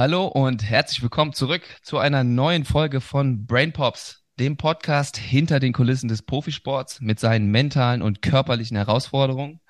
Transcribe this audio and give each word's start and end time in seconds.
Hallo 0.00 0.24
und 0.28 0.62
herzlich 0.64 1.02
willkommen 1.02 1.34
zurück 1.34 1.60
zu 1.82 1.98
einer 1.98 2.24
neuen 2.24 2.64
Folge 2.64 3.02
von 3.02 3.44
Brain 3.44 3.74
Pops, 3.74 4.24
dem 4.38 4.56
Podcast 4.56 5.18
hinter 5.18 5.60
den 5.60 5.74
Kulissen 5.74 6.08
des 6.08 6.22
Profisports 6.22 7.02
mit 7.02 7.20
seinen 7.20 7.50
mentalen 7.50 8.00
und 8.00 8.22
körperlichen 8.22 8.78
Herausforderungen. 8.78 9.60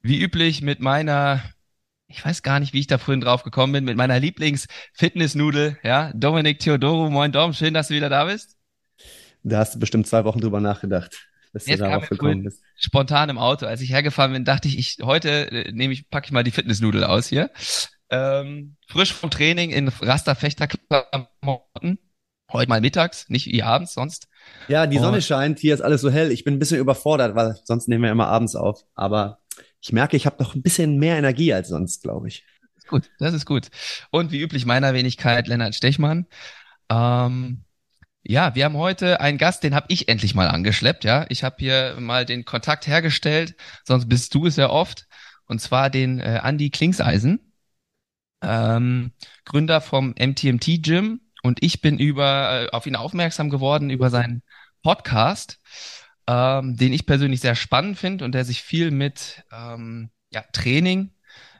Wie 0.00 0.18
üblich 0.18 0.62
mit 0.62 0.80
meiner, 0.80 1.42
ich 2.06 2.24
weiß 2.24 2.42
gar 2.42 2.60
nicht, 2.60 2.72
wie 2.72 2.80
ich 2.80 2.86
da 2.86 2.96
vorhin 2.96 3.20
drauf 3.20 3.42
gekommen 3.42 3.74
bin, 3.74 3.84
mit 3.84 3.98
meiner 3.98 4.18
Lieblings-Fitnessnudel, 4.18 5.76
ja, 5.82 6.12
Dominik 6.14 6.60
Theodoro. 6.60 7.10
Moin 7.10 7.30
Dom, 7.30 7.52
schön, 7.52 7.74
dass 7.74 7.88
du 7.88 7.94
wieder 7.94 8.08
da 8.08 8.24
bist. 8.24 8.56
Da 9.42 9.58
hast 9.58 9.74
du 9.74 9.78
bestimmt 9.78 10.06
zwei 10.06 10.24
Wochen 10.24 10.40
drüber 10.40 10.62
nachgedacht, 10.62 11.28
dass 11.52 11.66
Jetzt 11.66 11.80
du 11.80 11.84
darauf 11.84 12.08
gekommen 12.08 12.44
bist. 12.44 12.62
Spontan 12.74 13.28
im 13.28 13.36
Auto, 13.36 13.66
als 13.66 13.82
ich 13.82 13.90
hergefahren 13.90 14.32
bin, 14.32 14.46
dachte 14.46 14.66
ich, 14.66 14.78
ich 14.78 14.96
heute 15.02 15.52
äh, 15.52 15.72
nehme 15.72 15.92
ich, 15.92 16.08
packe 16.08 16.24
ich 16.24 16.32
mal 16.32 16.42
die 16.42 16.52
Fitnessnudel 16.52 17.04
aus 17.04 17.26
hier. 17.26 17.50
Ähm, 18.10 18.76
frisch 18.88 19.12
vom 19.12 19.30
Training 19.30 19.70
in 19.70 19.88
Rasterfechterklamotten. 19.88 21.98
Heute 22.52 22.68
mal 22.68 22.80
mittags, 22.80 23.28
nicht 23.28 23.46
wie 23.46 23.64
abends 23.64 23.94
sonst. 23.94 24.28
Ja, 24.68 24.86
die 24.86 24.98
Sonne 24.98 25.16
Und, 25.16 25.24
scheint, 25.24 25.58
hier 25.58 25.74
ist 25.74 25.80
alles 25.80 26.00
so 26.00 26.10
hell. 26.10 26.30
Ich 26.30 26.44
bin 26.44 26.54
ein 26.54 26.60
bisschen 26.60 26.78
überfordert, 26.78 27.34
weil 27.34 27.56
sonst 27.64 27.88
nehmen 27.88 28.04
wir 28.04 28.12
immer 28.12 28.28
abends 28.28 28.54
auf. 28.54 28.84
Aber 28.94 29.40
ich 29.80 29.92
merke, 29.92 30.16
ich 30.16 30.26
habe 30.26 30.40
noch 30.42 30.54
ein 30.54 30.62
bisschen 30.62 30.98
mehr 30.98 31.16
Energie 31.16 31.52
als 31.52 31.68
sonst, 31.68 32.02
glaube 32.02 32.28
ich. 32.28 32.44
Das 32.74 32.84
ist 32.84 32.88
gut, 32.88 33.10
das 33.18 33.34
ist 33.34 33.46
gut. 33.46 33.68
Und 34.10 34.30
wie 34.30 34.40
üblich 34.40 34.64
meiner 34.64 34.94
Wenigkeit 34.94 35.48
Lennart 35.48 35.74
Stechmann. 35.74 36.26
Ähm, 36.88 37.64
ja, 38.22 38.54
wir 38.54 38.64
haben 38.64 38.76
heute 38.76 39.20
einen 39.20 39.38
Gast, 39.38 39.64
den 39.64 39.74
habe 39.74 39.86
ich 39.88 40.08
endlich 40.08 40.36
mal 40.36 40.48
angeschleppt. 40.48 41.02
Ja, 41.04 41.26
ich 41.28 41.42
habe 41.42 41.56
hier 41.58 41.96
mal 41.98 42.24
den 42.24 42.44
Kontakt 42.44 42.86
hergestellt, 42.86 43.56
sonst 43.84 44.08
bist 44.08 44.32
du 44.34 44.46
es 44.46 44.54
ja 44.54 44.70
oft. 44.70 45.08
Und 45.46 45.60
zwar 45.60 45.90
den 45.90 46.20
äh, 46.20 46.40
Andy 46.44 46.70
Klingseisen 46.70 47.40
ähm, 48.42 49.12
Gründer 49.44 49.80
vom 49.80 50.14
MTMT 50.18 50.82
Gym 50.82 51.20
und 51.42 51.62
ich 51.62 51.80
bin 51.80 51.98
über 51.98 52.64
äh, 52.64 52.68
auf 52.70 52.86
ihn 52.86 52.96
aufmerksam 52.96 53.50
geworden 53.50 53.90
über 53.90 54.10
seinen 54.10 54.42
Podcast, 54.82 55.60
ähm, 56.26 56.76
den 56.76 56.92
ich 56.92 57.06
persönlich 57.06 57.40
sehr 57.40 57.54
spannend 57.54 57.98
finde 57.98 58.24
und 58.24 58.32
der 58.32 58.44
sich 58.44 58.62
viel 58.62 58.90
mit 58.90 59.44
ähm, 59.52 60.10
ja, 60.30 60.42
Training 60.52 61.12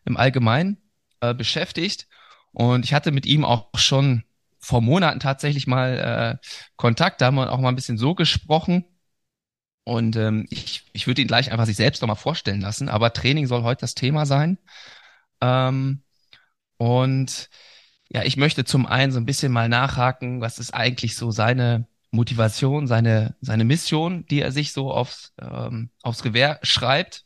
im 0.05 0.17
Allgemeinen 0.17 0.79
äh, 1.21 1.35
beschäftigt. 1.35 2.09
Und 2.53 2.85
ich 2.85 2.95
hatte 2.95 3.13
mit 3.13 3.27
ihm 3.27 3.45
auch 3.45 3.69
schon 3.77 4.25
vor 4.59 4.81
Monaten 4.81 5.21
tatsächlich 5.21 5.67
mal 5.67 6.41
äh, 6.43 6.47
Kontakt, 6.77 7.21
da 7.21 7.27
haben 7.27 7.37
wir 7.37 7.53
auch 7.53 7.61
mal 7.61 7.69
ein 7.69 7.77
bisschen 7.77 7.99
so 7.99 8.15
gesprochen. 8.15 8.85
Und 9.85 10.17
ähm, 10.17 10.47
ich, 10.51 10.85
ich 10.93 11.07
würde 11.07 11.23
ihn 11.23 11.29
gleich 11.29 11.53
einfach 11.53 11.67
sich 11.67 11.77
selbst 11.77 12.03
nochmal 12.03 12.17
vorstellen 12.17 12.61
lassen, 12.61 12.89
aber 12.89 13.13
Training 13.13 13.47
soll 13.47 13.63
heute 13.63 13.83
das 13.83 13.95
Thema 13.95 14.27
sein. 14.27 14.59
Ähm, 15.41 16.03
und 16.79 17.49
ja, 18.09 18.23
ich 18.23 18.37
möchte 18.37 18.65
zum 18.65 18.87
einen 18.87 19.13
so 19.13 19.19
ein 19.19 19.27
bisschen 19.27 19.53
mal 19.53 19.69
nachhaken, 19.69 20.41
was 20.41 20.59
ist 20.59 20.73
eigentlich 20.75 21.17
so 21.17 21.31
seine 21.31 21.89
Motivation, 22.11 22.87
seine, 22.87 23.37
seine 23.41 23.65
Mission, 23.65 24.27
die 24.27 24.41
er 24.41 24.53
sich 24.53 24.73
so 24.73 24.93
aufs, 24.93 25.35
ähm, 25.41 25.91
aufs 26.03 26.23
Gewehr 26.23 26.61
schreibt. 26.63 27.25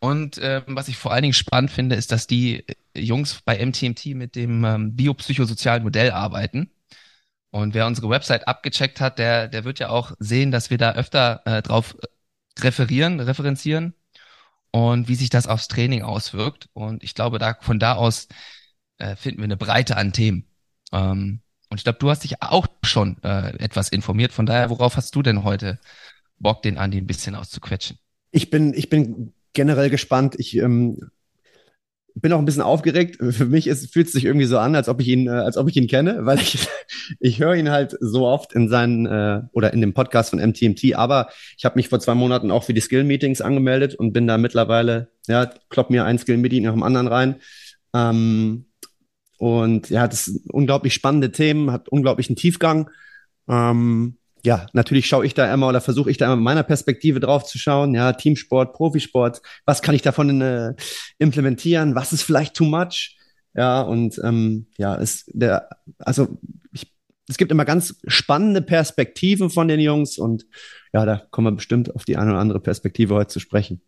Und 0.00 0.38
ähm, 0.42 0.64
was 0.68 0.88
ich 0.88 0.96
vor 0.96 1.12
allen 1.12 1.22
Dingen 1.22 1.34
spannend 1.34 1.70
finde, 1.70 1.94
ist, 1.96 2.10
dass 2.12 2.26
die 2.26 2.64
Jungs 2.96 3.40
bei 3.42 3.64
MTMT 3.64 4.06
mit 4.16 4.34
dem 4.34 4.64
ähm, 4.64 4.96
biopsychosozialen 4.96 5.84
Modell 5.84 6.10
arbeiten. 6.10 6.70
Und 7.50 7.74
wer 7.74 7.86
unsere 7.86 8.08
Website 8.08 8.48
abgecheckt 8.48 9.00
hat, 9.00 9.18
der, 9.18 9.48
der 9.48 9.64
wird 9.64 9.78
ja 9.78 9.90
auch 9.90 10.12
sehen, 10.18 10.50
dass 10.50 10.70
wir 10.70 10.78
da 10.78 10.92
öfter 10.94 11.42
äh, 11.44 11.62
drauf 11.62 11.96
referieren, 12.58 13.20
referenzieren 13.20 13.94
und 14.72 15.08
wie 15.08 15.14
sich 15.14 15.30
das 15.30 15.46
aufs 15.46 15.68
Training 15.68 16.02
auswirkt. 16.02 16.68
Und 16.72 17.04
ich 17.04 17.14
glaube, 17.14 17.38
da 17.38 17.56
von 17.60 17.78
da 17.78 17.94
aus 17.94 18.26
äh, 18.98 19.16
finden 19.16 19.38
wir 19.38 19.44
eine 19.44 19.56
Breite 19.56 19.96
an 19.96 20.12
Themen. 20.12 20.46
Ähm, 20.92 21.40
und 21.68 21.78
ich 21.78 21.84
glaube, 21.84 21.98
du 21.98 22.10
hast 22.10 22.24
dich 22.24 22.42
auch 22.42 22.66
schon 22.82 23.22
äh, 23.22 23.56
etwas 23.58 23.88
informiert. 23.88 24.32
Von 24.32 24.46
daher, 24.46 24.70
worauf 24.70 24.96
hast 24.96 25.14
du 25.14 25.22
denn 25.22 25.44
heute 25.44 25.78
Bock, 26.38 26.62
den 26.62 26.76
Andi 26.76 26.98
ein 26.98 27.06
bisschen 27.06 27.34
auszuquetschen? 27.34 27.98
Ich 28.30 28.50
bin, 28.50 28.74
ich 28.74 28.88
bin 28.88 29.32
generell 29.52 29.90
gespannt. 29.90 30.34
Ich 30.38 30.56
ähm, 30.56 31.10
bin 32.14 32.32
auch 32.32 32.38
ein 32.38 32.44
bisschen 32.44 32.62
aufgeregt. 32.62 33.18
Für 33.20 33.46
mich 33.46 33.66
ist, 33.66 33.92
fühlt 33.92 34.06
es 34.06 34.12
sich 34.12 34.24
irgendwie 34.24 34.46
so 34.46 34.58
an, 34.58 34.74
als 34.74 34.88
ob 34.88 35.00
ich 35.00 35.08
ihn, 35.08 35.26
äh, 35.26 35.30
als 35.30 35.56
ob 35.56 35.68
ich 35.68 35.76
ihn 35.76 35.86
kenne, 35.86 36.18
weil 36.26 36.38
ich, 36.38 36.68
ich 37.20 37.40
höre 37.40 37.54
ihn 37.54 37.70
halt 37.70 37.96
so 38.00 38.26
oft 38.26 38.52
in 38.52 38.68
seinen 38.68 39.06
äh, 39.06 39.42
oder 39.52 39.72
in 39.72 39.80
dem 39.80 39.94
Podcast 39.94 40.30
von 40.30 40.38
MTMT. 40.38 40.94
Aber 40.94 41.28
ich 41.56 41.64
habe 41.64 41.76
mich 41.76 41.88
vor 41.88 42.00
zwei 42.00 42.14
Monaten 42.14 42.50
auch 42.50 42.64
für 42.64 42.74
die 42.74 42.80
Skill-Meetings 42.80 43.40
angemeldet 43.40 43.94
und 43.94 44.12
bin 44.12 44.26
da 44.26 44.38
mittlerweile, 44.38 45.08
ja, 45.26 45.46
klopp 45.70 45.90
mir 45.90 46.04
ein 46.04 46.18
Skill-Meeting 46.18 46.64
nach 46.64 46.72
dem 46.72 46.82
anderen 46.82 47.08
rein. 47.08 47.36
Ähm, 47.94 48.66
und 49.38 49.90
ja, 49.90 50.06
das 50.06 50.40
unglaublich 50.52 50.94
spannende 50.94 51.32
Themen, 51.32 51.72
hat 51.72 51.88
unglaublichen 51.88 52.36
Tiefgang. 52.36 52.90
Ähm, 53.48 54.18
ja, 54.44 54.66
natürlich 54.72 55.06
schaue 55.06 55.24
ich 55.24 55.34
da 55.34 55.52
immer 55.52 55.68
oder 55.68 55.80
versuche 55.80 56.10
ich 56.10 56.16
da 56.16 56.34
mit 56.34 56.42
meiner 56.42 56.64
Perspektive 56.64 57.20
drauf 57.20 57.44
zu 57.44 57.58
schauen. 57.58 57.94
Ja, 57.94 58.12
Teamsport, 58.12 58.72
Profisport, 58.72 59.40
was 59.64 59.82
kann 59.82 59.94
ich 59.94 60.02
davon 60.02 60.40
äh, 60.40 60.74
implementieren? 61.18 61.94
Was 61.94 62.12
ist 62.12 62.22
vielleicht 62.22 62.54
too 62.54 62.64
much? 62.64 63.16
Ja, 63.54 63.82
und 63.82 64.18
ähm, 64.24 64.66
ja, 64.78 64.94
ist 64.94 65.30
der, 65.32 65.68
also 65.98 66.38
ich, 66.72 66.92
es 67.28 67.36
gibt 67.36 67.52
immer 67.52 67.64
ganz 67.64 68.00
spannende 68.06 68.62
Perspektiven 68.62 69.50
von 69.50 69.68
den 69.68 69.78
Jungs 69.78 70.18
und 70.18 70.46
ja, 70.92 71.04
da 71.04 71.18
kommen 71.30 71.46
wir 71.48 71.56
bestimmt 71.56 71.94
auf 71.94 72.04
die 72.04 72.16
eine 72.16 72.32
oder 72.32 72.40
andere 72.40 72.60
Perspektive 72.60 73.14
heute 73.14 73.28
zu 73.28 73.40
sprechen. 73.40 73.82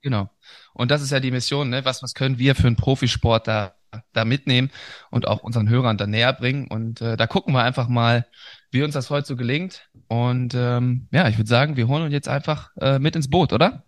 Genau. 0.00 0.30
Und 0.74 0.90
das 0.90 1.02
ist 1.02 1.12
ja 1.12 1.20
die 1.20 1.30
Mission, 1.30 1.70
ne? 1.70 1.84
Was, 1.84 2.02
was 2.02 2.14
können 2.14 2.38
wir 2.38 2.56
für 2.56 2.66
einen 2.66 2.74
Profisport 2.74 3.46
da, 3.46 3.76
da 4.12 4.24
mitnehmen 4.24 4.72
und 5.12 5.28
auch 5.28 5.44
unseren 5.44 5.68
Hörern 5.68 5.96
da 5.96 6.08
näher 6.08 6.32
bringen? 6.32 6.66
Und 6.66 7.00
äh, 7.00 7.16
da 7.16 7.28
gucken 7.28 7.54
wir 7.54 7.62
einfach 7.62 7.86
mal, 7.86 8.26
wie 8.72 8.82
uns 8.82 8.94
das 8.94 9.10
heute 9.10 9.26
so 9.26 9.36
gelingt. 9.36 9.88
Und 10.08 10.54
ähm, 10.54 11.06
ja, 11.12 11.28
ich 11.28 11.36
würde 11.36 11.48
sagen, 11.48 11.76
wir 11.76 11.88
holen 11.88 12.04
uns 12.04 12.12
jetzt 12.12 12.28
einfach 12.28 12.74
äh, 12.80 12.98
mit 12.98 13.14
ins 13.14 13.30
Boot, 13.30 13.52
oder? 13.52 13.84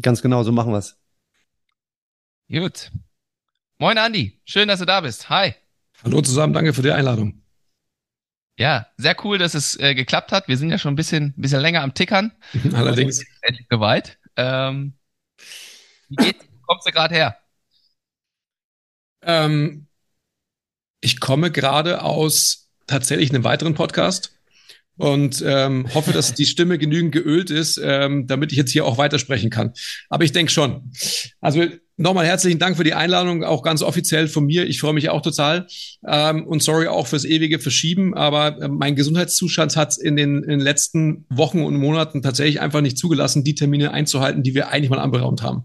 Ganz 0.00 0.22
genau, 0.22 0.44
so 0.44 0.52
machen 0.52 0.72
wir's. 0.72 0.96
Gut. 2.48 2.92
Moin 3.78 3.98
Andi, 3.98 4.40
schön, 4.44 4.68
dass 4.68 4.78
du 4.78 4.86
da 4.86 5.00
bist. 5.00 5.28
Hi. 5.30 5.54
Hallo 6.04 6.22
zusammen, 6.22 6.52
danke 6.52 6.72
für 6.72 6.82
die 6.82 6.92
Einladung. 6.92 7.42
Ja, 8.56 8.86
sehr 8.96 9.16
cool, 9.24 9.38
dass 9.38 9.54
es 9.54 9.78
äh, 9.80 9.94
geklappt 9.94 10.32
hat. 10.32 10.46
Wir 10.46 10.56
sind 10.56 10.70
ja 10.70 10.78
schon 10.78 10.92
ein 10.92 10.96
bisschen, 10.96 11.34
bisschen 11.36 11.60
länger 11.60 11.82
am 11.82 11.94
Tickern. 11.94 12.32
Allerdings. 12.72 13.24
Endlich 13.42 13.66
soweit. 13.68 14.18
Ähm, 14.36 14.94
wie 16.08 16.16
geht's? 16.16 16.44
Wo 16.44 16.66
kommst 16.66 16.86
du 16.86 16.92
gerade 16.92 17.14
her? 17.14 17.36
Ähm, 19.22 19.88
ich 21.00 21.18
komme 21.18 21.50
gerade 21.50 22.02
aus 22.02 22.69
tatsächlich 22.90 23.30
einem 23.30 23.44
weiteren 23.44 23.74
Podcast 23.74 24.32
und 24.96 25.42
ähm, 25.46 25.86
hoffe, 25.94 26.12
dass 26.12 26.34
die 26.34 26.44
Stimme 26.44 26.76
genügend 26.76 27.12
geölt 27.12 27.50
ist, 27.50 27.80
ähm, 27.82 28.26
damit 28.26 28.52
ich 28.52 28.58
jetzt 28.58 28.70
hier 28.70 28.84
auch 28.84 28.98
weitersprechen 28.98 29.48
kann. 29.48 29.72
Aber 30.10 30.24
ich 30.24 30.32
denke 30.32 30.52
schon. 30.52 30.92
Also 31.40 31.64
nochmal 31.96 32.26
herzlichen 32.26 32.58
Dank 32.58 32.76
für 32.76 32.84
die 32.84 32.92
Einladung, 32.92 33.42
auch 33.42 33.62
ganz 33.62 33.82
offiziell 33.82 34.28
von 34.28 34.44
mir. 34.44 34.66
Ich 34.66 34.80
freue 34.80 34.92
mich 34.92 35.08
auch 35.08 35.22
total. 35.22 35.66
Ähm, 36.06 36.46
und 36.46 36.62
sorry 36.62 36.88
auch 36.88 37.06
fürs 37.06 37.24
ewige 37.24 37.58
Verschieben, 37.60 38.14
aber 38.14 38.60
äh, 38.60 38.68
mein 38.68 38.94
Gesundheitszustand 38.94 39.74
hat 39.76 39.96
in 39.96 40.16
den, 40.16 40.42
in 40.42 40.50
den 40.50 40.60
letzten 40.60 41.24
Wochen 41.30 41.62
und 41.62 41.76
Monaten 41.76 42.20
tatsächlich 42.20 42.60
einfach 42.60 42.82
nicht 42.82 42.98
zugelassen, 42.98 43.42
die 43.42 43.54
Termine 43.54 43.92
einzuhalten, 43.92 44.42
die 44.42 44.54
wir 44.54 44.68
eigentlich 44.68 44.90
mal 44.90 44.98
anberaumt 44.98 45.42
haben. 45.42 45.64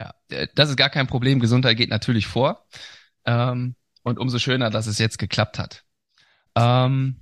Ja, 0.00 0.12
das 0.56 0.70
ist 0.70 0.76
gar 0.76 0.90
kein 0.90 1.06
Problem. 1.06 1.38
Gesundheit 1.38 1.76
geht 1.76 1.90
natürlich 1.90 2.26
vor. 2.26 2.66
Ähm, 3.26 3.76
und 4.02 4.18
umso 4.18 4.38
schöner, 4.38 4.70
dass 4.70 4.88
es 4.88 4.98
jetzt 4.98 5.18
geklappt 5.18 5.58
hat. 5.58 5.83
Ähm, 6.56 7.20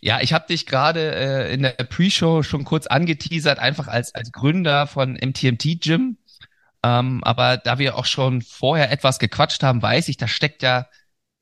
ja, 0.00 0.20
ich 0.20 0.32
habe 0.32 0.46
dich 0.46 0.66
gerade 0.66 1.14
äh, 1.14 1.54
in 1.54 1.62
der 1.62 1.70
Pre-Show 1.70 2.42
schon 2.42 2.64
kurz 2.64 2.86
angeteasert, 2.86 3.58
einfach 3.58 3.86
als, 3.86 4.14
als 4.14 4.32
Gründer 4.32 4.86
von 4.86 5.12
MTMT 5.14 5.80
Gym. 5.80 6.16
Ähm, 6.82 7.22
aber 7.22 7.58
da 7.58 7.78
wir 7.78 7.96
auch 7.96 8.06
schon 8.06 8.40
vorher 8.40 8.90
etwas 8.90 9.18
gequatscht 9.18 9.62
haben, 9.62 9.82
weiß 9.82 10.08
ich, 10.08 10.16
da 10.16 10.26
steckt 10.26 10.62
ja 10.62 10.86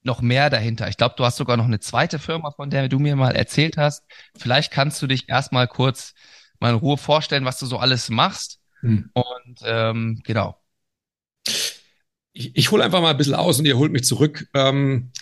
noch 0.03 0.21
mehr 0.23 0.51
dahinter. 0.51 0.89
Ich 0.89 0.97
glaube, 0.97 1.15
du 1.17 1.25
hast 1.25 1.37
sogar 1.37 1.57
noch 1.57 1.67
eine 1.67 1.81
zweite 1.81 2.19
Firma, 2.19 2.51
von 2.51 2.71
der 2.71 2.89
du 2.89 2.99
mir 2.99 3.15
mal 3.15 3.37
erzählt 3.37 3.77
hast. 3.77 4.05
Vielleicht 4.37 4.73
kannst 4.73 5.01
du 5.03 5.07
dich 5.07 5.29
erstmal 5.29 5.69
kurz 5.69 6.15
mal 6.59 6.71
in 6.71 6.77
Ruhe 6.77 6.97
vorstellen, 6.97 7.45
was 7.45 7.59
du 7.59 7.67
so 7.67 7.79
alles 7.79 8.09
machst. 8.09 8.61
Hm. 8.81 9.11
Und 9.13 9.59
ähm, 9.65 10.21
genau. 10.25 10.61
Ich, 12.33 12.57
ich 12.57 12.71
hole 12.71 12.85
einfach 12.85 13.01
mal 13.01 13.11
ein 13.11 13.17
bisschen 13.17 13.35
aus 13.35 13.59
und 13.59 13.67
ihr 13.67 13.77
holt 13.77 13.93
mich 13.93 14.05
zurück. 14.05 14.49
Ähm, 14.55 15.13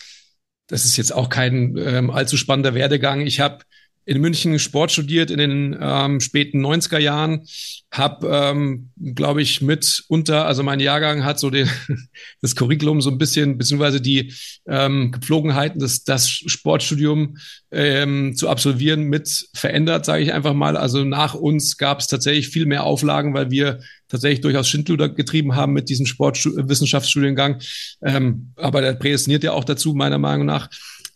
das 0.68 0.84
ist 0.84 0.96
jetzt 0.96 1.14
auch 1.14 1.28
kein 1.28 1.76
ähm, 1.76 2.10
allzu 2.10 2.36
spannender 2.36 2.74
Werdegang. 2.74 3.26
Ich 3.26 3.40
habe 3.40 3.58
in 4.06 4.20
München 4.20 4.58
Sport 4.60 4.92
studiert 4.92 5.32
in 5.32 5.38
den 5.38 5.76
ähm, 5.80 6.20
späten 6.20 6.64
90er 6.64 6.98
Jahren, 6.98 7.44
habe, 7.90 8.28
ähm, 8.28 8.90
glaube 9.14 9.42
ich, 9.42 9.60
mit 9.62 10.04
unter, 10.08 10.46
also 10.46 10.62
mein 10.62 10.78
Jahrgang 10.78 11.24
hat 11.24 11.40
so 11.40 11.50
den, 11.50 11.68
das 12.40 12.54
Curriculum 12.54 13.02
so 13.02 13.10
ein 13.10 13.18
bisschen, 13.18 13.58
beziehungsweise 13.58 14.00
die 14.00 14.32
ähm, 14.68 15.10
Gepflogenheiten, 15.10 15.80
das, 15.80 16.04
das 16.04 16.28
Sportstudium 16.28 17.36
ähm, 17.72 18.36
zu 18.36 18.48
absolvieren, 18.48 19.02
mit 19.02 19.48
verändert, 19.54 20.06
sage 20.06 20.22
ich 20.22 20.32
einfach 20.32 20.54
mal. 20.54 20.76
Also 20.76 21.04
nach 21.04 21.34
uns 21.34 21.76
gab 21.76 21.98
es 21.98 22.06
tatsächlich 22.06 22.48
viel 22.48 22.66
mehr 22.66 22.84
Auflagen, 22.84 23.34
weil 23.34 23.50
wir 23.50 23.80
tatsächlich 24.08 24.40
durchaus 24.40 24.68
Schindluder 24.68 25.08
getrieben 25.08 25.54
haben 25.56 25.72
mit 25.72 25.88
diesem 25.88 26.06
Sportwissenschaftsstudiengang. 26.06 27.60
Ähm, 28.02 28.52
aber 28.56 28.80
der 28.80 28.94
prädestiniert 28.94 29.44
ja 29.44 29.52
auch 29.52 29.64
dazu, 29.64 29.94
meiner 29.94 30.18
Meinung 30.18 30.46
nach 30.46 30.68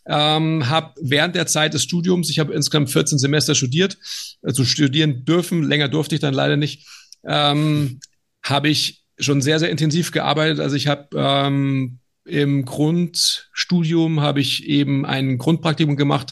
ähm, 0.05 0.67
habe 0.67 0.93
während 1.01 1.35
der 1.35 1.47
Zeit 1.47 1.73
des 1.73 1.83
Studiums, 1.83 2.29
ich 2.29 2.39
habe 2.39 2.53
insgesamt 2.53 2.89
14 2.89 3.17
Semester 3.17 3.55
studiert, 3.55 3.97
also 4.41 4.65
studieren 4.65 5.25
dürfen, 5.25 5.63
länger 5.63 5.89
durfte 5.89 6.15
ich 6.15 6.21
dann 6.21 6.33
leider 6.33 6.57
nicht, 6.57 6.87
ähm, 7.23 7.99
habe 8.43 8.69
ich 8.69 9.03
schon 9.19 9.41
sehr, 9.41 9.59
sehr 9.59 9.69
intensiv 9.69 10.11
gearbeitet. 10.11 10.59
Also 10.59 10.75
ich 10.75 10.87
habe 10.87 11.09
ähm, 11.15 11.99
im 12.25 12.65
Grundstudium 12.65 14.21
habe 14.21 14.41
ich 14.41 14.65
eben 14.65 15.05
ein 15.05 15.37
Grundpraktikum 15.37 15.95
gemacht 15.95 16.31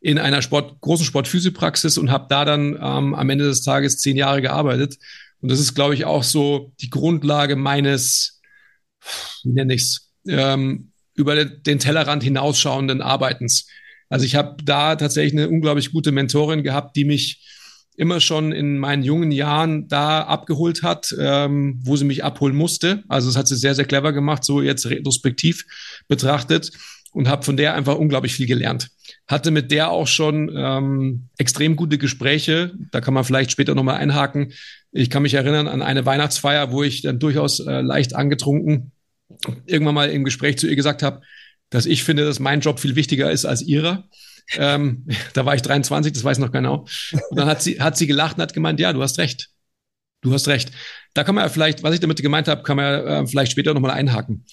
in 0.00 0.18
einer 0.18 0.42
Sport, 0.42 0.80
großen 0.80 1.04
Sportphysikpraxis 1.04 1.98
und 1.98 2.12
habe 2.12 2.26
da 2.28 2.44
dann 2.44 2.74
ähm, 2.80 3.14
am 3.14 3.30
Ende 3.30 3.46
des 3.46 3.62
Tages 3.62 3.98
zehn 3.98 4.16
Jahre 4.16 4.42
gearbeitet. 4.42 4.96
Und 5.40 5.50
das 5.50 5.60
ist, 5.60 5.74
glaube 5.74 5.94
ich, 5.94 6.04
auch 6.04 6.22
so 6.22 6.72
die 6.80 6.90
Grundlage 6.90 7.56
meines, 7.56 8.40
wie 9.44 9.52
nenne 9.52 9.74
ich's, 9.74 10.10
ähm, 10.26 10.92
über 11.14 11.44
den 11.44 11.78
Tellerrand 11.78 12.22
hinausschauenden 12.22 13.02
Arbeitens. 13.02 13.66
Also 14.08 14.24
ich 14.24 14.36
habe 14.36 14.62
da 14.64 14.96
tatsächlich 14.96 15.32
eine 15.32 15.48
unglaublich 15.48 15.92
gute 15.92 16.12
Mentorin 16.12 16.62
gehabt, 16.62 16.96
die 16.96 17.04
mich 17.04 17.44
immer 17.96 18.20
schon 18.20 18.52
in 18.52 18.78
meinen 18.78 19.02
jungen 19.02 19.32
Jahren 19.32 19.88
da 19.88 20.22
abgeholt 20.22 20.84
hat, 20.84 21.14
ähm, 21.18 21.80
wo 21.82 21.96
sie 21.96 22.04
mich 22.04 22.22
abholen 22.22 22.54
musste. 22.54 23.02
Also 23.08 23.28
das 23.28 23.36
hat 23.36 23.48
sie 23.48 23.56
sehr, 23.56 23.74
sehr 23.74 23.84
clever 23.84 24.12
gemacht, 24.12 24.44
so 24.44 24.62
jetzt 24.62 24.86
retrospektiv 24.86 25.64
betrachtet 26.06 26.70
und 27.12 27.26
habe 27.26 27.42
von 27.42 27.56
der 27.56 27.74
einfach 27.74 27.96
unglaublich 27.96 28.34
viel 28.34 28.46
gelernt. 28.46 28.90
Hatte 29.26 29.50
mit 29.50 29.72
der 29.72 29.90
auch 29.90 30.06
schon 30.06 30.52
ähm, 30.54 31.28
extrem 31.38 31.74
gute 31.74 31.98
Gespräche. 31.98 32.72
Da 32.92 33.00
kann 33.00 33.14
man 33.14 33.24
vielleicht 33.24 33.50
später 33.50 33.74
nochmal 33.74 33.96
einhaken. 33.96 34.52
Ich 34.90 35.10
kann 35.10 35.22
mich 35.22 35.34
erinnern 35.34 35.68
an 35.68 35.82
eine 35.82 36.06
Weihnachtsfeier, 36.06 36.72
wo 36.72 36.82
ich 36.82 37.02
dann 37.02 37.18
durchaus 37.18 37.60
äh, 37.60 37.80
leicht 37.80 38.14
angetrunken 38.14 38.92
irgendwann 39.66 39.94
mal 39.94 40.10
im 40.10 40.24
Gespräch 40.24 40.58
zu 40.58 40.66
ihr 40.66 40.76
gesagt 40.76 41.02
habe, 41.02 41.20
dass 41.70 41.86
ich 41.86 42.04
finde, 42.04 42.24
dass 42.24 42.40
mein 42.40 42.60
Job 42.60 42.80
viel 42.80 42.96
wichtiger 42.96 43.30
ist 43.30 43.44
als 43.44 43.62
ihrer. 43.62 44.08
Ähm, 44.56 45.06
da 45.34 45.44
war 45.44 45.54
ich 45.54 45.62
23, 45.62 46.12
das 46.12 46.24
weiß 46.24 46.38
ich 46.38 46.44
noch 46.44 46.52
genau. 46.52 46.86
Und 47.30 47.38
dann 47.38 47.48
hat 47.48 47.62
sie, 47.62 47.80
hat 47.80 47.96
sie 47.96 48.06
gelacht 48.06 48.36
und 48.36 48.42
hat 48.42 48.54
gemeint, 48.54 48.80
ja, 48.80 48.92
du 48.92 49.02
hast 49.02 49.18
recht. 49.18 49.50
Du 50.20 50.32
hast 50.32 50.48
recht. 50.48 50.72
Da 51.14 51.22
kann 51.22 51.34
man 51.34 51.44
ja 51.44 51.48
vielleicht, 51.48 51.82
was 51.82 51.94
ich 51.94 52.00
damit 52.00 52.20
gemeint 52.20 52.48
habe, 52.48 52.62
kann 52.62 52.76
man 52.76 52.84
ja 52.84 53.20
äh, 53.20 53.26
vielleicht 53.26 53.52
später 53.52 53.74
nochmal 53.74 53.92
einhaken. 53.92 54.44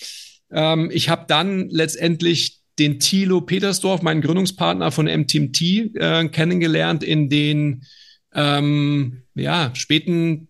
Ähm, 0.51 0.91
ich 0.93 1.09
habe 1.09 1.25
dann 1.27 1.69
letztendlich 1.69 2.59
den 2.77 2.99
Thilo 2.99 3.41
Petersdorf, 3.41 4.01
meinen 4.01 4.21
Gründungspartner 4.21 4.91
von 4.91 5.05
MTMT, 5.05 5.61
äh, 5.95 6.27
kennengelernt 6.27 7.03
in 7.03 7.29
den 7.29 7.85
ähm, 8.35 9.23
ja, 9.35 9.71
späten 9.73 10.49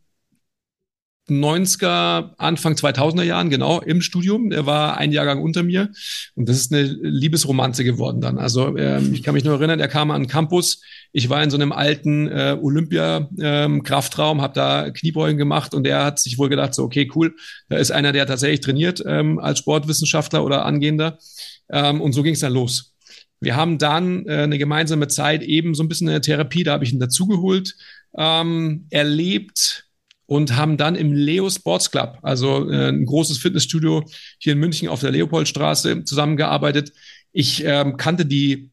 90er, 1.29 2.35
Anfang 2.37 2.73
2000er 2.73 3.23
Jahren, 3.23 3.49
genau, 3.49 3.79
im 3.79 4.01
Studium. 4.01 4.51
Er 4.51 4.67
war 4.67 4.97
ein 4.97 5.11
Jahrgang 5.11 5.41
unter 5.41 5.63
mir. 5.63 5.91
Und 6.35 6.47
das 6.47 6.57
ist 6.57 6.71
eine 6.71 6.83
Liebesromanze 6.83 7.83
geworden 7.83 8.21
dann. 8.21 8.37
Also 8.37 8.77
ähm, 8.77 9.11
ich 9.13 9.23
kann 9.23 9.33
mich 9.33 9.43
nur 9.43 9.55
erinnern, 9.55 9.79
er 9.79 9.87
kam 9.87 10.11
an 10.11 10.23
den 10.23 10.29
Campus. 10.29 10.81
Ich 11.11 11.29
war 11.29 11.41
in 11.41 11.49
so 11.49 11.57
einem 11.57 11.71
alten 11.71 12.27
äh, 12.27 12.57
Olympia-Kraftraum, 12.61 14.37
ähm, 14.37 14.41
habe 14.43 14.53
da 14.53 14.91
Kniebeugen 14.91 15.37
gemacht 15.37 15.73
und 15.73 15.87
er 15.87 16.03
hat 16.03 16.19
sich 16.19 16.37
wohl 16.37 16.49
gedacht, 16.49 16.75
so, 16.75 16.83
okay, 16.83 17.09
cool, 17.15 17.35
da 17.69 17.77
ist 17.77 17.91
einer, 17.91 18.11
der 18.11 18.27
tatsächlich 18.27 18.61
trainiert 18.61 19.03
ähm, 19.05 19.39
als 19.39 19.59
Sportwissenschaftler 19.59 20.43
oder 20.43 20.65
Angehender. 20.65 21.17
Ähm, 21.69 22.01
und 22.01 22.13
so 22.13 22.21
ging 22.21 22.33
es 22.33 22.39
dann 22.41 22.53
los. 22.53 22.94
Wir 23.39 23.55
haben 23.55 23.77
dann 23.77 24.25
äh, 24.25 24.43
eine 24.43 24.57
gemeinsame 24.57 25.07
Zeit 25.07 25.43
eben 25.43 25.75
so 25.75 25.83
ein 25.83 25.87
bisschen 25.89 26.09
eine 26.09 26.21
Therapie, 26.21 26.63
da 26.63 26.73
habe 26.73 26.83
ich 26.83 26.93
ihn 26.93 26.99
dazugeholt, 26.99 27.75
ähm, 28.17 28.87
erlebt, 28.89 29.85
und 30.27 30.55
haben 30.55 30.77
dann 30.77 30.95
im 30.95 31.13
Leo 31.13 31.49
Sports 31.49 31.91
Club, 31.91 32.17
also 32.21 32.69
äh, 32.69 32.89
ein 32.89 33.05
großes 33.05 33.37
Fitnessstudio 33.37 34.03
hier 34.39 34.53
in 34.53 34.59
München 34.59 34.89
auf 34.89 35.01
der 35.01 35.11
Leopoldstraße, 35.11 36.03
zusammengearbeitet. 36.03 36.93
Ich 37.31 37.63
ähm, 37.63 37.97
kannte 37.97 38.25
die 38.25 38.71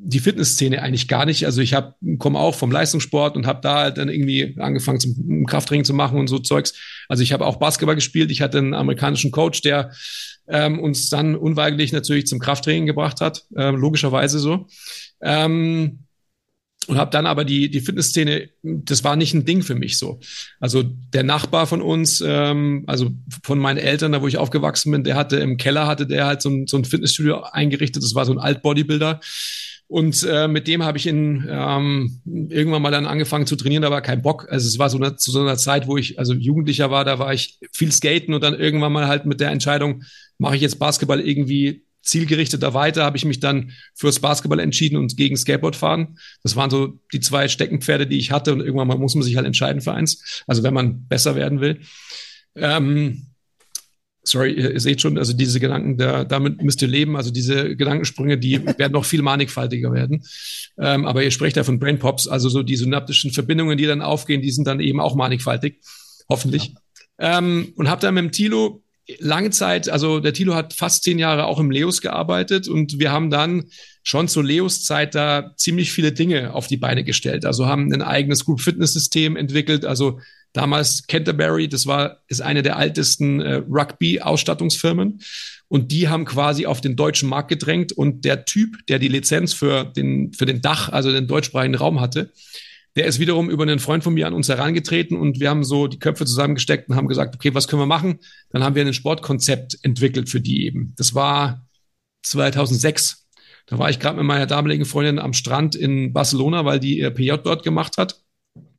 die 0.00 0.20
Fitnessszene 0.20 0.80
eigentlich 0.80 1.08
gar 1.08 1.26
nicht. 1.26 1.44
Also 1.44 1.60
ich 1.60 1.74
habe 1.74 1.96
komme 2.18 2.38
auch 2.38 2.54
vom 2.54 2.70
Leistungssport 2.70 3.36
und 3.36 3.46
habe 3.46 3.60
da 3.62 3.90
dann 3.90 4.08
irgendwie 4.08 4.54
angefangen 4.58 5.00
zum 5.00 5.44
Krafttraining 5.44 5.84
zu 5.84 5.92
machen 5.92 6.20
und 6.20 6.28
so 6.28 6.38
Zeugs. 6.38 6.72
Also 7.08 7.24
ich 7.24 7.32
habe 7.32 7.44
auch 7.44 7.56
Basketball 7.56 7.96
gespielt. 7.96 8.30
Ich 8.30 8.40
hatte 8.40 8.58
einen 8.58 8.74
amerikanischen 8.74 9.32
Coach, 9.32 9.60
der 9.60 9.90
ähm, 10.48 10.80
uns 10.80 11.08
dann 11.08 11.36
unweigerlich 11.36 11.92
natürlich 11.92 12.26
zum 12.26 12.38
Krafttraining 12.38 12.86
gebracht 12.86 13.20
hat, 13.20 13.44
äh, 13.56 13.70
logischerweise 13.70 14.38
so. 14.38 14.66
Ähm, 15.20 16.00
und 16.88 16.96
habe 16.96 17.10
dann 17.10 17.26
aber 17.26 17.44
die 17.44 17.70
die 17.70 17.80
Fitnessszene, 17.80 18.48
das 18.62 19.04
war 19.04 19.14
nicht 19.14 19.34
ein 19.34 19.44
Ding 19.44 19.62
für 19.62 19.74
mich 19.74 19.98
so. 19.98 20.20
Also 20.58 20.82
der 20.82 21.22
Nachbar 21.22 21.66
von 21.66 21.82
uns, 21.82 22.22
ähm, 22.26 22.84
also 22.86 23.10
von 23.42 23.58
meinen 23.58 23.76
Eltern, 23.76 24.12
da 24.12 24.22
wo 24.22 24.26
ich 24.26 24.38
aufgewachsen 24.38 24.90
bin, 24.92 25.04
der 25.04 25.14
hatte 25.14 25.36
im 25.36 25.58
Keller 25.58 25.86
hatte 25.86 26.06
der 26.06 26.26
halt 26.26 26.40
so 26.40 26.48
ein, 26.48 26.66
so 26.66 26.78
ein 26.78 26.86
Fitnessstudio 26.86 27.42
eingerichtet. 27.42 28.02
Das 28.02 28.14
war 28.14 28.24
so 28.24 28.32
ein 28.32 28.38
Alt-Bodybuilder. 28.38 29.20
Und 29.86 30.22
äh, 30.30 30.48
mit 30.48 30.68
dem 30.68 30.82
habe 30.82 30.98
ich 30.98 31.06
in, 31.06 31.46
ähm, 31.48 32.20
irgendwann 32.50 32.82
mal 32.82 32.90
dann 32.90 33.06
angefangen 33.06 33.46
zu 33.46 33.56
trainieren, 33.56 33.82
da 33.82 33.90
war 33.90 34.02
kein 34.02 34.20
Bock. 34.20 34.46
Also 34.50 34.66
es 34.68 34.78
war 34.78 34.90
so 34.90 34.98
eine, 34.98 35.16
zu 35.16 35.30
so 35.30 35.40
einer 35.40 35.56
Zeit, 35.56 35.86
wo 35.86 35.96
ich 35.96 36.18
also 36.18 36.34
Jugendlicher 36.34 36.90
war, 36.90 37.06
da 37.06 37.18
war 37.18 37.32
ich 37.32 37.58
viel 37.72 37.90
skaten 37.90 38.34
und 38.34 38.42
dann 38.42 38.52
irgendwann 38.52 38.92
mal 38.92 39.08
halt 39.08 39.24
mit 39.24 39.40
der 39.40 39.50
Entscheidung, 39.50 40.04
mache 40.38 40.56
ich 40.56 40.62
jetzt 40.62 40.78
Basketball 40.78 41.20
irgendwie 41.20 41.84
zielgerichteter 42.02 42.74
weiter 42.74 43.04
habe 43.04 43.16
ich 43.16 43.24
mich 43.24 43.40
dann 43.40 43.72
fürs 43.94 44.20
Basketball 44.20 44.60
entschieden 44.60 44.96
und 44.96 45.16
gegen 45.16 45.36
Skateboard 45.36 45.76
fahren. 45.76 46.18
Das 46.42 46.56
waren 46.56 46.70
so 46.70 46.98
die 47.12 47.20
zwei 47.20 47.48
Steckenpferde, 47.48 48.06
die 48.06 48.18
ich 48.18 48.30
hatte 48.30 48.52
und 48.52 48.60
irgendwann 48.60 48.88
mal 48.88 48.98
muss 48.98 49.14
man 49.14 49.24
sich 49.24 49.36
halt 49.36 49.46
entscheiden 49.46 49.82
für 49.82 49.92
eins. 49.92 50.42
Also 50.46 50.62
wenn 50.62 50.74
man 50.74 51.06
besser 51.06 51.34
werden 51.34 51.60
will. 51.60 51.80
Ähm, 52.54 53.26
sorry, 54.22 54.52
ihr, 54.52 54.80
seht 54.80 55.00
schon, 55.00 55.18
also 55.18 55.32
diese 55.32 55.60
Gedanken, 55.60 55.96
da, 55.96 56.24
damit 56.24 56.62
müsst 56.62 56.80
ihr 56.82 56.88
leben. 56.88 57.16
Also 57.16 57.30
diese 57.30 57.76
Gedankensprünge, 57.76 58.38
die 58.38 58.64
werden 58.78 58.92
noch 58.92 59.04
viel 59.04 59.22
mannigfaltiger 59.22 59.92
werden. 59.92 60.24
Ähm, 60.78 61.04
aber 61.04 61.22
ihr 61.22 61.30
sprecht 61.30 61.56
ja 61.56 61.64
von 61.64 61.78
Brain 61.78 61.98
Pops, 61.98 62.28
also 62.28 62.48
so 62.48 62.62
die 62.62 62.76
synaptischen 62.76 63.32
Verbindungen, 63.32 63.76
die 63.76 63.86
dann 63.86 64.02
aufgehen, 64.02 64.40
die 64.40 64.50
sind 64.50 64.66
dann 64.66 64.80
eben 64.80 65.00
auch 65.00 65.14
mannigfaltig, 65.14 65.80
hoffentlich. 66.28 66.74
Ja. 67.20 67.38
Ähm, 67.38 67.72
und 67.76 67.88
habe 67.88 68.00
dann 68.00 68.14
mit 68.14 68.24
dem 68.24 68.32
Tilo 68.32 68.82
lange 69.18 69.50
Zeit, 69.50 69.88
also 69.88 70.20
der 70.20 70.32
Tilo 70.32 70.54
hat 70.54 70.74
fast 70.74 71.04
zehn 71.04 71.18
Jahre 71.18 71.46
auch 71.46 71.58
im 71.58 71.70
Leos 71.70 72.00
gearbeitet 72.00 72.68
und 72.68 72.98
wir 72.98 73.10
haben 73.10 73.30
dann 73.30 73.64
schon 74.02 74.28
zur 74.28 74.44
Leos 74.44 74.84
Zeit 74.84 75.14
da 75.14 75.52
ziemlich 75.56 75.92
viele 75.92 76.12
Dinge 76.12 76.54
auf 76.54 76.66
die 76.66 76.76
Beine 76.76 77.04
gestellt. 77.04 77.44
Also 77.44 77.66
haben 77.66 77.92
ein 77.92 78.02
eigenes 78.02 78.44
Group 78.44 78.60
Fitness 78.60 78.92
System 78.92 79.36
entwickelt. 79.36 79.84
Also 79.84 80.20
damals 80.52 81.06
Canterbury, 81.06 81.68
das 81.68 81.86
war, 81.86 82.18
ist 82.28 82.40
eine 82.40 82.62
der 82.62 82.76
ältesten 82.76 83.40
äh, 83.40 83.62
Rugby 83.68 84.20
Ausstattungsfirmen. 84.20 85.20
Und 85.68 85.92
die 85.92 86.08
haben 86.08 86.24
quasi 86.24 86.64
auf 86.64 86.80
den 86.80 86.96
deutschen 86.96 87.28
Markt 87.28 87.48
gedrängt 87.48 87.92
und 87.92 88.24
der 88.24 88.46
Typ, 88.46 88.86
der 88.88 88.98
die 88.98 89.08
Lizenz 89.08 89.52
für 89.52 89.84
den, 89.84 90.32
für 90.32 90.46
den 90.46 90.62
Dach, 90.62 90.88
also 90.88 91.12
den 91.12 91.26
deutschsprachigen 91.26 91.74
Raum 91.74 92.00
hatte, 92.00 92.32
der 92.96 93.06
ist 93.06 93.18
wiederum 93.18 93.50
über 93.50 93.62
einen 93.62 93.78
Freund 93.78 94.02
von 94.02 94.14
mir 94.14 94.26
an 94.26 94.34
uns 94.34 94.48
herangetreten 94.48 95.16
und 95.16 95.40
wir 95.40 95.50
haben 95.50 95.64
so 95.64 95.86
die 95.86 95.98
Köpfe 95.98 96.24
zusammengesteckt 96.24 96.88
und 96.88 96.96
haben 96.96 97.08
gesagt, 97.08 97.34
okay, 97.34 97.54
was 97.54 97.68
können 97.68 97.82
wir 97.82 97.86
machen? 97.86 98.18
Dann 98.50 98.64
haben 98.64 98.74
wir 98.74 98.84
ein 98.84 98.94
Sportkonzept 98.94 99.78
entwickelt 99.82 100.28
für 100.28 100.40
die 100.40 100.66
eben. 100.66 100.94
Das 100.96 101.14
war 101.14 101.66
2006. 102.22 103.26
Da 103.66 103.78
war 103.78 103.90
ich 103.90 104.00
gerade 104.00 104.16
mit 104.16 104.24
meiner 104.24 104.46
damaligen 104.46 104.86
Freundin 104.86 105.18
am 105.18 105.34
Strand 105.34 105.74
in 105.74 106.12
Barcelona, 106.12 106.64
weil 106.64 106.80
die 106.80 106.98
ihr 106.98 107.10
PJ 107.10 107.32
dort 107.44 107.62
gemacht 107.62 107.98
hat. 107.98 108.20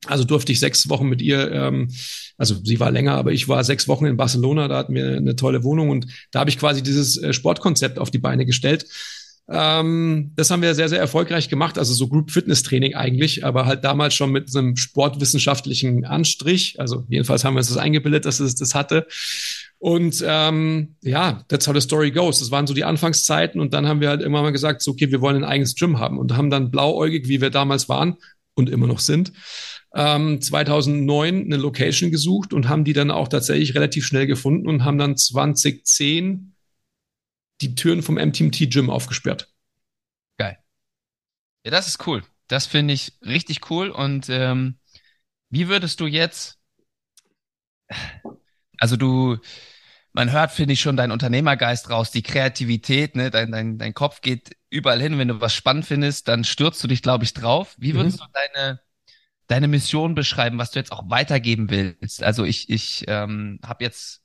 Also 0.05 0.23
durfte 0.23 0.51
ich 0.51 0.59
sechs 0.59 0.89
Wochen 0.89 1.07
mit 1.07 1.21
ihr, 1.21 1.51
ähm, 1.51 1.89
also 2.37 2.55
sie 2.63 2.79
war 2.79 2.89
länger, 2.89 3.15
aber 3.15 3.31
ich 3.31 3.47
war 3.47 3.63
sechs 3.63 3.87
Wochen 3.87 4.05
in 4.05 4.17
Barcelona, 4.17 4.67
da 4.67 4.77
hatten 4.77 4.95
wir 4.95 5.17
eine 5.17 5.35
tolle 5.35 5.63
Wohnung 5.63 5.89
und 5.89 6.07
da 6.31 6.39
habe 6.39 6.49
ich 6.49 6.57
quasi 6.57 6.81
dieses 6.81 7.17
äh, 7.17 7.33
Sportkonzept 7.33 7.99
auf 7.99 8.09
die 8.09 8.17
Beine 8.17 8.45
gestellt. 8.45 8.85
Ähm, 9.51 10.32
das 10.36 10.51
haben 10.51 10.62
wir 10.62 10.75
sehr, 10.75 10.89
sehr 10.89 11.00
erfolgreich 11.00 11.50
gemacht, 11.50 11.79
also 11.79 11.94
so 11.94 12.08
Group 12.08 12.29
Fitness 12.29 12.62
Training 12.62 12.94
eigentlich, 12.94 13.44
aber 13.44 13.65
halt 13.65 13.84
damals 13.84 14.13
schon 14.13 14.32
mit 14.32 14.56
einem 14.56 14.75
sportwissenschaftlichen 14.75 16.06
Anstrich. 16.06 16.79
Also 16.79 17.06
jedenfalls 17.10 17.44
haben 17.44 17.56
wir 17.56 17.60
uns 17.60 17.70
das 17.70 17.77
eingebildet, 17.77 18.25
dass 18.25 18.39
es 18.39 18.56
das 18.56 18.75
hatte. 18.75 19.08
Und 19.79 20.24
ähm, 20.27 20.96
ja, 21.01 21.44
that's 21.48 21.68
how 21.68 21.74
the 21.74 21.82
story 21.82 22.12
goes. 22.12 22.39
Das 22.39 22.51
waren 22.51 22.68
so 22.68 22.74
die 22.74 22.84
Anfangszeiten 22.84 23.60
und 23.60 23.74
dann 23.74 23.88
haben 23.88 24.01
wir 24.01 24.10
halt 24.10 24.22
immer 24.22 24.41
mal 24.41 24.51
gesagt, 24.51 24.82
so, 24.82 24.91
okay, 24.91 25.10
wir 25.10 25.22
wollen 25.22 25.38
ein 25.38 25.50
eigenes 25.50 25.74
Gym 25.74 26.00
haben 26.00 26.20
und 26.20 26.36
haben 26.36 26.50
dann 26.50 26.70
blauäugig, 26.70 27.27
wie 27.27 27.41
wir 27.41 27.50
damals 27.50 27.89
waren 27.89 28.18
und 28.53 28.70
immer 28.70 28.88
noch 28.88 29.00
sind, 29.00 29.32
ähm, 29.96 30.41
2009 30.41 31.46
eine 31.46 31.58
Location 31.58 32.12
gesucht 32.12 32.53
und 32.53 32.70
haben 32.70 32.84
die 32.84 32.94
dann 32.94 33.10
auch 33.10 33.29
tatsächlich 33.29 33.74
relativ 33.74 34.06
schnell 34.06 34.27
gefunden 34.27 34.68
und 34.68 34.84
haben 34.84 34.98
dann 35.00 35.18
2010 35.18 36.53
die 37.61 37.75
Türen 37.75 38.01
vom 38.01 38.15
MTMT 38.15 38.69
Gym 38.71 38.89
aufgesperrt. 38.89 39.53
Geil. 40.37 40.57
Ja, 41.65 41.71
das 41.71 41.87
ist 41.87 42.05
cool. 42.07 42.23
Das 42.47 42.65
finde 42.65 42.93
ich 42.93 43.13
richtig 43.21 43.69
cool. 43.69 43.89
Und 43.89 44.29
ähm, 44.29 44.79
wie 45.49 45.67
würdest 45.67 45.99
du 45.99 46.07
jetzt, 46.07 46.59
also 48.77 48.95
du, 48.95 49.37
man 50.13 50.31
hört, 50.31 50.51
finde 50.51 50.73
ich, 50.73 50.81
schon 50.81 50.97
deinen 50.97 51.11
Unternehmergeist 51.11 51.89
raus, 51.89 52.11
die 52.11 52.23
Kreativität, 52.23 53.15
ne, 53.15 53.29
dein, 53.29 53.51
dein, 53.51 53.77
dein 53.77 53.93
Kopf 53.93 54.21
geht 54.21 54.55
überall 54.69 55.01
hin. 55.01 55.17
Wenn 55.17 55.27
du 55.27 55.41
was 55.41 55.53
spannend 55.53 55.85
findest, 55.85 56.27
dann 56.27 56.43
stürzt 56.43 56.83
du 56.83 56.87
dich, 56.87 57.01
glaube 57.01 57.23
ich, 57.23 57.33
drauf. 57.33 57.75
Wie 57.77 57.93
würdest 57.93 58.19
mhm. 58.19 58.23
du 58.23 58.31
deine, 58.33 58.79
deine 59.47 59.67
Mission 59.67 60.15
beschreiben, 60.15 60.57
was 60.57 60.71
du 60.71 60.79
jetzt 60.79 60.91
auch 60.91 61.09
weitergeben 61.09 61.69
willst? 61.69 62.23
Also 62.23 62.45
ich, 62.45 62.69
ich 62.69 63.05
ähm, 63.07 63.59
habe 63.63 63.83
jetzt 63.83 64.23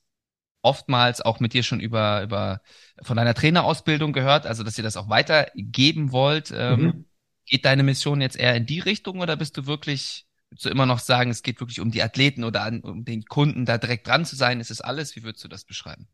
oftmals 0.64 1.20
auch 1.20 1.40
mit 1.40 1.52
dir 1.52 1.62
schon 1.62 1.80
über, 1.80 2.22
über 2.22 2.60
von 3.02 3.16
deiner 3.16 3.34
Trainerausbildung 3.34 4.12
gehört, 4.12 4.46
also 4.46 4.62
dass 4.62 4.78
ihr 4.78 4.84
das 4.84 4.96
auch 4.96 5.08
weitergeben 5.08 6.10
wollt. 6.10 6.52
Ähm, 6.56 6.80
mhm. 6.80 7.04
Geht 7.46 7.66
deine 7.66 7.82
Mission 7.82 8.22
jetzt 8.22 8.36
eher 8.36 8.56
in 8.56 8.66
die 8.66 8.80
Richtung 8.80 9.20
oder 9.20 9.36
bist 9.36 9.56
du 9.56 9.66
wirklich, 9.66 10.26
würdest 10.48 10.64
du 10.64 10.70
immer 10.70 10.86
noch 10.86 10.98
sagen, 10.98 11.30
es 11.30 11.42
geht 11.42 11.60
wirklich 11.60 11.80
um 11.80 11.90
die 11.90 12.02
Athleten 12.02 12.42
oder 12.42 12.62
an, 12.62 12.80
um 12.80 13.04
den 13.04 13.26
Kunden 13.26 13.66
da 13.66 13.76
direkt 13.76 14.06
dran 14.06 14.24
zu 14.24 14.34
sein? 14.34 14.60
Ist 14.60 14.70
es 14.70 14.80
alles? 14.80 15.14
Wie 15.14 15.22
würdest 15.22 15.44
du 15.44 15.48
das 15.48 15.64
beschreiben? 15.64 16.08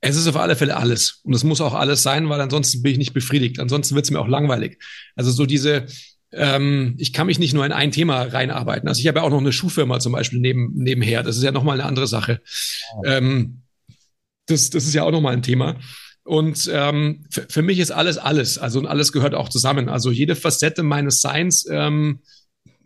Es 0.00 0.16
ist 0.16 0.26
auf 0.26 0.36
alle 0.36 0.54
Fälle 0.54 0.76
alles. 0.76 1.20
Und 1.22 1.32
es 1.32 1.44
muss 1.44 1.62
auch 1.62 1.72
alles 1.72 2.02
sein, 2.02 2.28
weil 2.28 2.40
ansonsten 2.42 2.82
bin 2.82 2.92
ich 2.92 2.98
nicht 2.98 3.14
befriedigt. 3.14 3.58
Ansonsten 3.58 3.94
wird 3.94 4.04
es 4.04 4.10
mir 4.10 4.20
auch 4.20 4.28
langweilig. 4.28 4.82
Also 5.16 5.30
so 5.30 5.46
diese, 5.46 5.86
ähm, 6.36 6.94
ich 6.98 7.12
kann 7.12 7.26
mich 7.26 7.38
nicht 7.38 7.54
nur 7.54 7.64
in 7.64 7.72
ein 7.72 7.90
Thema 7.90 8.22
reinarbeiten. 8.22 8.88
Also 8.88 9.00
ich 9.00 9.06
habe 9.08 9.18
ja 9.18 9.24
auch 9.24 9.30
noch 9.30 9.40
eine 9.40 9.52
Schuhfirma 9.52 10.00
zum 10.00 10.12
Beispiel 10.12 10.40
neben, 10.40 10.72
nebenher. 10.74 11.22
Das 11.22 11.36
ist 11.36 11.42
ja 11.42 11.52
nochmal 11.52 11.80
eine 11.80 11.88
andere 11.88 12.06
Sache. 12.06 12.40
Ähm, 13.04 13.62
das, 14.46 14.70
das 14.70 14.84
ist 14.84 14.94
ja 14.94 15.04
auch 15.04 15.10
nochmal 15.10 15.34
ein 15.34 15.42
Thema. 15.42 15.76
Und 16.24 16.70
ähm, 16.72 17.24
für, 17.30 17.46
für 17.48 17.62
mich 17.62 17.78
ist 17.78 17.90
alles 17.90 18.18
alles. 18.18 18.58
Also 18.58 18.78
und 18.78 18.86
alles 18.86 19.12
gehört 19.12 19.34
auch 19.34 19.48
zusammen. 19.48 19.88
Also 19.88 20.10
jede 20.10 20.36
Facette 20.36 20.82
meines 20.82 21.20
Seins, 21.20 21.66
ähm, 21.70 22.20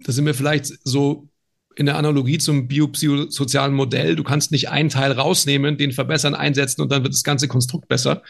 da 0.04 0.12
sind 0.12 0.26
wir 0.26 0.34
vielleicht 0.34 0.72
so 0.84 1.28
in 1.76 1.86
der 1.86 1.96
Analogie 1.96 2.38
zum 2.38 2.66
biopsychosozialen 2.66 3.72
Modell. 3.74 4.16
Du 4.16 4.24
kannst 4.24 4.50
nicht 4.50 4.68
einen 4.68 4.88
Teil 4.88 5.12
rausnehmen, 5.12 5.78
den 5.78 5.92
verbessern, 5.92 6.34
einsetzen 6.34 6.82
und 6.82 6.90
dann 6.90 7.04
wird 7.04 7.14
das 7.14 7.22
ganze 7.22 7.46
Konstrukt 7.46 7.86
besser, 7.86 8.22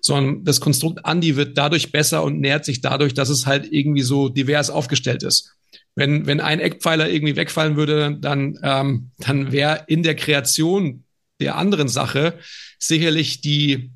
sondern 0.00 0.44
das 0.44 0.60
Konstrukt 0.60 1.04
Andi 1.04 1.36
wird 1.36 1.58
dadurch 1.58 1.92
besser 1.92 2.22
und 2.22 2.40
nähert 2.40 2.64
sich 2.64 2.80
dadurch, 2.80 3.14
dass 3.14 3.28
es 3.28 3.46
halt 3.46 3.70
irgendwie 3.70 4.02
so 4.02 4.28
divers 4.28 4.70
aufgestellt 4.70 5.22
ist. 5.22 5.54
Wenn, 5.94 6.26
wenn 6.26 6.40
ein 6.40 6.60
Eckpfeiler 6.60 7.10
irgendwie 7.10 7.36
wegfallen 7.36 7.76
würde, 7.76 8.16
dann, 8.20 8.58
ähm, 8.62 9.10
dann 9.18 9.52
wäre 9.52 9.84
in 9.88 10.02
der 10.02 10.14
Kreation 10.14 11.04
der 11.40 11.56
anderen 11.56 11.88
Sache 11.88 12.38
sicherlich 12.78 13.40
die, 13.40 13.90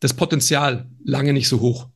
das 0.00 0.14
Potenzial 0.14 0.88
lange 1.04 1.32
nicht 1.32 1.48
so 1.48 1.60
hoch. 1.60 1.88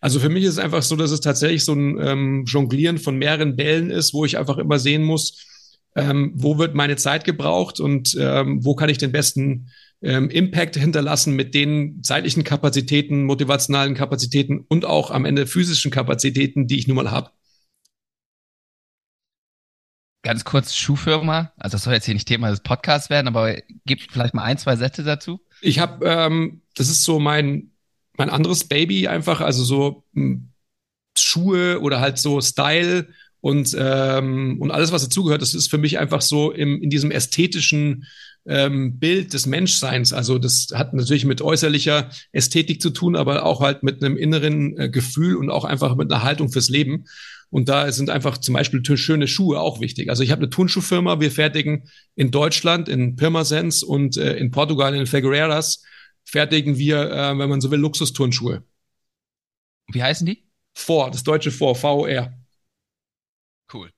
Also 0.00 0.20
für 0.20 0.28
mich 0.28 0.44
ist 0.44 0.52
es 0.52 0.58
einfach 0.58 0.82
so, 0.82 0.94
dass 0.94 1.10
es 1.10 1.20
tatsächlich 1.20 1.64
so 1.64 1.72
ein 1.72 1.98
ähm, 2.00 2.44
Jonglieren 2.46 2.98
von 2.98 3.16
mehreren 3.16 3.56
Bällen 3.56 3.90
ist, 3.90 4.14
wo 4.14 4.24
ich 4.24 4.38
einfach 4.38 4.58
immer 4.58 4.78
sehen 4.78 5.02
muss, 5.02 5.46
ähm, 5.96 6.32
wo 6.34 6.58
wird 6.58 6.74
meine 6.74 6.96
Zeit 6.96 7.24
gebraucht 7.24 7.80
und 7.80 8.16
ähm, 8.18 8.64
wo 8.64 8.74
kann 8.74 8.90
ich 8.90 8.98
den 8.98 9.12
besten 9.12 9.70
ähm, 10.02 10.30
Impact 10.30 10.76
hinterlassen 10.76 11.34
mit 11.34 11.54
den 11.54 12.02
zeitlichen 12.02 12.44
Kapazitäten, 12.44 13.24
motivationalen 13.24 13.94
Kapazitäten 13.94 14.64
und 14.68 14.84
auch 14.84 15.10
am 15.10 15.24
Ende 15.24 15.46
physischen 15.46 15.90
Kapazitäten, 15.90 16.66
die 16.66 16.78
ich 16.78 16.86
nun 16.86 16.96
mal 16.96 17.10
habe. 17.10 17.30
Ganz 20.22 20.44
kurz 20.44 20.74
Schuhfirma, 20.74 21.52
also 21.56 21.74
das 21.74 21.84
soll 21.84 21.94
jetzt 21.94 22.06
hier 22.06 22.14
nicht 22.14 22.26
Thema 22.26 22.50
des 22.50 22.60
Podcasts 22.60 23.10
werden, 23.10 23.28
aber 23.28 23.56
gibt 23.84 24.10
vielleicht 24.10 24.34
mal 24.34 24.42
ein, 24.42 24.58
zwei 24.58 24.74
Sätze 24.76 25.04
dazu. 25.04 25.40
Ich 25.60 25.78
habe, 25.78 26.04
ähm, 26.04 26.62
das 26.74 26.88
ist 26.88 27.04
so 27.04 27.20
mein 27.20 27.70
mein 28.18 28.30
anderes 28.30 28.64
Baby 28.64 29.08
einfach, 29.08 29.40
also 29.40 29.64
so 29.64 30.04
hm, 30.14 30.48
Schuhe 31.16 31.80
oder 31.80 32.00
halt 32.00 32.18
so 32.18 32.40
Style 32.40 33.08
und 33.40 33.76
ähm, 33.78 34.58
und 34.60 34.70
alles 34.70 34.92
was 34.92 35.04
dazugehört. 35.04 35.42
Das 35.42 35.54
ist 35.54 35.70
für 35.70 35.78
mich 35.78 35.98
einfach 35.98 36.20
so 36.20 36.50
im, 36.50 36.82
in 36.82 36.90
diesem 36.90 37.10
ästhetischen 37.10 38.06
ähm, 38.48 38.98
Bild 38.98 39.32
des 39.32 39.46
Menschseins. 39.46 40.12
Also 40.12 40.38
das 40.38 40.68
hat 40.74 40.94
natürlich 40.94 41.24
mit 41.24 41.42
äußerlicher 41.42 42.10
Ästhetik 42.32 42.80
zu 42.80 42.90
tun, 42.90 43.16
aber 43.16 43.44
auch 43.44 43.60
halt 43.60 43.82
mit 43.82 44.02
einem 44.02 44.16
inneren 44.16 44.76
äh, 44.78 44.88
Gefühl 44.88 45.36
und 45.36 45.50
auch 45.50 45.64
einfach 45.64 45.94
mit 45.96 46.12
einer 46.12 46.22
Haltung 46.22 46.50
fürs 46.50 46.68
Leben. 46.68 47.04
Und 47.50 47.68
da 47.68 47.90
sind 47.92 48.10
einfach 48.10 48.38
zum 48.38 48.54
Beispiel 48.54 48.84
schöne 48.96 49.28
Schuhe 49.28 49.60
auch 49.60 49.80
wichtig. 49.80 50.10
Also 50.10 50.22
ich 50.22 50.30
habe 50.30 50.42
eine 50.42 50.50
Turnschuhfirma, 50.50 51.20
wir 51.20 51.30
fertigen 51.30 51.88
in 52.14 52.30
Deutschland, 52.30 52.88
in 52.88 53.16
Pirmasens 53.16 53.82
und 53.82 54.16
äh, 54.16 54.36
in 54.36 54.50
Portugal, 54.50 54.94
in 54.94 55.06
Figueiras, 55.06 55.82
fertigen 56.24 56.76
wir, 56.76 57.10
äh, 57.10 57.38
wenn 57.38 57.48
man 57.48 57.60
so 57.60 57.70
will, 57.70 57.78
Luxusturnschuhe. 57.78 58.64
Wie 59.92 60.02
heißen 60.02 60.26
die? 60.26 60.44
Vor, 60.74 61.10
das 61.10 61.22
deutsche 61.22 61.50
Vor, 61.50 61.76
VOR. 61.76 62.32
Cool. 63.72 63.90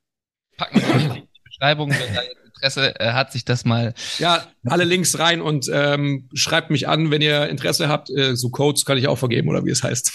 Packen 0.57 0.81
wir 0.81 1.17
in 1.17 1.23
die 1.23 1.41
Beschreibung, 1.45 1.91
wenn 1.91 2.15
da 2.15 2.23
jetzt 2.23 2.48
Interesse 2.59 2.99
äh, 3.01 3.13
hat, 3.13 3.33
sich 3.33 3.45
das 3.45 3.65
mal. 3.65 3.95
Ja, 4.19 4.47
alle 4.67 4.85
Links 4.85 5.19
rein 5.19 5.41
und 5.41 5.71
ähm, 5.73 6.29
schreibt 6.35 6.71
mich 6.71 6.89
an, 6.89 7.11
wenn 7.11 7.23
ihr 7.23 7.49
Interesse 7.49 7.89
habt. 7.89 8.11
Äh, 8.11 8.37
so 8.37 8.51
Codes 8.51 8.85
kann 8.85 8.99
ich 8.99 9.09
auch 9.09 9.19
vergeben 9.19 9.49
oder 9.49 9.65
wie 9.65 9.71
es 9.71 9.83
heißt. 9.83 10.13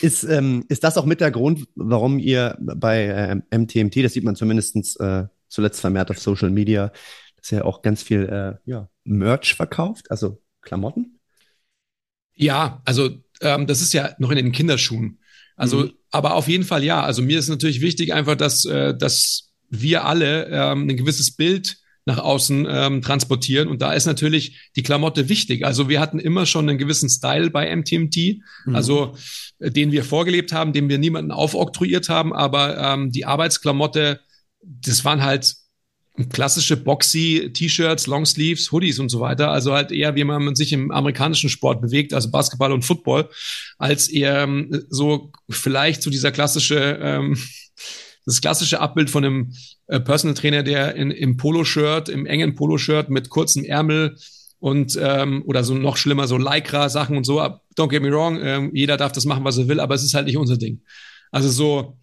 ist, 0.00 0.24
ähm, 0.24 0.64
ist 0.68 0.84
das 0.84 0.96
auch 0.96 1.04
mit 1.04 1.20
der 1.20 1.30
Grund, 1.30 1.66
warum 1.74 2.18
ihr 2.18 2.56
bei 2.60 3.04
äh, 3.50 3.58
MTMT, 3.58 4.04
das 4.04 4.12
sieht 4.12 4.24
man 4.24 4.36
zumindest 4.36 4.76
äh, 5.00 5.24
zuletzt 5.48 5.80
vermehrt 5.80 6.10
auf 6.10 6.18
Social 6.18 6.50
Media, 6.50 6.92
dass 7.36 7.52
ihr 7.52 7.64
auch 7.64 7.82
ganz 7.82 8.02
viel 8.02 8.24
äh, 8.24 8.70
ja, 8.70 8.88
Merch 9.04 9.54
verkauft, 9.54 10.10
also 10.10 10.42
Klamotten? 10.62 11.18
Ja, 12.34 12.82
also 12.84 13.10
ähm, 13.40 13.66
das 13.66 13.80
ist 13.80 13.92
ja 13.92 14.14
noch 14.18 14.30
in 14.30 14.36
den 14.36 14.52
Kinderschuhen. 14.52 15.18
Also, 15.56 15.84
mhm. 15.84 15.92
aber 16.10 16.34
auf 16.34 16.48
jeden 16.48 16.64
Fall 16.64 16.84
ja. 16.84 17.02
Also 17.02 17.22
mir 17.22 17.38
ist 17.38 17.48
natürlich 17.48 17.80
wichtig 17.80 18.12
einfach, 18.12 18.36
dass, 18.36 18.64
äh, 18.66 18.96
dass 18.96 19.45
wir 19.70 20.04
alle 20.04 20.46
ähm, 20.46 20.88
ein 20.88 20.96
gewisses 20.96 21.30
Bild 21.32 21.78
nach 22.06 22.18
außen 22.18 22.66
ähm, 22.70 23.02
transportieren. 23.02 23.68
Und 23.68 23.82
da 23.82 23.92
ist 23.92 24.06
natürlich 24.06 24.70
die 24.76 24.84
Klamotte 24.84 25.28
wichtig. 25.28 25.66
Also 25.66 25.88
wir 25.88 26.00
hatten 26.00 26.20
immer 26.20 26.46
schon 26.46 26.68
einen 26.68 26.78
gewissen 26.78 27.08
Style 27.08 27.50
bei 27.50 27.74
MTMT, 27.74 28.38
mhm. 28.64 28.76
also 28.76 29.16
äh, 29.58 29.72
den 29.72 29.90
wir 29.90 30.04
vorgelebt 30.04 30.52
haben, 30.52 30.72
den 30.72 30.88
wir 30.88 30.98
niemanden 30.98 31.32
aufoktroyiert 31.32 32.08
haben. 32.08 32.32
Aber 32.32 32.78
ähm, 32.78 33.10
die 33.10 33.24
Arbeitsklamotte, 33.24 34.20
das 34.62 35.04
waren 35.04 35.24
halt 35.24 35.56
klassische 36.30 36.76
boxy 36.76 37.50
T-Shirts, 37.52 38.06
Longsleeves, 38.06 38.70
Hoodies 38.72 39.00
und 39.00 39.08
so 39.08 39.20
weiter. 39.20 39.50
Also 39.50 39.72
halt 39.72 39.90
eher, 39.90 40.14
wie 40.14 40.24
man 40.24 40.54
sich 40.54 40.72
im 40.72 40.92
amerikanischen 40.92 41.50
Sport 41.50 41.82
bewegt, 41.82 42.14
also 42.14 42.30
Basketball 42.30 42.72
und 42.72 42.84
Football, 42.84 43.28
als 43.78 44.08
eher 44.08 44.42
ähm, 44.42 44.84
so 44.88 45.32
vielleicht 45.50 46.02
so 46.02 46.10
dieser 46.10 46.32
klassische 46.32 46.98
ähm, 47.02 47.36
das 48.26 48.40
klassische 48.40 48.80
Abbild 48.80 49.08
von 49.08 49.24
einem 49.24 49.52
äh, 49.86 50.00
Personal 50.00 50.34
Trainer, 50.34 50.62
der 50.62 50.96
in, 50.96 51.10
im 51.10 51.36
Poloshirt, 51.36 52.08
im 52.08 52.26
engen 52.26 52.54
Poloshirt 52.54 53.08
mit 53.08 53.30
kurzem 53.30 53.64
Ärmel 53.64 54.16
und 54.58 54.98
ähm, 55.00 55.44
oder 55.46 55.64
so 55.64 55.74
noch 55.74 55.96
schlimmer, 55.96 56.26
so 56.26 56.36
Lycra-Sachen 56.36 57.16
und 57.16 57.24
so. 57.24 57.40
Don't 57.40 57.88
get 57.88 58.02
me 58.02 58.10
wrong, 58.10 58.40
ähm, 58.42 58.70
jeder 58.74 58.96
darf 58.96 59.12
das 59.12 59.24
machen, 59.24 59.44
was 59.44 59.58
er 59.58 59.68
will, 59.68 59.80
aber 59.80 59.94
es 59.94 60.02
ist 60.02 60.14
halt 60.14 60.26
nicht 60.26 60.36
unser 60.36 60.56
Ding. 60.56 60.82
Also 61.30 61.48
so 61.48 61.98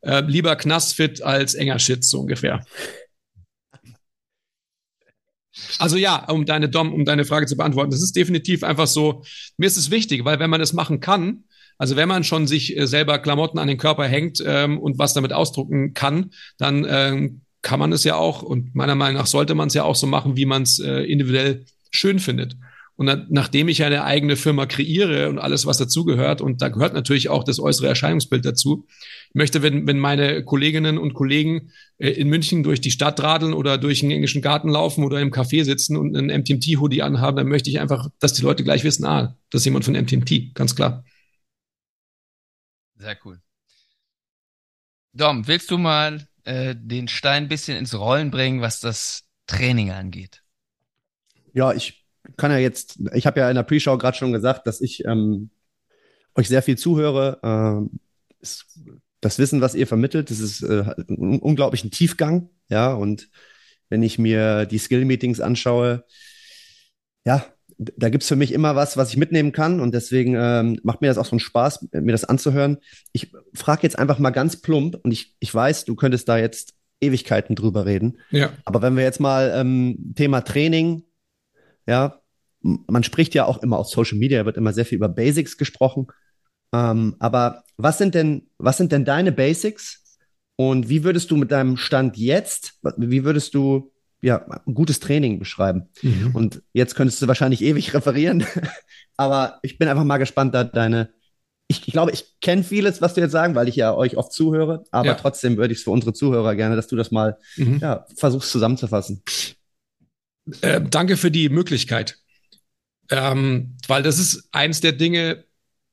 äh, 0.00 0.20
lieber 0.20 0.56
Knastfit 0.56 1.22
als 1.22 1.54
enger 1.54 1.78
Shit, 1.78 2.04
so 2.04 2.20
ungefähr. 2.20 2.64
Also 5.78 5.96
ja, 5.96 6.24
um 6.28 6.44
deine 6.44 6.68
Dom, 6.68 6.92
um 6.92 7.04
deine 7.04 7.24
Frage 7.24 7.46
zu 7.46 7.56
beantworten, 7.56 7.90
das 7.90 8.02
ist 8.02 8.16
definitiv 8.16 8.62
einfach 8.62 8.86
so. 8.86 9.22
Mir 9.56 9.66
ist 9.66 9.76
es 9.76 9.90
wichtig, 9.90 10.24
weil 10.24 10.38
wenn 10.38 10.50
man 10.50 10.60
es 10.60 10.72
machen 10.72 11.00
kann, 11.00 11.44
also 11.78 11.96
wenn 11.96 12.08
man 12.08 12.24
schon 12.24 12.46
sich 12.46 12.76
äh, 12.76 12.86
selber 12.86 13.18
Klamotten 13.18 13.58
an 13.58 13.68
den 13.68 13.78
Körper 13.78 14.04
hängt 14.04 14.42
ähm, 14.44 14.78
und 14.78 14.98
was 14.98 15.14
damit 15.14 15.32
ausdrucken 15.32 15.94
kann, 15.94 16.30
dann 16.58 16.86
ähm, 16.88 17.40
kann 17.62 17.80
man 17.80 17.92
es 17.92 18.04
ja 18.04 18.16
auch 18.16 18.42
und 18.42 18.74
meiner 18.74 18.94
Meinung 18.94 19.16
nach 19.16 19.26
sollte 19.26 19.54
man 19.54 19.68
es 19.68 19.74
ja 19.74 19.84
auch 19.84 19.96
so 19.96 20.06
machen, 20.06 20.36
wie 20.36 20.46
man 20.46 20.62
es 20.62 20.78
äh, 20.78 21.02
individuell 21.02 21.64
schön 21.90 22.18
findet. 22.18 22.56
Und 22.96 23.06
dann, 23.06 23.26
nachdem 23.30 23.68
ich 23.68 23.84
eine 23.84 24.02
eigene 24.02 24.34
Firma 24.34 24.66
kreiere 24.66 25.28
und 25.28 25.38
alles, 25.38 25.66
was 25.66 25.78
dazugehört, 25.78 26.40
und 26.40 26.60
da 26.60 26.68
gehört 26.68 26.94
natürlich 26.94 27.28
auch 27.28 27.44
das 27.44 27.60
äußere 27.60 27.86
Erscheinungsbild 27.86 28.44
dazu, 28.44 28.86
ich 29.28 29.34
möchte, 29.36 29.62
wenn, 29.62 29.86
wenn 29.86 30.00
meine 30.00 30.42
Kolleginnen 30.42 30.98
und 30.98 31.14
Kollegen 31.14 31.70
äh, 31.98 32.10
in 32.10 32.28
München 32.28 32.64
durch 32.64 32.80
die 32.80 32.90
Stadt 32.90 33.22
radeln 33.22 33.52
oder 33.52 33.78
durch 33.78 34.02
einen 34.02 34.10
englischen 34.10 34.42
Garten 34.42 34.68
laufen 34.68 35.04
oder 35.04 35.20
im 35.20 35.30
Café 35.30 35.62
sitzen 35.62 35.96
und 35.96 36.16
einen 36.16 36.40
MTMT-Hoodie 36.40 37.02
anhaben, 37.02 37.36
dann 37.36 37.46
möchte 37.46 37.70
ich 37.70 37.78
einfach, 37.78 38.08
dass 38.18 38.32
die 38.32 38.42
Leute 38.42 38.64
gleich 38.64 38.82
wissen, 38.82 39.04
ah, 39.04 39.36
das 39.50 39.60
ist 39.60 39.66
jemand 39.66 39.84
von 39.84 39.94
MTMT, 39.94 40.54
ganz 40.54 40.74
klar. 40.74 41.04
Sehr 42.98 43.16
cool. 43.24 43.40
Dom, 45.12 45.46
willst 45.46 45.70
du 45.70 45.78
mal 45.78 46.28
äh, 46.44 46.74
den 46.76 47.08
Stein 47.08 47.44
ein 47.44 47.48
bisschen 47.48 47.78
ins 47.78 47.98
Rollen 47.98 48.30
bringen, 48.30 48.60
was 48.60 48.80
das 48.80 49.24
Training 49.46 49.90
angeht? 49.90 50.42
Ja, 51.52 51.72
ich 51.72 52.04
kann 52.36 52.50
ja 52.50 52.58
jetzt, 52.58 52.98
ich 53.14 53.26
habe 53.26 53.40
ja 53.40 53.48
in 53.48 53.56
der 53.56 53.62
Pre-Show 53.62 53.96
gerade 53.98 54.16
schon 54.16 54.32
gesagt, 54.32 54.66
dass 54.66 54.80
ich 54.80 55.04
ähm, 55.06 55.50
euch 56.34 56.48
sehr 56.48 56.62
viel 56.62 56.76
zuhöre. 56.76 57.40
Ähm, 57.42 58.00
das 59.20 59.38
Wissen, 59.38 59.60
was 59.60 59.74
ihr 59.74 59.86
vermittelt, 59.86 60.30
das 60.30 60.40
ist 60.40 60.62
äh, 60.62 60.84
ein 61.08 61.40
unglaublichen 61.40 61.90
Tiefgang, 61.90 62.50
ja, 62.68 62.92
und 62.92 63.28
wenn 63.88 64.02
ich 64.02 64.18
mir 64.18 64.66
die 64.66 64.78
Skill-Meetings 64.78 65.40
anschaue, 65.40 66.04
ja, 67.24 67.44
da 67.78 68.08
gibt's 68.08 68.28
für 68.28 68.36
mich 68.36 68.52
immer 68.52 68.74
was, 68.74 68.96
was 68.96 69.10
ich 69.10 69.16
mitnehmen 69.16 69.52
kann 69.52 69.80
und 69.80 69.94
deswegen 69.94 70.34
ähm, 70.36 70.80
macht 70.82 71.00
mir 71.00 71.06
das 71.06 71.18
auch 71.18 71.24
so 71.24 71.32
einen 71.32 71.40
Spaß, 71.40 71.88
mir 71.92 72.12
das 72.12 72.24
anzuhören. 72.24 72.78
Ich 73.12 73.32
frage 73.54 73.84
jetzt 73.84 73.98
einfach 73.98 74.18
mal 74.18 74.30
ganz 74.30 74.60
plump 74.60 74.98
und 75.02 75.12
ich, 75.12 75.36
ich 75.38 75.54
weiß, 75.54 75.84
du 75.84 75.94
könntest 75.94 76.28
da 76.28 76.38
jetzt 76.38 76.74
Ewigkeiten 77.00 77.54
drüber 77.54 77.86
reden. 77.86 78.18
Ja. 78.30 78.52
Aber 78.64 78.82
wenn 78.82 78.96
wir 78.96 79.04
jetzt 79.04 79.20
mal 79.20 79.52
ähm, 79.54 80.12
Thema 80.16 80.40
Training, 80.40 81.04
ja, 81.86 82.20
man 82.60 83.04
spricht 83.04 83.34
ja 83.34 83.44
auch 83.44 83.62
immer 83.62 83.78
auf 83.78 83.88
Social 83.88 84.18
Media, 84.18 84.44
wird 84.44 84.56
immer 84.56 84.72
sehr 84.72 84.84
viel 84.84 84.96
über 84.96 85.08
Basics 85.08 85.56
gesprochen. 85.56 86.08
Ähm, 86.74 87.14
aber 87.20 87.62
was 87.76 87.98
sind 87.98 88.16
denn, 88.16 88.48
was 88.58 88.76
sind 88.76 88.90
denn 88.90 89.04
deine 89.04 89.30
Basics? 89.30 90.04
Und 90.56 90.88
wie 90.88 91.04
würdest 91.04 91.30
du 91.30 91.36
mit 91.36 91.52
deinem 91.52 91.76
Stand 91.76 92.16
jetzt, 92.16 92.80
wie 92.96 93.24
würdest 93.24 93.54
du 93.54 93.92
ja, 94.20 94.44
ein 94.66 94.74
gutes 94.74 95.00
Training 95.00 95.38
beschreiben? 95.38 95.88
Mhm. 96.02 96.34
Und 96.34 96.62
jetzt 96.72 96.94
könntest 96.94 97.20
du 97.22 97.28
wahrscheinlich 97.28 97.62
ewig 97.62 97.94
referieren, 97.94 98.44
aber 99.16 99.58
ich 99.62 99.78
bin 99.78 99.88
einfach 99.88 100.04
mal 100.04 100.18
gespannt, 100.18 100.54
da 100.54 100.64
deine. 100.64 101.10
Ich, 101.70 101.86
ich 101.86 101.92
glaube, 101.92 102.12
ich 102.12 102.24
kenne 102.40 102.64
vieles, 102.64 103.02
was 103.02 103.12
du 103.12 103.20
jetzt 103.20 103.32
sagen, 103.32 103.54
weil 103.54 103.68
ich 103.68 103.76
ja 103.76 103.94
euch 103.94 104.16
oft 104.16 104.32
zuhöre, 104.32 104.84
aber 104.90 105.08
Ja. 105.10 105.14
trotzdem 105.16 105.58
würde 105.58 105.72
ich 105.72 105.80
es 105.80 105.84
für 105.84 105.90
unsere 105.90 106.14
Zuhörer 106.14 106.54
gerne, 106.56 106.76
dass 106.76 106.86
du 106.86 106.96
das 106.96 107.10
mal 107.10 107.36
Mhm. 107.56 107.78
ja, 107.82 108.06
versuchst 108.16 108.50
zusammenzufassen. 108.50 109.22
Äh, 110.62 110.80
danke 110.80 111.16
für 111.18 111.30
die 111.30 111.48
Möglichkeit. 111.50 112.16
Ähm, 113.10 113.76
weil 113.86 114.02
das 114.02 114.18
ist 114.18 114.48
eins 114.52 114.80
der 114.80 114.92
Dinge, 114.92 115.44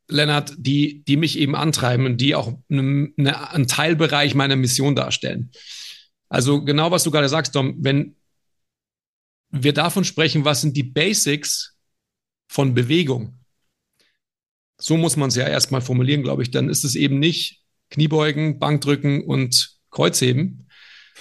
Lennart, 0.08 0.54
die, 0.58 1.04
die 1.04 1.18
mich 1.18 1.38
eben 1.40 1.56
antreiben 1.56 2.06
und 2.06 2.22
die 2.22 2.36
auch 2.36 2.54
ne, 2.68 3.10
ne, 3.16 3.52
einen 3.52 3.68
Teilbereich 3.68 4.36
meiner 4.36 4.56
Mission 4.56 4.96
darstellen. 4.96 5.52
Also 6.30 6.64
genau, 6.64 6.92
was 6.92 7.04
du 7.04 7.12
gerade 7.12 7.30
sagst, 7.30 7.56
Dom, 7.56 7.76
wenn 7.80 8.16
wir 9.50 9.74
davon 9.74 10.04
sprechen, 10.04 10.46
was 10.46 10.62
sind 10.62 10.76
die 10.76 10.84
Basics 10.84 11.78
von 12.48 12.74
Bewegung, 12.74 13.40
so 14.78 14.98
muss 14.98 15.16
man 15.16 15.30
es 15.30 15.36
ja 15.36 15.48
erstmal 15.48 15.82
formulieren, 15.82 16.24
glaube 16.24 16.44
ich, 16.44 16.52
dann 16.52 16.70
ist 16.70 16.84
es 16.84 16.96
eben 16.96 17.20
nicht 17.20 17.62
Kniebeugen, 17.90 18.60
Bankdrücken 18.60 19.24
und 19.24 19.78
Kreuzheben, 19.90 20.68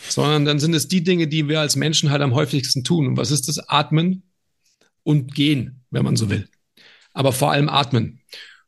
sondern 0.09 0.45
dann 0.45 0.59
sind 0.59 0.75
es 0.75 0.89
die 0.89 1.05
Dinge, 1.05 1.29
die 1.29 1.49
wir 1.49 1.61
als 1.61 1.77
Menschen 1.77 2.11
halt 2.11 2.23
am 2.23 2.35
häufigsten 2.35 2.83
tun. 2.83 3.07
Und 3.07 3.17
was 3.17 3.31
ist 3.31 3.49
das? 3.49 3.59
Atmen 3.69 4.25
und 5.03 5.35
gehen, 5.35 5.85
wenn 5.91 6.05
man 6.05 6.17
so 6.17 6.31
will. 6.31 6.49
Aber 7.13 7.33
vor 7.33 7.53
allem 7.53 7.69
atmen. 7.69 8.21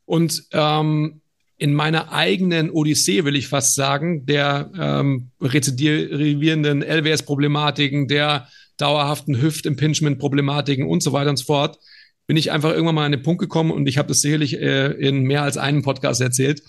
Und 0.05 0.45
ähm, 0.51 1.21
in 1.57 1.73
meiner 1.73 2.11
eigenen 2.11 2.69
Odyssee, 2.69 3.25
will 3.25 3.35
ich 3.35 3.47
fast 3.47 3.75
sagen, 3.75 4.25
der 4.25 4.71
ähm, 4.79 5.31
rezidivierenden 5.41 6.83
LWS-Problematiken, 6.83 8.07
der 8.07 8.47
dauerhaften 8.77 9.41
Hüft-Impingement-Problematiken 9.41 10.87
und 10.87 11.01
so 11.01 11.13
weiter 11.13 11.31
und 11.31 11.37
so 11.37 11.45
fort, 11.45 11.79
bin 12.27 12.37
ich 12.37 12.51
einfach 12.51 12.71
irgendwann 12.71 12.95
mal 12.95 13.05
an 13.05 13.11
den 13.11 13.23
Punkt 13.23 13.41
gekommen 13.41 13.71
und 13.71 13.87
ich 13.87 13.97
habe 13.97 14.09
das 14.09 14.21
sicherlich 14.21 14.59
äh, 14.59 14.91
in 14.91 15.23
mehr 15.23 15.43
als 15.43 15.57
einem 15.57 15.81
Podcast 15.81 16.21
erzählt, 16.21 16.61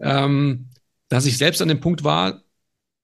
ähm, 0.00 0.68
dass 1.08 1.24
ich 1.24 1.38
selbst 1.38 1.62
an 1.62 1.68
dem 1.68 1.80
Punkt 1.80 2.04
war, 2.04 2.42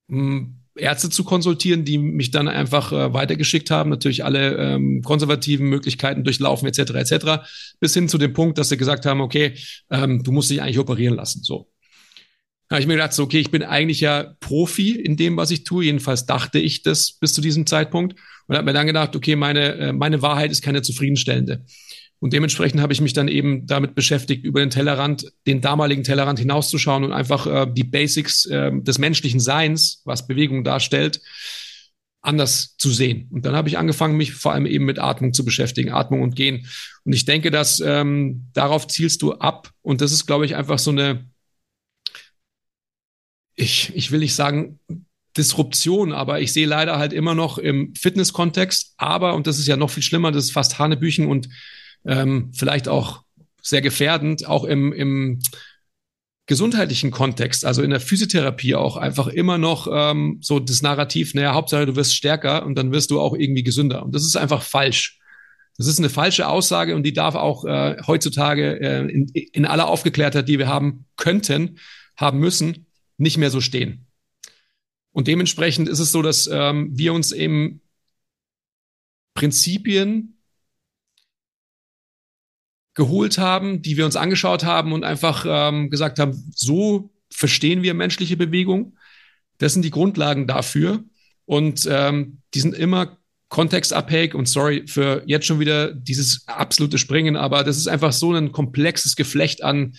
mh, 0.08 0.48
Ärzte 0.76 1.10
zu 1.10 1.24
konsultieren, 1.24 1.84
die 1.84 1.98
mich 1.98 2.30
dann 2.30 2.48
einfach 2.48 2.92
äh, 2.92 3.12
weitergeschickt 3.12 3.70
haben, 3.70 3.90
natürlich 3.90 4.24
alle 4.24 4.56
ähm, 4.56 5.02
konservativen 5.02 5.68
Möglichkeiten 5.68 6.24
durchlaufen 6.24 6.68
etc. 6.68 6.78
etc. 6.94 7.26
bis 7.80 7.94
hin 7.94 8.08
zu 8.08 8.18
dem 8.18 8.32
Punkt, 8.32 8.58
dass 8.58 8.68
sie 8.68 8.76
gesagt 8.76 9.06
haben, 9.06 9.20
okay, 9.20 9.54
ähm, 9.90 10.22
du 10.22 10.32
musst 10.32 10.50
dich 10.50 10.62
eigentlich 10.62 10.78
operieren 10.78 11.16
lassen. 11.16 11.42
So. 11.42 11.70
Habe 12.70 12.80
ich 12.80 12.86
mir 12.86 12.94
gedacht, 12.94 13.12
so, 13.12 13.24
okay, 13.24 13.40
ich 13.40 13.50
bin 13.50 13.64
eigentlich 13.64 14.00
ja 14.00 14.36
Profi 14.38 14.92
in 14.92 15.16
dem, 15.16 15.36
was 15.36 15.50
ich 15.50 15.64
tue. 15.64 15.86
Jedenfalls 15.86 16.26
dachte 16.26 16.60
ich 16.60 16.82
das 16.82 17.12
bis 17.12 17.32
zu 17.32 17.40
diesem 17.40 17.66
Zeitpunkt 17.66 18.14
und 18.46 18.56
habe 18.56 18.64
mir 18.64 18.72
dann 18.72 18.86
gedacht, 18.86 19.16
okay, 19.16 19.34
meine 19.34 19.74
äh, 19.74 19.92
meine 19.92 20.22
Wahrheit 20.22 20.52
ist 20.52 20.62
keine 20.62 20.82
zufriedenstellende. 20.82 21.64
Und 22.20 22.34
dementsprechend 22.34 22.82
habe 22.82 22.92
ich 22.92 23.00
mich 23.00 23.14
dann 23.14 23.28
eben 23.28 23.66
damit 23.66 23.94
beschäftigt, 23.94 24.44
über 24.44 24.60
den 24.60 24.68
Tellerrand, 24.68 25.32
den 25.46 25.62
damaligen 25.62 26.04
Tellerrand 26.04 26.38
hinauszuschauen 26.38 27.02
und 27.02 27.12
einfach 27.12 27.46
äh, 27.46 27.66
die 27.72 27.84
Basics 27.84 28.44
äh, 28.44 28.70
des 28.72 28.98
menschlichen 28.98 29.40
Seins, 29.40 30.02
was 30.04 30.26
Bewegung 30.26 30.62
darstellt, 30.62 31.22
anders 32.20 32.76
zu 32.76 32.90
sehen. 32.90 33.28
Und 33.30 33.46
dann 33.46 33.56
habe 33.56 33.70
ich 33.70 33.78
angefangen, 33.78 34.18
mich 34.18 34.34
vor 34.34 34.52
allem 34.52 34.66
eben 34.66 34.84
mit 34.84 34.98
Atmung 34.98 35.32
zu 35.32 35.46
beschäftigen, 35.46 35.92
Atmung 35.92 36.20
und 36.20 36.36
Gehen. 36.36 36.66
Und 37.04 37.14
ich 37.14 37.24
denke, 37.24 37.50
dass 37.50 37.80
ähm, 37.80 38.48
darauf 38.52 38.86
zielst 38.86 39.22
du 39.22 39.32
ab. 39.32 39.70
Und 39.80 40.02
das 40.02 40.12
ist, 40.12 40.26
glaube 40.26 40.44
ich, 40.44 40.56
einfach 40.56 40.78
so 40.78 40.90
eine, 40.90 41.24
ich, 43.54 43.92
ich 43.94 44.10
will 44.10 44.20
nicht 44.20 44.34
sagen, 44.34 44.78
Disruption, 45.36 46.12
aber 46.12 46.40
ich 46.40 46.52
sehe 46.52 46.66
leider 46.66 46.98
halt 46.98 47.14
immer 47.14 47.34
noch 47.34 47.56
im 47.56 47.94
Fitness-Kontext, 47.94 48.94
aber, 48.98 49.34
und 49.34 49.46
das 49.46 49.58
ist 49.58 49.68
ja 49.68 49.76
noch 49.76 49.90
viel 49.90 50.02
schlimmer, 50.02 50.32
das 50.32 50.44
ist 50.44 50.52
fast 50.52 50.78
Hanebüchen 50.78 51.26
und 51.26 51.48
ähm, 52.04 52.50
vielleicht 52.54 52.88
auch 52.88 53.22
sehr 53.62 53.82
gefährdend, 53.82 54.46
auch 54.46 54.64
im, 54.64 54.92
im 54.92 55.40
gesundheitlichen 56.46 57.12
Kontext, 57.12 57.64
also 57.64 57.82
in 57.82 57.90
der 57.90 58.00
Physiotherapie 58.00 58.74
auch 58.74 58.96
einfach 58.96 59.28
immer 59.28 59.56
noch 59.56 59.86
ähm, 59.92 60.38
so 60.40 60.58
das 60.58 60.82
Narrativ, 60.82 61.34
naja, 61.34 61.54
Hauptsache 61.54 61.86
du 61.86 61.94
wirst 61.94 62.16
stärker 62.16 62.66
und 62.66 62.76
dann 62.76 62.90
wirst 62.90 63.12
du 63.12 63.20
auch 63.20 63.34
irgendwie 63.34 63.62
gesünder. 63.62 64.04
Und 64.04 64.14
das 64.14 64.24
ist 64.24 64.36
einfach 64.36 64.62
falsch. 64.62 65.20
Das 65.76 65.86
ist 65.86 65.98
eine 65.98 66.10
falsche 66.10 66.48
Aussage 66.48 66.96
und 66.96 67.04
die 67.04 67.12
darf 67.12 67.36
auch 67.36 67.64
äh, 67.64 67.96
heutzutage 68.06 68.80
äh, 68.80 69.08
in, 69.08 69.28
in 69.28 69.64
aller 69.64 69.86
Aufgeklärtheit, 69.86 70.48
die 70.48 70.58
wir 70.58 70.66
haben 70.66 71.06
könnten, 71.16 71.78
haben 72.16 72.40
müssen, 72.40 72.86
nicht 73.16 73.38
mehr 73.38 73.50
so 73.50 73.60
stehen. 73.60 74.06
Und 75.12 75.28
dementsprechend 75.28 75.88
ist 75.88 76.00
es 76.00 76.12
so, 76.12 76.20
dass 76.20 76.48
ähm, 76.52 76.90
wir 76.92 77.12
uns 77.12 77.32
eben 77.32 77.80
Prinzipien 79.34 80.39
geholt 83.00 83.38
haben, 83.38 83.80
die 83.80 83.96
wir 83.96 84.04
uns 84.04 84.14
angeschaut 84.14 84.62
haben 84.62 84.92
und 84.92 85.04
einfach 85.04 85.46
ähm, 85.48 85.88
gesagt 85.88 86.18
haben, 86.18 86.52
so 86.54 87.10
verstehen 87.30 87.82
wir 87.82 87.94
menschliche 87.94 88.36
Bewegung. 88.36 88.98
Das 89.56 89.72
sind 89.72 89.86
die 89.86 89.90
Grundlagen 89.90 90.46
dafür. 90.46 91.02
Und 91.46 91.88
ähm, 91.90 92.42
die 92.52 92.60
sind 92.60 92.74
immer 92.74 93.16
kontextabhängig 93.48 94.34
und 94.34 94.50
sorry 94.50 94.86
für 94.86 95.22
jetzt 95.24 95.46
schon 95.46 95.60
wieder 95.60 95.94
dieses 95.94 96.44
absolute 96.46 96.98
Springen, 96.98 97.36
aber 97.36 97.64
das 97.64 97.78
ist 97.78 97.88
einfach 97.88 98.12
so 98.12 98.34
ein 98.34 98.52
komplexes 98.52 99.16
Geflecht 99.16 99.64
an 99.64 99.94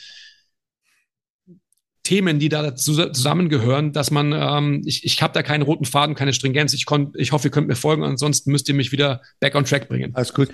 Themen, 2.04 2.38
die 2.38 2.50
da 2.50 2.76
zusammengehören, 2.76 3.94
dass 3.94 4.12
man, 4.12 4.32
ähm, 4.32 4.84
ich, 4.86 5.04
ich 5.06 5.22
habe 5.24 5.34
da 5.34 5.42
keinen 5.42 5.64
roten 5.64 5.86
Faden, 5.86 6.16
keine 6.16 6.34
Stringenz. 6.34 6.74
Ich, 6.74 6.86
kon, 6.86 7.14
ich 7.16 7.32
hoffe, 7.32 7.48
ihr 7.48 7.52
könnt 7.52 7.68
mir 7.68 7.76
folgen, 7.76 8.04
ansonsten 8.04 8.52
müsst 8.52 8.70
ihr 8.70 8.76
mich 8.76 8.92
wieder 8.92 9.22
back 9.40 9.56
on 9.56 9.66
track 9.66 9.90
bringen. 9.90 10.16
Alles 10.16 10.34
gut. 10.34 10.50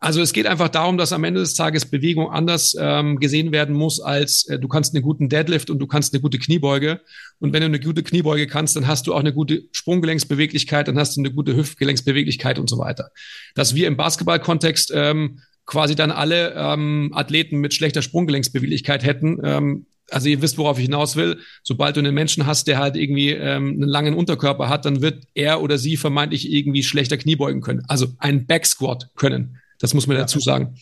Also 0.00 0.20
es 0.20 0.32
geht 0.32 0.46
einfach 0.46 0.68
darum, 0.68 0.96
dass 0.96 1.12
am 1.12 1.24
Ende 1.24 1.40
des 1.40 1.54
Tages 1.54 1.86
Bewegung 1.86 2.30
anders 2.30 2.76
ähm, 2.78 3.18
gesehen 3.18 3.50
werden 3.50 3.74
muss, 3.74 4.00
als 4.00 4.46
äh, 4.46 4.58
du 4.58 4.68
kannst 4.68 4.94
einen 4.94 5.02
guten 5.02 5.28
Deadlift 5.28 5.70
und 5.70 5.80
du 5.80 5.88
kannst 5.88 6.14
eine 6.14 6.20
gute 6.20 6.38
Kniebeuge. 6.38 7.00
Und 7.40 7.52
wenn 7.52 7.62
du 7.62 7.66
eine 7.66 7.80
gute 7.80 8.04
Kniebeuge 8.04 8.46
kannst, 8.46 8.76
dann 8.76 8.86
hast 8.86 9.08
du 9.08 9.14
auch 9.14 9.20
eine 9.20 9.32
gute 9.32 9.64
Sprunggelenksbeweglichkeit, 9.72 10.86
dann 10.86 10.98
hast 10.98 11.16
du 11.16 11.20
eine 11.20 11.32
gute 11.32 11.56
Hüftgelenksbeweglichkeit 11.56 12.60
und 12.60 12.70
so 12.70 12.78
weiter. 12.78 13.10
Dass 13.56 13.74
wir 13.74 13.88
im 13.88 13.96
Basketballkontext 13.96 14.92
ähm, 14.94 15.40
quasi 15.66 15.96
dann 15.96 16.12
alle 16.12 16.54
ähm, 16.54 17.10
Athleten 17.14 17.58
mit 17.58 17.74
schlechter 17.74 18.02
Sprunggelenksbeweglichkeit 18.02 19.04
hätten. 19.04 19.38
Ähm, 19.42 19.86
also 20.10 20.28
ihr 20.28 20.40
wisst, 20.40 20.58
worauf 20.58 20.78
ich 20.78 20.84
hinaus 20.84 21.16
will. 21.16 21.40
Sobald 21.64 21.96
du 21.96 22.00
einen 22.00 22.14
Menschen 22.14 22.46
hast, 22.46 22.68
der 22.68 22.78
halt 22.78 22.96
irgendwie 22.96 23.30
ähm, 23.30 23.74
einen 23.74 23.88
langen 23.88 24.14
Unterkörper 24.14 24.68
hat, 24.68 24.84
dann 24.84 25.02
wird 25.02 25.24
er 25.34 25.60
oder 25.60 25.76
sie 25.76 25.96
vermeintlich 25.96 26.50
irgendwie 26.50 26.84
schlechter 26.84 27.16
Kniebeugen 27.16 27.60
können. 27.60 27.82
Also 27.88 28.06
einen 28.18 28.46
Backsquat 28.46 29.10
können. 29.16 29.58
Das 29.78 29.94
muss 29.94 30.06
man 30.06 30.16
ja. 30.16 30.22
dazu 30.22 30.40
sagen. 30.40 30.76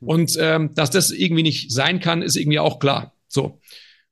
Und 0.00 0.36
ähm, 0.38 0.74
dass 0.74 0.90
das 0.90 1.10
irgendwie 1.10 1.42
nicht 1.42 1.72
sein 1.72 2.00
kann, 2.00 2.22
ist 2.22 2.36
irgendwie 2.36 2.58
auch 2.58 2.78
klar. 2.78 3.14
So. 3.28 3.60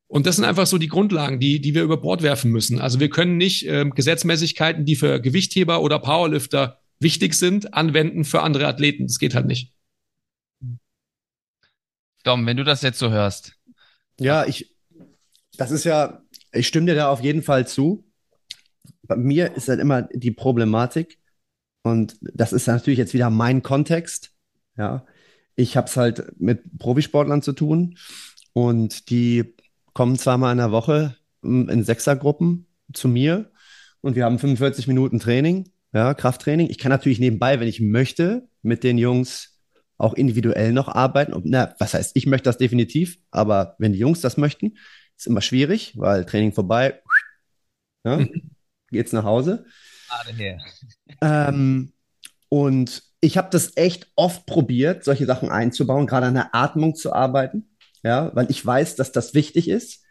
Und 0.06 0.26
das 0.26 0.36
sind 0.36 0.44
einfach 0.44 0.66
so 0.66 0.78
die 0.78 0.88
Grundlagen, 0.88 1.40
die, 1.40 1.60
die 1.60 1.74
wir 1.74 1.82
über 1.82 1.96
Bord 1.96 2.22
werfen 2.22 2.50
müssen. 2.50 2.80
Also 2.80 3.00
wir 3.00 3.10
können 3.10 3.36
nicht 3.36 3.66
ähm, 3.66 3.90
Gesetzmäßigkeiten, 3.90 4.84
die 4.84 4.96
für 4.96 5.20
Gewichtheber 5.20 5.82
oder 5.82 5.98
Powerlifter 5.98 6.80
wichtig 7.00 7.34
sind, 7.34 7.74
anwenden 7.74 8.24
für 8.24 8.42
andere 8.42 8.66
Athleten. 8.66 9.06
Das 9.06 9.18
geht 9.18 9.34
halt 9.34 9.46
nicht. 9.46 9.72
Dom, 12.22 12.46
wenn 12.46 12.56
du 12.56 12.64
das 12.64 12.82
jetzt 12.82 12.98
so 12.98 13.10
hörst. 13.10 13.56
Ja, 14.18 14.46
ich, 14.46 14.74
das 15.56 15.70
ist 15.70 15.84
ja, 15.84 16.22
ich 16.52 16.66
stimme 16.66 16.86
dir 16.86 16.94
da 16.94 17.10
auf 17.10 17.22
jeden 17.22 17.42
Fall 17.42 17.66
zu. 17.66 18.04
Bei 19.02 19.16
mir 19.16 19.54
ist 19.54 19.68
halt 19.68 19.80
immer 19.80 20.02
die 20.02 20.30
Problematik, 20.30 21.18
und 21.84 22.16
das 22.20 22.52
ist 22.52 22.66
natürlich 22.66 22.98
jetzt 22.98 23.14
wieder 23.14 23.30
mein 23.30 23.62
Kontext. 23.62 24.32
Ja, 24.76 25.06
ich 25.54 25.76
habe 25.76 25.86
es 25.86 25.96
halt 25.96 26.40
mit 26.40 26.78
Profisportlern 26.78 27.42
zu 27.42 27.52
tun 27.52 27.96
und 28.52 29.10
die 29.10 29.54
kommen 29.92 30.18
zweimal 30.18 30.52
in 30.52 30.58
der 30.58 30.72
Woche 30.72 31.16
in 31.42 31.84
Sechsergruppen 31.84 32.66
zu 32.92 33.06
mir 33.06 33.52
und 34.00 34.16
wir 34.16 34.24
haben 34.24 34.38
45 34.38 34.88
Minuten 34.88 35.20
Training, 35.20 35.70
ja, 35.92 36.14
Krafttraining. 36.14 36.70
Ich 36.70 36.78
kann 36.78 36.90
natürlich 36.90 37.20
nebenbei, 37.20 37.60
wenn 37.60 37.68
ich 37.68 37.80
möchte, 37.80 38.48
mit 38.62 38.82
den 38.82 38.98
Jungs 38.98 39.60
auch 39.98 40.14
individuell 40.14 40.72
noch 40.72 40.88
arbeiten. 40.88 41.32
Und, 41.32 41.44
na, 41.46 41.74
was 41.78 41.94
heißt, 41.94 42.12
ich 42.14 42.26
möchte 42.26 42.44
das 42.44 42.58
definitiv, 42.58 43.18
aber 43.30 43.76
wenn 43.78 43.92
die 43.92 43.98
Jungs 43.98 44.20
das 44.20 44.36
möchten, 44.36 44.76
ist 45.16 45.26
immer 45.26 45.42
schwierig, 45.42 45.94
weil 45.96 46.24
Training 46.24 46.52
vorbei, 46.52 47.00
ja, 48.04 48.26
geht's 48.90 49.12
nach 49.12 49.24
Hause. 49.24 49.66
Ähm, 51.20 51.92
und 52.48 53.02
ich 53.20 53.36
habe 53.36 53.48
das 53.50 53.76
echt 53.76 54.08
oft 54.16 54.46
probiert, 54.46 55.04
solche 55.04 55.26
Sachen 55.26 55.50
einzubauen, 55.50 56.06
gerade 56.06 56.26
an 56.26 56.34
der 56.34 56.54
Atmung 56.54 56.94
zu 56.94 57.12
arbeiten, 57.12 57.76
ja, 58.02 58.30
weil 58.34 58.50
ich 58.50 58.64
weiß, 58.64 58.96
dass 58.96 59.12
das 59.12 59.34
wichtig 59.34 59.68
ist. 59.68 60.04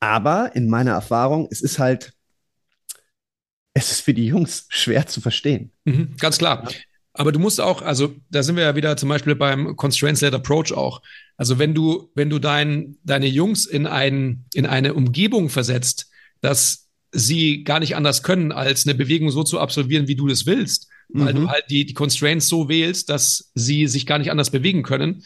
Aber 0.00 0.54
in 0.54 0.68
meiner 0.68 0.92
Erfahrung, 0.92 1.48
es 1.50 1.62
ist 1.62 1.78
halt, 1.78 2.12
es 3.74 3.90
ist 3.90 4.00
für 4.02 4.14
die 4.14 4.26
Jungs 4.26 4.66
schwer 4.68 5.06
zu 5.06 5.20
verstehen. 5.20 5.72
Mhm, 5.84 6.16
ganz 6.18 6.38
klar. 6.38 6.70
Ja. 6.70 6.76
Aber 7.12 7.32
du 7.32 7.38
musst 7.38 7.60
auch, 7.60 7.82
also 7.82 8.14
da 8.30 8.42
sind 8.42 8.56
wir 8.56 8.64
ja 8.64 8.76
wieder 8.76 8.96
zum 8.96 9.08
Beispiel 9.08 9.34
beim 9.34 9.74
Constraints-Led 9.74 10.34
Approach 10.34 10.72
auch. 10.72 11.00
Also 11.36 11.58
wenn 11.58 11.74
du, 11.74 12.10
wenn 12.14 12.30
du 12.30 12.38
dein, 12.38 12.98
deine 13.04 13.26
Jungs 13.26 13.64
in, 13.64 13.86
ein, 13.86 14.44
in 14.54 14.66
eine 14.66 14.94
Umgebung 14.94 15.48
versetzt, 15.48 16.10
dass 16.40 16.85
sie 17.16 17.64
gar 17.64 17.80
nicht 17.80 17.96
anders 17.96 18.22
können, 18.22 18.52
als 18.52 18.86
eine 18.86 18.94
Bewegung 18.94 19.30
so 19.30 19.42
zu 19.42 19.58
absolvieren, 19.58 20.08
wie 20.08 20.16
du 20.16 20.26
das 20.28 20.46
willst, 20.46 20.88
weil 21.08 21.34
mhm. 21.34 21.38
du 21.38 21.48
halt 21.48 21.64
die, 21.70 21.86
die 21.86 21.94
Constraints 21.94 22.48
so 22.48 22.68
wählst, 22.68 23.08
dass 23.08 23.50
sie 23.54 23.86
sich 23.86 24.06
gar 24.06 24.18
nicht 24.18 24.30
anders 24.30 24.50
bewegen 24.50 24.82
können, 24.82 25.24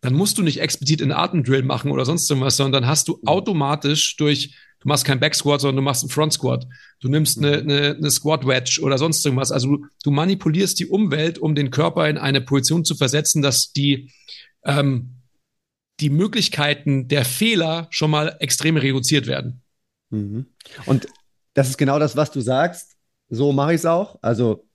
dann 0.00 0.14
musst 0.14 0.38
du 0.38 0.42
nicht 0.42 0.60
explizit 0.60 1.00
in 1.00 1.12
Atemdrill 1.12 1.62
machen 1.62 1.90
oder 1.90 2.04
sonst 2.04 2.30
irgendwas, 2.30 2.56
sondern 2.56 2.82
dann 2.82 2.90
hast 2.90 3.08
du 3.08 3.20
automatisch 3.24 4.16
durch, 4.16 4.54
du 4.80 4.88
machst 4.88 5.04
kein 5.04 5.20
Backsquat, 5.20 5.60
sondern 5.60 5.76
du 5.76 5.82
machst 5.82 6.02
einen 6.02 6.10
Front 6.10 6.34
Squat. 6.34 6.66
Du 7.00 7.08
nimmst 7.08 7.38
eine, 7.38 7.58
eine, 7.58 7.96
eine 7.96 8.10
Squat 8.10 8.46
Wedge 8.46 8.80
oder 8.82 8.98
sonst 8.98 9.24
irgendwas. 9.24 9.50
Also 9.50 9.68
du, 9.68 9.86
du 10.04 10.10
manipulierst 10.10 10.78
die 10.78 10.86
Umwelt, 10.86 11.38
um 11.38 11.54
den 11.54 11.70
Körper 11.70 12.08
in 12.08 12.18
eine 12.18 12.40
Position 12.40 12.84
zu 12.84 12.94
versetzen, 12.94 13.42
dass 13.42 13.72
die, 13.72 14.12
ähm, 14.64 15.22
die 16.00 16.10
Möglichkeiten 16.10 17.08
der 17.08 17.24
Fehler 17.24 17.88
schon 17.90 18.10
mal 18.10 18.36
extrem 18.38 18.76
reduziert 18.76 19.26
werden. 19.26 19.62
Mhm. 20.10 20.46
Und 20.86 21.08
das 21.54 21.68
ist 21.68 21.78
genau 21.78 21.98
das, 21.98 22.16
was 22.16 22.30
du 22.30 22.40
sagst. 22.40 22.96
So 23.28 23.52
mache 23.52 23.72
ich 23.72 23.80
es 23.80 23.86
auch. 23.86 24.18
Also 24.22 24.66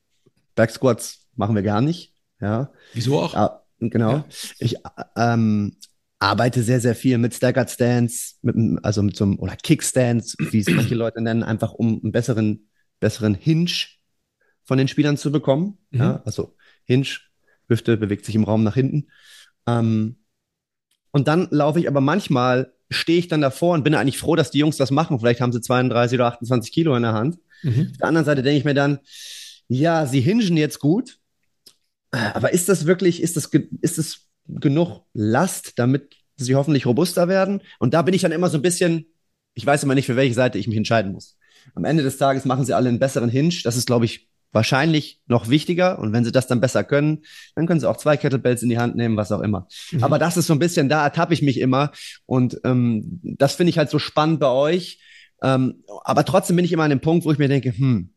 Backsquats 0.55 1.27
machen 1.35 1.55
wir 1.55 1.63
gar 1.63 1.81
nicht. 1.81 2.13
Ja. 2.39 2.71
Wieso 2.93 3.19
auch? 3.19 3.33
Ja, 3.33 3.61
genau. 3.79 4.11
Ja. 4.11 4.25
Ich 4.59 4.75
ähm, 5.15 5.77
arbeite 6.19 6.63
sehr, 6.63 6.79
sehr 6.79 6.95
viel 6.95 7.17
mit 7.17 7.33
Staggered 7.33 7.69
Stance, 7.69 8.35
mit, 8.41 8.55
also 8.83 9.01
mit 9.03 9.15
so 9.15 9.23
einem, 9.23 9.39
oder 9.39 9.55
Kickstance, 9.55 10.35
wie 10.39 10.59
es 10.59 10.69
manche 10.69 10.95
Leute 10.95 11.21
nennen, 11.21 11.43
einfach 11.43 11.73
um 11.73 11.99
einen 12.01 12.11
besseren, 12.11 12.69
besseren 12.99 13.35
Hinge 13.35 13.71
von 14.63 14.77
den 14.77 14.87
Spielern 14.87 15.17
zu 15.17 15.31
bekommen. 15.31 15.77
Mhm. 15.91 15.99
Ja, 15.99 16.21
also 16.25 16.55
Hinge, 16.83 17.07
Hüfte 17.67 17.97
bewegt 17.97 18.25
sich 18.25 18.35
im 18.35 18.43
Raum 18.43 18.63
nach 18.63 18.75
hinten. 18.75 19.07
Ähm, 19.67 20.17
und 21.11 21.27
dann 21.27 21.47
laufe 21.51 21.79
ich 21.79 21.87
aber 21.87 22.01
manchmal, 22.01 22.73
stehe 22.91 23.19
ich 23.19 23.27
dann 23.27 23.41
davor 23.41 23.73
und 23.73 23.83
bin 23.83 23.95
eigentlich 23.95 24.17
froh, 24.17 24.35
dass 24.35 24.51
die 24.51 24.59
Jungs 24.59 24.77
das 24.77 24.91
machen. 24.91 25.19
Vielleicht 25.19 25.41
haben 25.41 25.51
sie 25.51 25.61
32 25.61 26.17
oder 26.17 26.27
28 26.27 26.71
Kilo 26.71 26.95
in 26.95 27.03
der 27.03 27.13
Hand. 27.13 27.39
Mhm. 27.63 27.89
Auf 27.91 27.97
der 27.97 28.07
anderen 28.07 28.25
Seite 28.25 28.43
denke 28.43 28.57
ich 28.59 28.65
mir 28.65 28.73
dann, 28.73 28.99
ja, 29.67 30.05
sie 30.05 30.19
hingen 30.19 30.57
jetzt 30.57 30.79
gut, 30.79 31.17
aber 32.11 32.53
ist 32.53 32.67
das 32.67 32.85
wirklich, 32.85 33.21
ist 33.21 33.37
das, 33.37 33.49
ist 33.81 33.97
das 33.97 34.27
genug 34.47 35.03
Last, 35.13 35.73
damit 35.79 36.15
sie 36.35 36.55
hoffentlich 36.55 36.85
robuster 36.85 37.27
werden? 37.27 37.61
Und 37.79 37.93
da 37.93 38.01
bin 38.01 38.13
ich 38.13 38.21
dann 38.21 38.33
immer 38.33 38.49
so 38.49 38.57
ein 38.57 38.61
bisschen, 38.61 39.05
ich 39.53 39.65
weiß 39.65 39.83
immer 39.83 39.95
nicht, 39.95 40.07
für 40.07 40.17
welche 40.17 40.33
Seite 40.33 40.57
ich 40.57 40.67
mich 40.67 40.77
entscheiden 40.77 41.13
muss. 41.13 41.37
Am 41.75 41.85
Ende 41.85 42.03
des 42.03 42.17
Tages 42.17 42.43
machen 42.43 42.65
sie 42.65 42.73
alle 42.73 42.89
einen 42.89 42.99
besseren 42.99 43.29
Hinge. 43.29 43.53
Das 43.63 43.77
ist, 43.77 43.87
glaube 43.87 44.05
ich, 44.05 44.30
wahrscheinlich 44.51 45.21
noch 45.27 45.49
wichtiger. 45.49 45.99
Und 45.99 46.13
wenn 46.13 46.25
sie 46.25 46.31
das 46.31 46.47
dann 46.47 46.61
besser 46.61 46.83
können, 46.83 47.23
dann 47.55 47.67
können 47.67 47.79
sie 47.79 47.89
auch 47.89 47.97
zwei 47.97 48.17
Kettlebells 48.17 48.63
in 48.63 48.69
die 48.69 48.77
Hand 48.77 48.95
nehmen, 48.95 49.17
was 49.17 49.31
auch 49.31 49.41
immer. 49.41 49.67
Mhm. 49.91 50.03
Aber 50.03 50.19
das 50.19 50.37
ist 50.37 50.47
so 50.47 50.53
ein 50.53 50.59
bisschen, 50.59 50.89
da 50.89 51.03
ertappe 51.03 51.33
ich 51.33 51.41
mich 51.41 51.59
immer. 51.59 51.91
Und 52.25 52.59
ähm, 52.63 53.19
das 53.23 53.55
finde 53.55 53.69
ich 53.69 53.77
halt 53.77 53.89
so 53.89 53.99
spannend 53.99 54.39
bei 54.39 54.49
euch. 54.49 54.99
Ähm, 55.41 55.83
aber 56.03 56.25
trotzdem 56.25 56.55
bin 56.55 56.65
ich 56.65 56.71
immer 56.71 56.83
an 56.83 56.89
dem 56.89 57.01
Punkt, 57.01 57.25
wo 57.25 57.31
ich 57.31 57.39
mir 57.39 57.47
denke, 57.47 57.75
hm, 57.75 58.09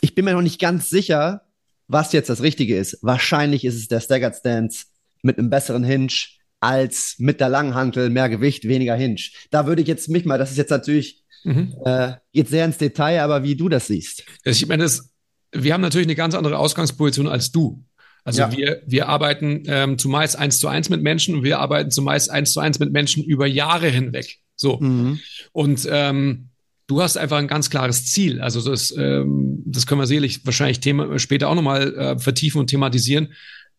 ich 0.00 0.14
bin 0.14 0.24
mir 0.24 0.32
noch 0.32 0.42
nicht 0.42 0.60
ganz 0.60 0.90
sicher, 0.90 1.42
was 1.86 2.12
jetzt 2.12 2.28
das 2.28 2.42
Richtige 2.42 2.76
ist. 2.76 2.98
Wahrscheinlich 3.02 3.64
ist 3.64 3.76
es 3.76 3.88
der 3.88 4.00
Staggered 4.00 4.36
Stance 4.36 4.86
mit 5.22 5.38
einem 5.38 5.50
besseren 5.50 5.84
Hinge 5.84 6.12
als 6.60 7.16
mit 7.18 7.40
der 7.40 7.48
Langhantel, 7.48 8.10
mehr 8.10 8.28
Gewicht, 8.28 8.66
weniger 8.66 8.94
Hinge. 8.94 9.20
Da 9.50 9.66
würde 9.66 9.82
ich 9.82 9.88
jetzt 9.88 10.08
mich 10.08 10.24
mal, 10.24 10.38
das 10.38 10.50
ist 10.50 10.56
jetzt 10.58 10.70
natürlich, 10.70 11.24
mhm. 11.44 11.74
äh, 11.84 12.14
geht 12.32 12.48
sehr 12.48 12.64
ins 12.64 12.78
Detail, 12.78 13.22
aber 13.22 13.42
wie 13.42 13.56
du 13.56 13.68
das 13.68 13.86
siehst. 13.86 14.24
Ich 14.44 14.66
meine, 14.66 14.82
das, 14.82 15.10
wir 15.52 15.74
haben 15.74 15.80
natürlich 15.80 16.06
eine 16.06 16.14
ganz 16.14 16.34
andere 16.34 16.58
Ausgangsposition 16.58 17.26
als 17.26 17.52
du. 17.52 17.84
Also 18.24 18.42
ja. 18.42 18.52
wir, 18.52 18.82
wir 18.86 19.08
arbeiten 19.08 19.62
ähm, 19.66 19.98
zumeist 19.98 20.36
eins 20.36 20.58
zu 20.58 20.68
eins 20.68 20.90
mit 20.90 21.02
Menschen 21.02 21.36
und 21.36 21.44
wir 21.44 21.60
arbeiten 21.60 21.90
zumeist 21.90 22.30
eins 22.30 22.52
zu 22.52 22.60
eins 22.60 22.78
mit 22.78 22.92
Menschen 22.92 23.24
über 23.24 23.46
Jahre 23.46 23.88
hinweg. 23.88 24.38
So. 24.54 24.78
Mhm. 24.80 25.20
Und 25.52 25.88
ähm, 25.90 26.48
du 26.88 27.00
hast 27.00 27.16
einfach 27.16 27.38
ein 27.38 27.48
ganz 27.48 27.70
klares 27.70 28.12
Ziel. 28.12 28.40
Also 28.40 28.60
das, 28.68 28.94
ähm, 28.96 29.62
das 29.64 29.86
können 29.86 30.00
wir 30.00 30.06
sicherlich 30.06 30.44
wahrscheinlich 30.44 30.80
Thema, 30.80 31.18
später 31.18 31.48
auch 31.48 31.54
nochmal 31.54 31.94
äh, 31.94 32.18
vertiefen 32.18 32.60
und 32.60 32.66
thematisieren. 32.66 33.32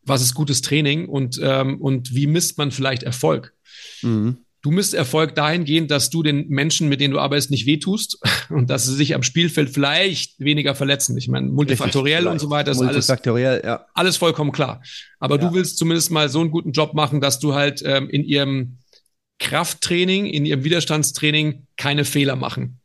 Was 0.04 0.22
ist 0.22 0.34
gutes 0.34 0.62
Training 0.62 1.08
und, 1.10 1.40
ähm, 1.44 1.80
und 1.82 2.16
wie 2.16 2.26
misst 2.26 2.58
man 2.58 2.72
vielleicht 2.72 3.04
Erfolg? 3.04 3.54
Mhm. 4.02 4.38
Du 4.62 4.72
misst 4.72 4.94
Erfolg 4.94 5.36
dahingehend, 5.36 5.90
dass 5.90 6.10
du 6.10 6.22
den 6.22 6.50
Menschen, 6.50 6.90
mit 6.90 7.00
denen 7.00 7.14
du 7.14 7.20
arbeitest, 7.20 7.50
nicht 7.50 7.66
wehtust 7.66 8.20
und 8.50 8.70
dass 8.70 8.86
sie 8.86 8.96
sich 8.96 9.16
am 9.16 9.24
Spielfeld 9.24 9.70
vielleicht 9.70 10.40
weniger 10.40 10.76
verletzen. 10.76 11.18
Ich 11.18 11.28
meine, 11.28 11.48
multifaktoriell 11.48 12.28
und 12.28 12.40
so 12.40 12.50
weiter 12.50 12.72
ist 12.72 12.82
alles, 12.82 13.08
ja. 13.08 13.86
alles 13.94 14.18
vollkommen 14.18 14.52
klar. 14.52 14.82
Aber 15.20 15.40
ja. 15.40 15.48
du 15.48 15.54
willst 15.54 15.78
zumindest 15.78 16.12
mal 16.12 16.28
so 16.30 16.42
einen 16.42 16.52
guten 16.52 16.72
Job 16.72 16.94
machen, 16.94 17.22
dass 17.22 17.40
du 17.40 17.54
halt 17.54 17.82
ähm, 17.86 18.10
in 18.10 18.24
ihrem 18.24 18.78
Krafttraining, 19.40 20.26
in 20.26 20.46
ihrem 20.46 20.64
Widerstandstraining 20.64 21.66
keine 21.78 22.04
Fehler 22.04 22.36
machen. 22.36 22.80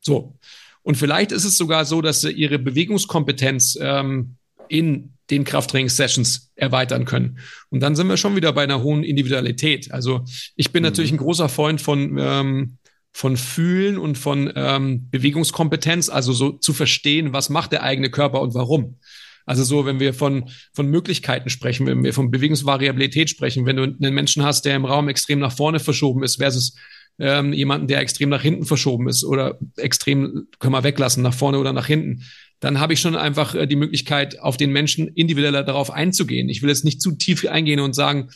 So. 0.00 0.36
Und 0.82 0.96
vielleicht 0.96 1.30
ist 1.30 1.44
es 1.44 1.56
sogar 1.56 1.84
so, 1.84 2.02
dass 2.02 2.22
sie 2.22 2.32
ihre 2.32 2.58
Bewegungskompetenz 2.58 3.78
ähm, 3.80 4.36
in 4.68 5.12
den 5.32 5.44
Krafttrainingssessions 5.44 6.52
erweitern 6.54 7.04
können. 7.04 7.38
Und 7.70 7.80
dann 7.80 7.96
sind 7.96 8.08
wir 8.08 8.16
schon 8.16 8.36
wieder 8.36 8.52
bei 8.52 8.62
einer 8.62 8.82
hohen 8.82 9.02
Individualität. 9.02 9.90
Also 9.90 10.24
ich 10.54 10.70
bin 10.70 10.82
mhm. 10.82 10.88
natürlich 10.88 11.10
ein 11.10 11.18
großer 11.18 11.48
Freund 11.48 11.80
von 11.80 12.16
ähm, 12.18 12.78
von 13.14 13.36
Fühlen 13.36 13.98
und 13.98 14.16
von 14.16 14.50
ähm, 14.56 15.10
Bewegungskompetenz, 15.10 16.08
also 16.08 16.32
so 16.32 16.52
zu 16.52 16.72
verstehen, 16.72 17.32
was 17.32 17.50
macht 17.50 17.72
der 17.72 17.82
eigene 17.82 18.10
Körper 18.10 18.40
und 18.40 18.54
warum. 18.54 18.96
Also 19.44 19.64
so, 19.64 19.84
wenn 19.84 20.00
wir 20.00 20.14
von, 20.14 20.48
von 20.72 20.86
Möglichkeiten 20.86 21.50
sprechen, 21.50 21.86
wenn 21.86 22.04
wir 22.04 22.14
von 22.14 22.30
Bewegungsvariabilität 22.30 23.28
sprechen, 23.28 23.66
wenn 23.66 23.76
du 23.76 23.82
einen 23.82 24.14
Menschen 24.14 24.44
hast, 24.44 24.64
der 24.64 24.76
im 24.76 24.84
Raum 24.84 25.08
extrem 25.08 25.40
nach 25.40 25.54
vorne 25.54 25.78
verschoben 25.78 26.22
ist 26.22 26.36
versus 26.36 26.76
ähm, 27.18 27.52
jemanden, 27.52 27.86
der 27.86 28.00
extrem 28.00 28.30
nach 28.30 28.42
hinten 28.42 28.64
verschoben 28.64 29.08
ist 29.08 29.24
oder 29.24 29.58
extrem, 29.76 30.46
können 30.58 30.72
wir 30.72 30.84
weglassen, 30.84 31.22
nach 31.22 31.34
vorne 31.34 31.58
oder 31.58 31.72
nach 31.72 31.86
hinten, 31.86 32.22
dann 32.62 32.78
habe 32.78 32.92
ich 32.92 33.00
schon 33.00 33.16
einfach 33.16 33.54
äh, 33.54 33.66
die 33.66 33.76
Möglichkeit, 33.76 34.38
auf 34.40 34.56
den 34.56 34.72
Menschen 34.72 35.08
individueller 35.08 35.64
darauf 35.64 35.90
einzugehen. 35.90 36.48
Ich 36.48 36.62
will 36.62 36.68
jetzt 36.70 36.84
nicht 36.84 37.02
zu 37.02 37.12
tief 37.12 37.44
eingehen 37.44 37.80
und 37.80 37.92
sagen, 37.92 38.30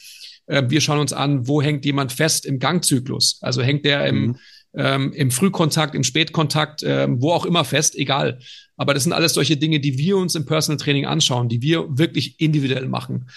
äh, 0.46 0.64
wir 0.66 0.80
schauen 0.80 0.98
uns 0.98 1.12
an, 1.12 1.46
wo 1.46 1.62
hängt 1.62 1.84
jemand 1.84 2.12
fest 2.12 2.44
im 2.44 2.58
Gangzyklus? 2.58 3.38
Also 3.40 3.62
hängt 3.62 3.84
der 3.84 4.04
im, 4.06 4.26
mhm. 4.26 4.36
ähm, 4.74 5.12
im 5.12 5.30
Frühkontakt, 5.30 5.94
im 5.94 6.02
Spätkontakt, 6.02 6.82
äh, 6.82 7.06
wo 7.08 7.30
auch 7.30 7.46
immer 7.46 7.64
fest, 7.64 7.94
egal. 7.94 8.40
Aber 8.76 8.94
das 8.94 9.04
sind 9.04 9.12
alles 9.12 9.32
solche 9.32 9.56
Dinge, 9.56 9.78
die 9.78 9.96
wir 9.96 10.16
uns 10.16 10.34
im 10.34 10.44
Personal 10.44 10.76
Training 10.76 11.06
anschauen, 11.06 11.48
die 11.48 11.62
wir 11.62 11.86
wirklich 11.88 12.40
individuell 12.40 12.88
machen. 12.88 13.28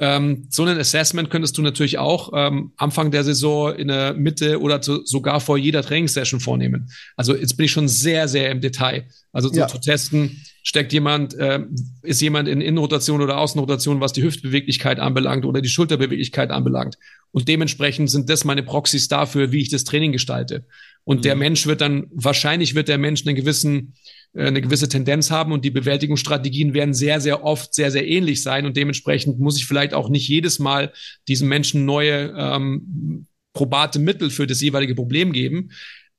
Ähm, 0.00 0.46
so 0.48 0.64
ein 0.64 0.78
Assessment 0.78 1.28
könntest 1.28 1.58
du 1.58 1.62
natürlich 1.62 1.98
auch 1.98 2.30
ähm, 2.32 2.72
Anfang 2.76 3.10
der 3.10 3.24
Saison 3.24 3.74
in 3.74 3.88
der 3.88 4.14
Mitte 4.14 4.60
oder 4.60 4.80
zu, 4.80 5.04
sogar 5.04 5.40
vor 5.40 5.58
jeder 5.58 5.82
Trainingssession 5.82 6.38
vornehmen. 6.38 6.90
Also 7.16 7.34
jetzt 7.34 7.56
bin 7.56 7.66
ich 7.66 7.72
schon 7.72 7.88
sehr, 7.88 8.28
sehr 8.28 8.50
im 8.50 8.60
Detail. 8.60 9.08
Also 9.32 9.48
so 9.48 9.56
ja. 9.58 9.66
zu 9.66 9.78
testen, 9.78 10.40
steckt 10.62 10.92
jemand, 10.92 11.34
äh, 11.34 11.60
ist 12.02 12.22
jemand 12.22 12.48
in 12.48 12.60
Innenrotation 12.60 13.20
oder 13.20 13.38
Außenrotation, 13.38 14.00
was 14.00 14.12
die 14.12 14.22
Hüftbeweglichkeit 14.22 15.00
anbelangt 15.00 15.44
oder 15.44 15.60
die 15.60 15.68
Schulterbeweglichkeit 15.68 16.50
anbelangt. 16.50 16.96
Und 17.32 17.48
dementsprechend 17.48 18.08
sind 18.08 18.30
das 18.30 18.44
meine 18.44 18.62
Proxys 18.62 19.08
dafür, 19.08 19.50
wie 19.50 19.60
ich 19.60 19.68
das 19.68 19.84
Training 19.84 20.12
gestalte. 20.12 20.64
Und 21.08 21.20
mhm. 21.20 21.22
der 21.22 21.36
Mensch 21.36 21.64
wird 21.64 21.80
dann, 21.80 22.06
wahrscheinlich 22.10 22.74
wird 22.74 22.88
der 22.88 22.98
Mensch 22.98 23.26
einen 23.26 23.34
gewissen 23.34 23.94
äh, 24.34 24.48
eine 24.48 24.60
gewisse 24.60 24.90
Tendenz 24.90 25.30
haben 25.30 25.52
und 25.52 25.64
die 25.64 25.70
Bewältigungsstrategien 25.70 26.74
werden 26.74 26.92
sehr, 26.92 27.22
sehr 27.22 27.44
oft 27.44 27.72
sehr, 27.72 27.90
sehr 27.90 28.06
ähnlich 28.06 28.42
sein 28.42 28.66
und 28.66 28.76
dementsprechend 28.76 29.40
muss 29.40 29.56
ich 29.56 29.64
vielleicht 29.64 29.94
auch 29.94 30.10
nicht 30.10 30.28
jedes 30.28 30.58
Mal 30.58 30.92
diesen 31.26 31.48
Menschen 31.48 31.86
neue 31.86 32.34
ähm, 32.36 33.26
probate 33.54 33.98
Mittel 33.98 34.28
für 34.28 34.46
das 34.46 34.60
jeweilige 34.60 34.94
Problem 34.94 35.32
geben. 35.32 35.70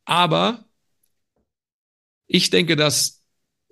Aber 0.06 0.66
ich 2.26 2.50
denke, 2.50 2.76
dass 2.76 3.22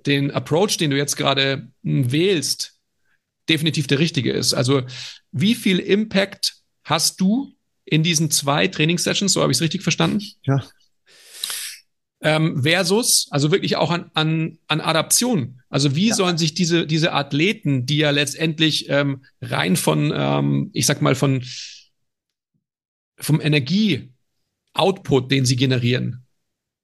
den 0.05 0.29
Approach, 0.29 0.77
den 0.77 0.91
du 0.91 0.97
jetzt 0.97 1.17
gerade 1.17 1.67
hm, 1.83 2.11
wählst, 2.11 2.77
definitiv 3.49 3.87
der 3.87 3.97
richtige 3.97 4.33
ist. 4.33 4.53
Also 4.53 4.83
wie 5.31 5.55
viel 5.55 5.79
Impact 5.79 6.57
hast 6.83 7.19
du 7.19 7.55
in 7.85 8.03
diesen 8.03 8.29
zwei 8.29 8.67
Trainingssessions? 8.67 9.33
So 9.33 9.41
habe 9.41 9.51
ich 9.51 9.57
es 9.57 9.61
richtig 9.63 9.81
verstanden? 9.81 10.21
Ja, 10.43 10.63
ähm, 12.21 12.63
versus, 12.63 13.27
also 13.31 13.51
wirklich 13.51 13.75
auch 13.75 13.91
an, 13.91 14.09
an, 14.13 14.57
an 14.67 14.81
Adaption. 14.81 15.61
Also 15.69 15.95
wie 15.95 16.09
ja. 16.09 16.15
sollen 16.15 16.37
sich 16.37 16.53
diese, 16.53 16.87
diese 16.87 17.13
Athleten, 17.13 17.85
die 17.85 17.97
ja 17.97 18.09
letztendlich 18.09 18.89
ähm, 18.89 19.23
rein 19.41 19.75
von, 19.75 20.11
ähm, 20.15 20.69
ich 20.73 20.85
sag 20.85 21.01
mal, 21.01 21.15
von 21.15 21.43
vom 23.19 23.41
Energie-Output, 23.41 25.31
den 25.31 25.43
sie 25.43 25.55
generieren, 25.55 26.23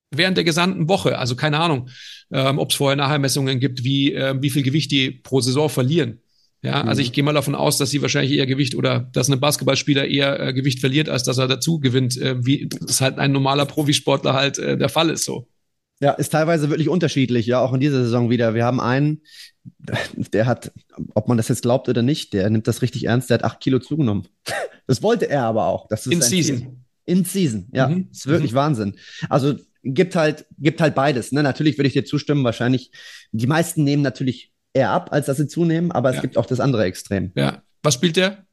während 0.10 0.36
der 0.36 0.44
gesamten 0.44 0.90
Woche. 0.90 1.20
Also 1.20 1.36
keine 1.36 1.60
Ahnung, 1.60 1.90
ähm, 2.32 2.58
ob 2.58 2.72
es 2.72 2.76
Vorher-Nachher-Messungen 2.76 3.60
gibt, 3.60 3.84
wie, 3.84 4.14
äh, 4.14 4.36
wie 4.42 4.50
viel 4.50 4.64
Gewicht 4.64 4.90
die 4.90 5.12
pro 5.12 5.42
Saison 5.42 5.70
verlieren. 5.70 6.23
Ja, 6.64 6.82
mhm. 6.82 6.90
also 6.90 7.02
ich 7.02 7.12
gehe 7.12 7.24
mal 7.24 7.34
davon 7.34 7.56
aus, 7.56 7.78
dass 7.78 7.90
sie 7.90 8.02
wahrscheinlich 8.02 8.38
eher 8.38 8.48
Gewicht 8.48 8.74
oder 8.76 9.02
dass 9.12 9.30
ein 9.30 9.40
Basketballspieler 9.40 10.08
eher 10.08 10.40
äh, 10.40 10.54
Gewicht 10.54 10.80
verliert, 10.80 11.10
als 11.10 11.24
dass 11.24 11.38
er 11.38 11.50
dazu 11.50 11.80
gewinnt, 11.80 12.18
äh, 12.18 12.44
wie 12.44 12.70
das 12.70 13.02
halt 13.02 13.20
ein 13.20 13.34
normaler 13.34 13.66
Profisportler 13.66 14.34
halt 14.34 14.58
äh, 14.58 14.78
der 14.78 14.90
Fall 14.90 15.10
ist 15.10 15.26
so. 15.26 15.48
Ja, 16.00 16.12
ist 16.12 16.30
teilweise 16.30 16.70
wirklich 16.70 16.90
unterschiedlich, 16.90 17.46
ja, 17.46 17.60
auch 17.60 17.74
in 17.74 17.80
dieser 17.80 18.04
Saison 18.04 18.30
wieder. 18.30 18.56
Wir 18.56 18.66
haben 18.66 18.80
einen, 18.80 19.22
der 20.34 20.46
hat, 20.46 20.72
ob 21.14 21.28
man 21.28 21.38
das 21.38 21.50
jetzt 21.50 21.62
glaubt 21.62 21.88
oder 21.90 22.02
nicht, 22.02 22.34
der 22.34 22.50
nimmt 22.50 22.68
das 22.68 22.82
richtig 22.82 23.06
ernst, 23.06 23.30
der 23.30 23.36
hat 23.36 23.44
acht 23.44 23.60
Kilo 23.60 23.80
zugenommen. 23.80 24.28
Das 24.86 25.02
wollte 25.02 25.30
er 25.30 25.44
aber 25.44 25.68
auch. 25.68 25.88
Das 25.88 26.06
ist 26.06 26.12
In 26.12 26.22
Season. 26.22 26.58
Ziel. 26.58 26.78
In 27.06 27.24
Season, 27.24 27.70
ja. 27.72 27.88
Mhm. 27.88 28.10
Ist 28.12 28.28
wirklich 28.28 28.52
mhm. 28.52 28.58
Wahnsinn. 28.58 28.96
Also 29.30 29.56
gibt 29.82 30.18
halt, 30.18 30.46
gibt 30.58 30.82
halt 30.82 30.94
beides. 30.94 31.32
Ne? 31.32 31.42
Natürlich 31.42 31.78
würde 31.78 31.88
ich 31.88 31.94
dir 31.94 32.04
zustimmen, 32.04 32.44
wahrscheinlich. 32.44 32.92
Die 33.32 33.48
meisten 33.48 33.86
nehmen 33.86 34.04
natürlich 34.04 34.53
eher 34.74 34.92
ab, 34.92 35.10
als 35.12 35.28
dass 35.28 35.38
sie 35.38 35.48
zunehmen, 35.48 35.92
aber 35.92 36.10
es 36.10 36.18
ja. 36.18 36.22
gibt 36.22 36.38
auch 36.38 36.46
das 36.46 36.60
andere 36.60 36.84
Extrem. 36.86 37.32
Ja. 37.36 37.62
Was 37.82 37.94
spielt 37.94 38.18
der? 38.18 38.46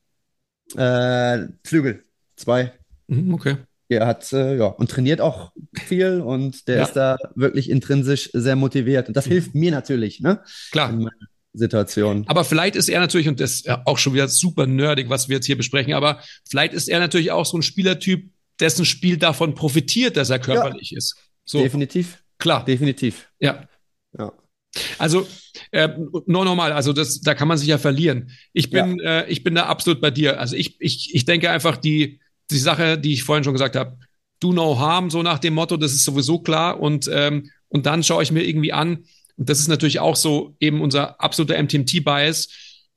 Äh, 0.76 1.48
Flügel. 1.64 2.02
Zwei. 2.36 2.72
Mhm, 3.08 3.34
okay. 3.34 3.56
Er 3.88 4.06
hat, 4.06 4.32
äh, 4.32 4.56
ja, 4.56 4.66
und 4.66 4.90
trainiert 4.90 5.20
auch 5.20 5.52
viel 5.74 6.20
und 6.20 6.68
der 6.68 6.76
ja. 6.76 6.82
ist 6.84 6.92
da 6.92 7.16
wirklich 7.34 7.68
intrinsisch 7.68 8.30
sehr 8.32 8.54
motiviert. 8.54 9.08
Und 9.08 9.16
das 9.16 9.26
mhm. 9.26 9.32
hilft 9.32 9.54
mir 9.54 9.72
natürlich, 9.72 10.20
ne? 10.20 10.42
Klar. 10.70 10.96
Situation. 11.52 12.24
Aber 12.28 12.44
vielleicht 12.44 12.76
ist 12.76 12.88
er 12.88 13.00
natürlich, 13.00 13.26
und 13.26 13.40
das 13.40 13.52
ist 13.52 13.68
auch 13.68 13.98
schon 13.98 14.14
wieder 14.14 14.28
super 14.28 14.68
nerdig, 14.68 15.08
was 15.08 15.28
wir 15.28 15.36
jetzt 15.36 15.46
hier 15.46 15.56
besprechen, 15.56 15.94
aber 15.94 16.20
vielleicht 16.48 16.72
ist 16.74 16.88
er 16.88 17.00
natürlich 17.00 17.32
auch 17.32 17.44
so 17.44 17.58
ein 17.58 17.62
Spielertyp, 17.62 18.30
dessen 18.60 18.84
Spiel 18.84 19.16
davon 19.16 19.56
profitiert, 19.56 20.16
dass 20.16 20.30
er 20.30 20.38
körperlich 20.38 20.92
ja, 20.92 20.98
ist. 20.98 21.16
So. 21.44 21.60
Definitiv. 21.60 22.22
Klar. 22.38 22.64
Definitiv. 22.64 23.28
Ja. 23.40 23.66
Ja. 24.16 24.32
Also 24.98 25.26
äh, 25.70 25.88
nur 26.26 26.44
normal, 26.44 26.72
also 26.72 26.92
das, 26.92 27.20
da 27.20 27.34
kann 27.34 27.48
man 27.48 27.58
sich 27.58 27.68
ja 27.68 27.78
verlieren. 27.78 28.30
Ich 28.52 28.70
bin, 28.70 28.98
ja. 28.98 29.20
äh, 29.20 29.30
ich 29.30 29.44
bin 29.44 29.54
da 29.54 29.66
absolut 29.66 30.00
bei 30.00 30.10
dir. 30.10 30.40
Also 30.40 30.56
ich, 30.56 30.76
ich, 30.80 31.14
ich 31.14 31.24
denke 31.24 31.50
einfach 31.50 31.76
die, 31.76 32.20
die 32.50 32.58
Sache, 32.58 32.98
die 32.98 33.12
ich 33.12 33.24
vorhin 33.24 33.44
schon 33.44 33.54
gesagt 33.54 33.76
habe, 33.76 33.98
do 34.40 34.52
no 34.52 34.78
harm, 34.78 35.10
so 35.10 35.22
nach 35.22 35.38
dem 35.38 35.54
Motto, 35.54 35.76
das 35.76 35.92
ist 35.92 36.04
sowieso 36.04 36.40
klar. 36.40 36.80
Und 36.80 37.08
ähm, 37.12 37.50
und 37.70 37.86
dann 37.86 38.02
schaue 38.02 38.22
ich 38.22 38.32
mir 38.32 38.42
irgendwie 38.42 38.74
an. 38.74 39.04
Und 39.36 39.48
das 39.48 39.60
ist 39.60 39.68
natürlich 39.68 40.00
auch 40.00 40.16
so 40.16 40.54
eben 40.60 40.82
unser 40.82 41.20
absoluter 41.20 41.60
MTMT-Bias. 41.62 42.48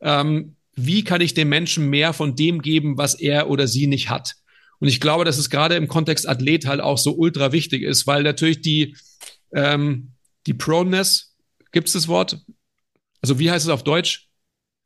Ähm, 0.02 0.58
wie 0.76 1.04
kann 1.04 1.22
ich 1.22 1.36
dem 1.36 1.48
Menschen 1.48 1.90
mehr 1.90 2.12
von 2.12 2.36
dem 2.36 2.62
geben, 2.62 2.98
was 2.98 3.14
er 3.14 3.50
oder 3.50 3.68
sie 3.68 3.88
nicht 3.88 4.10
hat? 4.10 4.36
Und 4.80 4.90
ich 4.90 5.00
glaube, 5.00 5.24
dass 5.24 5.38
es 5.38 5.50
gerade 5.50 5.76
im 5.76 5.88
Kontext 5.88 6.28
Athlet 6.28 6.66
halt 6.66 6.82
auch 6.82 6.98
so 6.98 7.16
ultra 7.16 7.54
wichtig 7.54 7.84
ist, 7.84 8.06
weil 8.08 8.24
natürlich 8.24 8.62
die, 8.62 8.98
ähm, 9.54 10.12
die 10.48 10.56
Proneness, 10.56 11.33
gibt 11.74 11.88
es 11.88 11.94
das 11.94 12.08
Wort? 12.08 12.40
Also 13.22 13.40
wie 13.40 13.52
heißt 13.52 13.66
es 13.66 13.72
auf 13.72 13.84
Deutsch? 13.84 14.30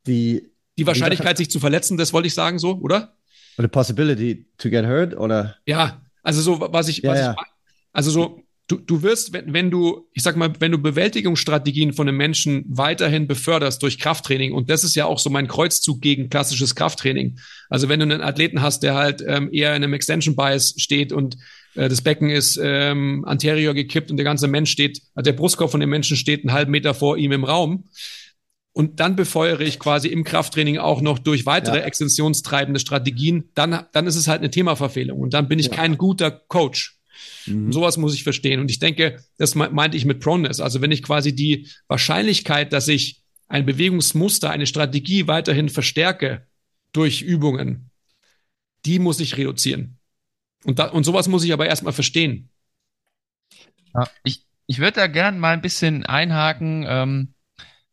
Die, 0.08 0.50
die 0.78 0.88
Wahrscheinlichkeit, 0.88 1.38
sich 1.38 1.52
zu 1.52 1.60
verletzen, 1.60 1.98
das 1.98 2.14
wollte 2.14 2.28
ich 2.28 2.34
sagen, 2.34 2.58
so, 2.58 2.80
oder? 2.80 3.16
The 3.58 3.68
possibility 3.68 4.48
to 4.58 4.70
get 4.70 4.86
hurt, 4.86 5.16
oder? 5.16 5.58
Ja, 5.66 6.02
also 6.24 6.42
so, 6.42 6.60
was 6.72 6.88
ich, 6.88 7.00
ja, 7.00 7.12
was 7.12 7.20
ja. 7.20 7.32
ich, 7.34 7.38
also 7.92 8.12
so, 8.12 8.44
du, 8.68 8.78
du 8.78 9.02
wirst, 9.02 9.34
wenn, 9.34 9.54
wenn 9.54 9.72
du, 9.72 10.08
ich 10.14 10.24
sag 10.24 10.36
mal, 10.36 10.54
wenn 10.60 10.72
du 10.72 10.78
Bewältigungsstrategien 10.78 11.94
von 11.94 12.08
einem 12.08 12.18
Menschen 12.18 12.66
weiterhin 12.70 13.28
beförderst 13.28 13.82
durch 13.82 13.98
Krafttraining, 13.98 14.54
und 14.54 14.70
das 14.70 14.84
ist 14.84 14.96
ja 14.96 15.06
auch 15.06 15.20
so 15.20 15.30
mein 15.30 15.48
Kreuzzug 15.48 16.02
gegen 16.02 16.30
klassisches 16.30 16.76
Krafttraining. 16.76 17.40
Also 17.70 17.90
wenn 17.90 18.00
du 18.00 18.06
einen 18.06 18.22
Athleten 18.22 18.62
hast, 18.62 18.84
der 18.84 18.96
halt 18.96 19.24
ähm, 19.26 19.50
eher 19.52 19.76
in 19.76 19.84
einem 19.84 19.94
Extension 19.94 20.36
Bias 20.36 20.76
steht 20.78 21.12
und 21.12 21.38
äh, 21.78 21.90
das 21.90 22.02
Becken 22.02 22.30
ist 22.30 22.60
ähm, 22.62 23.24
anterior 23.26 23.74
gekippt 23.74 24.12
und 24.12 24.18
der 24.18 24.24
ganze 24.24 24.48
Mensch 24.48 24.72
steht, 24.72 25.02
also 25.14 25.24
der 25.24 25.38
Brustkorb 25.38 25.72
von 25.72 25.80
dem 25.80 25.90
Menschen 25.90 26.18
steht 26.18 26.42
einen 26.42 26.52
halben 26.52 26.72
Meter 26.72 26.94
vor 26.94 27.18
ihm 27.18 27.32
im 27.32 27.44
Raum. 27.44 27.86
Und 28.74 29.00
dann 29.00 29.16
befeuere 29.16 29.62
ich 29.62 29.80
quasi 29.80 30.08
im 30.08 30.24
Krafttraining 30.24 30.78
auch 30.78 31.02
noch 31.02 31.18
durch 31.18 31.48
weitere 31.48 31.80
ja. 31.80 31.84
extensionstreibende 31.84 32.80
Strategien, 32.80 33.50
dann, 33.56 33.86
dann 33.92 34.06
ist 34.06 34.16
es 34.16 34.28
halt 34.28 34.42
eine 34.42 34.52
Themaverfehlung. 34.52 35.20
Und 35.20 35.34
dann 35.34 35.48
bin 35.48 35.58
ich 35.58 35.68
ja. 35.68 35.74
kein 35.74 35.98
guter 35.98 36.30
Coach. 36.30 37.00
Mhm. 37.48 37.72
Sowas 37.72 37.98
muss 37.98 38.14
ich 38.14 38.24
verstehen. 38.24 38.60
Und 38.60 38.70
ich 38.70 38.78
denke, 38.78 39.24
das 39.38 39.56
meinte 39.56 39.98
ich 39.98 40.06
mit 40.06 40.20
Proneness. 40.20 40.60
Also 40.60 40.82
wenn 40.82 40.92
ich 40.92 41.02
quasi 41.02 41.34
die 41.34 41.68
Wahrscheinlichkeit, 41.88 42.72
dass 42.72 42.88
ich 42.88 43.24
ein 43.48 43.66
Bewegungsmuster, 43.66 44.52
eine 44.52 44.68
Strategie 44.68 45.28
weiterhin 45.28 45.70
verstärke 45.70 46.46
durch 46.94 47.24
Übungen, 47.24 47.90
die 48.86 49.00
muss 49.00 49.20
ich 49.20 49.38
reduzieren. 49.38 49.97
Und, 50.68 50.80
da, 50.80 50.88
und 50.88 51.06
sowas 51.06 51.30
muss 51.30 51.46
ich 51.46 51.54
aber 51.54 51.66
erstmal 51.66 51.94
verstehen. 51.94 52.50
Ja, 53.94 54.06
ich, 54.24 54.46
ich 54.66 54.80
würde 54.80 55.00
da 55.00 55.08
gern 55.08 55.40
mal 55.40 55.54
ein 55.54 55.62
bisschen 55.62 56.06
einhaken, 56.06 56.86
ähm, 56.86 57.34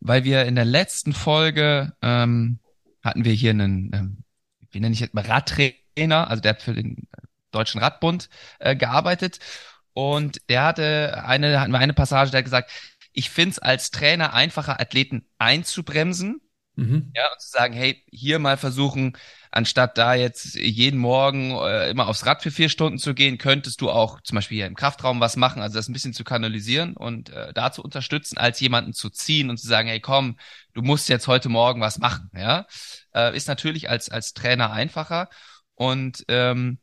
weil 0.01 0.25
wir 0.25 0.45
in 0.45 0.57
der 0.57 0.65
letzten 0.65 1.13
Folge 1.13 1.93
ähm, 2.03 2.59
hatten 3.01 3.25
wir 3.25 3.33
hier 3.33 3.51
einen, 3.51 3.93
ähm, 3.95 4.25
wie 4.73 4.81
nenne 4.81 4.93
ich 4.93 4.99
jetzt 4.99 5.15
mal, 5.15 5.25
Radtrainer, 5.25 6.29
also 6.29 6.43
der 6.43 6.51
hat 6.51 6.63
für 6.63 6.75
den 6.75 7.07
Deutschen 7.53 7.81
Radbund 7.81 8.29
äh, 8.59 8.75
gearbeitet 8.75 9.39
und 9.93 10.41
der 10.49 10.65
hatte 10.65 11.23
eine, 11.25 11.61
hatten 11.61 11.71
wir 11.71 11.79
eine 11.79 11.95
Passage, 11.95 12.33
der 12.33 12.39
hat 12.39 12.45
gesagt, 12.45 12.73
ich 13.13 13.31
finde 13.31 13.51
es 13.53 13.59
als 13.61 13.93
Trainer 13.93 14.35
einfacher, 14.35 14.81
Athleten 14.81 15.29
einzubremsen, 15.39 16.41
mhm. 16.75 17.13
ja, 17.15 17.33
und 17.33 17.41
zu 17.41 17.51
sagen, 17.51 17.73
hey, 17.73 18.03
hier 18.11 18.41
mal 18.41 18.57
versuchen, 18.57 19.17
anstatt 19.55 19.97
da 19.99 20.15
jetzt 20.15 20.57
jeden 20.57 20.99
Morgen 20.99 21.53
äh, 21.53 21.89
immer 21.89 22.09
aufs 22.09 22.27
Rad 22.27 22.43
für 22.43 22.51
vier 22.51 22.69
Stunden 22.69 22.99
zu 22.99 23.15
gehen, 23.15 23.39
könntest 23.39 23.81
du 23.81 23.89
auch 23.89 24.21
zum 24.23 24.35
Beispiel 24.35 24.57
hier 24.57 24.67
im 24.67 24.75
Kraftraum 24.75 25.21
was 25.21 25.37
machen, 25.37 25.63
also 25.63 25.77
das 25.77 25.89
ein 25.89 25.93
bisschen 25.93 26.13
zu 26.13 26.25
kanalisieren 26.25 26.97
und 26.97 27.31
äh, 27.31 27.53
da 27.53 27.71
zu 27.71 27.83
unterstützen, 27.83 28.37
als 28.37 28.59
jemanden 28.59 28.95
zu 28.95 29.11
ziehen 29.11 29.51
und 29.51 29.59
zu 29.59 29.69
sagen, 29.69 29.89
hey, 29.89 30.01
komm, 30.01 30.39
du 30.73 30.83
musst 30.83 31.09
jetzt 31.09 31.29
heute 31.29 31.49
Morgen 31.49 31.81
was 31.81 31.99
machen, 31.99 32.31
ja, 32.37 32.67
äh, 33.15 33.37
ist 33.37 33.47
natürlich 33.47 33.89
als 33.89 34.09
als 34.09 34.33
Trainer 34.33 34.73
einfacher 34.73 35.29
und 35.77 36.25
ähm, 36.27 36.79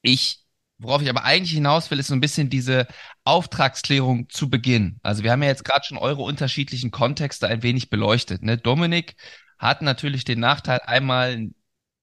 ich, 0.00 0.40
worauf 0.78 1.02
ich 1.02 1.10
aber 1.10 1.24
eigentlich 1.24 1.52
hinaus 1.52 1.90
will, 1.90 1.98
ist 1.98 2.08
so 2.08 2.14
ein 2.14 2.20
bisschen 2.20 2.48
diese 2.48 2.86
Auftragsklärung 3.24 4.30
zu 4.30 4.48
Beginn. 4.48 5.00
Also 5.02 5.22
wir 5.22 5.32
haben 5.32 5.42
ja 5.42 5.48
jetzt 5.50 5.64
gerade 5.64 5.84
schon 5.84 5.98
eure 5.98 6.22
unterschiedlichen 6.22 6.90
Kontexte 6.90 7.46
ein 7.48 7.62
wenig 7.62 7.90
beleuchtet. 7.90 8.42
Ne? 8.42 8.56
Dominik 8.58 9.16
hat 9.58 9.82
natürlich 9.82 10.24
den 10.24 10.40
Nachteil 10.40 10.80
einmal 10.80 11.50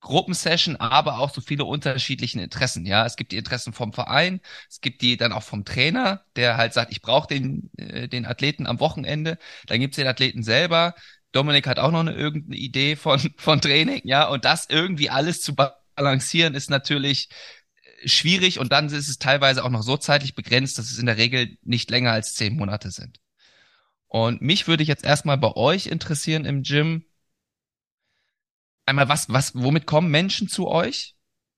Gruppensession, 0.01 0.75
aber 0.77 1.19
auch 1.19 1.33
so 1.33 1.41
viele 1.41 1.65
unterschiedlichen 1.65 2.39
Interessen. 2.39 2.85
Ja, 2.85 3.05
es 3.05 3.15
gibt 3.15 3.31
die 3.31 3.37
Interessen 3.37 3.73
vom 3.73 3.93
Verein, 3.93 4.41
es 4.69 4.81
gibt 4.81 5.01
die 5.01 5.17
dann 5.17 5.31
auch 5.31 5.43
vom 5.43 5.63
Trainer, 5.65 6.25
der 6.35 6.57
halt 6.57 6.73
sagt, 6.73 6.91
ich 6.91 7.01
brauche 7.01 7.27
den 7.27 7.69
äh, 7.77 8.07
den 8.07 8.25
Athleten 8.25 8.67
am 8.67 8.79
Wochenende. 8.79 9.37
Dann 9.67 9.79
gibt's 9.79 9.97
den 9.97 10.07
Athleten 10.07 10.43
selber. 10.43 10.95
Dominik 11.31 11.67
hat 11.67 11.79
auch 11.79 11.91
noch 11.91 12.01
eine 12.01 12.13
irgendeine 12.13 12.57
Idee 12.57 12.95
von 12.95 13.19
von 13.37 13.61
Training, 13.61 14.01
ja, 14.03 14.27
und 14.27 14.45
das 14.45 14.67
irgendwie 14.69 15.09
alles 15.09 15.41
zu 15.41 15.55
balancieren 15.55 16.55
ist 16.55 16.69
natürlich 16.69 17.29
schwierig 18.05 18.59
und 18.59 18.71
dann 18.71 18.87
ist 18.87 19.07
es 19.07 19.19
teilweise 19.19 19.63
auch 19.63 19.69
noch 19.69 19.83
so 19.83 19.97
zeitlich 19.97 20.35
begrenzt, 20.35 20.77
dass 20.77 20.91
es 20.91 20.97
in 20.97 21.05
der 21.05 21.17
Regel 21.17 21.57
nicht 21.63 21.91
länger 21.91 22.11
als 22.11 22.33
zehn 22.33 22.55
Monate 22.55 22.91
sind. 22.91 23.19
Und 24.07 24.41
mich 24.41 24.67
würde 24.67 24.83
ich 24.83 24.89
jetzt 24.89 25.05
erstmal 25.05 25.37
bei 25.37 25.55
euch 25.55 25.87
interessieren 25.87 26.45
im 26.45 26.63
Gym. 26.63 27.05
Einmal, 28.85 29.09
was, 29.09 29.29
was, 29.29 29.53
womit 29.55 29.85
kommen 29.85 30.11
Menschen 30.11 30.47
zu 30.47 30.67
euch? 30.67 31.15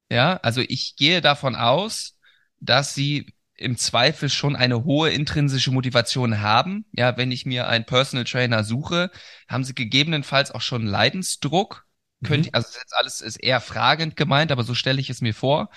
Ja, 0.10 0.38
also 0.38 0.62
ich 0.62 0.96
gehe 0.96 1.22
davon 1.22 1.56
aus, 1.56 2.18
dass 2.60 2.94
sie 2.94 3.34
im 3.56 3.78
Zweifel 3.78 4.30
schon 4.30 4.56
eine 4.56 4.84
hohe 4.84 5.10
intrinsische 5.12 5.72
Motivation 5.72 6.42
haben. 6.42 6.86
Ja, 6.92 7.18
wenn 7.18 7.32
ich 7.32 7.46
mir 7.46 7.68
einen 7.68 7.86
Personal 7.86 8.26
Trainer 8.26 8.64
suche, 8.64 9.12
haben 9.48 9.64
sie 9.64 9.76
gegebenenfalls 9.76 10.52
auch 10.52 10.62
schon 10.62 10.86
Leidensdruck. 10.86 11.86
Mhm. 12.20 12.28
Könnte, 12.28 12.50
also 12.54 12.66
das 12.68 12.76
ist 12.76 12.82
jetzt 12.82 12.96
alles 12.96 13.22
ist 13.22 13.38
eher 13.38 13.62
fragend 13.62 14.16
gemeint, 14.16 14.52
aber 14.52 14.64
so 14.64 14.76
stelle 14.76 15.00
ich 15.00 15.10
es 15.10 15.22
mir 15.22 15.34
vor. 15.34 15.70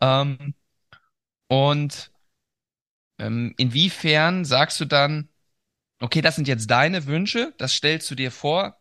Ähm, 0.00 0.54
und 1.48 2.10
ähm, 3.18 3.54
inwiefern 3.56 4.44
sagst 4.44 4.80
du 4.80 4.84
dann, 4.84 5.28
okay, 6.00 6.20
das 6.20 6.36
sind 6.36 6.48
jetzt 6.48 6.70
deine 6.70 7.06
Wünsche, 7.06 7.54
das 7.58 7.74
stellst 7.74 8.10
du 8.10 8.14
dir 8.14 8.30
vor, 8.30 8.78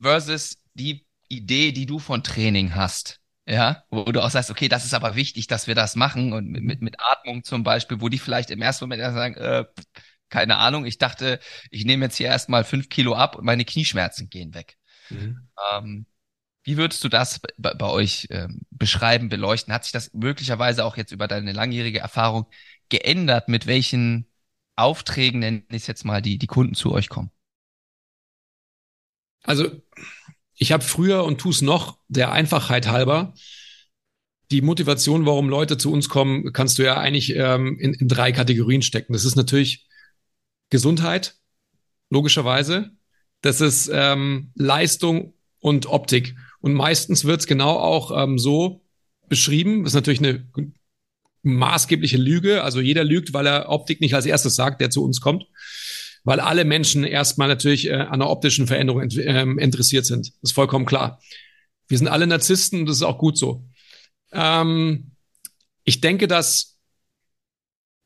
versus 0.00 0.58
die 0.74 1.06
Idee, 1.32 1.72
die 1.72 1.86
du 1.86 1.98
von 1.98 2.22
Training 2.22 2.74
hast. 2.74 3.20
Ja, 3.44 3.82
wo 3.90 4.04
du 4.04 4.22
auch 4.22 4.30
sagst, 4.30 4.50
okay, 4.50 4.68
das 4.68 4.84
ist 4.84 4.94
aber 4.94 5.16
wichtig, 5.16 5.48
dass 5.48 5.66
wir 5.66 5.74
das 5.74 5.96
machen 5.96 6.32
und 6.32 6.46
mit, 6.46 6.62
mit, 6.62 6.80
mit 6.80 7.00
Atmung 7.00 7.42
zum 7.42 7.64
Beispiel, 7.64 8.00
wo 8.00 8.08
die 8.08 8.20
vielleicht 8.20 8.50
im 8.50 8.62
ersten 8.62 8.84
Moment 8.84 9.02
sagen, 9.02 9.34
äh, 9.34 9.64
keine 10.28 10.58
Ahnung, 10.58 10.86
ich 10.86 10.98
dachte, 10.98 11.40
ich 11.70 11.84
nehme 11.84 12.04
jetzt 12.04 12.16
hier 12.16 12.28
erstmal 12.28 12.62
fünf 12.62 12.88
Kilo 12.88 13.14
ab 13.14 13.34
und 13.34 13.44
meine 13.44 13.64
Knieschmerzen 13.64 14.30
gehen 14.30 14.54
weg. 14.54 14.76
Mhm. 15.10 15.48
Ähm, 15.72 16.06
wie 16.64 16.76
würdest 16.76 17.02
du 17.02 17.08
das 17.08 17.40
bei, 17.58 17.74
bei 17.74 17.86
euch 17.86 18.28
ähm, 18.30 18.60
beschreiben, 18.70 19.28
beleuchten? 19.28 19.74
Hat 19.74 19.84
sich 19.84 19.92
das 19.92 20.12
möglicherweise 20.14 20.84
auch 20.84 20.96
jetzt 20.96 21.10
über 21.10 21.26
deine 21.26 21.52
langjährige 21.52 21.98
Erfahrung 21.98 22.46
geändert, 22.88 23.48
mit 23.48 23.66
welchen 23.66 24.28
Aufträgen, 24.76 25.40
nenne 25.40 25.64
ich 25.70 25.86
jetzt 25.88 26.04
mal, 26.04 26.22
die, 26.22 26.38
die 26.38 26.46
Kunden 26.46 26.74
zu 26.74 26.92
euch 26.92 27.08
kommen? 27.08 27.30
Also 29.42 29.82
ich 30.56 30.72
habe 30.72 30.82
früher 30.82 31.24
und 31.24 31.40
tue 31.40 31.52
es 31.52 31.62
noch 31.62 31.98
der 32.08 32.32
Einfachheit 32.32 32.88
halber 32.88 33.34
die 34.52 34.60
Motivation, 34.60 35.26
warum 35.26 35.48
Leute 35.48 35.78
zu 35.78 35.90
uns 35.90 36.08
kommen, 36.08 36.52
kannst 36.52 36.78
du 36.78 36.84
ja 36.84 36.98
eigentlich 36.98 37.34
ähm, 37.34 37.78
in, 37.80 37.94
in 37.94 38.06
drei 38.06 38.32
Kategorien 38.32 38.82
stecken. 38.82 39.14
Das 39.14 39.24
ist 39.24 39.34
natürlich 39.34 39.88
Gesundheit, 40.70 41.36
logischerweise. 42.10 42.90
Das 43.40 43.60
ist 43.60 43.90
ähm, 43.92 44.52
Leistung 44.54 45.32
und 45.58 45.86
Optik. 45.86 46.36
Und 46.60 46.74
meistens 46.74 47.24
wird 47.24 47.40
es 47.40 47.46
genau 47.46 47.76
auch 47.78 48.22
ähm, 48.22 48.38
so 48.38 48.82
beschrieben. 49.28 49.82
Das 49.82 49.92
ist 49.92 49.96
natürlich 49.96 50.20
eine 50.20 50.46
maßgebliche 51.42 52.18
Lüge. 52.18 52.62
Also 52.62 52.80
jeder 52.80 53.04
lügt, 53.04 53.32
weil 53.32 53.46
er 53.46 53.70
Optik 53.70 54.00
nicht 54.00 54.14
als 54.14 54.26
erstes 54.26 54.54
sagt, 54.54 54.80
der 54.80 54.90
zu 54.90 55.02
uns 55.02 55.20
kommt. 55.20 55.46
Weil 56.24 56.40
alle 56.40 56.64
Menschen 56.64 57.04
erstmal 57.04 57.48
natürlich 57.48 57.88
äh, 57.88 57.94
an 57.94 58.14
einer 58.14 58.30
optischen 58.30 58.66
Veränderung 58.66 59.02
int 59.02 59.18
ähm, 59.18 59.58
interessiert 59.58 60.06
sind. 60.06 60.28
Das 60.40 60.50
ist 60.50 60.52
vollkommen 60.52 60.86
klar. 60.86 61.20
Wir 61.88 61.98
sind 61.98 62.08
alle 62.08 62.26
Narzissten 62.26 62.80
und 62.80 62.86
das 62.86 62.96
ist 62.96 63.02
auch 63.02 63.18
gut 63.18 63.36
so. 63.36 63.64
Ähm, 64.32 65.12
ich 65.84 66.00
denke, 66.00 66.28
dass, 66.28 66.78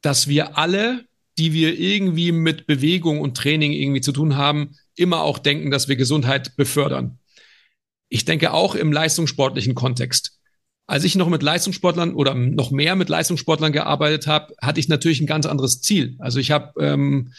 dass 0.03 0.29
wir 0.29 0.57
alle, 0.57 1.05
die 1.39 1.53
wir 1.53 1.79
irgendwie 1.79 2.33
mit 2.33 2.67
Bewegung 2.67 3.21
und 3.21 3.37
Training 3.37 3.73
irgendwie 3.73 4.01
zu 4.01 4.13
tun 4.13 4.37
haben, 4.37 4.77
immer 4.97 5.23
auch 5.23 5.39
denken, 5.39 5.71
dass 5.71 5.89
wir 5.89 5.97
Gesundheit 5.97 6.57
befördern. 6.57 7.19
Ich 8.09 8.25
denke 8.25 8.53
auch 8.53 8.75
im 8.75 8.93
leistungssportlichen 8.93 9.75
Kontext. 9.75 10.39
Als 10.87 11.05
ich 11.05 11.17
noch 11.17 11.29
mit 11.29 11.43
Leistungssportlern 11.43 12.15
oder 12.15 12.35
noch 12.35 12.71
mehr 12.71 12.95
mit 12.95 13.09
Leistungssportlern 13.09 13.73
gearbeitet 13.73 14.27
habe, 14.27 14.55
hatte 14.63 14.81
ich 14.81 14.89
natürlich 14.89 15.21
ein 15.21 15.27
ganz 15.27 15.45
anderes 15.45 15.81
Ziel. 15.81 16.17
Also 16.21 16.39
ich 16.39 16.53
habe 16.53 16.81
ähm, 16.81 17.33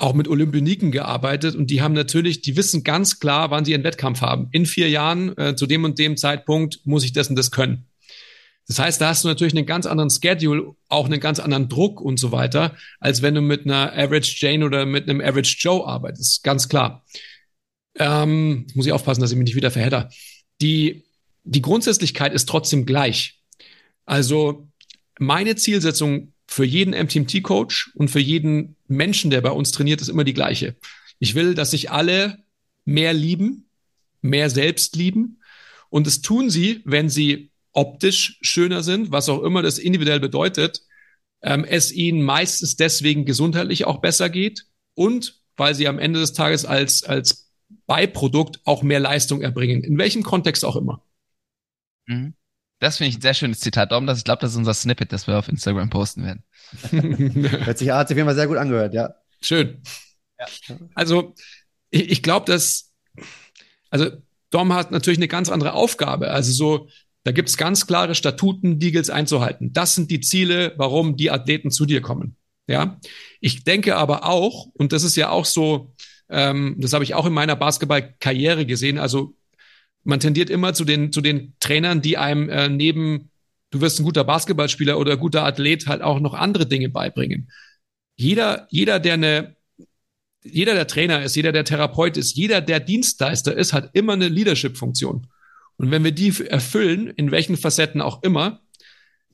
auch 0.00 0.14
mit 0.14 0.28
Olympioniken 0.28 0.90
gearbeitet 0.90 1.54
und 1.54 1.70
die 1.70 1.82
haben 1.82 1.92
natürlich, 1.92 2.40
die 2.40 2.56
wissen 2.56 2.84
ganz 2.84 3.20
klar, 3.20 3.50
wann 3.50 3.64
sie 3.64 3.74
einen 3.74 3.84
Wettkampf 3.84 4.22
haben. 4.22 4.48
In 4.50 4.64
vier 4.64 4.88
Jahren, 4.88 5.36
äh, 5.36 5.56
zu 5.56 5.66
dem 5.66 5.84
und 5.84 5.98
dem 5.98 6.16
Zeitpunkt, 6.16 6.80
muss 6.84 7.04
ich 7.04 7.12
das 7.12 7.28
und 7.28 7.36
das 7.36 7.50
können. 7.50 7.86
Das 8.66 8.78
heißt, 8.78 9.00
da 9.00 9.08
hast 9.08 9.24
du 9.24 9.28
natürlich 9.28 9.54
einen 9.54 9.66
ganz 9.66 9.84
anderen 9.84 10.10
Schedule, 10.10 10.74
auch 10.88 11.06
einen 11.06 11.20
ganz 11.20 11.38
anderen 11.38 11.68
Druck 11.68 12.00
und 12.00 12.18
so 12.18 12.32
weiter, 12.32 12.76
als 12.98 13.20
wenn 13.20 13.34
du 13.34 13.40
mit 13.40 13.64
einer 13.64 13.92
Average 13.92 14.36
Jane 14.38 14.64
oder 14.64 14.86
mit 14.86 15.08
einem 15.08 15.20
Average 15.20 15.56
Joe 15.58 15.86
arbeitest. 15.86 16.44
Ganz 16.44 16.68
klar. 16.68 17.04
Ähm, 17.96 18.66
muss 18.74 18.86
ich 18.86 18.92
aufpassen, 18.92 19.20
dass 19.20 19.32
ich 19.32 19.36
mich 19.36 19.46
nicht 19.46 19.56
wieder 19.56 19.70
verhedder. 19.70 20.08
Die, 20.62 21.04
die 21.44 21.62
Grundsätzlichkeit 21.62 22.32
ist 22.32 22.48
trotzdem 22.48 22.86
gleich. 22.86 23.40
Also 24.06 24.68
meine 25.18 25.56
Zielsetzung 25.56 26.32
für 26.50 26.64
jeden 26.64 26.94
MTMT-Coach 26.94 27.92
und 27.94 28.08
für 28.08 28.18
jeden 28.18 28.74
Menschen, 28.88 29.30
der 29.30 29.40
bei 29.40 29.52
uns 29.52 29.70
trainiert, 29.70 30.00
ist 30.00 30.08
immer 30.08 30.24
die 30.24 30.34
gleiche. 30.34 30.74
Ich 31.20 31.36
will, 31.36 31.54
dass 31.54 31.70
sich 31.70 31.92
alle 31.92 32.42
mehr 32.84 33.12
lieben, 33.12 33.68
mehr 34.20 34.50
selbst 34.50 34.96
lieben. 34.96 35.40
Und 35.90 36.08
das 36.08 36.22
tun 36.22 36.50
sie, 36.50 36.82
wenn 36.84 37.08
sie 37.08 37.52
optisch 37.70 38.38
schöner 38.42 38.82
sind, 38.82 39.12
was 39.12 39.28
auch 39.28 39.44
immer 39.44 39.62
das 39.62 39.78
individuell 39.78 40.18
bedeutet, 40.18 40.82
ähm, 41.40 41.64
es 41.64 41.92
ihnen 41.92 42.20
meistens 42.20 42.74
deswegen 42.74 43.24
gesundheitlich 43.24 43.84
auch 43.84 44.00
besser 44.00 44.28
geht 44.28 44.66
und 44.94 45.40
weil 45.56 45.76
sie 45.76 45.86
am 45.86 46.00
Ende 46.00 46.18
des 46.18 46.32
Tages 46.32 46.64
als, 46.64 47.04
als 47.04 47.52
Beiprodukt 47.86 48.60
auch 48.64 48.82
mehr 48.82 48.98
Leistung 48.98 49.40
erbringen, 49.40 49.84
in 49.84 49.98
welchem 49.98 50.24
Kontext 50.24 50.64
auch 50.64 50.74
immer. 50.74 51.04
Mhm. 52.06 52.34
Das 52.80 52.96
finde 52.96 53.10
ich 53.10 53.18
ein 53.18 53.22
sehr 53.22 53.34
schönes 53.34 53.60
Zitat. 53.60 53.92
Darum, 53.92 54.06
dass 54.06 54.18
ich 54.18 54.24
glaube, 54.24 54.40
das 54.40 54.52
ist 54.52 54.56
unser 54.56 54.74
Snippet, 54.74 55.12
das 55.12 55.26
wir 55.26 55.38
auf 55.38 55.48
Instagram 55.48 55.90
posten 55.90 56.24
werden. 56.24 56.42
Hört 57.64 57.78
sich, 57.78 57.90
hat 57.90 58.08
sich 58.08 58.14
auf 58.14 58.18
jeden 58.18 58.26
Fall 58.26 58.34
sehr 58.34 58.46
gut 58.46 58.56
angehört, 58.56 58.94
ja. 58.94 59.14
Schön. 59.42 59.82
Ja. 60.38 60.46
Also, 60.94 61.34
ich, 61.90 62.10
ich 62.10 62.22
glaube, 62.22 62.46
dass, 62.46 62.92
also 63.90 64.10
Dom 64.50 64.72
hat 64.72 64.90
natürlich 64.90 65.18
eine 65.18 65.28
ganz 65.28 65.50
andere 65.50 65.74
Aufgabe. 65.74 66.30
Also 66.30 66.52
so, 66.52 66.88
da 67.24 67.32
gibt 67.32 67.50
es 67.50 67.56
ganz 67.56 67.86
klare 67.86 68.14
Statuten, 68.14 68.78
die 68.78 68.92
gilt 68.92 69.10
einzuhalten. 69.10 69.72
Das 69.72 69.94
sind 69.94 70.10
die 70.10 70.20
Ziele, 70.20 70.72
warum 70.76 71.16
die 71.16 71.30
Athleten 71.30 71.70
zu 71.70 71.84
dir 71.84 72.00
kommen. 72.00 72.36
Ja, 72.66 72.98
ich 73.40 73.64
denke 73.64 73.96
aber 73.96 74.24
auch, 74.24 74.68
und 74.74 74.92
das 74.92 75.02
ist 75.02 75.16
ja 75.16 75.30
auch 75.30 75.44
so, 75.44 75.92
ähm, 76.28 76.76
das 76.78 76.92
habe 76.92 77.04
ich 77.04 77.14
auch 77.14 77.26
in 77.26 77.32
meiner 77.32 77.56
Basketballkarriere 77.56 78.64
gesehen. 78.64 78.98
Also 78.98 79.34
man 80.04 80.20
tendiert 80.20 80.50
immer 80.50 80.74
zu 80.74 80.84
den, 80.84 81.12
zu 81.12 81.20
den 81.20 81.54
Trainern, 81.60 82.02
die 82.02 82.16
einem 82.16 82.48
äh, 82.48 82.68
neben, 82.68 83.30
du 83.70 83.80
wirst 83.80 84.00
ein 84.00 84.04
guter 84.04 84.24
Basketballspieler 84.24 84.98
oder 84.98 85.16
guter 85.16 85.44
Athlet 85.44 85.86
halt 85.86 86.02
auch 86.02 86.20
noch 86.20 86.34
andere 86.34 86.66
Dinge 86.66 86.88
beibringen. 86.88 87.50
Jeder, 88.16 88.66
jeder, 88.70 88.98
der 88.98 89.14
eine, 89.14 89.56
jeder, 90.42 90.74
der 90.74 90.86
Trainer 90.86 91.22
ist, 91.22 91.36
jeder, 91.36 91.52
der 91.52 91.64
Therapeut 91.64 92.16
ist, 92.16 92.34
jeder, 92.36 92.60
der 92.60 92.80
Dienstleister 92.80 93.54
ist, 93.54 93.72
hat 93.72 93.90
immer 93.92 94.14
eine 94.14 94.28
Leadership-Funktion. 94.28 95.26
Und 95.76 95.90
wenn 95.90 96.04
wir 96.04 96.12
die 96.12 96.46
erfüllen, 96.46 97.08
in 97.08 97.30
welchen 97.30 97.56
Facetten 97.56 98.00
auch 98.00 98.22
immer, 98.22 98.60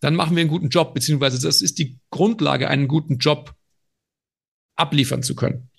dann 0.00 0.14
machen 0.14 0.36
wir 0.36 0.42
einen 0.42 0.50
guten 0.50 0.68
Job, 0.68 0.94
beziehungsweise 0.94 1.40
das 1.40 1.62
ist 1.62 1.78
die 1.78 1.98
Grundlage, 2.10 2.68
einen 2.68 2.86
guten 2.86 3.18
Job 3.18 3.54
abliefern 4.76 5.22
zu 5.22 5.34
können. 5.34 5.70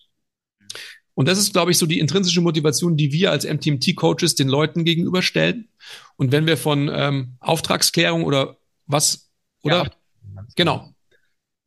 Und 1.18 1.28
das 1.28 1.40
ist, 1.40 1.52
glaube 1.52 1.72
ich, 1.72 1.80
so 1.80 1.88
die 1.88 1.98
intrinsische 1.98 2.42
Motivation, 2.42 2.96
die 2.96 3.12
wir 3.12 3.32
als 3.32 3.44
MTMT-Coaches 3.44 4.36
den 4.36 4.50
Leuten 4.50 4.86
gegenüberstellen. 4.86 5.68
Und 6.16 6.32
wenn 6.32 6.46
wir 6.46 6.58
von 6.58 6.92
ähm, 6.94 7.38
Auftragsklärung 7.40 8.24
oder 8.24 8.58
was, 8.86 9.32
oder? 9.64 9.86
Ja. 9.86 10.46
Genau. 10.56 10.94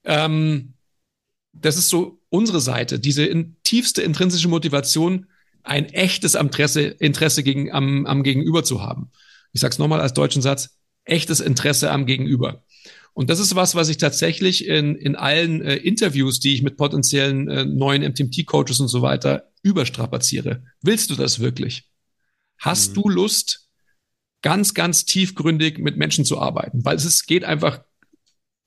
Ähm, 0.04 0.74
das 1.52 1.76
ist 1.76 1.88
so 1.88 2.20
unsere 2.28 2.60
Seite, 2.60 3.00
diese 3.00 3.24
in, 3.24 3.56
tiefste 3.64 4.02
intrinsische 4.02 4.46
Motivation, 4.46 5.26
ein 5.64 5.86
echtes 5.86 6.36
Interesse, 6.36 6.82
Interesse 6.82 7.42
gegen, 7.42 7.72
am, 7.72 8.06
am 8.06 8.22
Gegenüber 8.22 8.62
zu 8.62 8.80
haben. 8.82 9.10
Ich 9.52 9.62
sage 9.62 9.72
es 9.72 9.80
nochmal 9.80 10.00
als 10.00 10.14
deutschen 10.14 10.42
Satz, 10.42 10.78
echtes 11.02 11.40
Interesse 11.40 11.90
am 11.90 12.06
Gegenüber. 12.06 12.62
Und 13.12 13.28
das 13.28 13.40
ist 13.40 13.54
was, 13.54 13.74
was 13.74 13.88
ich 13.88 13.96
tatsächlich 13.96 14.66
in, 14.66 14.94
in 14.94 15.16
allen 15.16 15.62
äh, 15.62 15.76
Interviews, 15.76 16.40
die 16.40 16.54
ich 16.54 16.62
mit 16.62 16.76
potenziellen 16.76 17.48
äh, 17.48 17.64
neuen 17.64 18.02
MTMT-Coaches 18.02 18.80
und 18.80 18.88
so 18.88 19.02
weiter 19.02 19.50
überstrapaziere. 19.62 20.62
Willst 20.82 21.10
du 21.10 21.16
das 21.16 21.40
wirklich? 21.40 21.90
Hast 22.58 22.90
mhm. 22.90 23.02
du 23.02 23.08
Lust, 23.08 23.68
ganz, 24.42 24.74
ganz 24.74 25.04
tiefgründig 25.04 25.78
mit 25.78 25.96
Menschen 25.96 26.24
zu 26.24 26.40
arbeiten? 26.40 26.84
Weil 26.84 26.96
es 26.96 27.26
geht 27.26 27.44
einfach 27.44 27.82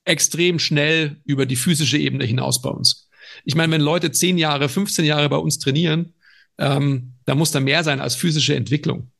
extrem 0.04 0.58
schnell 0.58 1.20
über 1.24 1.46
die 1.46 1.56
physische 1.56 1.98
Ebene 1.98 2.24
hinaus 2.24 2.60
bei 2.60 2.70
uns. 2.70 3.08
Ich 3.44 3.54
meine, 3.54 3.72
wenn 3.72 3.80
Leute 3.80 4.12
zehn 4.12 4.38
Jahre, 4.38 4.68
15 4.68 5.04
Jahre 5.04 5.28
bei 5.28 5.38
uns 5.38 5.58
trainieren, 5.58 6.14
ähm, 6.58 7.14
da 7.24 7.34
muss 7.34 7.50
da 7.50 7.60
mehr 7.60 7.82
sein 7.82 8.00
als 8.00 8.14
physische 8.14 8.54
Entwicklung. 8.54 9.10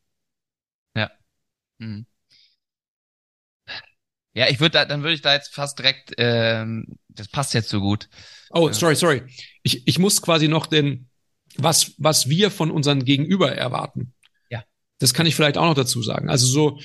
Ja. 0.95 1.11
Mhm. 1.79 2.05
Ja, 4.35 4.49
ich 4.49 4.59
würde 4.59 4.71
da, 4.71 4.85
dann 4.85 5.01
würde 5.01 5.13
ich 5.13 5.21
da 5.21 5.33
jetzt 5.33 5.53
fast 5.53 5.79
direkt, 5.79 6.13
ähm, 6.17 6.97
das 7.07 7.29
passt 7.29 7.53
jetzt 7.53 7.69
so 7.69 7.79
gut. 7.79 8.09
Oh, 8.49 8.69
sorry, 8.71 8.95
sorry. 8.95 9.23
Ich, 9.63 9.87
ich 9.87 9.97
muss 9.97 10.21
quasi 10.21 10.49
noch 10.49 10.67
den, 10.67 11.07
was, 11.55 11.93
was 11.97 12.27
wir 12.27 12.51
von 12.51 12.69
unseren 12.69 13.05
Gegenüber 13.05 13.53
erwarten. 13.53 14.13
Ja. 14.49 14.65
Das 14.99 15.13
kann 15.13 15.25
ich 15.25 15.35
vielleicht 15.35 15.57
auch 15.57 15.65
noch 15.65 15.73
dazu 15.73 16.03
sagen. 16.03 16.29
Also 16.29 16.47
so, 16.47 16.79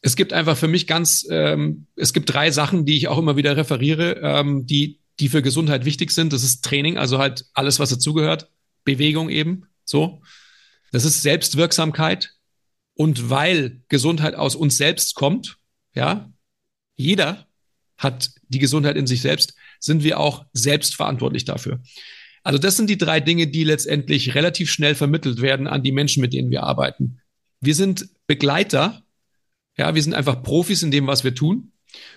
es 0.00 0.16
gibt 0.16 0.32
einfach 0.32 0.56
für 0.56 0.66
mich 0.66 0.88
ganz, 0.88 1.24
ähm, 1.30 1.86
es 1.94 2.12
gibt 2.12 2.34
drei 2.34 2.50
Sachen, 2.50 2.84
die 2.84 2.96
ich 2.96 3.06
auch 3.06 3.18
immer 3.18 3.36
wieder 3.36 3.56
referiere, 3.56 4.20
ähm, 4.20 4.66
die, 4.66 5.00
die 5.20 5.28
für 5.28 5.40
Gesundheit 5.40 5.84
wichtig 5.84 6.10
sind. 6.10 6.32
Das 6.32 6.42
ist 6.42 6.64
Training, 6.64 6.98
also 6.98 7.18
halt 7.18 7.46
alles, 7.54 7.78
was 7.78 7.90
dazugehört. 7.90 8.50
Bewegung 8.82 9.30
eben, 9.30 9.68
so. 9.84 10.20
Das 10.90 11.04
ist 11.04 11.22
Selbstwirksamkeit. 11.22 12.32
Und 12.94 13.30
weil 13.30 13.82
Gesundheit 13.88 14.34
aus 14.34 14.56
uns 14.56 14.76
selbst 14.76 15.14
kommt, 15.14 15.58
ja, 15.94 16.30
jeder 16.96 17.46
hat 17.96 18.30
die 18.48 18.58
Gesundheit 18.58 18.96
in 18.96 19.06
sich 19.06 19.20
selbst, 19.20 19.54
sind 19.78 20.02
wir 20.02 20.18
auch 20.20 20.46
selbst 20.52 20.96
verantwortlich 20.96 21.44
dafür. 21.44 21.80
Also 22.42 22.58
das 22.58 22.76
sind 22.76 22.90
die 22.90 22.98
drei 22.98 23.20
Dinge, 23.20 23.46
die 23.46 23.64
letztendlich 23.64 24.34
relativ 24.34 24.70
schnell 24.70 24.94
vermittelt 24.94 25.40
werden 25.40 25.66
an 25.66 25.82
die 25.82 25.92
Menschen, 25.92 26.20
mit 26.20 26.34
denen 26.34 26.50
wir 26.50 26.62
arbeiten. 26.62 27.20
Wir 27.60 27.74
sind 27.74 28.08
Begleiter, 28.26 29.02
ja, 29.78 29.94
wir 29.94 30.02
sind 30.02 30.14
einfach 30.14 30.42
Profis 30.42 30.82
in 30.82 30.90
dem, 30.90 31.06
was 31.06 31.24
wir 31.24 31.34
tun. 31.34 31.72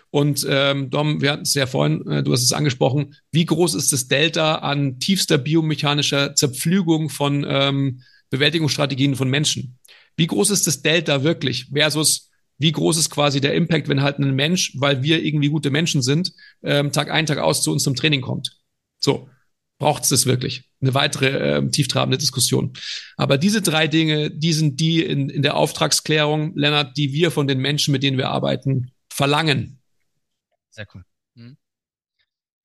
Und 0.09 0.45
ähm, 0.49 0.89
Dom, 0.89 1.21
wir 1.21 1.31
hatten 1.31 1.43
es 1.43 1.53
ja 1.53 1.65
vorhin, 1.65 2.05
äh, 2.07 2.23
du 2.23 2.33
hast 2.33 2.43
es 2.43 2.53
angesprochen, 2.53 3.15
wie 3.31 3.45
groß 3.45 3.75
ist 3.75 3.93
das 3.93 4.07
Delta 4.07 4.55
an 4.55 4.99
tiefster 4.99 5.37
biomechanischer 5.37 6.35
Zerpflügung 6.35 7.09
von 7.09 7.45
ähm, 7.47 8.01
Bewältigungsstrategien 8.29 9.15
von 9.15 9.29
Menschen? 9.29 9.77
Wie 10.15 10.27
groß 10.27 10.49
ist 10.49 10.67
das 10.67 10.81
Delta 10.81 11.23
wirklich 11.23 11.67
versus 11.71 12.26
wie 12.57 12.71
groß 12.71 12.97
ist 12.97 13.09
quasi 13.09 13.41
der 13.41 13.53
Impact, 13.53 13.87
wenn 13.87 14.01
halt 14.01 14.19
ein 14.19 14.33
Mensch, 14.33 14.73
weil 14.77 15.03
wir 15.03 15.23
irgendwie 15.23 15.49
gute 15.49 15.69
Menschen 15.69 16.01
sind, 16.01 16.33
ähm, 16.63 16.91
Tag 16.91 17.11
ein, 17.11 17.25
Tag 17.25 17.37
aus 17.37 17.61
zu 17.61 17.71
uns 17.71 17.83
zum 17.83 17.95
Training 17.95 18.21
kommt. 18.21 18.59
So, 18.99 19.29
braucht 19.77 20.03
es 20.03 20.09
das 20.09 20.25
wirklich? 20.25 20.69
Eine 20.81 20.93
weitere 20.93 21.57
ähm, 21.57 21.71
tieftrabende 21.71 22.17
Diskussion. 22.17 22.73
Aber 23.15 23.37
diese 23.37 23.61
drei 23.61 23.87
Dinge, 23.87 24.31
die 24.31 24.53
sind 24.53 24.79
die 24.79 25.03
in, 25.03 25.29
in 25.29 25.43
der 25.43 25.55
Auftragsklärung, 25.55 26.55
Lennart, 26.55 26.97
die 26.97 27.13
wir 27.13 27.31
von 27.31 27.47
den 27.47 27.59
Menschen, 27.59 27.91
mit 27.91 28.03
denen 28.03 28.17
wir 28.17 28.29
arbeiten, 28.29 28.91
verlangen. 29.09 29.79
Sehr 30.69 30.87
cool. 30.93 31.03
Mhm. 31.35 31.57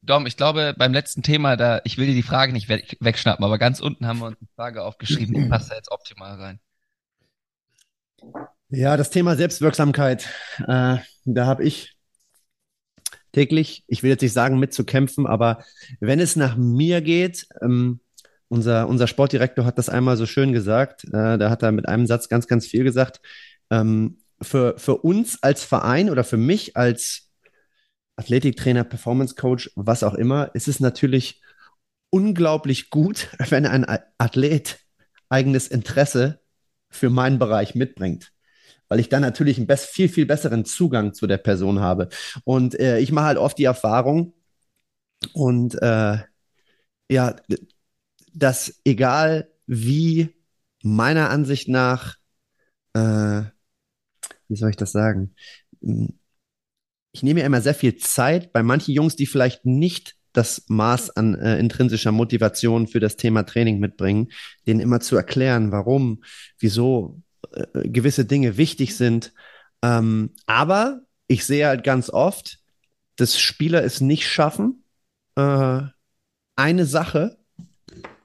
Dom, 0.03 0.26
ich 0.26 0.36
glaube, 0.36 0.74
beim 0.76 0.93
letzten 0.93 1.22
Thema, 1.22 1.57
da, 1.57 1.80
ich 1.84 1.97
will 1.97 2.07
dir 2.07 2.14
die 2.14 2.22
Frage 2.22 2.53
nicht 2.53 2.68
we 2.68 2.82
wegschnappen, 3.01 3.45
aber 3.45 3.59
ganz 3.59 3.80
unten 3.80 4.07
haben 4.07 4.18
wir 4.18 4.26
uns 4.26 4.38
eine 4.40 4.49
Frage 4.57 4.82
aufgeschrieben, 4.82 5.34
die 5.34 5.49
passt 5.49 5.70
da 5.70 5.76
jetzt 5.76 5.90
optimal 5.93 6.40
rein. 6.40 6.61
Ja, 8.75 8.97
das 8.97 9.11
Thema 9.11 9.37
Selbstwirksamkeit, 9.37 10.31
äh, 10.66 10.97
da 11.27 11.47
habe 11.47 11.62
ich 11.62 11.95
täglich, 13.33 13.85
ich 13.87 14.03
will 14.03 14.09
jetzt 14.09 14.23
nicht 14.23 14.33
sagen 14.33 14.59
mitzukämpfen, 14.59 15.27
aber 15.27 15.62
wenn 16.01 16.20
es 16.20 16.37
nach 16.37 16.57
mir 16.57 17.03
geht, 17.03 17.47
ähm, 17.61 18.01
unser, 18.49 18.89
unser 18.89 19.09
Sportdirektor 19.09 19.66
hat 19.66 19.77
das 19.77 19.91
einmal 19.91 20.16
so 20.16 20.25
schön 20.25 20.55
gesagt, 20.55 21.05
äh, 21.05 21.37
da 21.37 21.51
hat 21.51 21.62
er 21.62 21.70
mit 21.70 21.87
einem 21.87 22.07
Satz 22.07 22.31
ganz, 22.31 22.47
ganz 22.47 22.66
viel 22.66 22.83
gesagt. 22.83 23.20
Ähm, 23.70 24.16
für, 24.41 24.79
für 24.79 24.97
uns 24.97 25.43
als 25.43 25.62
Verein 25.64 26.09
oder 26.09 26.25
für 26.25 26.39
mich 26.39 26.75
als 26.75 27.31
Athletiktrainer, 28.16 28.85
Performance 28.85 29.35
Coach, 29.35 29.70
was 29.77 30.03
auch 30.03 30.14
immer, 30.14 30.51
ist 30.55 30.66
es 30.66 30.81
natürlich 30.81 31.43
unglaublich 32.09 32.89
gut, 32.89 33.29
wenn 33.51 33.66
ein 33.66 33.85
Athlet 34.16 34.79
eigenes 35.29 35.68
Interesse 35.68 36.41
für 36.89 37.11
meinen 37.11 37.39
Bereich 37.39 37.75
mitbringt 37.75 38.33
weil 38.93 39.01
ich 39.01 39.09
dann 39.09 39.22
natürlich 39.22 39.57
einen 39.57 39.66
best, 39.66 39.86
viel, 39.86 40.11
viel 40.11 40.26
besseren 40.26 40.66
Zugang 40.66 41.14
zu 41.14 41.26
der 41.26 41.38
Person 41.38 41.80
habe. 41.80 42.11
Und 42.45 42.78
äh, 42.78 42.99
ich 42.99 43.11
mache 43.11 43.24
halt 43.24 43.38
oft 43.38 43.57
die 43.57 43.64
Erfahrung 43.64 44.34
und 45.32 45.80
äh, 45.80 46.18
ja, 47.11 47.36
dass 48.34 48.82
egal 48.84 49.49
wie 49.66 50.36
meiner 50.82 51.30
Ansicht 51.30 51.68
nach, 51.68 52.16
äh, 52.93 53.45
wie 54.49 54.57
soll 54.57 54.68
ich 54.68 54.76
das 54.76 54.93
sagen? 54.93 55.34
Ich 57.12 57.22
nehme 57.22 57.40
ja 57.40 57.47
immer 57.47 57.62
sehr 57.62 57.74
viel 57.74 57.97
Zeit 57.97 58.53
bei 58.53 58.62
manchen 58.62 58.93
Jungs, 58.93 59.16
die 59.16 59.24
vielleicht 59.24 59.64
nicht 59.64 60.16
das 60.34 60.64
Maß 60.68 61.16
an 61.16 61.34
äh, 61.36 61.59
intrinsischer 61.59 62.12
Motivation 62.12 62.86
für 62.88 63.01
das 63.01 63.16
Thema 63.16 63.45
Training 63.45 63.78
mitbringen, 63.78 64.30
denen 64.66 64.80
immer 64.80 65.01
zu 65.01 65.16
erklären, 65.16 65.72
warum, 65.72 66.22
wieso 66.59 67.22
äh, 67.53 67.88
gewisse 67.88 68.24
Dinge 68.24 68.57
wichtig 68.57 68.97
sind. 68.97 69.32
Ähm, 69.82 70.34
aber 70.47 71.03
ich 71.26 71.45
sehe 71.45 71.66
halt 71.66 71.84
ganz 71.84 72.11
oft, 72.11 72.59
dass 73.16 73.38
Spieler 73.38 73.82
es 73.84 74.01
nicht 74.01 74.28
schaffen, 74.28 74.84
äh, 75.36 75.82
eine 76.57 76.86
Sache, 76.86 77.38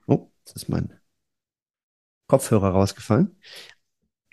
oh, 0.06 0.30
jetzt 0.40 0.56
ist 0.56 0.70
mein 0.70 0.94
Kopfhörer 2.28 2.70
rausgefallen, 2.70 3.40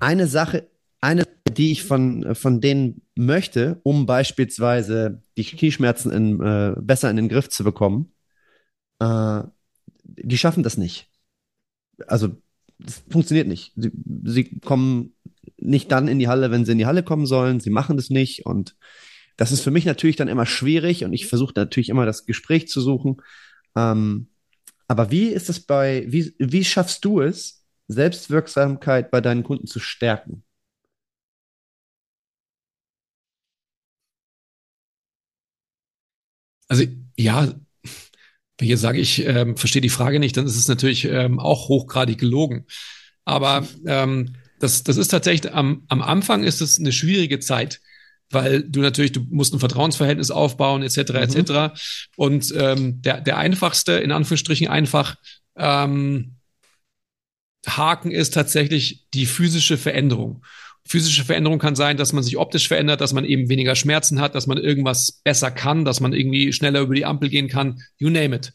eine 0.01 0.27
Sache, 0.27 0.69
eine, 1.01 1.25
die 1.49 1.73
ich 1.73 1.85
von, 1.85 2.35
von 2.35 2.61
denen 2.61 3.07
möchte, 3.15 3.81
um 3.85 4.07
beispielsweise 4.07 5.23
die 5.37 5.45
Knieschmerzen 5.45 6.11
in, 6.11 6.41
äh, 6.41 6.75
besser 6.81 7.11
in 7.11 7.17
den 7.17 7.29
Griff 7.29 7.49
zu 7.49 7.63
bekommen, 7.63 8.13
äh, 9.01 9.43
die 10.05 10.39
schaffen 10.39 10.63
das 10.63 10.77
nicht. 10.77 11.11
Also 12.07 12.29
das 12.29 12.44
funktioniert 13.11 13.49
nicht. 13.49 13.73
Sie, 13.77 13.91
sie 14.25 14.61
kommen 14.61 15.15
nicht 15.57 15.91
dann 15.93 16.09
in 16.09 16.19
die 16.19 16.29
Halle, 16.29 16.51
wenn 16.51 16.65
sie 16.65 16.73
in 16.73 16.79
die 16.79 16.87
Halle 16.87 17.03
kommen 17.03 17.27
sollen. 17.27 17.61
Sie 17.61 17.71
machen 17.71 17.97
das 17.97 18.11
nicht. 18.11 18.47
Und 18.47 18.77
das 19.37 19.53
ist 19.53 19.61
für 19.61 19.71
mich 19.71 19.85
natürlich 19.85 20.17
dann 20.17 20.29
immer 20.29 20.47
schwierig. 20.47 21.05
Und 21.05 21.13
ich 21.13 21.27
versuche 21.27 21.55
natürlich 21.57 21.89
immer 21.89 22.07
das 22.07 22.27
Gespräch 22.27 22.69
zu 22.69 22.81
suchen. 22.81 23.19
Ähm, 23.77 24.29
aber 24.89 25.11
wie 25.11 25.29
ist 25.29 25.49
es 25.49 25.61
bei, 25.61 26.05
wie, 26.09 26.35
wie 26.39 26.65
schaffst 26.65 27.05
du 27.05 27.21
es, 27.21 27.65
Selbstwirksamkeit 27.89 29.11
bei 29.11 29.21
deinen 29.21 29.43
Kunden 29.43 29.67
zu 29.67 29.81
stärken? 29.81 30.45
Also 36.69 36.85
ja, 37.17 37.55
wenn 38.59 38.67
ich 38.67 38.71
jetzt 38.71 38.81
sage, 38.81 39.01
ich 39.01 39.25
ähm, 39.27 39.57
verstehe 39.57 39.83
die 39.83 39.89
Frage 39.89 40.21
nicht, 40.21 40.37
dann 40.37 40.47
ist 40.47 40.57
es 40.57 40.69
natürlich 40.69 41.05
ähm, 41.07 41.41
auch 41.41 41.69
hochgradig 41.69 42.19
gelogen. 42.19 42.67
Aber 43.25 43.67
ähm, 43.87 44.37
das, 44.61 44.85
das 44.85 44.97
ist 44.97 45.09
tatsächlich 45.09 45.53
am, 45.53 45.85
am 45.89 46.03
Anfang 46.03 46.45
ist 46.45 46.61
es 46.61 46.79
eine 46.79 46.93
schwierige 46.93 47.41
Zeit, 47.41 47.81
weil 48.31 48.63
du 48.63 48.81
natürlich, 48.81 49.13
du 49.13 49.27
musst 49.31 49.53
ein 49.53 49.61
Vertrauensverhältnis 49.61 50.31
aufbauen, 50.31 50.83
etc. 50.83 51.13
Mhm. 51.13 51.17
etc. 51.17 51.53
Und 52.17 52.53
ähm, 52.57 53.03
der, 53.03 53.21
der 53.21 53.39
einfachste, 53.39 53.93
in 53.93 54.13
Anführungsstrichen 54.13 54.69
einfach, 54.69 55.17
ähm, 55.57 56.37
Haken 57.67 58.11
ist 58.11 58.35
tatsächlich 58.35 59.07
die 59.15 59.27
physische 59.27 59.79
Veränderung. 59.79 60.45
Physische 60.87 61.25
Veränderung 61.25 61.59
kann 61.59 61.77
sein, 61.77 61.97
dass 61.97 62.13
man 62.13 62.23
sich 62.23 62.37
optisch 62.37 62.69
verändert, 62.69 63.01
dass 63.01 63.15
man 63.15 63.25
eben 63.25 63.49
weniger 63.49 63.75
Schmerzen 63.75 64.21
hat, 64.21 64.35
dass 64.35 64.47
man 64.47 64.59
irgendwas 64.59 65.21
besser 65.25 65.51
kann, 65.51 65.85
dass 65.85 66.01
man 66.01 66.13
irgendwie 66.13 66.53
schneller 66.53 66.81
über 66.81 66.95
die 66.95 67.07
Ampel 67.07 67.31
gehen 67.31 67.49
kann, 67.49 67.81
you 67.99 68.11
name 68.11 68.37
it. 68.37 68.53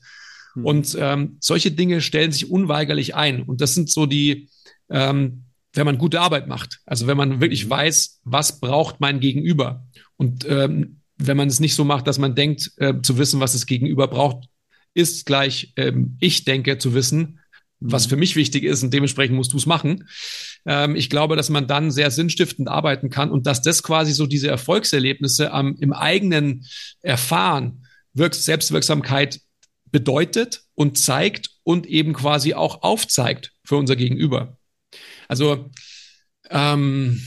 Mhm. 0.56 0.66
Und 0.66 0.98
ähm, 1.00 1.38
solche 1.40 1.72
Dinge 1.72 2.02
stellen 2.02 2.32
sich 2.32 2.50
unweigerlich 2.50 3.16
ein. 3.16 3.42
Und 3.44 3.62
das 3.62 3.74
sind 3.74 3.90
so 3.90 4.06
die, 4.06 4.50
ähm, 4.90 5.46
wenn 5.74 5.86
man 5.86 5.98
gute 5.98 6.22
Arbeit 6.22 6.48
macht. 6.48 6.80
Also 6.86 7.08
wenn 7.08 7.18
man 7.18 7.42
wirklich 7.42 7.64
hm. 7.64 7.70
weiß, 7.70 8.22
was 8.24 8.60
braucht 8.60 9.00
mein 9.00 9.20
Gegenüber. 9.20 9.86
Und 10.18 10.46
ähm, 10.50 11.02
wenn 11.18 11.38
man 11.38 11.48
es 11.48 11.60
nicht 11.60 11.76
so 11.76 11.84
macht, 11.84 12.08
dass 12.08 12.18
man 12.18 12.36
denkt, 12.36 12.72
äh, 12.78 12.96
zu 13.02 13.18
wissen, 13.18 13.40
was 13.40 13.54
das 13.54 13.66
Gegenüber 13.66 14.08
braucht, 14.08 14.48
ist 14.94 15.26
gleich, 15.26 15.74
ähm, 15.76 16.18
ich 16.20 16.46
denke 16.46 16.78
zu 16.78 16.94
wissen, 16.94 17.39
was 17.80 18.06
mhm. 18.06 18.10
für 18.10 18.18
mich 18.18 18.36
wichtig 18.36 18.64
ist 18.64 18.84
und 18.84 18.94
dementsprechend 18.94 19.36
musst 19.36 19.54
du 19.54 19.58
es 19.58 19.66
machen. 19.66 20.08
Ähm, 20.66 20.96
ich 20.96 21.10
glaube, 21.10 21.36
dass 21.36 21.50
man 21.50 21.68
dann 21.68 21.92
sehr 21.92 22.12
sinnstiftend 22.12 22.68
arbeiten 22.68 23.10
kann 23.10 23.32
und 23.32 23.48
dass 23.48 23.62
das 23.62 23.84
quasi 23.84 24.14
so 24.14 24.26
diese 24.26 24.48
Erfolgserlebnisse 24.48 25.52
am, 25.52 25.76
im 25.80 25.94
eigenen 25.94 26.66
Erfahren 27.02 27.86
Wirk 28.14 28.36
Selbstwirksamkeit 28.36 29.42
bedeutet 29.92 30.64
und 30.76 30.98
zeigt 30.98 31.52
und 31.64 31.88
eben 31.88 32.14
quasi 32.14 32.54
auch 32.54 32.84
aufzeigt 32.84 33.54
für 33.64 33.78
unser 33.78 33.96
Gegenüber. 33.96 34.58
Also 35.28 35.70
ähm, 36.50 37.22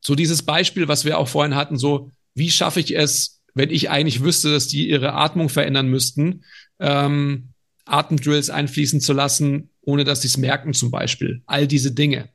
so 0.00 0.14
dieses 0.14 0.42
Beispiel, 0.42 0.88
was 0.88 1.04
wir 1.04 1.18
auch 1.18 1.28
vorhin 1.28 1.54
hatten, 1.54 1.76
so 1.76 2.12
wie 2.34 2.50
schaffe 2.50 2.80
ich 2.80 2.96
es, 2.96 3.42
wenn 3.54 3.70
ich 3.70 3.90
eigentlich 3.90 4.22
wüsste, 4.22 4.52
dass 4.52 4.68
die 4.68 4.88
ihre 4.88 5.14
Atmung 5.14 5.48
verändern 5.48 5.88
müssten, 5.88 6.44
ähm, 6.80 7.50
Atemdrills 7.84 8.50
einfließen 8.50 9.00
zu 9.00 9.12
lassen, 9.12 9.70
ohne 9.80 10.04
dass 10.04 10.22
sie 10.22 10.28
es 10.28 10.36
merken 10.36 10.74
zum 10.74 10.90
Beispiel. 10.90 11.42
All 11.46 11.66
diese 11.66 11.92
Dinge. 11.92 12.28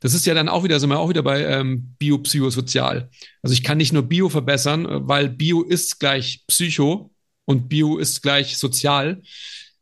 Das 0.00 0.14
ist 0.14 0.26
ja 0.26 0.34
dann 0.34 0.48
auch 0.48 0.64
wieder, 0.64 0.78
sind 0.78 0.90
wir 0.90 0.98
auch 0.98 1.08
wieder 1.08 1.22
bei 1.22 1.44
ähm, 1.44 1.94
biopsychosozial. 1.98 3.10
Also 3.42 3.52
ich 3.52 3.64
kann 3.64 3.78
nicht 3.78 3.92
nur 3.92 4.04
Bio 4.04 4.28
verbessern, 4.28 4.86
weil 5.08 5.28
Bio 5.28 5.62
ist 5.62 5.98
gleich 5.98 6.44
Psycho 6.46 7.10
und 7.44 7.68
Bio 7.68 7.98
ist 7.98 8.22
gleich 8.22 8.58
sozial. 8.58 9.22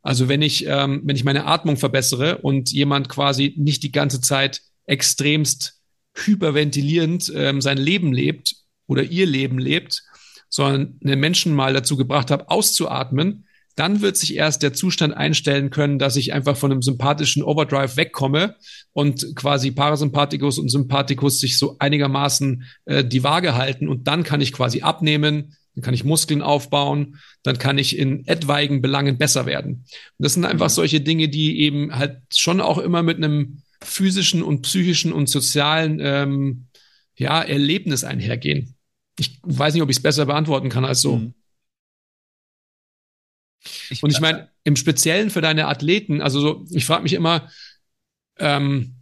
Also 0.02 0.28
wenn 0.28 0.40
ich, 0.40 0.64
ähm, 0.66 1.02
wenn 1.04 1.16
ich 1.16 1.24
meine 1.24 1.46
Atmung 1.46 1.76
verbessere 1.76 2.38
und 2.38 2.72
jemand 2.72 3.08
quasi 3.08 3.54
nicht 3.58 3.82
die 3.82 3.92
ganze 3.92 4.20
Zeit 4.20 4.62
extremst 4.86 5.80
hyperventilierend 6.14 7.30
ähm, 7.34 7.60
sein 7.60 7.76
Leben 7.76 8.12
lebt 8.12 8.54
oder 8.86 9.02
ihr 9.02 9.26
Leben 9.26 9.58
lebt, 9.58 10.02
sondern 10.48 10.98
einen 11.04 11.20
Menschen 11.20 11.52
mal 11.52 11.74
dazu 11.74 11.96
gebracht 11.96 12.30
habe, 12.30 12.48
auszuatmen, 12.48 13.45
dann 13.76 14.00
wird 14.00 14.16
sich 14.16 14.34
erst 14.34 14.62
der 14.62 14.72
Zustand 14.72 15.14
einstellen 15.14 15.70
können, 15.70 15.98
dass 15.98 16.16
ich 16.16 16.32
einfach 16.32 16.56
von 16.56 16.72
einem 16.72 16.82
sympathischen 16.82 17.42
Overdrive 17.42 17.96
wegkomme 17.96 18.56
und 18.92 19.36
quasi 19.36 19.70
Parasympathikus 19.70 20.58
und 20.58 20.70
Sympathikus 20.70 21.40
sich 21.40 21.58
so 21.58 21.76
einigermaßen 21.78 22.64
äh, 22.86 23.04
die 23.04 23.22
Waage 23.22 23.54
halten 23.54 23.88
und 23.88 24.08
dann 24.08 24.22
kann 24.24 24.40
ich 24.40 24.52
quasi 24.52 24.80
abnehmen, 24.80 25.56
dann 25.74 25.82
kann 25.84 25.94
ich 25.94 26.04
Muskeln 26.04 26.40
aufbauen, 26.40 27.18
dann 27.42 27.58
kann 27.58 27.76
ich 27.76 27.98
in 27.98 28.26
etwaigen 28.26 28.80
Belangen 28.80 29.18
besser 29.18 29.44
werden. 29.44 29.84
Und 30.18 30.24
das 30.24 30.32
sind 30.32 30.46
einfach 30.46 30.70
solche 30.70 31.02
Dinge, 31.02 31.28
die 31.28 31.60
eben 31.60 31.94
halt 31.94 32.22
schon 32.34 32.62
auch 32.62 32.78
immer 32.78 33.02
mit 33.02 33.18
einem 33.18 33.60
physischen 33.84 34.42
und 34.42 34.62
psychischen 34.62 35.12
und 35.12 35.28
sozialen 35.28 36.00
ähm, 36.00 36.66
ja, 37.14 37.42
Erlebnis 37.42 38.04
einhergehen. 38.04 38.74
Ich 39.18 39.38
weiß 39.42 39.74
nicht, 39.74 39.82
ob 39.82 39.90
ich 39.90 39.98
es 39.98 40.02
besser 40.02 40.24
beantworten 40.24 40.70
kann 40.70 40.86
als 40.86 41.02
so. 41.02 41.16
Mhm. 41.16 41.34
Ich 43.90 44.02
und 44.02 44.10
ich 44.10 44.20
meine, 44.20 44.48
im 44.64 44.76
Speziellen 44.76 45.30
für 45.30 45.40
deine 45.40 45.68
Athleten, 45.68 46.20
also 46.20 46.40
so, 46.40 46.64
ich 46.70 46.84
frage 46.84 47.02
mich 47.02 47.12
immer, 47.12 47.48
ähm, 48.38 48.96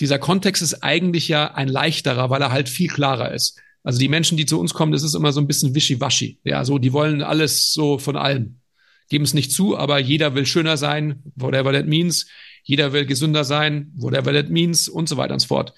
dieser 0.00 0.18
Kontext 0.18 0.62
ist 0.62 0.82
eigentlich 0.82 1.28
ja 1.28 1.54
ein 1.54 1.68
leichterer, 1.68 2.30
weil 2.30 2.42
er 2.42 2.52
halt 2.52 2.68
viel 2.68 2.88
klarer 2.88 3.32
ist. 3.32 3.60
Also 3.82 3.98
die 3.98 4.08
Menschen, 4.08 4.36
die 4.36 4.46
zu 4.46 4.60
uns 4.60 4.74
kommen, 4.74 4.92
das 4.92 5.02
ist 5.02 5.14
immer 5.14 5.32
so 5.32 5.40
ein 5.40 5.46
bisschen 5.46 5.74
wischiwaschi. 5.74 6.38
Ja, 6.44 6.64
so, 6.64 6.78
die 6.78 6.92
wollen 6.92 7.22
alles 7.22 7.72
so 7.72 7.98
von 7.98 8.16
allem. 8.16 8.60
Geben 9.08 9.24
es 9.24 9.34
nicht 9.34 9.52
zu, 9.52 9.76
aber 9.76 9.98
jeder 9.98 10.34
will 10.34 10.46
schöner 10.46 10.76
sein, 10.76 11.22
whatever 11.34 11.72
that 11.72 11.86
means. 11.86 12.26
Jeder 12.62 12.92
will 12.92 13.06
gesünder 13.06 13.44
sein, 13.44 13.90
whatever 13.96 14.32
that 14.32 14.50
means 14.50 14.88
und 14.88 15.08
so 15.08 15.16
weiter 15.16 15.34
und 15.34 15.40
so 15.40 15.48
fort. 15.48 15.72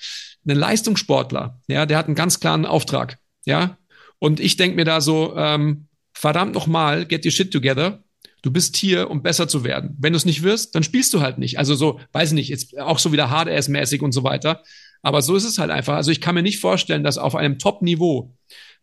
Ein 0.47 0.57
Leistungssportler, 0.57 1.61
ja, 1.69 1.87
der 1.87 1.97
hat 1.97 2.07
einen 2.07 2.17
ganz 2.17 2.41
klaren 2.41 2.67
Auftrag, 2.67 3.19
ja. 3.45 3.79
Und 4.19 4.41
ich 4.41 4.57
denke 4.57 4.77
mir 4.77 4.85
da 4.85 5.01
so, 5.01 5.35
ähm, 5.37 5.87
verdammt 6.13 6.55
nochmal, 6.55 7.07
get 7.07 7.25
your 7.25 7.31
shit 7.31 7.53
together 7.53 8.03
Du 8.43 8.51
bist 8.51 8.77
hier, 8.77 9.11
um 9.11 9.23
besser 9.23 9.49
zu 9.49 9.65
werden. 9.65 9.97
Wenn 9.99 10.13
du 10.13 10.17
es 10.17 10.25
nicht 10.25 10.43
wirst, 10.43 10.75
dann 10.75 10.83
spielst 10.83 11.15
du 11.15 11.21
halt 11.21 11.39
nicht. 11.39 11.59
Also 11.59 11.75
so, 11.75 12.01
weiß 12.13 12.31
ich 12.31 12.35
nicht, 12.35 12.49
jetzt 12.49 12.79
auch 12.79 12.99
so 12.99 13.13
wieder 13.13 13.31
Hard-Ass-mäßig 13.31 14.03
und 14.03 14.13
so 14.13 14.25
weiter. 14.25 14.63
Aber 15.03 15.23
so 15.23 15.37
ist 15.37 15.45
es 15.45 15.59
halt 15.59 15.71
einfach. 15.71 15.95
Also 15.95 16.11
ich 16.11 16.21
kann 16.21 16.35
mir 16.35 16.43
nicht 16.43 16.61
vorstellen, 16.61 17.05
dass 17.05 17.19
auf 17.19 17.35
einem 17.35 17.59
Top-Niveau 17.59 18.35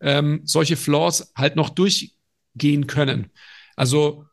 ähm, 0.02 0.42
solche 0.44 0.78
Flaws 0.78 1.32
halt 1.36 1.56
noch 1.56 1.70
durchgehen 1.70 2.88
können. 2.88 3.32
Also 3.76 4.26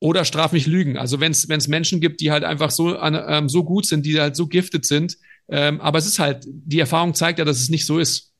oder 0.00 0.24
straf 0.24 0.52
mich 0.52 0.66
Lügen. 0.66 0.96
Also 0.96 1.20
wenn 1.20 1.32
es 1.32 1.68
Menschen 1.68 2.00
gibt, 2.00 2.20
die 2.20 2.30
halt 2.30 2.44
einfach 2.44 2.70
so, 2.70 2.96
ähm, 3.00 3.48
so 3.48 3.64
gut 3.64 3.86
sind, 3.86 4.06
die 4.06 4.20
halt 4.20 4.36
so 4.36 4.46
giftet 4.46 4.86
sind, 4.86 5.18
ähm, 5.48 5.80
aber 5.80 5.98
es 5.98 6.06
ist 6.06 6.18
halt, 6.18 6.46
die 6.46 6.78
Erfahrung 6.78 7.14
zeigt 7.14 7.38
ja, 7.38 7.44
dass 7.44 7.60
es 7.60 7.68
nicht 7.68 7.86
so 7.86 7.98
ist. 7.98 8.32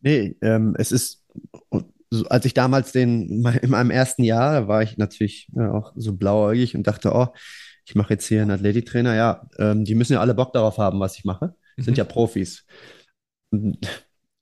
Nee, 0.00 0.36
ähm, 0.42 0.74
es 0.78 0.92
ist, 0.92 1.22
als 2.28 2.44
ich 2.44 2.54
damals 2.54 2.92
den, 2.92 3.44
in 3.62 3.70
meinem 3.70 3.90
ersten 3.90 4.24
Jahr, 4.24 4.60
da 4.60 4.68
war 4.68 4.82
ich 4.82 4.96
natürlich 4.96 5.48
auch 5.56 5.92
so 5.96 6.14
blauäugig 6.14 6.76
und 6.76 6.86
dachte, 6.86 7.12
oh, 7.14 7.28
ich 7.86 7.94
mache 7.94 8.14
jetzt 8.14 8.26
hier 8.26 8.42
einen 8.42 8.50
Athletiktrainer. 8.50 9.14
Ja, 9.14 9.48
ähm, 9.58 9.84
die 9.84 9.94
müssen 9.94 10.14
ja 10.14 10.20
alle 10.20 10.34
Bock 10.34 10.52
darauf 10.52 10.78
haben, 10.78 11.00
was 11.00 11.18
ich 11.18 11.24
mache. 11.24 11.54
Sind 11.76 11.94
mhm. 11.94 11.98
ja 11.98 12.04
Profis. 12.04 12.64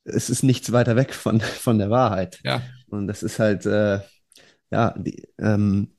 Es 0.04 0.30
ist 0.30 0.42
nichts 0.42 0.72
weiter 0.72 0.96
weg 0.96 1.12
von, 1.14 1.40
von 1.40 1.78
der 1.78 1.90
Wahrheit. 1.90 2.40
Ja. 2.44 2.62
Und 2.88 3.06
das 3.08 3.22
ist 3.22 3.38
halt, 3.38 3.66
äh, 3.66 4.00
ja, 4.70 4.94
die, 4.96 5.26
ähm, 5.38 5.92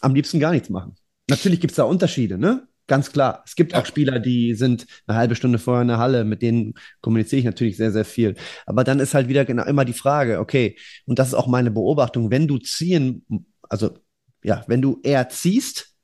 am 0.00 0.14
liebsten 0.14 0.40
gar 0.40 0.52
nichts 0.52 0.68
machen. 0.68 0.94
Natürlich 1.28 1.60
gibt 1.60 1.72
es 1.72 1.76
da 1.76 1.84
Unterschiede, 1.84 2.38
ne? 2.38 2.66
Ganz 2.86 3.12
klar. 3.12 3.42
Es 3.46 3.54
gibt 3.54 3.72
ja. 3.72 3.80
auch 3.80 3.86
Spieler, 3.86 4.18
die 4.18 4.54
sind 4.54 4.86
eine 5.06 5.16
halbe 5.16 5.34
Stunde 5.34 5.58
vorher 5.58 5.82
in 5.82 5.88
der 5.88 5.98
Halle, 5.98 6.24
mit 6.24 6.42
denen 6.42 6.74
kommuniziere 7.00 7.38
ich 7.38 7.44
natürlich 7.44 7.76
sehr, 7.76 7.92
sehr 7.92 8.04
viel. 8.04 8.34
Aber 8.66 8.84
dann 8.84 9.00
ist 9.00 9.14
halt 9.14 9.28
wieder 9.28 9.44
genau 9.44 9.64
immer 9.64 9.84
die 9.84 9.92
Frage, 9.92 10.40
okay, 10.40 10.76
und 11.06 11.18
das 11.18 11.28
ist 11.28 11.34
auch 11.34 11.46
meine 11.46 11.70
Beobachtung, 11.70 12.30
wenn 12.30 12.48
du 12.48 12.58
ziehen, 12.58 13.24
also 13.68 13.98
ja, 14.42 14.64
wenn 14.66 14.82
du 14.82 15.00
eher 15.02 15.28
ziehst, 15.28 15.94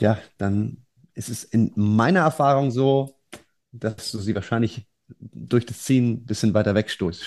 ja, 0.00 0.18
dann 0.38 0.86
ist 1.14 1.28
es 1.28 1.44
in 1.44 1.72
meiner 1.74 2.20
Erfahrung 2.20 2.70
so, 2.70 3.18
dass 3.72 4.12
du 4.12 4.18
sie 4.18 4.34
wahrscheinlich 4.34 4.86
durch 5.18 5.66
das 5.66 5.82
Ziehen 5.82 6.12
ein 6.12 6.24
bisschen 6.24 6.54
weiter 6.54 6.74
wegstößt. 6.74 7.22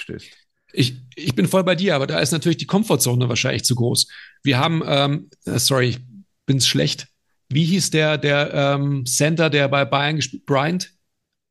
Ich, 0.72 0.96
ich 1.16 1.36
bin 1.36 1.48
voll 1.48 1.64
bei 1.64 1.76
dir, 1.76 1.96
aber 1.96 2.08
da 2.08 2.20
ist 2.20 2.32
natürlich 2.32 2.58
die 2.58 2.66
Komfortzone 2.66 3.30
wahrscheinlich 3.30 3.64
zu 3.64 3.76
groß. 3.76 4.08
Wir 4.42 4.58
haben, 4.58 4.82
ähm, 4.86 5.30
äh, 5.46 5.60
sorry, 5.60 5.90
ich 5.90 6.00
bin's 6.46 6.66
schlecht. 6.66 7.08
Wie 7.54 7.66
hieß 7.66 7.92
der, 7.92 8.18
der 8.18 8.54
ähm, 8.54 9.06
Center, 9.06 9.50
der 9.50 9.68
bei 9.68 9.86
Bayern 9.86 10.18
gespielt, 10.18 10.46
Bryant? 10.46 10.92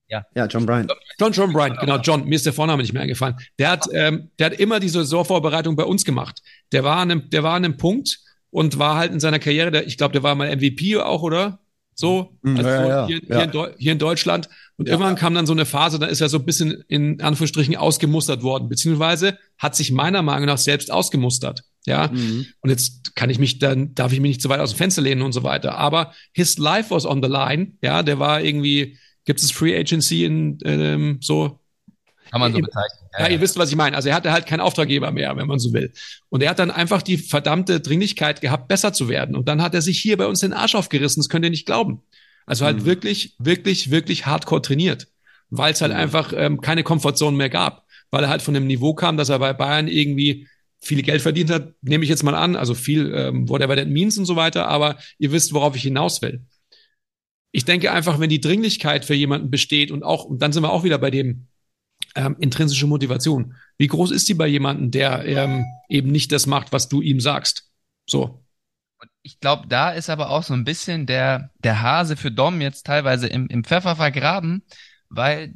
Ja. 0.08 0.26
ja, 0.34 0.46
John 0.46 0.66
Bryant. 0.66 0.92
John, 1.18 1.32
John 1.32 1.52
Bryant, 1.52 1.78
genau, 1.80 1.96
John, 1.96 2.26
mir 2.26 2.34
ist 2.34 2.44
der 2.44 2.52
Vorname 2.52 2.82
nicht 2.82 2.92
mehr 2.92 3.02
eingefallen. 3.02 3.36
Der 3.58 3.70
hat, 3.70 3.86
ähm, 3.94 4.30
der 4.38 4.46
hat 4.46 4.60
immer 4.60 4.78
diese 4.78 4.98
Saisonvorbereitung 4.98 5.74
bei 5.74 5.84
uns 5.84 6.04
gemacht. 6.04 6.42
Der 6.70 6.84
war 6.84 6.98
an 6.98 7.10
einem, 7.10 7.30
der 7.30 7.42
war 7.42 7.54
an 7.54 7.64
einem 7.64 7.78
Punkt 7.78 8.18
und 8.50 8.78
war 8.78 8.96
halt 8.96 9.12
in 9.12 9.20
seiner 9.20 9.38
Karriere, 9.38 9.70
der, 9.70 9.86
ich 9.86 9.96
glaube, 9.96 10.12
der 10.12 10.22
war 10.22 10.34
mal 10.34 10.54
MVP 10.54 10.98
auch, 10.98 11.22
oder? 11.22 11.60
So, 11.94 12.38
mhm. 12.42 12.56
also 12.58 12.68
ja, 12.68 12.88
ja, 12.88 13.06
hier, 13.06 13.20
ja. 13.26 13.36
Hier, 13.36 13.44
in 13.44 13.74
hier, 13.78 13.92
in 13.92 13.98
Deutschland. 13.98 14.50
Und 14.76 14.88
irgendwann 14.88 15.16
kam 15.16 15.34
dann 15.34 15.46
so 15.46 15.52
eine 15.52 15.64
Phase, 15.64 15.98
da 15.98 16.06
ist 16.06 16.20
er 16.20 16.28
so 16.28 16.38
ein 16.38 16.44
bisschen 16.44 16.84
in 16.88 17.20
Anführungsstrichen 17.20 17.76
ausgemustert 17.76 18.42
worden, 18.42 18.68
beziehungsweise 18.68 19.38
hat 19.58 19.76
sich 19.76 19.92
meiner 19.92 20.22
Meinung 20.22 20.46
nach 20.46 20.58
selbst 20.58 20.92
ausgemustert. 20.92 21.64
Ja. 21.84 22.08
Mhm. 22.08 22.46
Und 22.60 22.70
jetzt 22.70 23.14
kann 23.16 23.30
ich 23.30 23.38
mich 23.38 23.58
dann, 23.58 23.94
darf 23.94 24.12
ich 24.12 24.20
mich 24.20 24.30
nicht 24.30 24.42
zu 24.42 24.48
weit 24.48 24.60
aus 24.60 24.70
dem 24.72 24.78
Fenster 24.78 25.02
lehnen 25.02 25.22
und 25.22 25.32
so 25.32 25.42
weiter. 25.42 25.76
Aber 25.76 26.12
his 26.32 26.58
life 26.58 26.90
was 26.90 27.06
on 27.06 27.22
the 27.22 27.28
line. 27.28 27.72
Ja, 27.82 28.02
der 28.02 28.18
war 28.18 28.42
irgendwie, 28.42 28.98
gibt 29.24 29.40
es 29.40 29.50
Free 29.50 29.76
Agency 29.76 30.24
in 30.24 30.58
ähm, 30.64 31.18
so 31.20 31.58
kann 32.32 32.40
man 32.40 32.52
so 32.52 32.60
bezeichnen. 32.60 33.08
Ja, 33.12 33.26
ja, 33.26 33.32
ihr 33.32 33.40
wisst, 33.42 33.58
was 33.58 33.68
ich 33.68 33.76
meine. 33.76 33.94
Also 33.94 34.08
er 34.08 34.14
hatte 34.14 34.32
halt 34.32 34.46
keinen 34.46 34.60
Auftraggeber 34.60 35.10
mehr, 35.10 35.36
wenn 35.36 35.46
man 35.46 35.58
so 35.58 35.74
will. 35.74 35.92
Und 36.30 36.42
er 36.42 36.48
hat 36.48 36.58
dann 36.58 36.70
einfach 36.70 37.02
die 37.02 37.18
verdammte 37.18 37.80
Dringlichkeit 37.80 38.40
gehabt, 38.40 38.68
besser 38.68 38.94
zu 38.94 39.10
werden. 39.10 39.36
Und 39.36 39.48
dann 39.48 39.60
hat 39.60 39.74
er 39.74 39.82
sich 39.82 40.00
hier 40.00 40.16
bei 40.16 40.26
uns 40.26 40.40
den 40.40 40.54
Arsch 40.54 40.74
aufgerissen. 40.74 41.20
Das 41.20 41.28
könnt 41.28 41.44
ihr 41.44 41.50
nicht 41.50 41.66
glauben. 41.66 42.00
Also 42.46 42.64
halt 42.64 42.78
mhm. 42.78 42.84
wirklich, 42.86 43.36
wirklich, 43.38 43.90
wirklich 43.90 44.24
hardcore 44.24 44.62
trainiert. 44.62 45.08
Weil 45.50 45.74
es 45.74 45.82
halt 45.82 45.92
mhm. 45.92 45.98
einfach 45.98 46.32
ähm, 46.34 46.62
keine 46.62 46.82
Komfortzone 46.82 47.36
mehr 47.36 47.50
gab. 47.50 47.84
Weil 48.10 48.24
er 48.24 48.30
halt 48.30 48.40
von 48.40 48.54
dem 48.54 48.66
Niveau 48.66 48.94
kam, 48.94 49.18
dass 49.18 49.28
er 49.28 49.38
bei 49.38 49.52
Bayern 49.52 49.86
irgendwie 49.86 50.48
viel 50.82 51.02
Geld 51.02 51.22
verdient 51.22 51.50
hat, 51.50 51.74
nehme 51.80 52.04
ich 52.04 52.10
jetzt 52.10 52.24
mal 52.24 52.34
an. 52.34 52.56
Also 52.56 52.74
viel, 52.74 53.14
ähm, 53.14 53.48
whatever 53.48 53.76
that 53.76 53.88
means 53.88 54.18
und 54.18 54.24
so 54.24 54.36
weiter. 54.36 54.68
Aber 54.68 54.98
ihr 55.18 55.32
wisst, 55.32 55.54
worauf 55.54 55.76
ich 55.76 55.82
hinaus 55.82 56.20
will. 56.22 56.44
Ich 57.52 57.64
denke 57.64 57.92
einfach, 57.92 58.18
wenn 58.18 58.30
die 58.30 58.40
Dringlichkeit 58.40 59.04
für 59.04 59.14
jemanden 59.14 59.50
besteht 59.50 59.90
und 59.90 60.02
auch, 60.02 60.24
und 60.24 60.42
dann 60.42 60.52
sind 60.52 60.62
wir 60.62 60.72
auch 60.72 60.84
wieder 60.84 60.98
bei 60.98 61.10
dem, 61.10 61.46
ähm, 62.14 62.36
intrinsische 62.40 62.86
Motivation. 62.86 63.54
Wie 63.78 63.86
groß 63.86 64.10
ist 64.10 64.28
die 64.28 64.34
bei 64.34 64.46
jemandem, 64.46 64.90
der 64.90 65.24
ähm, 65.24 65.64
eben 65.88 66.10
nicht 66.10 66.32
das 66.32 66.46
macht, 66.46 66.72
was 66.72 66.88
du 66.88 67.00
ihm 67.00 67.20
sagst? 67.20 67.70
So. 68.06 68.44
Ich 69.22 69.38
glaube, 69.38 69.68
da 69.68 69.90
ist 69.90 70.10
aber 70.10 70.30
auch 70.30 70.42
so 70.42 70.52
ein 70.52 70.64
bisschen 70.64 71.06
der, 71.06 71.50
der 71.62 71.80
Hase 71.80 72.16
für 72.16 72.32
Dom 72.32 72.60
jetzt 72.60 72.86
teilweise 72.86 73.28
im, 73.28 73.46
im 73.46 73.62
Pfeffer 73.62 73.94
vergraben, 73.96 74.64
weil 75.08 75.54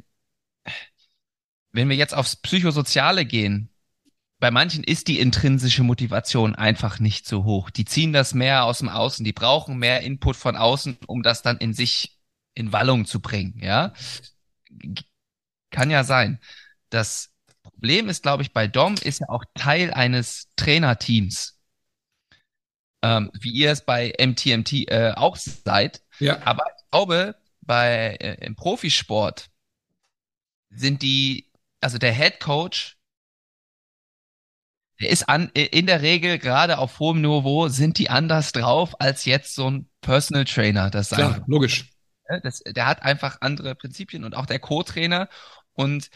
wenn 1.71 1.89
wir 1.89 1.97
jetzt 1.97 2.15
aufs 2.15 2.37
Psychosoziale 2.37 3.25
gehen, 3.25 3.69
bei 4.39 4.51
manchen 4.51 4.83
ist 4.83 5.07
die 5.07 5.19
intrinsische 5.19 5.83
Motivation 5.83 6.55
einfach 6.55 6.99
nicht 6.99 7.27
so 7.27 7.43
hoch. 7.43 7.69
Die 7.69 7.85
ziehen 7.85 8.13
das 8.13 8.33
mehr 8.33 8.65
aus 8.65 8.79
dem 8.79 8.89
Außen, 8.89 9.25
die 9.25 9.33
brauchen 9.33 9.77
mehr 9.77 10.01
Input 10.01 10.35
von 10.35 10.55
außen, 10.55 10.97
um 11.07 11.23
das 11.23 11.41
dann 11.41 11.57
in 11.57 11.73
sich 11.73 12.19
in 12.53 12.71
Wallung 12.71 13.05
zu 13.05 13.19
bringen, 13.19 13.59
ja. 13.61 13.93
Kann 15.71 15.89
ja 15.89 16.03
sein. 16.03 16.39
Das 16.89 17.31
Problem 17.61 18.09
ist, 18.09 18.23
glaube 18.23 18.43
ich, 18.43 18.53
bei 18.53 18.67
Dom 18.67 18.95
ist 18.95 19.19
ja 19.19 19.29
auch 19.29 19.43
Teil 19.55 19.91
eines 19.93 20.49
Trainerteams. 20.55 21.59
Ähm, 23.03 23.31
wie 23.39 23.51
ihr 23.51 23.71
es 23.71 23.85
bei 23.85 24.13
MTMT 24.19 24.89
äh, 24.89 25.13
auch 25.15 25.35
seid. 25.35 26.01
Ja. 26.19 26.41
Aber 26.45 26.63
ich 26.77 26.89
glaube, 26.89 27.35
bei 27.61 28.17
äh, 28.19 28.45
im 28.45 28.55
Profisport 28.55 29.49
sind 30.69 31.01
die, 31.03 31.51
also 31.79 31.97
der 31.97 32.13
Head 32.13 32.39
Coach, 32.39 32.96
ist 34.97 35.29
an, 35.29 35.49
in 35.49 35.85
der 35.85 36.01
Regel 36.01 36.39
gerade 36.39 36.79
auf 36.79 36.99
hohem 36.99 37.21
Niveau 37.21 37.67
sind 37.67 37.97
die 37.97 38.09
anders 38.09 38.51
drauf 38.51 38.99
als 38.99 39.25
jetzt 39.25 39.55
so 39.55 39.69
ein 39.69 39.89
Personal 40.01 40.45
Trainer. 40.45 40.89
Das 40.89 41.09
Klar, 41.09 41.43
logisch. 41.47 41.89
Das, 42.43 42.59
der 42.59 42.87
hat 42.87 43.03
einfach 43.03 43.37
andere 43.41 43.75
Prinzipien 43.75 44.23
und 44.23 44.35
auch 44.35 44.45
der 44.45 44.59
Co-Trainer 44.59 45.29
und 45.73 46.09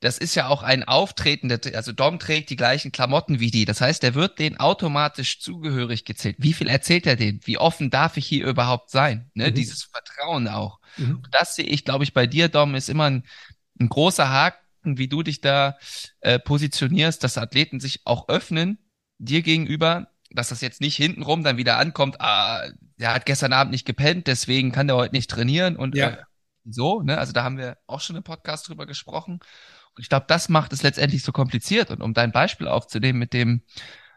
das 0.00 0.18
ist 0.18 0.34
ja 0.34 0.48
auch 0.48 0.62
ein 0.62 0.84
Auftreten, 0.84 1.50
also 1.74 1.90
Dom 1.92 2.18
trägt 2.18 2.50
die 2.50 2.56
gleichen 2.56 2.92
Klamotten 2.92 3.40
wie 3.40 3.50
die. 3.50 3.64
Das 3.64 3.80
heißt, 3.80 4.02
der 4.02 4.14
wird 4.14 4.38
denen 4.38 4.58
automatisch 4.58 5.40
zugehörig 5.40 6.04
gezählt. 6.04 6.36
Wie 6.38 6.52
viel 6.52 6.68
erzählt 6.68 7.06
er 7.06 7.16
denen? 7.16 7.40
Wie 7.44 7.56
offen 7.56 7.88
darf 7.88 8.18
ich 8.18 8.26
hier 8.26 8.46
überhaupt 8.46 8.90
sein? 8.90 9.30
Ne? 9.32 9.50
Mhm. 9.50 9.54
Dieses 9.54 9.84
Vertrauen 9.84 10.48
auch. 10.48 10.80
Mhm. 10.98 11.22
Das 11.30 11.56
sehe 11.56 11.64
ich, 11.64 11.84
glaube 11.84 12.04
ich, 12.04 12.12
bei 12.12 12.26
dir, 12.26 12.48
Dom, 12.48 12.74
ist 12.74 12.90
immer 12.90 13.04
ein, 13.04 13.24
ein 13.80 13.88
großer 13.88 14.28
Haken, 14.28 14.65
wie 14.98 15.08
du 15.08 15.22
dich 15.22 15.40
da 15.40 15.76
äh, 16.20 16.38
positionierst, 16.38 17.22
dass 17.22 17.38
Athleten 17.38 17.80
sich 17.80 18.00
auch 18.04 18.28
öffnen 18.28 18.78
dir 19.18 19.42
gegenüber, 19.42 20.08
dass 20.30 20.48
das 20.48 20.60
jetzt 20.60 20.80
nicht 20.80 20.96
hintenrum 20.96 21.42
dann 21.42 21.56
wieder 21.56 21.78
ankommt, 21.78 22.20
ah, 22.20 22.66
der 22.98 23.14
hat 23.14 23.26
gestern 23.26 23.52
Abend 23.52 23.72
nicht 23.72 23.86
gepennt, 23.86 24.26
deswegen 24.26 24.72
kann 24.72 24.86
der 24.86 24.96
heute 24.96 25.14
nicht 25.14 25.30
trainieren 25.30 25.76
und 25.76 25.94
ja. 25.94 26.10
äh, 26.10 26.16
so, 26.64 27.02
ne? 27.02 27.18
Also 27.18 27.32
da 27.32 27.44
haben 27.44 27.58
wir 27.58 27.78
auch 27.86 28.00
schon 28.00 28.16
im 28.16 28.22
Podcast 28.22 28.68
drüber 28.68 28.86
gesprochen. 28.86 29.40
Und 29.94 30.02
ich 30.02 30.08
glaube, 30.08 30.26
das 30.28 30.48
macht 30.48 30.72
es 30.72 30.82
letztendlich 30.82 31.22
so 31.22 31.32
kompliziert. 31.32 31.90
Und 31.90 32.02
um 32.02 32.12
dein 32.12 32.32
Beispiel 32.32 32.68
aufzunehmen 32.68 33.18
mit 33.18 33.32
dem 33.32 33.62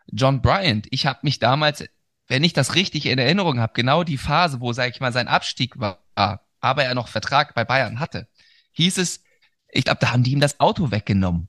John 0.07 0.41
Bryant, 0.41 0.87
ich 0.89 1.05
habe 1.05 1.19
mich 1.21 1.39
damals, 1.39 1.85
wenn 2.27 2.43
ich 2.43 2.53
das 2.53 2.75
richtig 2.75 3.05
in 3.05 3.19
Erinnerung 3.19 3.59
habe, 3.59 3.73
genau 3.73 4.03
die 4.03 4.17
Phase, 4.17 4.59
wo, 4.61 4.73
sage 4.73 4.91
ich 4.91 4.99
mal, 4.99 5.13
sein 5.13 5.27
Abstieg 5.27 5.79
war, 5.79 6.03
aber 6.15 6.83
er 6.83 6.95
noch 6.95 7.07
Vertrag 7.07 7.53
bei 7.53 7.63
Bayern 7.63 7.99
hatte, 7.99 8.27
hieß 8.71 8.97
es, 8.97 9.23
ich 9.71 9.85
glaube, 9.85 9.99
da 10.01 10.11
haben 10.11 10.23
die 10.23 10.31
ihm 10.31 10.39
das 10.39 10.59
Auto 10.59 10.91
weggenommen. 10.91 11.47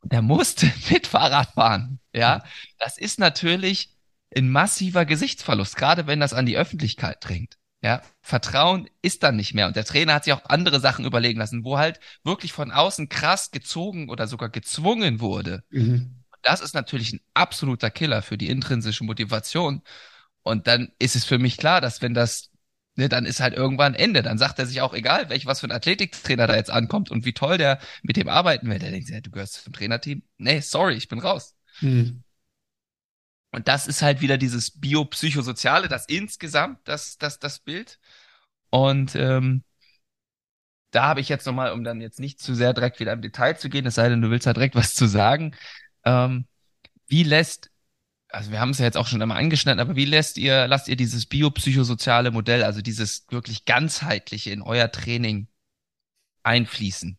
Und 0.00 0.12
er 0.12 0.22
musste 0.22 0.72
mit 0.90 1.06
Fahrrad 1.06 1.52
fahren. 1.52 2.00
Ja, 2.14 2.42
das 2.78 2.98
ist 2.98 3.18
natürlich 3.18 3.94
ein 4.36 4.50
massiver 4.50 5.04
Gesichtsverlust, 5.04 5.76
gerade 5.76 6.06
wenn 6.06 6.20
das 6.20 6.34
an 6.34 6.46
die 6.46 6.56
Öffentlichkeit 6.56 7.18
dringt. 7.20 7.58
Ja, 7.80 8.02
Vertrauen 8.20 8.90
ist 9.02 9.22
dann 9.22 9.36
nicht 9.36 9.54
mehr. 9.54 9.68
Und 9.68 9.76
der 9.76 9.84
Trainer 9.84 10.14
hat 10.14 10.24
sich 10.24 10.32
auch 10.32 10.44
andere 10.46 10.80
Sachen 10.80 11.04
überlegen 11.04 11.38
lassen, 11.38 11.64
wo 11.64 11.78
halt 11.78 12.00
wirklich 12.24 12.52
von 12.52 12.72
außen 12.72 13.08
krass 13.08 13.52
gezogen 13.52 14.08
oder 14.08 14.26
sogar 14.26 14.48
gezwungen 14.48 15.20
wurde. 15.20 15.62
Mhm. 15.70 16.24
Das 16.42 16.60
ist 16.60 16.74
natürlich 16.74 17.12
ein 17.12 17.20
absoluter 17.34 17.90
Killer 17.90 18.22
für 18.22 18.36
die 18.36 18.48
intrinsische 18.48 19.04
Motivation. 19.04 19.82
Und 20.42 20.66
dann 20.66 20.92
ist 20.98 21.14
es 21.14 21.24
für 21.24 21.38
mich 21.38 21.56
klar, 21.56 21.80
dass 21.80 22.02
wenn 22.02 22.14
das, 22.14 22.47
ne, 22.98 23.08
dann 23.08 23.24
ist 23.24 23.40
halt 23.40 23.54
irgendwann 23.54 23.94
Ende. 23.94 24.22
Dann 24.22 24.38
sagt 24.38 24.58
er 24.58 24.66
sich 24.66 24.80
auch, 24.80 24.92
egal, 24.92 25.30
welch 25.30 25.46
was 25.46 25.60
für 25.60 25.68
ein 25.68 25.72
Athletiktrainer 25.72 26.46
da 26.46 26.56
jetzt 26.56 26.70
ankommt 26.70 27.10
und 27.10 27.24
wie 27.24 27.32
toll 27.32 27.56
der 27.56 27.78
mit 28.02 28.16
dem 28.16 28.28
arbeiten 28.28 28.68
will. 28.68 28.78
Der 28.78 28.90
denkt, 28.90 29.08
ja, 29.08 29.20
du 29.20 29.30
gehörst 29.30 29.64
zum 29.64 29.72
Trainerteam. 29.72 30.22
Nee, 30.36 30.60
sorry, 30.60 30.94
ich 30.94 31.08
bin 31.08 31.20
raus. 31.20 31.56
Mhm. 31.80 32.24
Und 33.52 33.68
das 33.68 33.86
ist 33.86 34.02
halt 34.02 34.20
wieder 34.20 34.36
dieses 34.36 34.72
biopsychosoziale, 34.78 35.88
das 35.88 36.06
insgesamt, 36.06 36.80
das, 36.84 37.16
das, 37.16 37.38
das 37.38 37.60
Bild. 37.60 37.98
Und 38.70 39.14
ähm, 39.14 39.62
da 40.90 41.04
habe 41.04 41.20
ich 41.20 41.28
jetzt 41.28 41.46
nochmal, 41.46 41.72
um 41.72 41.84
dann 41.84 42.00
jetzt 42.00 42.18
nicht 42.18 42.40
zu 42.40 42.54
sehr 42.54 42.74
direkt 42.74 42.98
wieder 42.98 43.12
im 43.12 43.22
Detail 43.22 43.54
zu 43.54 43.68
gehen, 43.70 43.86
es 43.86 43.94
sei 43.94 44.08
denn, 44.08 44.20
du 44.20 44.30
willst 44.30 44.46
da 44.46 44.52
direkt 44.52 44.74
was 44.74 44.94
zu 44.94 45.06
sagen. 45.06 45.54
Ähm, 46.04 46.46
wie 47.06 47.22
lässt, 47.22 47.70
also 48.30 48.50
wir 48.50 48.60
haben 48.60 48.70
es 48.70 48.78
ja 48.78 48.84
jetzt 48.84 48.96
auch 48.96 49.06
schon 49.06 49.22
einmal 49.22 49.38
angeschnitten, 49.38 49.80
aber 49.80 49.96
wie 49.96 50.04
lässt 50.04 50.38
ihr, 50.38 50.66
lasst 50.66 50.88
ihr 50.88 50.96
dieses 50.96 51.26
biopsychosoziale 51.26 52.30
Modell, 52.30 52.62
also 52.62 52.82
dieses 52.82 53.26
wirklich 53.30 53.64
ganzheitliche 53.64 54.50
in 54.50 54.62
euer 54.62 54.90
Training 54.90 55.48
einfließen? 56.42 57.18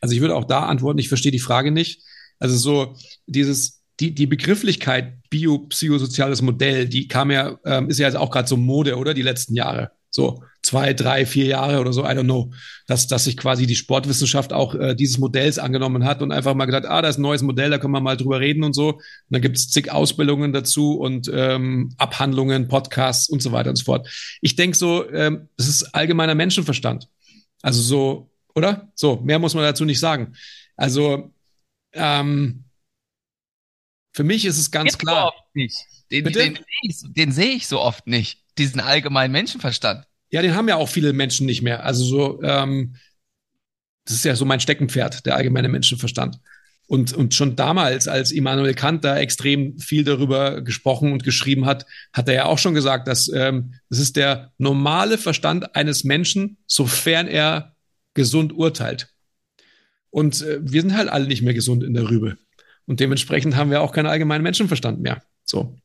Also 0.00 0.14
ich 0.14 0.20
würde 0.20 0.36
auch 0.36 0.44
da 0.44 0.66
antworten, 0.66 0.98
ich 0.98 1.08
verstehe 1.08 1.32
die 1.32 1.38
Frage 1.38 1.70
nicht. 1.70 2.02
Also 2.38 2.56
so 2.56 2.96
dieses, 3.26 3.82
die, 4.00 4.14
die 4.14 4.26
Begrifflichkeit 4.26 5.18
biopsychosoziales 5.30 6.42
Modell, 6.42 6.88
die 6.88 7.08
kam 7.08 7.30
ja, 7.30 7.58
ähm, 7.64 7.88
ist 7.88 7.98
ja 7.98 8.06
jetzt 8.06 8.16
auch 8.16 8.30
gerade 8.30 8.48
so 8.48 8.56
Mode, 8.56 8.96
oder? 8.96 9.14
Die 9.14 9.22
letzten 9.22 9.54
Jahre. 9.54 9.92
So 10.10 10.42
zwei, 10.74 10.92
drei, 10.92 11.24
vier 11.24 11.46
Jahre 11.46 11.78
oder 11.78 11.92
so, 11.92 12.02
I 12.02 12.08
don't 12.08 12.24
know, 12.24 12.52
dass, 12.88 13.06
dass 13.06 13.24
sich 13.24 13.36
quasi 13.36 13.68
die 13.68 13.76
Sportwissenschaft 13.76 14.52
auch 14.52 14.74
äh, 14.74 14.96
dieses 14.96 15.18
Modells 15.18 15.60
angenommen 15.60 16.04
hat 16.04 16.20
und 16.20 16.32
einfach 16.32 16.54
mal 16.54 16.64
gedacht, 16.64 16.84
ah, 16.86 17.00
da 17.00 17.08
ist 17.08 17.16
ein 17.16 17.22
neues 17.22 17.42
Modell, 17.42 17.70
da 17.70 17.78
können 17.78 17.92
wir 17.92 18.00
mal 18.00 18.16
drüber 18.16 18.40
reden 18.40 18.64
und 18.64 18.72
so. 18.72 18.94
Und 18.94 19.02
dann 19.30 19.40
gibt 19.40 19.56
es 19.56 19.70
zig 19.70 19.92
Ausbildungen 19.92 20.52
dazu 20.52 20.98
und 20.98 21.30
ähm, 21.32 21.94
Abhandlungen, 21.96 22.66
Podcasts 22.66 23.28
und 23.28 23.40
so 23.40 23.52
weiter 23.52 23.70
und 23.70 23.76
so 23.76 23.84
fort. 23.84 24.08
Ich 24.40 24.56
denke 24.56 24.76
so, 24.76 25.08
ähm, 25.12 25.48
das 25.56 25.68
ist 25.68 25.94
allgemeiner 25.94 26.34
Menschenverstand. 26.34 27.06
Also 27.62 27.80
so, 27.80 28.30
oder? 28.56 28.90
So, 28.96 29.20
mehr 29.22 29.38
muss 29.38 29.54
man 29.54 29.62
dazu 29.62 29.84
nicht 29.84 30.00
sagen. 30.00 30.34
Also, 30.76 31.32
ähm, 31.92 32.64
für 34.12 34.24
mich 34.24 34.44
ist 34.44 34.58
es 34.58 34.72
ganz 34.72 34.98
Gibt's 34.98 34.98
klar. 34.98 35.32
Nicht. 35.54 35.76
Den, 36.10 36.24
den, 36.24 36.34
sehe 36.34 36.62
ich, 36.82 36.96
den 37.04 37.30
sehe 37.30 37.50
ich 37.50 37.68
so 37.68 37.80
oft 37.80 38.08
nicht, 38.08 38.42
diesen 38.58 38.80
allgemeinen 38.80 39.30
Menschenverstand. 39.30 40.04
Ja, 40.34 40.42
den 40.42 40.56
haben 40.56 40.68
ja 40.68 40.74
auch 40.74 40.88
viele 40.88 41.12
Menschen 41.12 41.46
nicht 41.46 41.62
mehr. 41.62 41.84
Also 41.84 42.04
so, 42.04 42.42
ähm, 42.42 42.96
das 44.04 44.16
ist 44.16 44.24
ja 44.24 44.34
so 44.34 44.44
mein 44.44 44.58
Steckenpferd, 44.58 45.24
der 45.26 45.36
allgemeine 45.36 45.68
Menschenverstand. 45.68 46.40
Und, 46.88 47.12
und 47.12 47.34
schon 47.34 47.54
damals, 47.54 48.08
als 48.08 48.32
Immanuel 48.32 48.74
Kant 48.74 49.04
da 49.04 49.16
extrem 49.16 49.78
viel 49.78 50.02
darüber 50.02 50.60
gesprochen 50.60 51.12
und 51.12 51.22
geschrieben 51.22 51.66
hat, 51.66 51.86
hat 52.12 52.26
er 52.26 52.34
ja 52.34 52.44
auch 52.46 52.58
schon 52.58 52.74
gesagt, 52.74 53.06
dass 53.06 53.28
ähm, 53.28 53.74
das 53.90 54.00
ist 54.00 54.16
der 54.16 54.50
normale 54.58 55.18
Verstand 55.18 55.76
eines 55.76 56.02
Menschen, 56.02 56.56
sofern 56.66 57.28
er 57.28 57.76
gesund 58.14 58.52
urteilt. 58.52 59.14
Und 60.10 60.42
äh, 60.42 60.58
wir 60.60 60.80
sind 60.80 60.96
halt 60.96 61.10
alle 61.10 61.28
nicht 61.28 61.42
mehr 61.42 61.54
gesund 61.54 61.84
in 61.84 61.94
der 61.94 62.10
Rübe. 62.10 62.38
Und 62.86 62.98
dementsprechend 62.98 63.54
haben 63.54 63.70
wir 63.70 63.82
auch 63.82 63.92
keinen 63.92 64.06
allgemeinen 64.06 64.42
Menschenverstand 64.42 65.00
mehr. 65.00 65.22
So. 65.44 65.76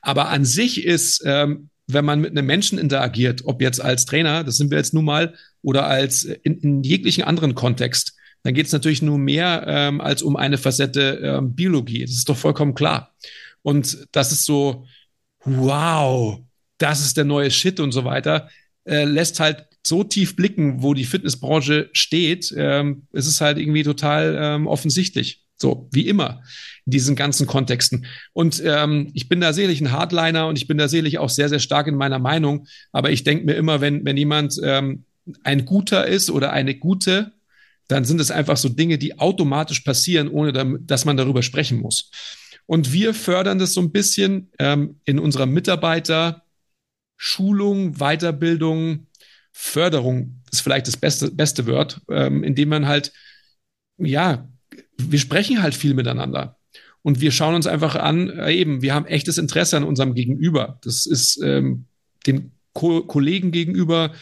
Aber 0.00 0.28
an 0.30 0.44
sich 0.44 0.84
ist, 0.84 1.22
ähm, 1.24 1.68
wenn 1.92 2.04
man 2.04 2.20
mit 2.20 2.30
einem 2.30 2.46
Menschen 2.46 2.78
interagiert, 2.78 3.42
ob 3.44 3.62
jetzt 3.62 3.80
als 3.80 4.04
Trainer, 4.04 4.44
das 4.44 4.56
sind 4.56 4.70
wir 4.70 4.78
jetzt 4.78 4.94
nun 4.94 5.04
mal, 5.04 5.34
oder 5.62 5.86
als 5.86 6.24
in, 6.24 6.58
in 6.60 6.82
jeglichen 6.82 7.24
anderen 7.24 7.54
Kontext, 7.54 8.14
dann 8.42 8.54
geht 8.54 8.66
es 8.66 8.72
natürlich 8.72 9.02
nur 9.02 9.18
mehr 9.18 9.64
ähm, 9.66 10.00
als 10.00 10.22
um 10.22 10.36
eine 10.36 10.58
Facette 10.58 11.20
ähm, 11.22 11.54
Biologie. 11.54 12.02
Das 12.02 12.12
ist 12.12 12.28
doch 12.28 12.36
vollkommen 12.36 12.74
klar. 12.74 13.14
Und 13.62 14.08
das 14.12 14.32
ist 14.32 14.44
so, 14.44 14.86
wow, 15.44 16.40
das 16.78 17.04
ist 17.04 17.16
der 17.16 17.24
neue 17.24 17.50
Shit 17.50 17.78
und 17.78 17.92
so 17.92 18.04
weiter, 18.04 18.48
äh, 18.84 19.04
lässt 19.04 19.38
halt 19.38 19.66
so 19.84 20.02
tief 20.02 20.34
blicken, 20.36 20.82
wo 20.82 20.94
die 20.94 21.04
Fitnessbranche 21.04 21.90
steht. 21.92 22.52
Ähm, 22.56 23.06
es 23.12 23.26
ist 23.26 23.40
halt 23.40 23.58
irgendwie 23.58 23.84
total 23.84 24.36
ähm, 24.40 24.66
offensichtlich. 24.66 25.44
So, 25.56 25.88
wie 25.92 26.08
immer 26.08 26.42
in 26.86 26.92
diesen 26.92 27.16
ganzen 27.16 27.46
Kontexten. 27.46 28.06
Und 28.32 28.62
ähm, 28.64 29.10
ich 29.14 29.28
bin 29.28 29.40
da 29.40 29.52
sicherlich 29.52 29.80
ein 29.80 29.92
Hardliner 29.92 30.46
und 30.46 30.56
ich 30.56 30.66
bin 30.66 30.78
da 30.78 30.88
sicherlich 30.88 31.18
auch 31.18 31.30
sehr, 31.30 31.48
sehr 31.48 31.60
stark 31.60 31.86
in 31.86 31.96
meiner 31.96 32.18
Meinung. 32.18 32.66
Aber 32.92 33.10
ich 33.10 33.24
denke 33.24 33.44
mir 33.44 33.54
immer, 33.54 33.80
wenn, 33.80 34.04
wenn 34.04 34.16
jemand 34.16 34.58
ähm, 34.62 35.04
ein 35.44 35.64
Guter 35.64 36.06
ist 36.06 36.30
oder 36.30 36.52
eine 36.52 36.74
Gute, 36.74 37.32
dann 37.88 38.04
sind 38.04 38.20
es 38.20 38.30
einfach 38.30 38.56
so 38.56 38.68
Dinge, 38.68 38.98
die 38.98 39.18
automatisch 39.18 39.80
passieren, 39.80 40.28
ohne 40.28 40.78
dass 40.80 41.04
man 41.04 41.16
darüber 41.16 41.42
sprechen 41.42 41.80
muss. 41.80 42.10
Und 42.66 42.92
wir 42.92 43.12
fördern 43.12 43.58
das 43.58 43.74
so 43.74 43.80
ein 43.80 43.92
bisschen 43.92 44.50
ähm, 44.58 45.00
in 45.04 45.18
unserer 45.18 45.46
Mitarbeiterschulung, 45.46 47.98
Weiterbildung, 47.98 49.06
Förderung 49.52 50.40
ist 50.50 50.60
vielleicht 50.60 50.86
das 50.86 50.96
beste, 50.96 51.30
beste 51.30 51.66
Wort, 51.66 52.00
ähm, 52.08 52.42
indem 52.42 52.70
man 52.70 52.86
halt, 52.86 53.12
ja, 53.98 54.48
wir 54.96 55.18
sprechen 55.18 55.62
halt 55.62 55.74
viel 55.74 55.94
miteinander. 55.94 56.58
Und 57.02 57.20
wir 57.20 57.32
schauen 57.32 57.54
uns 57.54 57.66
einfach 57.66 57.96
an, 57.96 58.30
eben, 58.48 58.80
wir 58.80 58.94
haben 58.94 59.06
echtes 59.06 59.38
Interesse 59.38 59.76
an 59.76 59.84
unserem 59.84 60.14
Gegenüber. 60.14 60.78
Das 60.82 61.06
ist 61.06 61.40
ähm, 61.42 61.86
dem 62.26 62.52
Ko 62.72 63.02
Kollegen 63.02 63.50
gegenüber, 63.50 64.12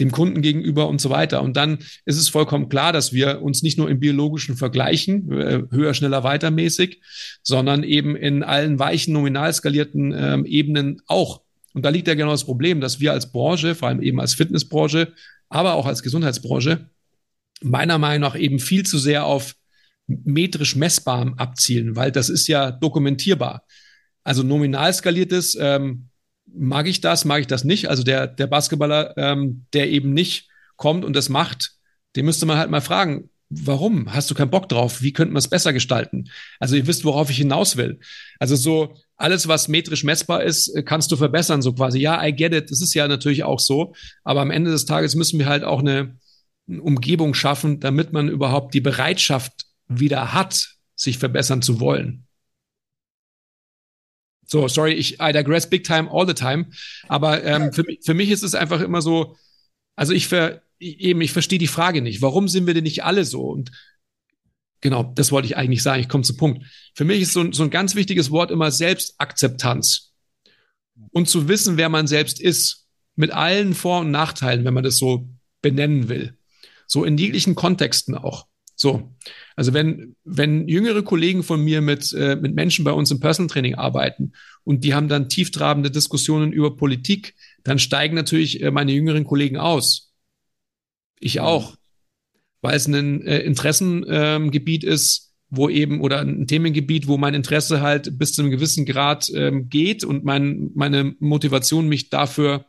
dem 0.00 0.10
Kunden 0.10 0.42
gegenüber 0.42 0.88
und 0.88 1.00
so 1.00 1.10
weiter. 1.10 1.42
Und 1.42 1.56
dann 1.56 1.78
ist 2.04 2.16
es 2.16 2.28
vollkommen 2.28 2.68
klar, 2.68 2.92
dass 2.92 3.12
wir 3.12 3.42
uns 3.42 3.62
nicht 3.62 3.78
nur 3.78 3.90
im 3.90 4.00
biologischen 4.00 4.56
vergleichen, 4.56 5.30
äh, 5.30 5.62
höher, 5.70 5.94
schneller, 5.94 6.24
weiter 6.24 6.50
mäßig, 6.50 7.00
sondern 7.42 7.84
eben 7.84 8.16
in 8.16 8.42
allen 8.42 8.78
weichen, 8.78 9.12
nominal 9.12 9.52
skalierten 9.52 10.14
ähm, 10.16 10.46
Ebenen 10.46 11.02
auch. 11.06 11.42
Und 11.74 11.84
da 11.84 11.90
liegt 11.90 12.08
ja 12.08 12.14
genau 12.14 12.32
das 12.32 12.44
Problem, 12.44 12.80
dass 12.80 13.00
wir 13.00 13.12
als 13.12 13.30
Branche, 13.30 13.74
vor 13.74 13.88
allem 13.88 14.02
eben 14.02 14.20
als 14.20 14.34
Fitnessbranche, 14.34 15.12
aber 15.48 15.74
auch 15.74 15.86
als 15.86 16.02
Gesundheitsbranche, 16.02 16.90
meiner 17.62 17.98
Meinung 17.98 18.22
nach 18.22 18.38
eben 18.38 18.58
viel 18.58 18.84
zu 18.84 18.98
sehr 18.98 19.24
auf 19.24 19.54
metrisch 20.06 20.76
messbarem 20.76 21.34
abzielen, 21.34 21.96
weil 21.96 22.12
das 22.12 22.28
ist 22.28 22.48
ja 22.48 22.70
dokumentierbar. 22.70 23.64
Also 24.24 24.42
nominal 24.42 24.92
skaliertes, 24.92 25.56
ähm, 25.60 26.08
mag 26.46 26.86
ich 26.86 27.00
das, 27.00 27.24
mag 27.24 27.40
ich 27.40 27.46
das 27.46 27.64
nicht. 27.64 27.88
Also 27.88 28.02
der, 28.02 28.26
der 28.26 28.46
Basketballer, 28.46 29.14
ähm, 29.16 29.66
der 29.72 29.90
eben 29.90 30.12
nicht 30.12 30.48
kommt 30.76 31.04
und 31.04 31.14
das 31.14 31.28
macht, 31.28 31.72
den 32.16 32.24
müsste 32.24 32.46
man 32.46 32.58
halt 32.58 32.70
mal 32.70 32.80
fragen, 32.80 33.30
warum? 33.48 34.12
Hast 34.12 34.30
du 34.30 34.34
keinen 34.34 34.50
Bock 34.50 34.68
drauf? 34.68 35.02
Wie 35.02 35.12
könnte 35.12 35.32
man 35.32 35.38
es 35.38 35.48
besser 35.48 35.72
gestalten? 35.72 36.30
Also 36.58 36.76
ihr 36.76 36.86
wisst, 36.86 37.04
worauf 37.04 37.30
ich 37.30 37.36
hinaus 37.36 37.76
will. 37.76 38.00
Also 38.38 38.56
so 38.56 38.96
alles, 39.16 39.46
was 39.46 39.68
metrisch 39.68 40.04
messbar 40.04 40.42
ist, 40.42 40.72
kannst 40.84 41.12
du 41.12 41.16
verbessern, 41.16 41.62
so 41.62 41.74
quasi. 41.74 42.00
Ja, 42.00 42.24
I 42.24 42.34
get 42.34 42.54
it. 42.54 42.70
Das 42.70 42.80
ist 42.80 42.94
ja 42.94 43.06
natürlich 43.08 43.44
auch 43.44 43.60
so. 43.60 43.94
Aber 44.24 44.40
am 44.40 44.50
Ende 44.50 44.70
des 44.70 44.86
Tages 44.86 45.14
müssen 45.14 45.38
wir 45.38 45.46
halt 45.46 45.64
auch 45.64 45.80
eine, 45.80 46.16
eine 46.68 46.82
Umgebung 46.82 47.34
schaffen, 47.34 47.78
damit 47.80 48.12
man 48.12 48.28
überhaupt 48.28 48.74
die 48.74 48.80
Bereitschaft 48.80 49.66
wieder 50.00 50.32
hat, 50.32 50.76
sich 50.94 51.18
verbessern 51.18 51.62
zu 51.62 51.80
wollen. 51.80 52.26
So, 54.46 54.68
sorry, 54.68 54.92
ich 54.92 55.18
I 55.20 55.32
digress 55.32 55.68
big 55.68 55.84
time 55.84 56.10
all 56.10 56.26
the 56.26 56.34
time. 56.34 56.70
Aber 57.08 57.42
ähm, 57.42 57.72
für, 57.72 57.84
für 58.04 58.14
mich 58.14 58.30
ist 58.30 58.42
es 58.42 58.54
einfach 58.54 58.80
immer 58.80 59.00
so, 59.00 59.36
also 59.96 60.12
ich 60.12 60.28
ver, 60.28 60.62
eben, 60.78 61.20
ich 61.20 61.32
verstehe 61.32 61.58
die 61.58 61.66
Frage 61.66 62.02
nicht. 62.02 62.22
Warum 62.22 62.48
sind 62.48 62.66
wir 62.66 62.74
denn 62.74 62.84
nicht 62.84 63.04
alle 63.04 63.24
so? 63.24 63.42
Und 63.42 63.70
genau, 64.80 65.04
das 65.14 65.32
wollte 65.32 65.46
ich 65.46 65.56
eigentlich 65.56 65.82
sagen. 65.82 66.02
Ich 66.02 66.08
komme 66.08 66.24
zum 66.24 66.36
Punkt. 66.36 66.66
Für 66.94 67.04
mich 67.04 67.22
ist 67.22 67.32
so, 67.32 67.50
so 67.52 67.62
ein 67.62 67.70
ganz 67.70 67.94
wichtiges 67.94 68.30
Wort 68.30 68.50
immer 68.50 68.70
Selbstakzeptanz. 68.70 70.12
Und 71.12 71.28
zu 71.28 71.48
wissen, 71.48 71.76
wer 71.78 71.88
man 71.88 72.06
selbst 72.06 72.40
ist, 72.40 72.86
mit 73.14 73.30
allen 73.30 73.74
Vor- 73.74 74.00
und 74.00 74.10
Nachteilen, 74.10 74.64
wenn 74.64 74.74
man 74.74 74.84
das 74.84 74.98
so 74.98 75.28
benennen 75.60 76.08
will. 76.08 76.36
So 76.86 77.04
in 77.04 77.16
jeglichen 77.16 77.54
Kontexten 77.54 78.14
auch. 78.14 78.46
So. 78.82 79.14
Also 79.54 79.74
wenn, 79.74 80.16
wenn 80.24 80.66
jüngere 80.66 81.04
Kollegen 81.04 81.44
von 81.44 81.62
mir 81.62 81.80
mit, 81.80 82.12
äh, 82.14 82.34
mit 82.34 82.56
Menschen 82.56 82.84
bei 82.84 82.90
uns 82.90 83.12
im 83.12 83.20
Personal 83.20 83.48
Training 83.48 83.76
arbeiten 83.76 84.32
und 84.64 84.82
die 84.82 84.92
haben 84.92 85.06
dann 85.06 85.28
tieftrabende 85.28 85.88
Diskussionen 85.88 86.52
über 86.52 86.76
Politik, 86.76 87.36
dann 87.62 87.78
steigen 87.78 88.16
natürlich 88.16 88.60
äh, 88.60 88.72
meine 88.72 88.90
jüngeren 88.90 89.22
Kollegen 89.22 89.56
aus. 89.56 90.12
Ich 91.20 91.36
mhm. 91.36 91.42
auch. 91.42 91.76
Weil 92.60 92.74
es 92.74 92.88
ein 92.88 93.24
äh, 93.24 93.38
Interessengebiet 93.38 94.82
ähm, 94.82 94.90
ist, 94.90 95.32
wo 95.48 95.68
eben, 95.68 96.00
oder 96.00 96.18
ein 96.18 96.48
Themengebiet, 96.48 97.06
wo 97.06 97.16
mein 97.16 97.34
Interesse 97.34 97.82
halt 97.82 98.18
bis 98.18 98.32
zu 98.32 98.42
einem 98.42 98.50
gewissen 98.50 98.84
Grad 98.84 99.30
ähm, 99.32 99.68
geht 99.68 100.02
und 100.02 100.24
mein, 100.24 100.72
meine 100.74 101.14
Motivation, 101.20 101.88
mich 101.88 102.10
dafür 102.10 102.66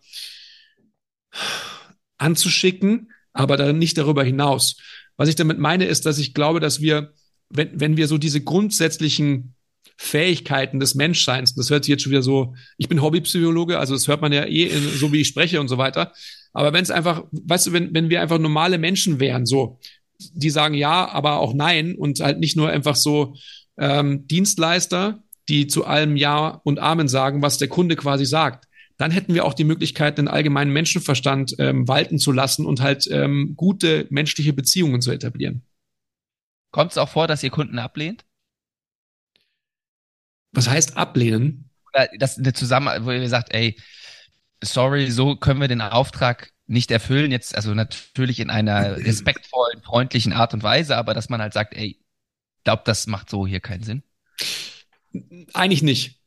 anzuschicken, 2.20 3.11
aber 3.34 3.57
dann 3.57 3.80
nicht 3.80 3.97
darüber 3.97 4.24
hinaus. 4.24 4.78
Was 5.18 5.30
ich 5.30 5.36
damit 5.36 5.59
meine, 5.59 5.86
ist, 5.86 6.05
dass 6.05 6.18
ich 6.18 6.34
glaube, 6.34 6.59
dass 6.59 6.82
wir, 6.82 7.14
wenn, 7.49 7.80
wenn 7.80 7.97
wir 7.97 8.07
so 8.07 8.18
diese 8.18 8.41
grundsätzlichen 8.41 9.55
Fähigkeiten 9.97 10.80
des 10.80 10.95
Menschseins, 10.95 11.55
das 11.55 11.70
hört 11.70 11.84
sich 11.84 11.91
jetzt 11.91 12.03
schon 12.03 12.11
wieder 12.11 12.24
so, 12.24 12.55
ich 12.78 12.89
bin 12.89 13.01
Hobbypsychologe, 13.01 13.80
also 13.80 13.93
das 13.93 14.07
hört 14.07 14.22
man 14.22 14.34
ja 14.34 14.43
eh, 14.43 14.66
in, 14.66 14.89
so 14.89 15.14
wie 15.14 15.22
ich 15.22 15.28
spreche 15.28 15.61
und 15.61 15.68
so 15.68 15.78
weiter. 15.78 16.14
Aber 16.51 16.74
wenn 16.74 16.84
es 16.84 16.91
einfach, 16.91 17.24
weißt 17.32 17.68
du, 17.68 17.74
wenn, 17.74 17.93
wenn 17.93 18.09
wir 18.09 18.22
einfach 18.22 18.39
normale 18.39 18.78
Menschen 18.78 19.20
wären, 19.20 19.45
so, 19.45 19.80
die 20.34 20.49
sagen 20.49 20.76
ja, 20.76 21.07
aber 21.09 21.39
auch 21.39 21.53
nein 21.53 21.95
und 21.95 22.20
halt 22.20 22.39
nicht 22.39 22.55
nur 22.55 22.70
einfach 22.70 22.95
so 22.95 23.36
ähm, 23.78 24.28
Dienstleister, 24.28 25.24
die 25.49 25.68
zu 25.68 25.86
allem 25.86 26.16
Ja 26.16 26.61
und 26.64 26.80
Amen 26.80 27.07
sagen, 27.07 27.41
was 27.41 27.57
der 27.57 27.68
Kunde 27.68 27.95
quasi 27.95 28.26
sagt, 28.26 28.66
dann 29.04 29.12
hätten 29.12 29.34
wir 29.34 29.43
auch 29.43 29.54
die 29.54 29.66
Möglichkeit, 29.66 30.18
den 30.18 30.30
allgemeinen 30.30 30.72
Menschenverstand 30.72 31.56
ähm, 31.60 31.89
walten 31.89 32.20
zu 32.20 32.32
lassen 32.32 32.66
und 32.66 32.80
halt 32.80 33.06
ähm, 33.12 33.54
gute 33.58 34.08
menschliche 34.10 34.54
Beziehungen 34.54 35.01
zu 35.01 35.12
etablieren. 35.12 35.62
Kommt 36.72 36.91
es 36.91 36.97
auch 36.97 37.10
vor, 37.10 37.28
dass 37.28 37.43
ihr 37.43 37.49
Kunden 37.49 37.80
ablehnt? 37.80 38.24
Was 40.54 40.70
heißt 40.70 40.95
ablehnen? 40.95 41.70
Oder 41.89 42.08
das 42.18 42.38
eine 42.38 42.54
Zusammen, 42.54 43.06
wo 43.06 43.12
ihr 43.12 43.28
sagt, 43.28 43.54
ey, 43.54 43.78
sorry, 44.64 45.12
so 45.12 45.36
können 45.36 45.60
wir 45.60 45.68
den 45.68 45.82
Auftrag 45.82 46.54
nicht 46.66 46.89
erfüllen. 46.89 47.30
Jetzt, 47.30 47.56
also 47.56 47.74
natürlich 47.74 48.39
in 48.39 48.49
einer 48.49 48.95
respektvollen, 49.06 49.82
freundlichen 49.82 50.32
Art 50.32 50.54
und 50.54 50.64
Weise, 50.64 50.95
aber 50.95 51.14
dass 51.14 51.28
man 51.28 51.41
halt 51.41 51.51
sagt, 51.51 51.74
ey, 51.74 51.99
glaubt, 52.64 52.88
das 52.88 53.06
macht 53.08 53.30
so 53.30 53.45
hier 53.45 53.60
keinen 53.60 53.84
Sinn. 53.84 54.04
Eigentlich 55.51 55.84
nicht. 55.84 56.22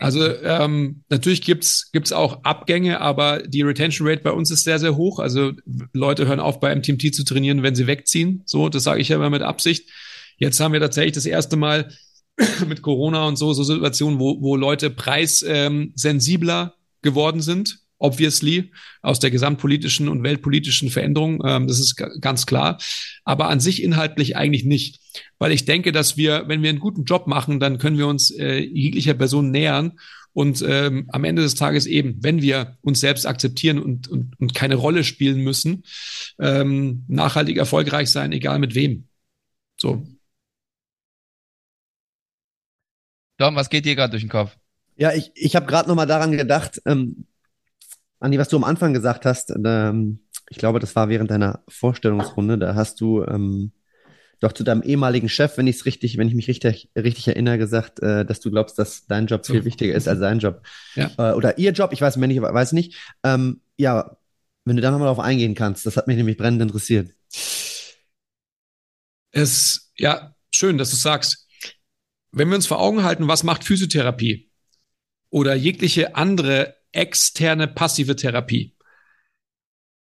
Also 0.00 0.26
ähm, 0.42 1.04
natürlich 1.10 1.42
gibt's 1.42 1.90
gibt's 1.92 2.12
auch 2.12 2.42
Abgänge, 2.44 3.00
aber 3.00 3.42
die 3.42 3.62
Retention 3.62 4.08
Rate 4.08 4.22
bei 4.22 4.32
uns 4.32 4.50
ist 4.50 4.64
sehr, 4.64 4.78
sehr 4.78 4.96
hoch. 4.96 5.18
Also 5.18 5.52
Leute 5.92 6.26
hören 6.26 6.40
auf, 6.40 6.58
bei 6.58 6.74
MTMT 6.74 7.14
zu 7.14 7.22
trainieren, 7.22 7.62
wenn 7.62 7.74
sie 7.74 7.86
wegziehen. 7.86 8.42
So, 8.46 8.70
das 8.70 8.84
sage 8.84 9.00
ich 9.00 9.08
ja 9.08 9.16
immer 9.16 9.30
mit 9.30 9.42
Absicht. 9.42 9.90
Jetzt 10.38 10.58
haben 10.58 10.72
wir 10.72 10.80
tatsächlich 10.80 11.12
das 11.12 11.26
erste 11.26 11.56
Mal 11.56 11.92
mit 12.66 12.80
Corona 12.80 13.26
und 13.26 13.36
so, 13.36 13.52
so 13.52 13.62
Situationen, 13.62 14.18
wo, 14.18 14.40
wo 14.40 14.56
Leute 14.56 14.88
preissensibler 14.88 16.74
geworden 17.02 17.42
sind, 17.42 17.79
obviously, 18.00 18.72
aus 19.02 19.20
der 19.20 19.30
gesamtpolitischen 19.30 20.08
und 20.08 20.24
weltpolitischen 20.24 20.90
Veränderung. 20.90 21.40
Ähm, 21.46 21.68
das 21.68 21.78
ist 21.78 21.96
ganz 22.20 22.46
klar. 22.46 22.78
Aber 23.24 23.48
an 23.48 23.60
sich 23.60 23.82
inhaltlich 23.82 24.36
eigentlich 24.36 24.64
nicht. 24.64 25.00
Weil 25.38 25.52
ich 25.52 25.64
denke, 25.64 25.92
dass 25.92 26.16
wir, 26.16 26.48
wenn 26.48 26.62
wir 26.62 26.70
einen 26.70 26.80
guten 26.80 27.04
Job 27.04 27.26
machen, 27.26 27.60
dann 27.60 27.78
können 27.78 27.98
wir 27.98 28.08
uns 28.08 28.30
äh, 28.30 28.58
jeglicher 28.58 29.14
Person 29.14 29.50
nähern 29.50 29.92
und 30.32 30.62
ähm, 30.66 31.08
am 31.12 31.24
Ende 31.24 31.42
des 31.42 31.54
Tages 31.54 31.86
eben, 31.86 32.16
wenn 32.22 32.40
wir 32.40 32.78
uns 32.82 33.00
selbst 33.00 33.26
akzeptieren 33.26 33.80
und, 33.80 34.08
und, 34.08 34.38
und 34.40 34.54
keine 34.54 34.76
Rolle 34.76 35.04
spielen 35.04 35.40
müssen, 35.40 35.84
ähm, 36.38 37.04
nachhaltig 37.08 37.56
erfolgreich 37.56 38.10
sein, 38.10 38.32
egal 38.32 38.58
mit 38.58 38.74
wem. 38.74 39.08
So. 39.76 40.06
Dom, 43.38 43.56
was 43.56 43.70
geht 43.70 43.86
dir 43.86 43.96
gerade 43.96 44.12
durch 44.12 44.22
den 44.22 44.28
Kopf? 44.28 44.56
Ja, 44.96 45.12
ich, 45.14 45.32
ich 45.34 45.56
habe 45.56 45.66
gerade 45.66 45.88
noch 45.88 45.96
mal 45.96 46.06
daran 46.06 46.32
gedacht, 46.32 46.80
ähm, 46.84 47.24
Andi, 48.20 48.38
was 48.38 48.48
du 48.48 48.56
am 48.56 48.64
Anfang 48.64 48.92
gesagt 48.92 49.24
hast, 49.24 49.52
ähm, 49.64 50.20
ich 50.50 50.58
glaube, 50.58 50.78
das 50.78 50.94
war 50.94 51.08
während 51.08 51.30
deiner 51.30 51.62
Vorstellungsrunde, 51.68 52.58
da 52.58 52.74
hast 52.74 53.00
du 53.00 53.24
ähm, 53.24 53.72
doch 54.40 54.52
zu 54.52 54.64
deinem 54.64 54.82
ehemaligen 54.82 55.28
Chef, 55.28 55.56
wenn 55.56 55.66
ich 55.66 55.76
es 55.76 55.86
richtig, 55.86 56.16
wenn 56.16 56.28
ich 56.28 56.34
mich 56.34 56.48
richtig, 56.48 56.90
richtig 56.96 57.28
erinnere, 57.28 57.58
gesagt, 57.58 58.00
äh, 58.00 58.24
dass 58.24 58.40
du 58.40 58.50
glaubst, 58.50 58.78
dass 58.78 59.06
dein 59.06 59.26
Job 59.26 59.46
viel 59.46 59.64
wichtiger 59.64 59.94
ist 59.94 60.08
als 60.08 60.18
sein 60.18 60.38
Job. 60.38 60.62
Ja. 60.94 61.10
Äh, 61.18 61.34
oder 61.34 61.58
ihr 61.58 61.72
Job, 61.72 61.92
ich 61.92 62.00
weiß 62.00 62.16
mir 62.16 62.26
nicht, 62.26 62.40
weiß 62.40 62.72
nicht. 62.72 62.96
Ähm, 63.22 63.60
ja, 63.76 64.16
wenn 64.64 64.76
du 64.76 64.82
da 64.82 64.90
nochmal 64.90 65.06
darauf 65.06 65.24
eingehen 65.24 65.54
kannst, 65.54 65.86
das 65.86 65.96
hat 65.96 66.06
mich 66.06 66.16
nämlich 66.16 66.36
brennend 66.36 66.62
interessiert. 66.62 67.10
Es, 69.30 69.92
ja, 69.96 70.34
schön, 70.54 70.78
dass 70.78 70.90
du 70.90 70.96
sagst. 70.96 71.46
Wenn 72.32 72.48
wir 72.48 72.56
uns 72.56 72.66
vor 72.66 72.80
Augen 72.80 73.02
halten, 73.02 73.28
was 73.28 73.42
macht 73.42 73.64
Physiotherapie 73.64 74.50
oder 75.30 75.54
jegliche 75.54 76.16
andere 76.16 76.79
externe 76.92 77.68
passive 77.68 78.16
Therapie, 78.16 78.76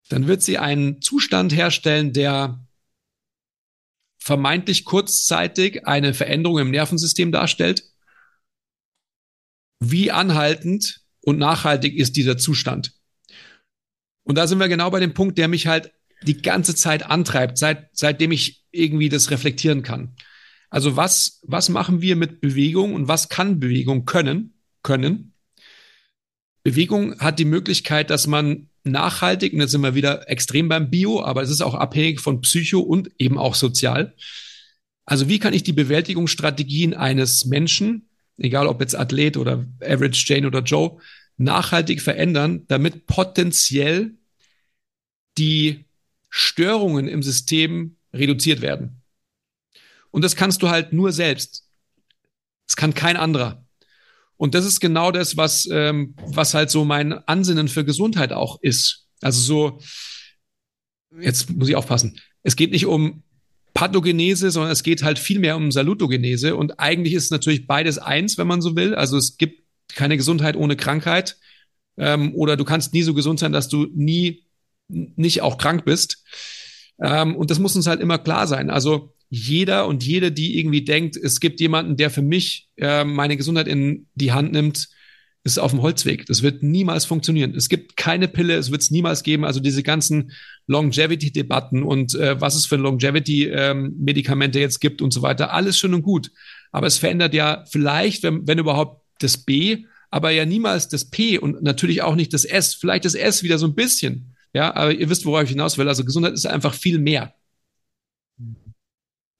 dann 0.09 0.27
wird 0.27 0.43
sie 0.43 0.59
einen 0.59 1.01
Zustand 1.01 1.55
herstellen, 1.55 2.13
der 2.13 2.65
vermeintlich 4.19 4.85
kurzzeitig 4.85 5.87
eine 5.87 6.15
Veränderung 6.15 6.59
im 6.59 6.71
Nervensystem 6.71 7.31
darstellt. 7.31 7.85
Wie 9.81 10.11
anhaltend 10.11 11.03
und 11.21 11.39
nachhaltig 11.39 11.95
ist 11.95 12.17
dieser 12.17 12.39
Zustand? 12.39 12.95
Und 14.23 14.37
da 14.37 14.47
sind 14.47 14.59
wir 14.59 14.69
genau 14.69 14.91
bei 14.91 15.01
dem 15.01 15.13
Punkt, 15.13 15.37
der 15.37 15.49
mich 15.49 15.67
halt 15.67 15.93
die 16.23 16.41
ganze 16.41 16.75
Zeit 16.75 17.05
antreibt, 17.05 17.59
seit, 17.59 17.91
seitdem 17.93 18.33
ich 18.33 18.65
irgendwie 18.71 19.11
das 19.11 19.31
reflektieren 19.31 19.83
kann. 19.83 20.17
Also 20.71 20.97
was, 20.97 21.41
was 21.43 21.69
machen 21.69 22.01
wir 22.01 22.17
mit 22.17 22.41
Bewegung 22.41 22.95
und 22.95 23.09
was 23.09 23.29
kann 23.29 23.61
Bewegung 23.61 24.07
können, 24.07 24.59
können? 24.83 25.34
Bewegung 26.65 27.21
hat 27.21 27.39
die 27.39 27.45
Möglichkeit, 27.45 28.11
dass 28.11 28.27
man 28.27 28.69
nachhaltig, 28.85 29.53
und 29.53 29.61
jetzt 29.61 29.71
sind 29.71 29.83
wir 29.83 29.95
wieder 29.95 30.29
extrem 30.29 30.69
beim 30.69 30.91
Bio, 30.91 31.23
aber 31.23 31.43
es 31.43 31.51
ist 31.51 31.61
auch 31.61 31.75
abhängig 31.75 32.21
von 32.21 32.41
Psycho 32.41 32.81
und 32.81 33.11
eben 33.19 33.39
auch 33.39 33.55
sozial. 33.55 34.15
Also 35.05 35.29
wie 35.29 35.39
kann 35.39 35.55
ich 35.55 35.63
die 35.63 35.73
Bewältigungsstrategien 35.73 36.95
eines 36.95 37.45
Menschen, 37.45 38.09
egal 38.39 38.67
ob 38.67 38.81
jetzt 38.81 38.97
Athlet 38.97 39.37
oder 39.37 39.67
Average 39.81 40.25
Jane 40.27 40.47
oder 40.47 40.61
Joe, 40.61 40.99
nachhaltig 41.37 42.01
verändern, 42.01 42.65
damit 42.69 43.07
potenziell 43.07 44.15
die 45.37 45.85
Störungen 46.31 47.09
im 47.09 47.23
System 47.23 47.97
reduziert 48.13 48.61
werden. 48.61 49.03
Und 50.11 50.23
das 50.23 50.37
kannst 50.37 50.63
du 50.63 50.71
halt 50.71 50.93
nur 50.93 51.13
selbst. 51.13 51.69
Das 52.67 52.77
kann 52.77 52.95
kein 52.95 53.17
anderer. 53.17 53.64
Und 54.45 54.55
das 54.55 54.67
ist 54.67 54.79
genau 54.79 55.11
das, 55.11 55.39
was, 55.39 55.67
ähm, 55.73 56.17
was 56.27 56.53
halt 56.53 56.69
so 56.69 56.85
mein 56.85 57.15
Ansinnen 57.15 57.67
für 57.67 57.83
Gesundheit 57.83 58.31
auch 58.35 58.59
ist. 58.61 59.07
Also 59.23 59.41
so, 59.41 59.81
jetzt 61.19 61.49
muss 61.49 61.71
ich 61.71 61.77
aufpassen. 61.77 62.21
Es 62.43 62.55
geht 62.55 62.71
nicht 62.71 62.85
um 62.85 63.23
Pathogenese, 63.73 64.51
sondern 64.51 64.71
es 64.71 64.83
geht 64.83 65.03
halt 65.03 65.19
viel 65.19 65.39
mehr 65.39 65.57
um 65.57 65.73
Salutogenese. 65.73 66.57
Und 66.57 66.79
eigentlich 66.79 67.15
ist 67.15 67.31
natürlich 67.31 67.67
beides 67.67 67.97
eins, 67.97 68.37
wenn 68.37 68.47
man 68.47 68.61
so 68.61 68.77
will. 68.77 68.95
Also 68.95 69.17
es 69.17 69.39
gibt 69.39 69.63
keine 69.95 70.19
Gesundheit 70.19 70.57
ohne 70.57 70.77
Krankheit. 70.77 71.39
Ähm, 71.97 72.35
oder 72.35 72.59
du 72.59 72.67
kannst 72.67 72.93
nie 72.93 73.03
so 73.03 73.15
gesund 73.15 73.41
sein, 73.41 73.53
dass 73.53 73.71
du 73.71 73.87
nie 73.95 74.45
nicht 74.89 75.41
auch 75.41 75.57
krank 75.57 75.87
bist. 75.87 76.23
Ähm, 77.01 77.35
und 77.35 77.51
das 77.51 77.61
muss 77.61 77.77
uns 77.77 77.87
halt 77.87 78.03
immer 78.03 78.19
klar 78.19 78.47
sein. 78.47 78.69
Also 78.69 79.15
jeder 79.31 79.87
und 79.87 80.05
jede, 80.05 80.33
die 80.33 80.59
irgendwie 80.59 80.85
denkt, 80.85 81.17
es 81.17 81.41
gibt 81.41 81.61
jemanden, 81.61 81.97
der 81.97 82.11
für 82.11 82.23
mich 82.23 82.69
äh, 82.77 83.05
meine 83.05 83.37
Gesundheit 83.37 83.69
in 83.69 84.07
die 84.15 84.33
Hand 84.33 84.53
nimmt, 84.53 84.89
ist 85.45 85.59
auf 85.59 85.73
dem 85.73 85.83
Holzweg. 85.83 86.25
Das 86.27 86.43
wird 86.43 86.63
niemals 86.63 87.05
funktionieren. 87.05 87.55
Es 87.55 87.69
gibt 87.69 87.97
keine 87.99 88.29
Pille, 88.29 88.57
es 88.57 88.71
wird 88.71 88.81
es 88.81 88.91
niemals 88.91 89.23
geben. 89.23 89.45
Also 89.45 89.61
diese 89.61 89.83
ganzen 89.83 90.33
Longevity-Debatten 90.67 91.83
und 91.83 92.15
äh, 92.15 92.41
was 92.41 92.55
es 92.55 92.65
für 92.65 92.77
Longevity-Medikamente 92.77 94.59
ähm, 94.59 94.63
jetzt 94.63 94.81
gibt 94.81 95.03
und 95.03 95.13
so 95.13 95.21
weiter, 95.21 95.53
alles 95.53 95.79
schön 95.79 95.93
und 95.93 96.03
gut. 96.03 96.31
Aber 96.73 96.87
es 96.87 96.97
verändert 96.97 97.35
ja 97.35 97.65
vielleicht, 97.71 98.23
wenn, 98.23 98.47
wenn 98.47 98.59
überhaupt, 98.59 99.03
das 99.21 99.39
B, 99.39 99.85
aber 100.11 100.31
ja 100.31 100.45
niemals 100.45 100.89
das 100.89 101.09
P 101.09 101.39
und 101.39 101.63
natürlich 101.63 102.03
auch 102.03 102.17
nicht 102.17 102.33
das 102.33 102.45
S. 102.45 102.75
Vielleicht 102.75 103.05
das 103.05 103.15
S 103.15 103.45
wieder 103.45 103.59
so 103.59 103.67
ein 103.67 103.77
bisschen. 103.77 104.35
Ja, 104.53 104.75
aber 104.75 104.93
ihr 104.93 105.09
wisst, 105.09 105.25
worauf 105.25 105.45
ich 105.45 105.51
hinaus 105.51 105.79
will. 105.79 105.89
Also 105.89 106.05
Gesundheit 106.05 106.35
ist 106.35 106.47
einfach 106.47 106.75
viel 106.75 106.99
mehr 106.99 107.35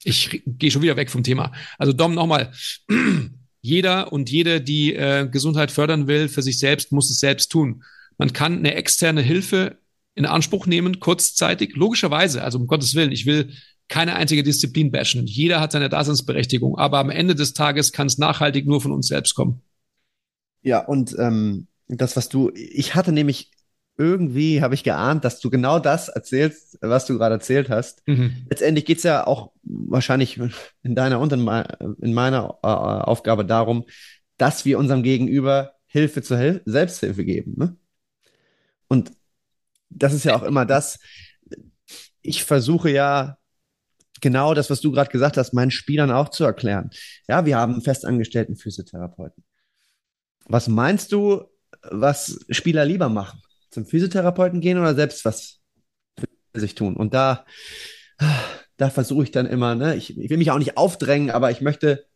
ich 0.05 0.43
gehe 0.47 0.71
schon 0.71 0.83
wieder 0.83 0.97
weg 0.97 1.11
vom 1.11 1.23
Thema. 1.23 1.53
Also 1.79 1.93
Dom, 1.93 2.15
nochmal. 2.15 2.53
Jeder 3.61 4.13
und 4.13 4.29
jede, 4.29 4.61
die 4.61 4.95
äh, 4.95 5.27
Gesundheit 5.27 5.71
fördern 5.71 6.07
will 6.07 6.29
für 6.29 6.43
sich 6.43 6.59
selbst, 6.59 6.93
muss 6.93 7.11
es 7.11 7.19
selbst 7.19 7.51
tun. 7.51 7.83
Man 8.19 8.35
kann 8.35 8.59
eine 8.59 8.75
externe 8.75 9.23
Hilfe 9.23 9.79
in 10.15 10.27
Anspruch 10.27 10.67
nehmen, 10.67 11.01
kurzzeitig, 11.01 11.75
logischerweise, 11.75 12.45
also 12.45 12.59
um 12.59 12.67
Gottes 12.67 12.95
Willen, 12.95 13.11
ich 13.11 13.25
will 13.25 13.55
keine 13.89 14.17
einzige 14.17 14.43
Disziplin 14.43 14.91
bashen. 14.91 15.27
Jeder 15.27 15.61
hat 15.61 15.73
seine 15.73 15.89
Daseinsberechtigung, 15.89 16.77
aber 16.79 16.99
am 16.99 17.09
Ende 17.09 17.35
des 17.35 17.55
Tages 17.55 17.93
kann 17.93 18.07
es 18.07 18.19
nachhaltig 18.19 18.67
nur 18.67 18.81
von 18.81 18.93
uns 18.93 19.09
selbst 19.09 19.35
kommen. 19.35 19.63
Ja, 20.63 20.85
und 20.85 21.15
ähm, 21.19 21.67
das, 21.89 22.17
was 22.17 22.29
du, 22.29 22.51
ich 22.55 22.95
hatte 22.95 23.13
nämlich 23.13 23.51
irgendwie 23.97 24.61
habe 24.61 24.75
ich 24.75 24.83
geahnt, 24.83 25.25
dass 25.25 25.41
du 25.41 25.51
genau 25.51 25.79
das 25.79 26.09
erzählst, 26.09 26.79
was 26.81 27.07
du 27.07 27.17
gerade 27.17 27.37
erzählt 27.37 27.71
hast. 27.71 28.07
Mhm. 28.07 28.47
Letztendlich 28.51 28.85
geht's 28.85 29.05
ja 29.05 29.27
auch 29.27 29.53
wahrscheinlich 29.63 30.41
in 30.83 30.95
deiner 30.95 31.21
und 31.21 31.33
in, 31.33 31.43
meiner 32.13 32.59
äh, 32.63 32.67
Aufgabe 32.67 33.45
darum, 33.45 33.85
dass 34.37 34.65
wir 34.65 34.79
unserem 34.79 35.03
Gegenüber 35.03 35.75
Hilfe 35.87 36.23
zur 36.23 36.39
Hel 36.39 36.63
Selbsthilfe 36.65 37.25
geben. 37.25 37.55
Ne? 37.57 37.77
Und 38.89 39.13
das 39.91 40.13
ist 40.13 40.25
ja 40.25 40.35
auch 40.35 40.43
immer 40.43 40.67
das, 40.67 40.99
ich 42.21 42.43
versuche 42.43 42.91
ja 42.91 43.39
genau 44.21 44.55
das, 44.55 44.71
was 44.71 44.81
du 44.81 44.91
gerade 44.91 45.11
gesagt 45.11 45.37
hast, 45.37 45.53
meinen 45.53 45.71
Spielern 45.71 46.11
auch 46.11 46.31
zu 46.31 46.45
erklären. 46.45 46.91
Ja, 47.29 47.47
wir 47.47 47.59
haben 47.59 47.75
einen 47.75 47.83
festangestellten 47.83 48.57
Physiotherapeuten. 48.57 49.45
Was 50.47 50.67
meinst 50.67 51.13
du, 51.13 51.45
was 51.83 52.45
Spieler 52.51 52.85
lieber 52.85 53.09
machen? 53.09 53.44
Zum 53.75 53.87
Physiotherapeuten 53.87 54.61
gehen 54.61 54.79
oder 54.79 54.95
selbst 54.95 55.25
was 55.25 55.61
für 56.17 56.61
sich 56.61 56.75
tun. 56.75 56.97
Und 56.97 57.13
da, 57.13 57.45
da 58.77 58.91
versuche 58.91 59.25
ich 59.25 59.31
dann 59.31 59.47
immer, 59.47 59.75
ne, 59.75 59.97
ich, 59.97 60.17
ich, 60.17 60.31
will 60.31 60.39
mich 60.39 60.51
auch 60.51 60.59
nicht 60.59 60.77
aufdrängen, 60.77 61.31
aber 61.31 61.51
ich 61.51 61.61
möchte, 61.61 62.07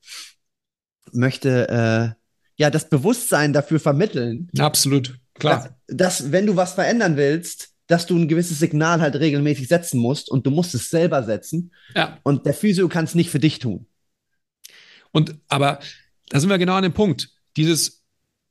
möchte 1.12 1.68
äh, 1.68 2.22
ja 2.56 2.70
das 2.70 2.88
Bewusstsein 2.88 3.52
dafür 3.52 3.80
vermitteln. 3.80 4.48
Absolut, 4.58 5.18
klar. 5.34 5.76
Dass, 5.86 6.20
dass, 6.20 6.32
wenn 6.32 6.46
du 6.46 6.56
was 6.56 6.72
verändern 6.72 7.16
willst, 7.16 7.70
dass 7.88 8.06
du 8.06 8.16
ein 8.16 8.28
gewisses 8.28 8.58
Signal 8.58 9.00
halt 9.00 9.16
regelmäßig 9.16 9.66
setzen 9.66 9.98
musst 9.98 10.30
und 10.30 10.46
du 10.46 10.50
musst 10.50 10.74
es 10.74 10.90
selber 10.90 11.22
setzen. 11.24 11.72
Ja. 11.94 12.18
Und 12.22 12.44
der 12.44 12.54
Physio 12.54 12.88
kann 12.88 13.04
es 13.04 13.14
nicht 13.14 13.30
für 13.30 13.38
dich 13.38 13.58
tun. 13.58 13.86
Und 15.10 15.36
aber 15.48 15.80
da 16.28 16.38
sind 16.38 16.50
wir 16.50 16.58
genau 16.58 16.74
an 16.74 16.82
dem 16.82 16.92
Punkt. 16.92 17.30
Dieses, 17.56 18.04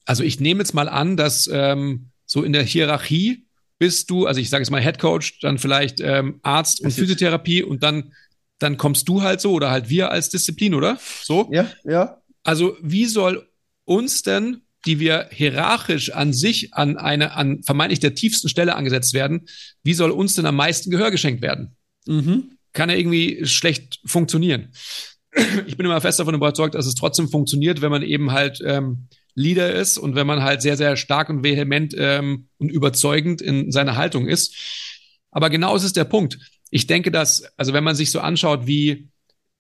also 0.06 0.24
ich 0.24 0.40
nehme 0.40 0.62
jetzt 0.62 0.74
mal 0.74 0.90
an, 0.90 1.18
dass 1.18 1.48
ähm, 1.54 2.10
so 2.28 2.44
in 2.44 2.54
der 2.54 2.64
Hierarchie 2.64 3.48
bist 3.80 4.12
du, 4.12 4.28
also 4.28 4.40
ich 4.40 4.52
sage 4.52 4.62
jetzt 4.62 4.70
mal 4.70 4.82
Head 4.82 5.00
Coach, 5.00 5.40
dann 5.40 5.58
vielleicht 5.58 6.00
ähm, 6.00 6.40
Arzt 6.44 6.82
und 6.82 6.92
Physiotherapie 6.92 7.64
und 7.64 7.82
dann 7.82 8.12
dann 8.60 8.78
kommst 8.78 9.08
du 9.08 9.22
halt 9.22 9.42
so 9.42 9.54
oder 9.54 9.70
halt 9.70 9.90
wir 9.90 10.12
als 10.12 10.30
Disziplin, 10.30 10.74
oder? 10.74 11.00
So? 11.24 11.50
Ja, 11.52 11.72
ja. 11.84 12.22
Also 12.44 12.78
wie 12.82 13.06
soll 13.06 13.48
uns 13.86 14.24
denn, 14.24 14.62
die 14.86 15.00
wir 15.00 15.30
hierarchisch 15.32 16.14
an 16.14 16.34
sich 16.34 16.74
an 16.74 16.98
eine 16.98 17.34
an 17.36 17.62
vermeintlich 17.64 18.00
der 18.00 18.16
tiefsten 18.16 18.50
Stelle 18.50 18.76
angesetzt 18.76 19.14
werden, 19.14 19.48
wie 19.84 19.94
soll 19.94 20.12
uns 20.12 20.36
denn 20.36 20.46
am 20.46 20.56
meisten 20.56 20.92
Gehör 20.92 21.12
geschenkt 21.12 21.42
werden? 21.42 21.76
Mhm. 22.08 22.58
Kann 22.74 22.90
ja 22.90 22.96
irgendwie 22.96 23.46
schlecht 23.46 24.00
funktionieren. 24.06 24.72
Ich 25.68 25.78
bin 25.78 25.86
immer 25.86 26.02
fest 26.02 26.20
davon 26.20 26.36
überzeugt, 26.36 26.76
dass 26.76 26.86
es 26.86 26.96
trotzdem 26.96 27.30
funktioniert, 27.30 27.82
wenn 27.82 27.92
man 27.92 28.04
eben 28.04 28.32
halt 28.32 28.62
ähm, 28.66 29.08
Leader 29.36 29.74
ist 29.74 29.98
und 29.98 30.16
wenn 30.16 30.28
man 30.28 30.44
halt 30.44 30.62
sehr, 30.62 30.78
sehr 30.78 30.98
stark 30.98 31.30
und 31.30 31.44
vehement 31.44 31.94
ähm, 31.98 32.48
und 32.58 32.70
überzeugend 32.70 33.42
in 33.42 33.72
seiner 33.72 33.96
Haltung 33.96 34.28
ist. 34.28 34.56
Aber 35.32 35.50
genau 35.50 35.76
ist 35.76 35.84
es 35.84 35.94
der 35.94 36.06
Punkt. 36.06 36.40
Ich 36.72 36.88
denke, 36.88 37.12
dass, 37.12 37.44
also 37.56 37.74
wenn 37.74 37.84
man 37.84 37.96
sich 37.96 38.12
so 38.12 38.20
anschaut, 38.20 38.66
wie 38.66 39.10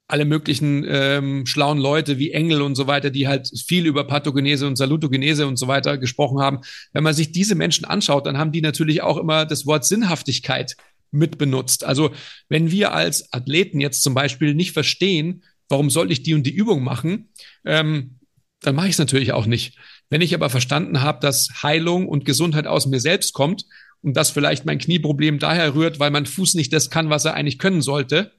alle 0.07 0.25
möglichen 0.25 0.85
ähm, 0.87 1.45
schlauen 1.45 1.77
Leute 1.77 2.17
wie 2.17 2.31
Engel 2.31 2.61
und 2.61 2.75
so 2.75 2.87
weiter, 2.87 3.09
die 3.09 3.27
halt 3.27 3.51
viel 3.67 3.85
über 3.85 4.07
Pathogenese 4.07 4.65
und 4.65 4.77
Salutogenese 4.77 5.45
und 5.45 5.57
so 5.57 5.67
weiter 5.67 5.97
gesprochen 5.97 6.39
haben. 6.39 6.61
Wenn 6.93 7.03
man 7.03 7.13
sich 7.13 7.33
diese 7.33 7.55
Menschen 7.55 7.85
anschaut, 7.85 8.25
dann 8.25 8.37
haben 8.37 8.53
die 8.53 8.61
natürlich 8.61 9.01
auch 9.01 9.17
immer 9.17 9.45
das 9.45 9.65
Wort 9.65 9.85
Sinnhaftigkeit 9.85 10.77
mit 11.11 11.37
benutzt. 11.37 11.83
Also 11.83 12.11
wenn 12.47 12.71
wir 12.71 12.93
als 12.93 13.31
Athleten 13.33 13.79
jetzt 13.81 14.01
zum 14.01 14.13
Beispiel 14.13 14.53
nicht 14.53 14.71
verstehen, 14.71 15.43
warum 15.69 15.89
soll 15.89 16.11
ich 16.11 16.23
die 16.23 16.33
und 16.33 16.43
die 16.43 16.53
Übung 16.53 16.83
machen, 16.83 17.29
ähm, 17.65 18.19
dann 18.61 18.75
mache 18.75 18.87
ich 18.87 18.93
es 18.93 18.99
natürlich 18.99 19.33
auch 19.33 19.45
nicht. 19.45 19.77
Wenn 20.09 20.21
ich 20.21 20.33
aber 20.33 20.49
verstanden 20.49 21.01
habe, 21.01 21.19
dass 21.21 21.63
Heilung 21.63 22.07
und 22.07 22.25
Gesundheit 22.25 22.65
aus 22.65 22.87
mir 22.87 22.99
selbst 22.99 23.33
kommt 23.33 23.65
und 24.01 24.15
dass 24.15 24.31
vielleicht 24.31 24.65
mein 24.65 24.79
Knieproblem 24.79 25.39
daher 25.39 25.75
rührt, 25.75 25.99
weil 25.99 26.11
mein 26.11 26.25
Fuß 26.25 26.55
nicht 26.55 26.73
das 26.73 26.89
kann, 26.89 27.09
was 27.09 27.25
er 27.25 27.33
eigentlich 27.33 27.59
können 27.59 27.81
sollte, 27.81 28.31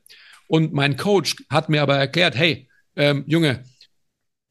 und 0.49 0.73
mein 0.73 0.97
Coach 0.97 1.37
hat 1.51 1.69
mir 1.69 1.83
aber 1.83 1.97
erklärt, 1.97 2.35
hey, 2.35 2.69
ähm, 2.97 3.23
Junge, 3.27 3.63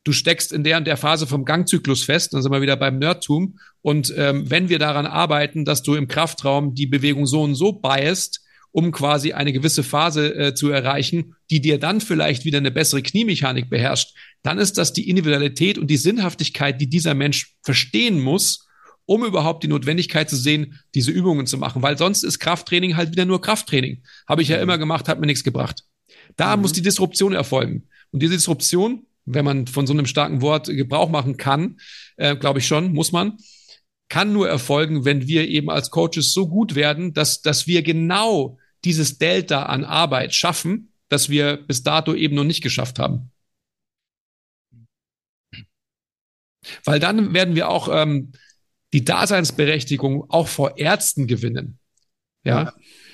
du 0.04 0.14
steckst 0.14 0.54
in 0.54 0.64
der 0.64 0.78
und 0.78 0.86
der 0.86 0.96
Phase 0.96 1.28
vom 1.28 1.44
Gangzyklus 1.44 2.04
fest, 2.04 2.34
dann 2.34 2.42
sind 2.42 2.52
wir 2.52 2.62
wieder 2.62 2.78
beim 2.78 3.00
Nerdtum. 3.00 3.60
Und 3.82 4.14
ähm, 4.16 4.50
wenn 4.50 4.70
wir 4.70 4.80
daran 4.80 5.06
arbeiten, 5.06 5.66
dass 5.66 5.84
du 5.84 5.96
im 5.96 6.08
Kraftraum 6.08 6.76
die 6.76 6.88
Bewegung 6.88 7.26
so 7.26 7.42
und 7.42 7.56
so 7.56 7.74
biasst, 7.74 8.42
um 8.72 8.92
quasi 8.92 9.34
eine 9.34 9.54
gewisse 9.54 9.84
Phase 9.84 10.36
äh, 10.36 10.54
zu 10.54 10.70
erreichen, 10.70 11.36
die 11.50 11.62
dir 11.62 11.80
dann 11.80 12.02
vielleicht 12.02 12.46
wieder 12.46 12.60
eine 12.60 12.72
bessere 12.72 13.02
Kniemechanik 13.02 13.70
beherrscht, 13.70 14.14
dann 14.44 14.60
ist 14.60 14.78
das 14.78 14.94
die 14.94 15.10
Individualität 15.10 15.78
und 15.78 15.88
die 15.88 15.98
Sinnhaftigkeit, 15.98 16.80
die 16.80 16.88
dieser 16.90 17.14
Mensch 17.14 17.56
verstehen 17.64 18.22
muss, 18.22 18.68
um 19.06 19.26
überhaupt 19.26 19.64
die 19.64 19.68
Notwendigkeit 19.68 20.30
zu 20.30 20.36
sehen, 20.36 20.80
diese 20.94 21.12
Übungen 21.12 21.48
zu 21.48 21.58
machen. 21.58 21.82
Weil 21.82 21.98
sonst 21.98 22.24
ist 22.24 22.40
Krafttraining 22.40 22.98
halt 22.98 23.12
wieder 23.12 23.26
nur 23.26 23.42
Krafttraining. 23.42 24.04
Habe 24.28 24.42
ich 24.42 24.50
ja 24.50 24.58
mhm. 24.58 24.64
immer 24.64 24.78
gemacht, 24.78 25.08
hat 25.08 25.20
mir 25.20 25.28
nichts 25.28 25.44
gebracht. 25.44 25.84
Da 26.36 26.56
mhm. 26.56 26.62
muss 26.62 26.74
die 26.74 26.82
Disruption 26.82 27.34
erfolgen. 27.34 27.88
Und 28.12 28.22
diese 28.22 28.34
Disruption, 28.34 29.06
wenn 29.26 29.46
man 29.46 29.68
von 29.68 29.88
so 29.88 29.94
einem 29.94 30.06
starken 30.06 30.42
Wort 30.42 30.68
Gebrauch 30.68 31.10
machen 31.10 31.38
kann, 31.38 31.78
äh, 32.18 32.36
glaube 32.36 32.60
ich 32.60 32.68
schon, 32.68 32.94
muss 32.94 33.12
man, 33.12 33.38
kann 34.10 34.34
nur 34.34 34.48
erfolgen, 34.48 35.06
wenn 35.06 35.28
wir 35.28 35.48
eben 35.48 35.70
als 35.70 35.90
Coaches 35.90 36.34
so 36.34 36.48
gut 36.48 36.76
werden, 36.76 37.14
dass, 37.14 37.42
dass 37.42 37.68
wir 37.68 37.84
genau 37.84 38.58
dieses 38.86 39.18
Delta 39.18 39.64
an 39.64 39.84
Arbeit 39.84 40.34
schaffen, 40.34 40.94
das 41.10 41.30
wir 41.30 41.58
bis 41.58 41.84
dato 41.84 42.14
eben 42.14 42.36
noch 42.36 42.44
nicht 42.44 42.62
geschafft 42.62 43.00
haben. 43.00 43.32
Weil 46.84 47.00
dann 47.00 47.34
werden 47.34 47.56
wir 47.56 47.70
auch 47.70 47.90
ähm, 47.92 48.32
die 48.94 49.04
Daseinsberechtigung 49.04 50.30
auch 50.30 50.48
vor 50.48 50.78
Ärzten 50.78 51.28
gewinnen. 51.28 51.80
Ja? 52.44 52.64
ja. 52.64 52.74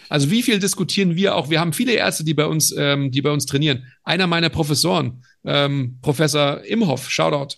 Also 0.10 0.30
wie 0.30 0.44
viel 0.44 0.60
diskutieren 0.60 1.16
wir 1.16 1.36
auch? 1.36 1.50
Wir 1.50 1.60
haben 1.60 1.74
viele 1.74 1.94
Ärzte, 1.94 2.24
die 2.24 2.34
bei 2.34 2.46
uns, 2.46 2.74
ähm, 2.78 3.12
die 3.12 3.22
bei 3.22 3.32
uns 3.32 3.46
trainieren. 3.46 3.88
Einer 4.04 4.28
meiner 4.28 4.50
Professoren, 4.50 5.24
ähm, 5.44 5.98
Professor 6.02 6.64
Imhoff, 6.64 7.10
Shoutout. 7.10 7.56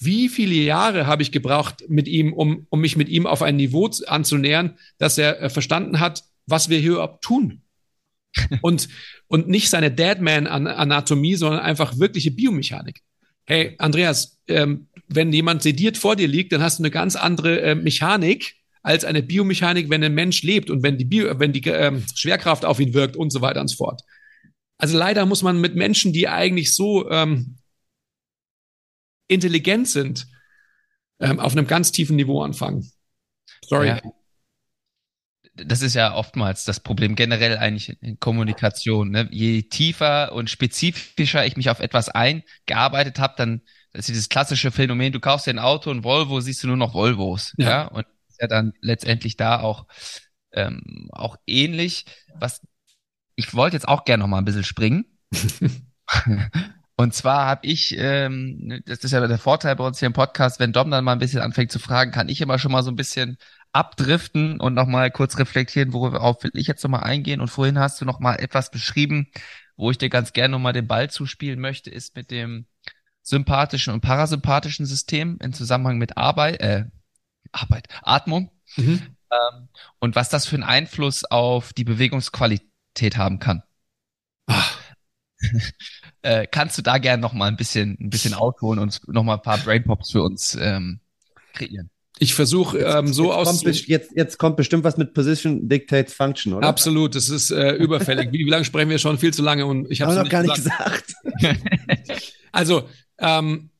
Wie 0.00 0.28
viele 0.28 0.54
Jahre 0.54 1.06
habe 1.06 1.22
ich 1.22 1.32
gebraucht 1.32 1.84
mit 1.88 2.08
ihm, 2.08 2.32
um, 2.32 2.66
um 2.70 2.80
mich 2.80 2.96
mit 2.96 3.08
ihm 3.08 3.26
auf 3.26 3.42
ein 3.42 3.56
Niveau 3.56 3.90
anzunähern, 4.06 4.78
dass 4.98 5.18
er 5.18 5.40
äh, 5.42 5.50
verstanden 5.50 6.00
hat, 6.00 6.24
was 6.46 6.68
wir 6.68 6.78
hier 6.78 6.92
überhaupt 6.92 7.22
tun? 7.22 7.62
und, 8.62 8.88
und 9.26 9.48
nicht 9.48 9.70
seine 9.70 9.90
Deadman-Anatomie, 9.90 11.34
sondern 11.34 11.60
einfach 11.60 11.98
wirkliche 11.98 12.30
Biomechanik. 12.30 13.02
Hey, 13.44 13.74
Andreas, 13.78 14.38
ähm, 14.46 14.88
wenn 15.08 15.32
jemand 15.32 15.62
sediert 15.62 15.98
vor 15.98 16.16
dir 16.16 16.28
liegt, 16.28 16.52
dann 16.52 16.62
hast 16.62 16.78
du 16.78 16.82
eine 16.82 16.90
ganz 16.90 17.16
andere 17.16 17.60
äh, 17.60 17.74
Mechanik 17.74 18.54
als 18.82 19.04
eine 19.04 19.22
Biomechanik, 19.22 19.90
wenn 19.90 20.02
ein 20.04 20.14
Mensch 20.14 20.42
lebt 20.42 20.70
und 20.70 20.82
wenn 20.82 20.96
die, 20.96 21.04
Bio, 21.04 21.38
wenn 21.38 21.52
die 21.52 21.62
ähm, 21.68 22.04
Schwerkraft 22.14 22.64
auf 22.64 22.80
ihn 22.80 22.94
wirkt 22.94 23.16
und 23.16 23.30
so 23.30 23.40
weiter 23.40 23.60
und 23.60 23.68
so 23.68 23.76
fort. 23.76 24.02
Also 24.78 24.96
leider 24.96 25.26
muss 25.26 25.42
man 25.42 25.60
mit 25.60 25.74
Menschen, 25.74 26.12
die 26.12 26.28
eigentlich 26.28 26.74
so 26.74 27.10
ähm, 27.10 27.56
intelligent 29.30 29.88
sind, 29.88 30.26
ähm, 31.20 31.38
auf 31.38 31.52
einem 31.52 31.66
ganz 31.66 31.92
tiefen 31.92 32.16
Niveau 32.16 32.42
anfangen. 32.42 32.90
Sorry. 33.64 33.88
Ja. 33.88 34.00
Das 35.54 35.82
ist 35.82 35.94
ja 35.94 36.14
oftmals 36.14 36.64
das 36.64 36.80
Problem 36.80 37.16
generell 37.16 37.58
eigentlich 37.58 38.00
in 38.02 38.18
Kommunikation. 38.18 39.10
Ne? 39.10 39.28
Je 39.30 39.62
tiefer 39.62 40.32
und 40.32 40.48
spezifischer 40.48 41.44
ich 41.44 41.56
mich 41.56 41.68
auf 41.68 41.80
etwas 41.80 42.08
eingearbeitet 42.08 43.18
habe, 43.18 43.34
dann 43.36 43.62
das 43.92 44.00
ist 44.00 44.08
dieses 44.08 44.28
klassische 44.28 44.70
Phänomen, 44.70 45.12
du 45.12 45.18
kaufst 45.18 45.46
dir 45.46 45.50
ein 45.50 45.58
Auto, 45.58 45.90
ein 45.90 46.04
Volvo, 46.04 46.40
siehst 46.40 46.62
du 46.62 46.68
nur 46.68 46.76
noch 46.76 46.94
Volvos. 46.94 47.54
Ja. 47.58 47.68
ja? 47.68 47.84
Und 47.88 48.06
ja 48.40 48.46
dann 48.46 48.72
letztendlich 48.80 49.36
da 49.36 49.60
auch, 49.60 49.86
ähm, 50.52 51.08
auch 51.12 51.36
ähnlich. 51.46 52.06
Was 52.34 52.62
ich 53.34 53.54
wollte 53.54 53.76
jetzt 53.76 53.88
auch 53.88 54.04
gerne 54.04 54.22
noch 54.22 54.28
mal 54.28 54.38
ein 54.38 54.44
bisschen 54.44 54.64
springen. 54.64 55.04
Und 57.00 57.14
zwar 57.14 57.46
habe 57.46 57.66
ich, 57.66 57.96
ähm, 57.96 58.82
das 58.84 58.98
ist 58.98 59.12
ja 59.12 59.26
der 59.26 59.38
Vorteil 59.38 59.74
bei 59.74 59.86
uns 59.86 59.98
hier 60.00 60.06
im 60.06 60.12
Podcast, 60.12 60.60
wenn 60.60 60.74
Dom 60.74 60.90
dann 60.90 61.02
mal 61.02 61.12
ein 61.12 61.18
bisschen 61.18 61.40
anfängt 61.40 61.72
zu 61.72 61.78
fragen, 61.78 62.10
kann 62.10 62.28
ich 62.28 62.42
immer 62.42 62.58
schon 62.58 62.72
mal 62.72 62.82
so 62.82 62.90
ein 62.90 62.96
bisschen 62.96 63.38
abdriften 63.72 64.60
und 64.60 64.74
nochmal 64.74 65.10
kurz 65.10 65.38
reflektieren, 65.38 65.94
worauf 65.94 66.44
will 66.44 66.50
ich 66.52 66.66
jetzt 66.66 66.82
nochmal 66.82 67.04
eingehen. 67.04 67.40
Und 67.40 67.48
vorhin 67.48 67.78
hast 67.78 68.02
du 68.02 68.04
nochmal 68.04 68.38
etwas 68.40 68.70
beschrieben, 68.70 69.28
wo 69.78 69.90
ich 69.90 69.96
dir 69.96 70.10
ganz 70.10 70.34
gerne 70.34 70.52
nochmal 70.52 70.74
den 70.74 70.88
Ball 70.88 71.08
zuspielen 71.08 71.58
möchte, 71.58 71.88
ist 71.88 72.16
mit 72.16 72.30
dem 72.30 72.66
sympathischen 73.22 73.94
und 73.94 74.02
parasympathischen 74.02 74.84
System 74.84 75.38
in 75.40 75.54
Zusammenhang 75.54 75.96
mit 75.96 76.18
Arbeit, 76.18 76.60
äh, 76.60 76.84
Arbeit, 77.50 77.88
Atmung. 78.02 78.50
Mhm. 78.76 79.16
Ähm, 79.32 79.68
und 80.00 80.16
was 80.16 80.28
das 80.28 80.44
für 80.44 80.56
einen 80.56 80.64
Einfluss 80.64 81.24
auf 81.24 81.72
die 81.72 81.84
Bewegungsqualität 81.84 83.16
haben 83.16 83.38
kann. 83.38 83.62
äh, 86.22 86.46
kannst 86.46 86.78
du 86.78 86.82
da 86.82 86.98
gerne 86.98 87.20
noch 87.20 87.32
mal 87.32 87.46
ein 87.46 87.56
bisschen, 87.56 87.96
ein 88.00 88.10
bisschen 88.10 88.34
ausholen 88.34 88.78
und 88.78 89.00
noch 89.08 89.22
mal 89.22 89.34
ein 89.34 89.42
paar 89.42 89.58
Brainpops 89.58 90.12
für 90.12 90.22
uns 90.22 90.56
ähm, 90.60 91.00
kreieren? 91.54 91.90
Ich 92.22 92.34
versuche 92.34 92.78
ähm, 92.78 93.14
so 93.14 93.32
aus. 93.32 93.62
jetzt, 93.86 94.12
jetzt 94.14 94.36
kommt 94.36 94.58
bestimmt 94.58 94.84
was 94.84 94.98
mit 94.98 95.14
Position 95.14 95.70
Dictates 95.70 96.12
Function, 96.12 96.52
oder? 96.52 96.68
Absolut, 96.68 97.14
das 97.14 97.30
ist 97.30 97.50
äh, 97.50 97.72
überfällig. 97.72 98.30
wie, 98.30 98.44
wie 98.44 98.50
lange 98.50 98.66
sprechen 98.66 98.90
wir 98.90 98.98
schon? 98.98 99.18
Viel 99.18 99.32
zu 99.32 99.42
lange 99.42 99.64
und 99.64 99.90
ich 99.90 100.02
habe 100.02 100.14
noch 100.14 100.28
gar 100.28 100.42
nicht 100.42 100.54
gesagt. 100.54 101.14
gesagt. 101.40 101.62
also 102.52 102.86
ähm, 103.18 103.70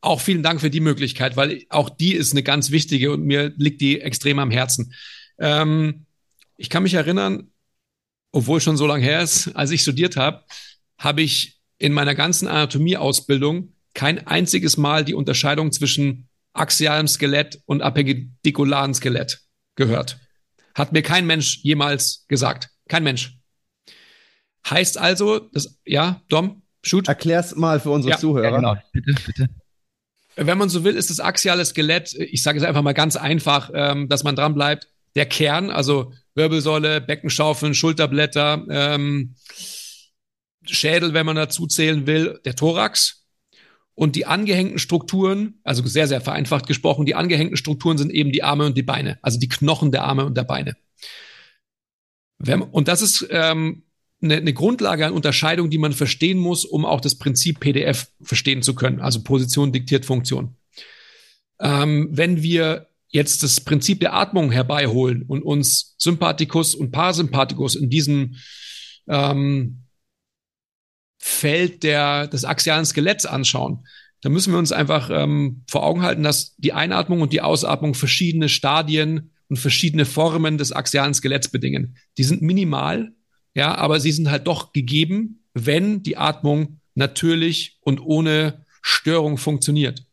auch 0.00 0.20
vielen 0.20 0.42
Dank 0.42 0.60
für 0.60 0.70
die 0.70 0.80
Möglichkeit, 0.80 1.36
weil 1.36 1.64
auch 1.68 1.90
die 1.90 2.14
ist 2.14 2.32
eine 2.32 2.42
ganz 2.42 2.70
wichtige 2.70 3.12
und 3.12 3.24
mir 3.24 3.52
liegt 3.56 3.80
die 3.80 4.00
extrem 4.00 4.38
am 4.38 4.50
Herzen. 4.50 4.94
Ähm, 5.38 6.06
ich 6.56 6.70
kann 6.70 6.82
mich 6.84 6.94
erinnern, 6.94 7.50
obwohl 8.30 8.60
schon 8.60 8.76
so 8.76 8.86
lange 8.86 9.04
her 9.04 9.20
ist, 9.22 9.48
als 9.54 9.70
ich 9.70 9.82
studiert 9.82 10.16
habe, 10.16 10.44
habe 11.04 11.22
ich 11.22 11.60
in 11.78 11.92
meiner 11.92 12.14
ganzen 12.14 12.48
Anatomieausbildung 12.48 13.74
kein 13.94 14.26
einziges 14.26 14.76
Mal 14.76 15.04
die 15.04 15.14
Unterscheidung 15.14 15.70
zwischen 15.70 16.28
axialem 16.52 17.06
Skelett 17.06 17.60
und 17.66 17.82
appendikularen 17.82 18.94
Skelett 18.94 19.42
gehört. 19.76 20.18
Hat 20.74 20.92
mir 20.92 21.02
kein 21.02 21.26
Mensch 21.26 21.58
jemals 21.62 22.24
gesagt. 22.28 22.70
Kein 22.88 23.04
Mensch. 23.04 23.38
Heißt 24.68 24.98
also, 24.98 25.38
das, 25.38 25.78
ja, 25.84 26.22
Dom, 26.28 26.62
shoot. 26.82 27.06
Erklär's 27.06 27.54
mal 27.54 27.78
für 27.78 27.90
unsere 27.90 28.12
ja, 28.12 28.18
Zuhörer. 28.18 28.50
Ja, 28.50 28.56
genau. 28.56 28.76
Bitte, 28.92 29.14
bitte 29.26 29.48
wenn 30.36 30.58
man 30.58 30.68
so 30.68 30.84
will, 30.84 30.96
ist 30.96 31.10
das 31.10 31.20
axiale 31.20 31.64
Skelett, 31.64 32.14
ich 32.14 32.42
sage 32.42 32.58
es 32.58 32.64
einfach 32.64 32.82
mal 32.82 32.94
ganz 32.94 33.16
einfach, 33.16 33.70
ähm, 33.74 34.08
dass 34.08 34.24
man 34.24 34.36
dran 34.36 34.54
bleibt, 34.54 34.88
der 35.14 35.26
Kern, 35.26 35.70
also 35.70 36.12
Wirbelsäule, 36.34 37.00
Beckenschaufeln, 37.00 37.74
Schulterblätter, 37.74 38.64
ähm, 38.68 39.36
Schädel, 40.66 41.14
wenn 41.14 41.26
man 41.26 41.36
dazu 41.36 41.66
zählen 41.66 42.06
will, 42.06 42.40
der 42.44 42.54
Thorax. 42.54 43.22
Und 43.96 44.16
die 44.16 44.26
angehängten 44.26 44.78
Strukturen, 44.78 45.60
also 45.62 45.86
sehr, 45.86 46.08
sehr 46.08 46.20
vereinfacht 46.20 46.66
gesprochen, 46.66 47.06
die 47.06 47.14
angehängten 47.14 47.56
Strukturen 47.56 47.96
sind 47.96 48.10
eben 48.10 48.32
die 48.32 48.42
Arme 48.42 48.66
und 48.66 48.76
die 48.76 48.82
Beine, 48.82 49.18
also 49.22 49.38
die 49.38 49.48
Knochen 49.48 49.92
der 49.92 50.02
Arme 50.02 50.24
und 50.24 50.36
der 50.36 50.42
Beine. 50.42 50.76
Wenn, 52.38 52.62
und 52.62 52.88
das 52.88 53.02
ist 53.02 53.26
ähm, 53.30 53.84
eine, 54.20 54.36
eine 54.36 54.52
Grundlage 54.52 55.06
an 55.06 55.12
Unterscheidung, 55.12 55.70
die 55.70 55.78
man 55.78 55.92
verstehen 55.92 56.38
muss, 56.38 56.64
um 56.64 56.84
auch 56.84 57.00
das 57.00 57.14
Prinzip 57.14 57.60
PDF 57.60 58.08
verstehen 58.20 58.62
zu 58.62 58.74
können, 58.74 59.00
also 59.00 59.22
Position 59.22 59.72
diktiert 59.72 60.04
Funktion. 60.04 60.56
Ähm, 61.60 62.08
wenn 62.10 62.42
wir 62.42 62.88
jetzt 63.08 63.44
das 63.44 63.60
Prinzip 63.60 64.00
der 64.00 64.14
Atmung 64.14 64.50
herbeiholen 64.50 65.22
und 65.22 65.42
uns 65.42 65.94
Sympathikus 65.98 66.74
und 66.74 66.90
Parasympathikus 66.90 67.76
in 67.76 67.88
diesem 67.88 68.34
ähm, 69.06 69.83
Feld 71.26 71.84
der, 71.84 72.26
des 72.26 72.44
axialen 72.44 72.84
Skeletts 72.84 73.24
anschauen, 73.24 73.86
dann 74.20 74.32
müssen 74.32 74.52
wir 74.52 74.58
uns 74.58 74.72
einfach 74.72 75.08
ähm, 75.10 75.62
vor 75.66 75.82
Augen 75.82 76.02
halten, 76.02 76.22
dass 76.22 76.54
die 76.56 76.74
Einatmung 76.74 77.22
und 77.22 77.32
die 77.32 77.40
Ausatmung 77.40 77.94
verschiedene 77.94 78.50
Stadien 78.50 79.30
und 79.48 79.56
verschiedene 79.56 80.04
Formen 80.04 80.58
des 80.58 80.72
axialen 80.72 81.14
Skeletts 81.14 81.48
bedingen. 81.48 81.96
Die 82.18 82.24
sind 82.24 82.42
minimal, 82.42 83.12
ja, 83.54 83.74
aber 83.74 84.00
sie 84.00 84.12
sind 84.12 84.30
halt 84.30 84.46
doch 84.46 84.74
gegeben, 84.74 85.46
wenn 85.54 86.02
die 86.02 86.18
Atmung 86.18 86.80
natürlich 86.94 87.78
und 87.80 88.00
ohne 88.00 88.66
Störung 88.82 89.38
funktioniert. 89.38 90.04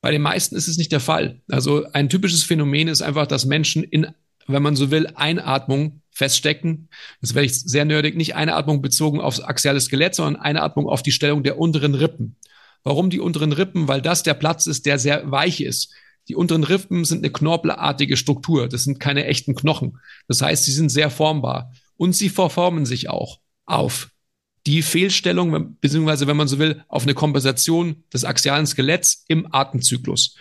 Bei 0.00 0.10
den 0.10 0.22
meisten 0.22 0.56
ist 0.56 0.68
es 0.68 0.78
nicht 0.78 0.92
der 0.92 1.00
Fall. 1.00 1.42
Also 1.50 1.84
ein 1.92 2.08
typisches 2.08 2.44
Phänomen 2.44 2.88
ist 2.88 3.02
einfach, 3.02 3.26
dass 3.26 3.44
Menschen 3.44 3.84
in, 3.84 4.06
wenn 4.46 4.62
man 4.62 4.74
so 4.74 4.90
will, 4.90 5.06
Einatmung 5.16 6.00
feststecken. 6.14 6.88
Das 7.20 7.34
werde 7.34 7.46
ich 7.46 7.60
sehr 7.60 7.84
nerdig. 7.84 8.16
Nicht 8.16 8.34
eine 8.36 8.54
Atmung 8.54 8.80
bezogen 8.80 9.20
aufs 9.20 9.40
axiale 9.40 9.80
Skelett, 9.80 10.14
sondern 10.14 10.40
eine 10.40 10.62
Atmung 10.62 10.88
auf 10.88 11.02
die 11.02 11.12
Stellung 11.12 11.42
der 11.42 11.58
unteren 11.58 11.94
Rippen. 11.94 12.36
Warum 12.84 13.10
die 13.10 13.20
unteren 13.20 13.52
Rippen? 13.52 13.88
Weil 13.88 14.00
das 14.00 14.22
der 14.22 14.34
Platz 14.34 14.66
ist, 14.66 14.86
der 14.86 14.98
sehr 14.98 15.30
weich 15.30 15.60
ist. 15.60 15.92
Die 16.28 16.36
unteren 16.36 16.64
Rippen 16.64 17.04
sind 17.04 17.18
eine 17.18 17.32
knorpelartige 17.32 18.16
Struktur. 18.16 18.68
Das 18.68 18.84
sind 18.84 19.00
keine 19.00 19.26
echten 19.26 19.54
Knochen. 19.54 19.98
Das 20.28 20.40
heißt, 20.40 20.64
sie 20.64 20.72
sind 20.72 20.88
sehr 20.88 21.10
formbar 21.10 21.72
und 21.96 22.14
sie 22.14 22.30
verformen 22.30 22.86
sich 22.86 23.10
auch 23.10 23.40
auf 23.66 24.10
die 24.66 24.82
Fehlstellung, 24.82 25.76
beziehungsweise, 25.80 26.26
wenn 26.26 26.38
man 26.38 26.48
so 26.48 26.58
will, 26.58 26.82
auf 26.88 27.02
eine 27.02 27.12
Kompensation 27.12 28.04
des 28.12 28.24
axialen 28.24 28.66
Skeletts 28.66 29.24
im 29.28 29.52
Atemzyklus. 29.52 30.36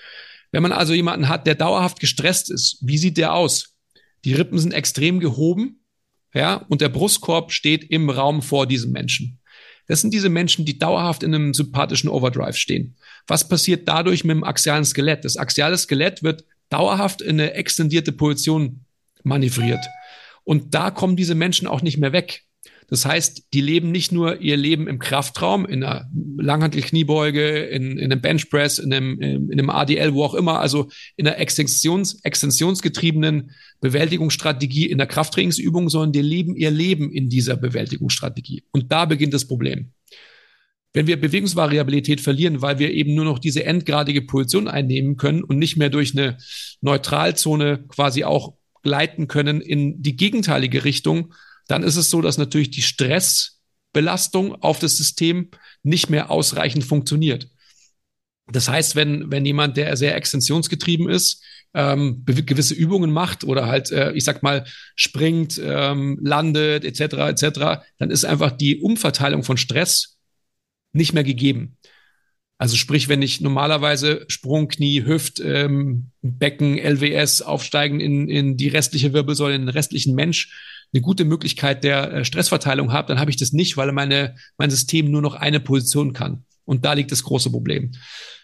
Wenn 0.51 0.63
man 0.63 0.71
also 0.71 0.93
jemanden 0.93 1.27
hat, 1.27 1.45
der 1.47 1.55
dauerhaft 1.55 1.99
gestresst 1.99 2.49
ist, 2.49 2.77
wie 2.81 2.97
sieht 2.97 3.17
der 3.17 3.33
aus? 3.33 3.72
Die 4.25 4.33
Rippen 4.33 4.59
sind 4.59 4.73
extrem 4.73 5.19
gehoben, 5.19 5.83
ja, 6.33 6.55
und 6.69 6.81
der 6.81 6.89
Brustkorb 6.89 7.51
steht 7.51 7.83
im 7.83 8.09
Raum 8.09 8.41
vor 8.41 8.65
diesem 8.65 8.91
Menschen. 8.91 9.39
Das 9.87 10.01
sind 10.01 10.13
diese 10.13 10.29
Menschen, 10.29 10.65
die 10.65 10.79
dauerhaft 10.79 11.23
in 11.23 11.35
einem 11.35 11.53
sympathischen 11.53 12.09
Overdrive 12.09 12.57
stehen. 12.57 12.95
Was 13.27 13.47
passiert 13.47 13.87
dadurch 13.87 14.23
mit 14.23 14.35
dem 14.35 14.43
axialen 14.43 14.85
Skelett? 14.85 15.25
Das 15.25 15.37
axiale 15.37 15.77
Skelett 15.77 16.23
wird 16.23 16.45
dauerhaft 16.69 17.21
in 17.21 17.39
eine 17.39 17.53
extendierte 17.53 18.11
Position 18.11 18.85
manövriert. 19.23 19.85
Und 20.43 20.73
da 20.73 20.89
kommen 20.89 21.15
diese 21.15 21.35
Menschen 21.35 21.67
auch 21.67 21.81
nicht 21.81 21.97
mehr 21.97 22.13
weg. 22.13 22.43
Das 22.89 23.05
heißt, 23.05 23.47
die 23.53 23.61
leben 23.61 23.91
nicht 23.91 24.11
nur 24.11 24.39
ihr 24.39 24.57
Leben 24.57 24.87
im 24.87 24.99
Kraftraum, 24.99 25.65
in 25.65 25.83
einer 25.83 26.09
Langhantel-Kniebeuge, 26.37 27.59
in, 27.65 27.97
in 27.97 28.11
einem 28.11 28.21
Benchpress, 28.21 28.79
in 28.79 28.93
einem, 28.93 29.19
in 29.21 29.51
einem 29.51 29.69
ADL, 29.69 30.13
wo 30.13 30.23
auch 30.23 30.33
immer, 30.33 30.59
also 30.59 30.89
in 31.15 31.27
einer 31.27 31.37
Extensions, 31.37 32.23
extensionsgetriebenen 32.23 33.51
Bewältigungsstrategie 33.81 34.85
in 34.89 34.97
der 34.97 35.07
Krafttrainingsübung, 35.07 35.89
sondern 35.89 36.11
die 36.11 36.21
leben 36.21 36.55
ihr 36.55 36.71
Leben 36.71 37.11
in 37.11 37.29
dieser 37.29 37.57
Bewältigungsstrategie. 37.57 38.63
Und 38.71 38.91
da 38.91 39.05
beginnt 39.05 39.33
das 39.33 39.47
Problem. 39.47 39.91
Wenn 40.93 41.07
wir 41.07 41.19
Bewegungsvariabilität 41.19 42.21
verlieren, 42.21 42.61
weil 42.61 42.77
wir 42.77 42.91
eben 42.91 43.15
nur 43.15 43.25
noch 43.25 43.39
diese 43.39 43.65
endgradige 43.65 44.21
Position 44.21 44.67
einnehmen 44.67 45.17
können 45.17 45.43
und 45.43 45.57
nicht 45.57 45.75
mehr 45.75 45.89
durch 45.89 46.15
eine 46.15 46.37
Neutralzone 46.81 47.85
quasi 47.87 48.23
auch 48.23 48.53
gleiten 48.83 49.27
können 49.27 49.59
in 49.59 50.03
die 50.03 50.15
gegenteilige 50.15 50.83
Richtung, 50.85 51.33
dann 51.67 51.83
ist 51.83 51.95
es 51.95 52.09
so, 52.09 52.21
dass 52.21 52.37
natürlich 52.37 52.71
die 52.71 52.81
Stressbelastung 52.81 54.61
auf 54.61 54.79
das 54.79 54.97
System 54.97 55.49
nicht 55.83 56.09
mehr 56.09 56.29
ausreichend 56.29 56.83
funktioniert. 56.83 57.47
Das 58.47 58.67
heißt, 58.67 58.95
wenn, 58.95 59.31
wenn 59.31 59.45
jemand, 59.45 59.77
der 59.77 59.95
sehr 59.95 60.15
extensionsgetrieben 60.15 61.09
ist, 61.09 61.41
ähm, 61.73 62.23
gewisse 62.25 62.73
Übungen 62.73 63.11
macht 63.11 63.43
oder 63.43 63.67
halt, 63.67 63.91
äh, 63.91 64.11
ich 64.13 64.25
sag 64.25 64.43
mal, 64.43 64.65
springt, 64.95 65.59
ähm, 65.63 66.19
landet, 66.21 66.85
etc., 66.85 67.29
etc., 67.29 67.83
dann 67.97 68.11
ist 68.11 68.25
einfach 68.25 68.51
die 68.51 68.79
Umverteilung 68.79 69.43
von 69.43 69.57
Stress 69.57 70.17
nicht 70.91 71.13
mehr 71.13 71.23
gegeben. 71.23 71.77
Also 72.59 72.75
sprich, 72.75 73.09
wenn 73.09 73.21
ich 73.21 73.41
normalerweise 73.41 74.25
Sprung, 74.27 74.67
Knie, 74.67 75.03
Hüft, 75.03 75.39
ähm, 75.39 76.11
Becken, 76.21 76.77
LWS 76.77 77.41
aufsteigen 77.41 77.99
in, 77.99 78.29
in 78.29 78.55
die 78.55 78.69
restliche 78.69 79.11
Wirbelsäule, 79.13 79.55
in 79.55 79.63
den 79.63 79.69
restlichen 79.69 80.15
Mensch, 80.15 80.53
eine 80.93 81.01
gute 81.01 81.25
Möglichkeit 81.25 81.83
der 81.83 82.13
äh, 82.13 82.25
Stressverteilung 82.25 82.91
habe, 82.91 83.07
dann 83.07 83.19
habe 83.19 83.31
ich 83.31 83.37
das 83.37 83.51
nicht, 83.51 83.77
weil 83.77 83.91
meine, 83.91 84.35
mein 84.57 84.69
System 84.69 85.09
nur 85.09 85.21
noch 85.21 85.35
eine 85.35 85.59
Position 85.59 86.13
kann. 86.13 86.45
Und 86.65 86.85
da 86.85 86.93
liegt 86.93 87.11
das 87.11 87.23
große 87.23 87.51
Problem. 87.51 87.91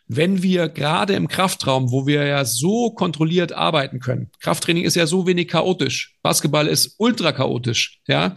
Wenn 0.07 0.41
wir 0.41 0.69
gerade 0.69 1.13
im 1.13 1.27
Kraftraum, 1.27 1.91
wo 1.91 2.07
wir 2.07 2.25
ja 2.25 2.43
so 2.43 2.91
kontrolliert 2.91 3.53
arbeiten 3.53 3.99
können, 3.99 4.31
Krafttraining 4.39 4.83
ist 4.83 4.95
ja 4.95 5.05
so 5.05 5.27
wenig 5.27 5.47
chaotisch, 5.47 6.15
Basketball 6.23 6.67
ist 6.67 6.95
ultra 6.97 7.31
chaotisch, 7.31 7.99
ja. 8.07 8.35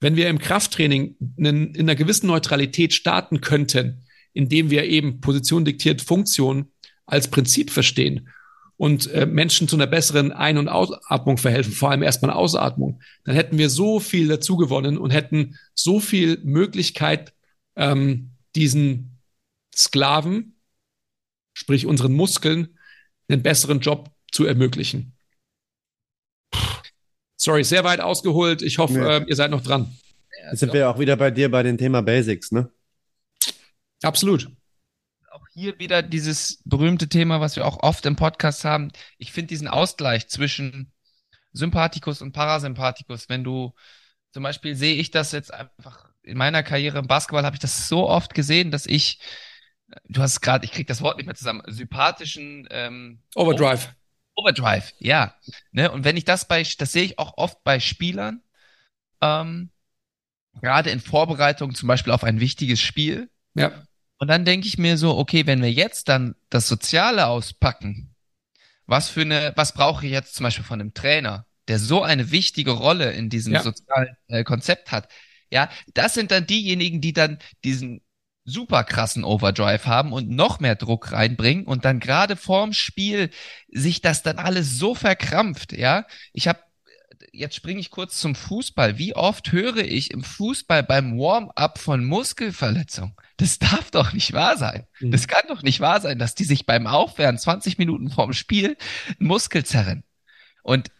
Wenn 0.00 0.14
wir 0.14 0.28
im 0.28 0.38
Krafttraining 0.38 1.16
in, 1.38 1.46
in 1.46 1.80
einer 1.80 1.96
gewissen 1.96 2.28
Neutralität 2.28 2.92
starten 2.92 3.40
könnten, 3.40 4.04
indem 4.32 4.70
wir 4.70 4.84
eben 4.84 5.20
Position 5.20 5.64
diktiert 5.64 6.02
Funktion 6.02 6.70
als 7.06 7.28
Prinzip 7.28 7.70
verstehen 7.70 8.28
und 8.78 9.12
äh, 9.12 9.26
Menschen 9.26 9.68
zu 9.68 9.76
einer 9.76 9.88
besseren 9.88 10.32
Ein- 10.32 10.56
und 10.56 10.68
Ausatmung 10.68 11.36
verhelfen, 11.36 11.72
vor 11.72 11.90
allem 11.90 12.02
erstmal 12.02 12.30
Ausatmung, 12.30 13.02
dann 13.24 13.34
hätten 13.34 13.58
wir 13.58 13.68
so 13.68 14.00
viel 14.00 14.28
dazu 14.28 14.56
gewonnen 14.56 14.96
und 14.96 15.10
hätten 15.10 15.58
so 15.74 16.00
viel 16.00 16.38
Möglichkeit, 16.44 17.34
ähm, 17.76 18.30
diesen 18.54 19.18
Sklaven, 19.74 20.60
sprich 21.54 21.86
unseren 21.86 22.12
Muskeln, 22.12 22.78
einen 23.28 23.42
besseren 23.42 23.80
Job 23.80 24.10
zu 24.30 24.46
ermöglichen. 24.46 25.12
Sorry, 27.36 27.64
sehr 27.64 27.84
weit 27.84 28.00
ausgeholt. 28.00 28.62
Ich 28.62 28.78
hoffe, 28.78 28.98
ja. 28.98 29.16
äh, 29.18 29.24
ihr 29.26 29.36
seid 29.36 29.50
noch 29.50 29.62
dran. 29.62 29.96
Jetzt 30.50 30.60
sind 30.60 30.72
wir 30.72 30.88
auch 30.88 31.00
wieder 31.00 31.16
bei 31.16 31.32
dir 31.32 31.50
bei 31.50 31.64
dem 31.64 31.78
Thema 31.78 32.00
Basics, 32.00 32.52
ne? 32.52 32.70
Absolut 34.02 34.48
hier 35.58 35.78
wieder 35.78 36.02
dieses 36.02 36.62
berühmte 36.64 37.08
Thema, 37.08 37.40
was 37.40 37.56
wir 37.56 37.66
auch 37.66 37.82
oft 37.82 38.06
im 38.06 38.16
Podcast 38.16 38.64
haben. 38.64 38.90
Ich 39.18 39.32
finde 39.32 39.48
diesen 39.48 39.68
Ausgleich 39.68 40.28
zwischen 40.28 40.92
Sympathikus 41.52 42.22
und 42.22 42.32
Parasympathikus, 42.32 43.28
wenn 43.28 43.44
du 43.44 43.74
zum 44.30 44.42
Beispiel 44.42 44.76
sehe 44.76 44.94
ich 44.94 45.10
das 45.10 45.32
jetzt 45.32 45.52
einfach 45.52 46.08
in 46.22 46.36
meiner 46.36 46.62
Karriere 46.62 46.98
im 46.98 47.06
Basketball 47.06 47.44
habe 47.44 47.56
ich 47.56 47.60
das 47.60 47.88
so 47.88 48.08
oft 48.08 48.34
gesehen, 48.34 48.70
dass 48.70 48.86
ich, 48.86 49.18
du 50.08 50.20
hast 50.20 50.42
gerade, 50.42 50.64
ich 50.64 50.72
krieg 50.72 50.86
das 50.86 51.00
Wort 51.00 51.16
nicht 51.16 51.26
mehr 51.26 51.34
zusammen, 51.34 51.62
sympathischen 51.66 52.68
ähm, 52.70 53.22
Overdrive. 53.34 53.88
Overdrive, 54.36 54.92
ja. 54.98 55.34
Ne? 55.72 55.90
Und 55.90 56.04
wenn 56.04 56.16
ich 56.16 56.24
das 56.24 56.46
bei, 56.46 56.62
das 56.62 56.92
sehe 56.92 57.04
ich 57.04 57.18
auch 57.18 57.36
oft 57.36 57.64
bei 57.64 57.80
Spielern, 57.80 58.42
ähm, 59.20 59.70
gerade 60.60 60.90
in 60.90 61.00
Vorbereitung 61.00 61.74
zum 61.74 61.88
Beispiel 61.88 62.12
auf 62.12 62.22
ein 62.22 62.38
wichtiges 62.38 62.80
Spiel. 62.80 63.30
Ja. 63.54 63.72
Und 64.18 64.28
dann 64.28 64.44
denke 64.44 64.66
ich 64.66 64.78
mir 64.78 64.98
so, 64.98 65.16
okay, 65.16 65.46
wenn 65.46 65.62
wir 65.62 65.72
jetzt 65.72 66.08
dann 66.08 66.34
das 66.50 66.68
Soziale 66.68 67.26
auspacken, 67.26 68.14
was 68.86 69.08
für 69.08 69.20
eine, 69.20 69.52
was 69.54 69.72
brauche 69.72 70.04
ich 70.06 70.12
jetzt 70.12 70.34
zum 70.34 70.44
Beispiel 70.44 70.64
von 70.64 70.80
einem 70.80 70.94
Trainer, 70.94 71.46
der 71.68 71.78
so 71.78 72.02
eine 72.02 72.30
wichtige 72.30 72.72
Rolle 72.72 73.12
in 73.12 73.30
diesem 73.30 73.52
ja. 73.52 73.62
sozialen 73.62 74.16
äh, 74.26 74.44
Konzept 74.44 74.90
hat? 74.90 75.08
Ja, 75.50 75.70
das 75.94 76.14
sind 76.14 76.30
dann 76.30 76.46
diejenigen, 76.46 77.00
die 77.00 77.12
dann 77.12 77.38
diesen 77.64 78.02
super 78.44 78.82
krassen 78.82 79.24
Overdrive 79.24 79.86
haben 79.86 80.12
und 80.12 80.30
noch 80.30 80.58
mehr 80.58 80.74
Druck 80.74 81.12
reinbringen 81.12 81.66
und 81.66 81.84
dann 81.84 82.00
gerade 82.00 82.34
vorm 82.34 82.72
Spiel 82.72 83.30
sich 83.70 84.00
das 84.00 84.22
dann 84.22 84.38
alles 84.38 84.78
so 84.78 84.94
verkrampft, 84.94 85.72
ja. 85.72 86.06
Ich 86.32 86.48
habe 86.48 86.60
jetzt 87.32 87.56
springe 87.56 87.80
ich 87.80 87.90
kurz 87.90 88.18
zum 88.18 88.34
Fußball. 88.34 88.98
Wie 88.98 89.14
oft 89.14 89.52
höre 89.52 89.78
ich 89.78 90.10
im 90.12 90.24
Fußball 90.24 90.82
beim 90.82 91.18
Warm-up 91.18 91.78
von 91.78 92.04
Muskelverletzung? 92.04 93.20
Das 93.38 93.58
darf 93.58 93.90
doch 93.90 94.12
nicht 94.12 94.32
wahr 94.32 94.56
sein. 94.56 94.86
Mhm. 95.00 95.12
Das 95.12 95.28
kann 95.28 95.48
doch 95.48 95.62
nicht 95.62 95.80
wahr 95.80 96.00
sein, 96.00 96.18
dass 96.18 96.34
die 96.34 96.44
sich 96.44 96.66
beim 96.66 96.86
Aufwärmen 96.86 97.38
20 97.38 97.78
Minuten 97.78 98.10
vorm 98.10 98.32
Spiel 98.32 98.76
Muskel 99.18 99.64
zerren. 99.64 100.04
Und 100.62 100.90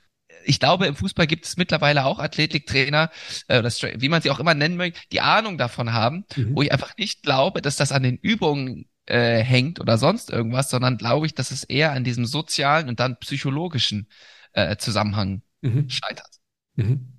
ich 0.45 0.61
glaube, 0.61 0.87
im 0.87 0.97
Fußball 0.97 1.27
gibt 1.27 1.45
es 1.45 1.57
mittlerweile 1.57 2.05
auch 2.07 2.21
Athletiktrainer, 2.21 3.11
äh, 3.49 3.59
oder 3.59 3.71
wie 4.01 4.09
man 4.09 4.23
sie 4.23 4.31
auch 4.31 4.41
immer 4.41 4.55
nennen 4.55 4.77
möchte, 4.77 5.01
die 5.13 5.21
Ahnung 5.21 5.59
davon 5.59 5.93
haben, 5.93 6.25
mhm. 6.37 6.57
wo 6.57 6.63
ich 6.63 6.73
einfach 6.73 6.97
nicht 6.97 7.23
glaube, 7.23 7.61
dass 7.61 7.77
das 7.77 7.93
an 7.93 8.05
den 8.05 8.17
Übungen 8.17 8.89
äh, 9.07 9.43
hängt 9.43 9.81
oder 9.81 9.99
sonst 9.99 10.31
irgendwas, 10.31 10.71
sondern 10.71 10.97
glaube 10.97 11.27
ich, 11.27 11.35
dass 11.35 11.51
es 11.51 11.65
eher 11.65 11.93
an 11.93 12.05
diesem 12.05 12.25
sozialen 12.25 12.89
und 12.89 13.01
dann 13.01 13.19
psychologischen 13.19 14.09
äh, 14.53 14.77
Zusammenhang 14.77 15.43
mhm. 15.61 15.91
scheitert. 15.91 16.39
Mhm. 16.77 17.18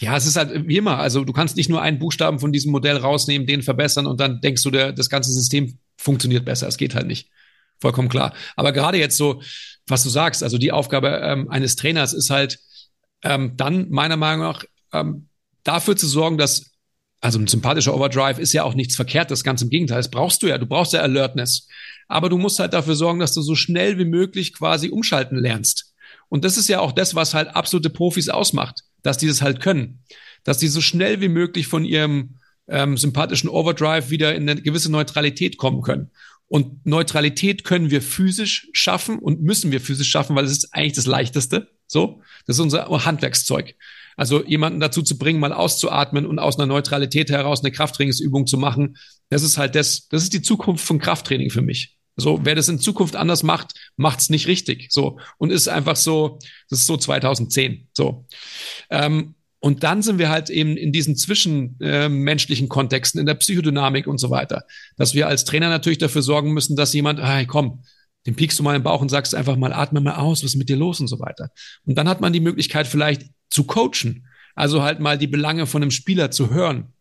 Ja, 0.00 0.16
es 0.16 0.26
ist 0.26 0.36
halt 0.36 0.66
wie 0.66 0.76
immer. 0.76 0.98
Also 0.98 1.24
du 1.24 1.32
kannst 1.32 1.56
nicht 1.56 1.68
nur 1.68 1.80
einen 1.80 1.98
Buchstaben 1.98 2.38
von 2.40 2.52
diesem 2.52 2.72
Modell 2.72 2.96
rausnehmen, 2.96 3.46
den 3.46 3.62
verbessern 3.62 4.06
und 4.06 4.20
dann 4.20 4.40
denkst 4.40 4.62
du, 4.62 4.70
der, 4.70 4.92
das 4.92 5.08
ganze 5.08 5.32
System 5.32 5.78
funktioniert 5.96 6.44
besser. 6.44 6.66
Es 6.66 6.76
geht 6.76 6.94
halt 6.94 7.06
nicht. 7.06 7.30
Vollkommen 7.80 8.08
klar. 8.08 8.34
Aber 8.56 8.72
gerade 8.72 8.98
jetzt 8.98 9.16
so, 9.16 9.42
was 9.86 10.02
du 10.02 10.08
sagst, 10.08 10.42
also 10.42 10.58
die 10.58 10.72
Aufgabe 10.72 11.20
ähm, 11.22 11.48
eines 11.48 11.76
Trainers 11.76 12.12
ist 12.12 12.30
halt 12.30 12.58
ähm, 13.22 13.56
dann 13.56 13.90
meiner 13.90 14.16
Meinung 14.16 14.46
nach 14.46 14.64
ähm, 14.92 15.28
dafür 15.62 15.96
zu 15.96 16.06
sorgen, 16.06 16.38
dass 16.38 16.72
also 17.20 17.38
ein 17.38 17.46
sympathischer 17.46 17.94
Overdrive 17.94 18.38
ist 18.38 18.52
ja 18.52 18.64
auch 18.64 18.74
nichts 18.74 18.96
Verkehrtes, 18.96 19.44
ganz 19.44 19.62
im 19.62 19.70
Gegenteil. 19.70 19.96
Das 19.96 20.10
brauchst 20.10 20.42
du 20.42 20.46
ja. 20.46 20.58
Du 20.58 20.66
brauchst 20.66 20.92
ja 20.92 21.00
Alertness. 21.00 21.68
Aber 22.06 22.28
du 22.28 22.36
musst 22.36 22.58
halt 22.58 22.74
dafür 22.74 22.96
sorgen, 22.96 23.20
dass 23.20 23.32
du 23.32 23.40
so 23.40 23.54
schnell 23.54 23.98
wie 23.98 24.04
möglich 24.04 24.52
quasi 24.52 24.90
umschalten 24.90 25.38
lernst. 25.38 25.94
Und 26.28 26.44
das 26.44 26.58
ist 26.58 26.68
ja 26.68 26.80
auch 26.80 26.92
das, 26.92 27.14
was 27.14 27.32
halt 27.32 27.48
absolute 27.48 27.88
Profis 27.88 28.28
ausmacht 28.28 28.82
dass 29.04 29.18
die 29.18 29.28
das 29.28 29.42
halt 29.42 29.60
können. 29.60 30.00
Dass 30.42 30.58
die 30.58 30.68
so 30.68 30.80
schnell 30.80 31.20
wie 31.20 31.28
möglich 31.28 31.68
von 31.68 31.84
ihrem 31.84 32.40
ähm, 32.66 32.96
sympathischen 32.96 33.48
Overdrive 33.48 34.10
wieder 34.10 34.34
in 34.34 34.48
eine 34.48 34.60
gewisse 34.60 34.90
Neutralität 34.90 35.58
kommen 35.58 35.82
können. 35.82 36.10
Und 36.48 36.84
Neutralität 36.84 37.64
können 37.64 37.90
wir 37.90 38.02
physisch 38.02 38.68
schaffen 38.72 39.18
und 39.18 39.42
müssen 39.42 39.70
wir 39.72 39.80
physisch 39.80 40.08
schaffen, 40.08 40.36
weil 40.36 40.44
es 40.44 40.52
ist 40.52 40.74
eigentlich 40.74 40.92
das 40.94 41.06
Leichteste. 41.06 41.68
So, 41.86 42.22
das 42.46 42.56
ist 42.56 42.60
unser 42.60 42.88
Handwerkszeug. 43.04 43.76
Also 44.16 44.44
jemanden 44.44 44.80
dazu 44.80 45.02
zu 45.02 45.18
bringen, 45.18 45.40
mal 45.40 45.52
auszuatmen 45.52 46.26
und 46.26 46.38
aus 46.38 46.58
einer 46.58 46.66
Neutralität 46.66 47.30
heraus 47.30 47.60
eine 47.60 47.72
Krafttrainingsübung 47.72 48.46
zu 48.46 48.58
machen, 48.58 48.96
das 49.28 49.42
ist 49.42 49.58
halt 49.58 49.74
das, 49.74 50.08
das 50.08 50.22
ist 50.22 50.32
die 50.32 50.42
Zukunft 50.42 50.86
von 50.86 50.98
Krafttraining 50.98 51.50
für 51.50 51.62
mich. 51.62 51.93
So, 52.16 52.40
wer 52.44 52.54
das 52.54 52.68
in 52.68 52.78
Zukunft 52.78 53.16
anders 53.16 53.42
macht, 53.42 53.74
macht's 53.96 54.30
nicht 54.30 54.46
richtig. 54.46 54.88
So 54.90 55.18
und 55.38 55.50
ist 55.50 55.68
einfach 55.68 55.96
so, 55.96 56.38
das 56.70 56.80
ist 56.80 56.86
so 56.86 56.96
2010. 56.96 57.88
So. 57.92 58.26
Ähm, 58.90 59.34
Und 59.60 59.82
dann 59.82 60.02
sind 60.02 60.18
wir 60.18 60.28
halt 60.28 60.50
eben 60.50 60.76
in 60.76 60.92
diesen 60.92 61.16
zwischenmenschlichen 61.16 62.66
äh, 62.66 62.68
Kontexten, 62.68 63.18
in 63.18 63.24
der 63.24 63.34
Psychodynamik 63.34 64.06
und 64.06 64.18
so 64.18 64.28
weiter, 64.28 64.64
dass 64.98 65.14
wir 65.14 65.26
als 65.26 65.46
Trainer 65.46 65.70
natürlich 65.70 65.96
dafür 65.96 66.20
sorgen 66.20 66.52
müssen, 66.52 66.76
dass 66.76 66.92
jemand, 66.92 67.18
hey, 67.18 67.46
komm, 67.46 67.82
den 68.26 68.36
piekst 68.36 68.58
du 68.58 68.62
mal 68.62 68.76
im 68.76 68.82
Bauch 68.82 69.00
und 69.00 69.08
sagst 69.08 69.34
einfach 69.34 69.56
mal, 69.56 69.72
atme 69.72 70.02
mal 70.02 70.16
aus, 70.16 70.44
was 70.44 70.50
ist 70.52 70.56
mit 70.56 70.68
dir 70.68 70.76
los 70.76 71.00
und 71.00 71.08
so 71.08 71.18
weiter. 71.18 71.48
Und 71.86 71.96
dann 71.96 72.10
hat 72.10 72.20
man 72.20 72.34
die 72.34 72.40
Möglichkeit 72.40 72.86
vielleicht 72.86 73.22
zu 73.48 73.64
coachen. 73.64 74.26
Also 74.54 74.82
halt 74.82 75.00
mal 75.00 75.16
die 75.16 75.26
Belange 75.28 75.66
von 75.66 75.80
einem 75.80 75.90
Spieler 75.90 76.30
zu 76.30 76.50
hören. 76.50 76.92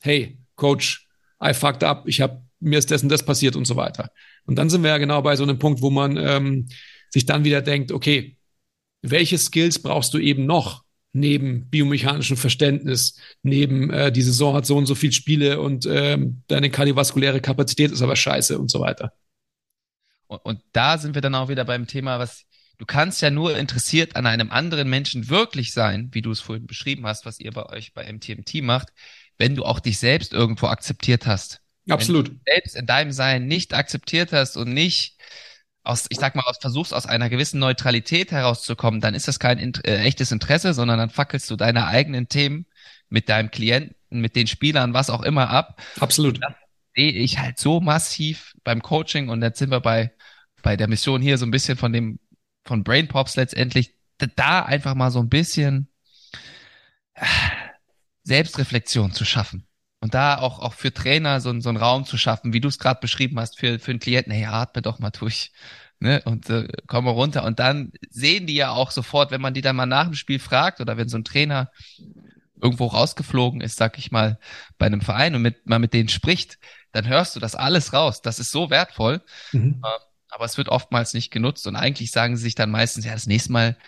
Hey, 0.00 0.38
Coach, 0.54 1.08
I 1.42 1.52
fucked 1.52 1.82
up, 1.82 2.04
ich 2.06 2.20
habe 2.20 2.43
mir 2.64 2.78
ist 2.78 2.90
dessen 2.90 3.08
das 3.08 3.24
passiert 3.24 3.56
und 3.56 3.66
so 3.66 3.76
weiter. 3.76 4.10
Und 4.44 4.56
dann 4.56 4.70
sind 4.70 4.82
wir 4.82 4.90
ja 4.90 4.98
genau 4.98 5.22
bei 5.22 5.36
so 5.36 5.44
einem 5.44 5.58
Punkt, 5.58 5.82
wo 5.82 5.90
man 5.90 6.16
ähm, 6.16 6.68
sich 7.10 7.26
dann 7.26 7.44
wieder 7.44 7.62
denkt, 7.62 7.92
okay, 7.92 8.36
welche 9.02 9.38
Skills 9.38 9.80
brauchst 9.80 10.14
du 10.14 10.18
eben 10.18 10.46
noch? 10.46 10.84
neben 11.14 11.70
biomechanischem 11.70 12.36
Verständnis, 12.36 13.18
neben 13.42 13.90
äh, 13.90 14.12
die 14.12 14.22
Saison 14.22 14.54
hat 14.54 14.66
so 14.66 14.76
und 14.76 14.86
so 14.86 14.94
viel 14.94 15.12
Spiele 15.12 15.60
und 15.60 15.86
ähm, 15.86 16.42
deine 16.48 16.70
kardiovaskuläre 16.70 17.40
Kapazität 17.40 17.92
ist 17.92 18.02
aber 18.02 18.16
scheiße 18.16 18.58
und 18.58 18.70
so 18.70 18.80
weiter. 18.80 19.12
Und, 20.26 20.44
und 20.44 20.60
da 20.72 20.98
sind 20.98 21.14
wir 21.14 21.22
dann 21.22 21.36
auch 21.36 21.48
wieder 21.48 21.64
beim 21.64 21.86
Thema, 21.86 22.18
was 22.18 22.46
du 22.78 22.84
kannst 22.84 23.22
ja 23.22 23.30
nur 23.30 23.56
interessiert 23.56 24.16
an 24.16 24.26
einem 24.26 24.50
anderen 24.50 24.90
Menschen 24.90 25.28
wirklich 25.28 25.72
sein, 25.72 26.08
wie 26.12 26.22
du 26.22 26.32
es 26.32 26.40
vorhin 26.40 26.66
beschrieben 26.66 27.06
hast, 27.06 27.24
was 27.24 27.38
ihr 27.38 27.52
bei 27.52 27.64
euch 27.66 27.94
bei 27.94 28.12
MTMT 28.12 28.62
macht, 28.62 28.88
wenn 29.38 29.54
du 29.54 29.64
auch 29.64 29.78
dich 29.78 29.98
selbst 29.98 30.32
irgendwo 30.32 30.66
akzeptiert 30.66 31.26
hast. 31.26 31.60
Absolut. 31.88 32.28
Wenn 32.28 32.36
du 32.36 32.42
selbst 32.46 32.76
in 32.76 32.86
deinem 32.86 33.12
Sein 33.12 33.46
nicht 33.46 33.74
akzeptiert 33.74 34.32
hast 34.32 34.56
und 34.56 34.72
nicht 34.72 35.18
aus, 35.82 36.06
ich 36.08 36.18
sag 36.18 36.34
mal, 36.34 36.44
aus 36.46 36.56
versuchst 36.60 36.94
aus 36.94 37.06
einer 37.06 37.28
gewissen 37.28 37.60
Neutralität 37.60 38.32
herauszukommen, 38.32 39.00
dann 39.00 39.14
ist 39.14 39.28
das 39.28 39.38
kein 39.38 39.58
äh, 39.58 39.98
echtes 39.98 40.32
Interesse, 40.32 40.72
sondern 40.72 40.98
dann 40.98 41.10
fackelst 41.10 41.50
du 41.50 41.56
deine 41.56 41.86
eigenen 41.86 42.28
Themen 42.28 42.66
mit 43.10 43.28
deinem 43.28 43.50
Klienten, 43.50 43.94
mit 44.08 44.34
den 44.34 44.46
Spielern, 44.46 44.94
was 44.94 45.10
auch 45.10 45.22
immer 45.22 45.50
ab. 45.50 45.80
Absolut. 46.00 46.42
Das 46.42 46.54
sehe 46.96 47.12
ich 47.12 47.38
halt 47.38 47.58
so 47.58 47.80
massiv 47.80 48.54
beim 48.64 48.80
Coaching 48.80 49.28
und 49.28 49.42
jetzt 49.42 49.58
sind 49.58 49.70
wir 49.70 49.80
bei, 49.80 50.12
bei 50.62 50.76
der 50.76 50.88
Mission 50.88 51.20
hier 51.20 51.36
so 51.36 51.44
ein 51.44 51.50
bisschen 51.50 51.76
von 51.76 51.92
dem, 51.92 52.18
von 52.64 52.82
Brain 52.82 53.08
Pops 53.08 53.36
letztendlich, 53.36 53.94
da 54.36 54.64
einfach 54.64 54.94
mal 54.94 55.10
so 55.10 55.18
ein 55.18 55.28
bisschen 55.28 55.88
äh, 57.14 57.26
Selbstreflexion 58.22 59.12
zu 59.12 59.26
schaffen. 59.26 59.66
Und 60.04 60.12
da 60.12 60.36
auch, 60.36 60.58
auch 60.58 60.74
für 60.74 60.92
Trainer 60.92 61.40
so, 61.40 61.58
so 61.60 61.70
einen 61.70 61.78
Raum 61.78 62.04
zu 62.04 62.18
schaffen, 62.18 62.52
wie 62.52 62.60
du 62.60 62.68
es 62.68 62.78
gerade 62.78 63.00
beschrieben 63.00 63.40
hast, 63.40 63.58
für, 63.58 63.78
für 63.78 63.90
einen 63.90 64.00
Klienten, 64.00 64.34
hey, 64.34 64.44
atme 64.44 64.82
doch 64.82 64.98
mal 64.98 65.08
durch. 65.08 65.50
Ne, 65.98 66.20
und 66.26 66.50
äh, 66.50 66.68
komm 66.86 67.06
mal 67.06 67.12
runter. 67.12 67.42
Und 67.42 67.58
dann 67.58 67.90
sehen 68.10 68.46
die 68.46 68.54
ja 68.54 68.72
auch 68.72 68.90
sofort, 68.90 69.30
wenn 69.30 69.40
man 69.40 69.54
die 69.54 69.62
dann 69.62 69.76
mal 69.76 69.86
nach 69.86 70.04
dem 70.04 70.12
Spiel 70.12 70.38
fragt 70.38 70.82
oder 70.82 70.98
wenn 70.98 71.08
so 71.08 71.16
ein 71.16 71.24
Trainer 71.24 71.70
irgendwo 72.60 72.84
rausgeflogen 72.84 73.62
ist, 73.62 73.78
sag 73.78 73.96
ich 73.96 74.12
mal, 74.12 74.38
bei 74.76 74.84
einem 74.84 75.00
Verein 75.00 75.36
und 75.36 75.40
mit, 75.40 75.64
mal 75.66 75.78
mit 75.78 75.94
denen 75.94 76.10
spricht, 76.10 76.58
dann 76.92 77.08
hörst 77.08 77.34
du 77.34 77.40
das 77.40 77.54
alles 77.54 77.94
raus. 77.94 78.20
Das 78.20 78.38
ist 78.38 78.50
so 78.50 78.68
wertvoll. 78.68 79.22
Mhm. 79.52 79.80
Äh, 79.82 79.88
aber 80.28 80.44
es 80.44 80.58
wird 80.58 80.68
oftmals 80.68 81.14
nicht 81.14 81.30
genutzt 81.30 81.66
und 81.66 81.76
eigentlich 81.76 82.10
sagen 82.10 82.36
sie 82.36 82.42
sich 82.42 82.54
dann 82.54 82.70
meistens, 82.70 83.06
ja, 83.06 83.14
das 83.14 83.26
nächste 83.26 83.52
Mal 83.52 83.78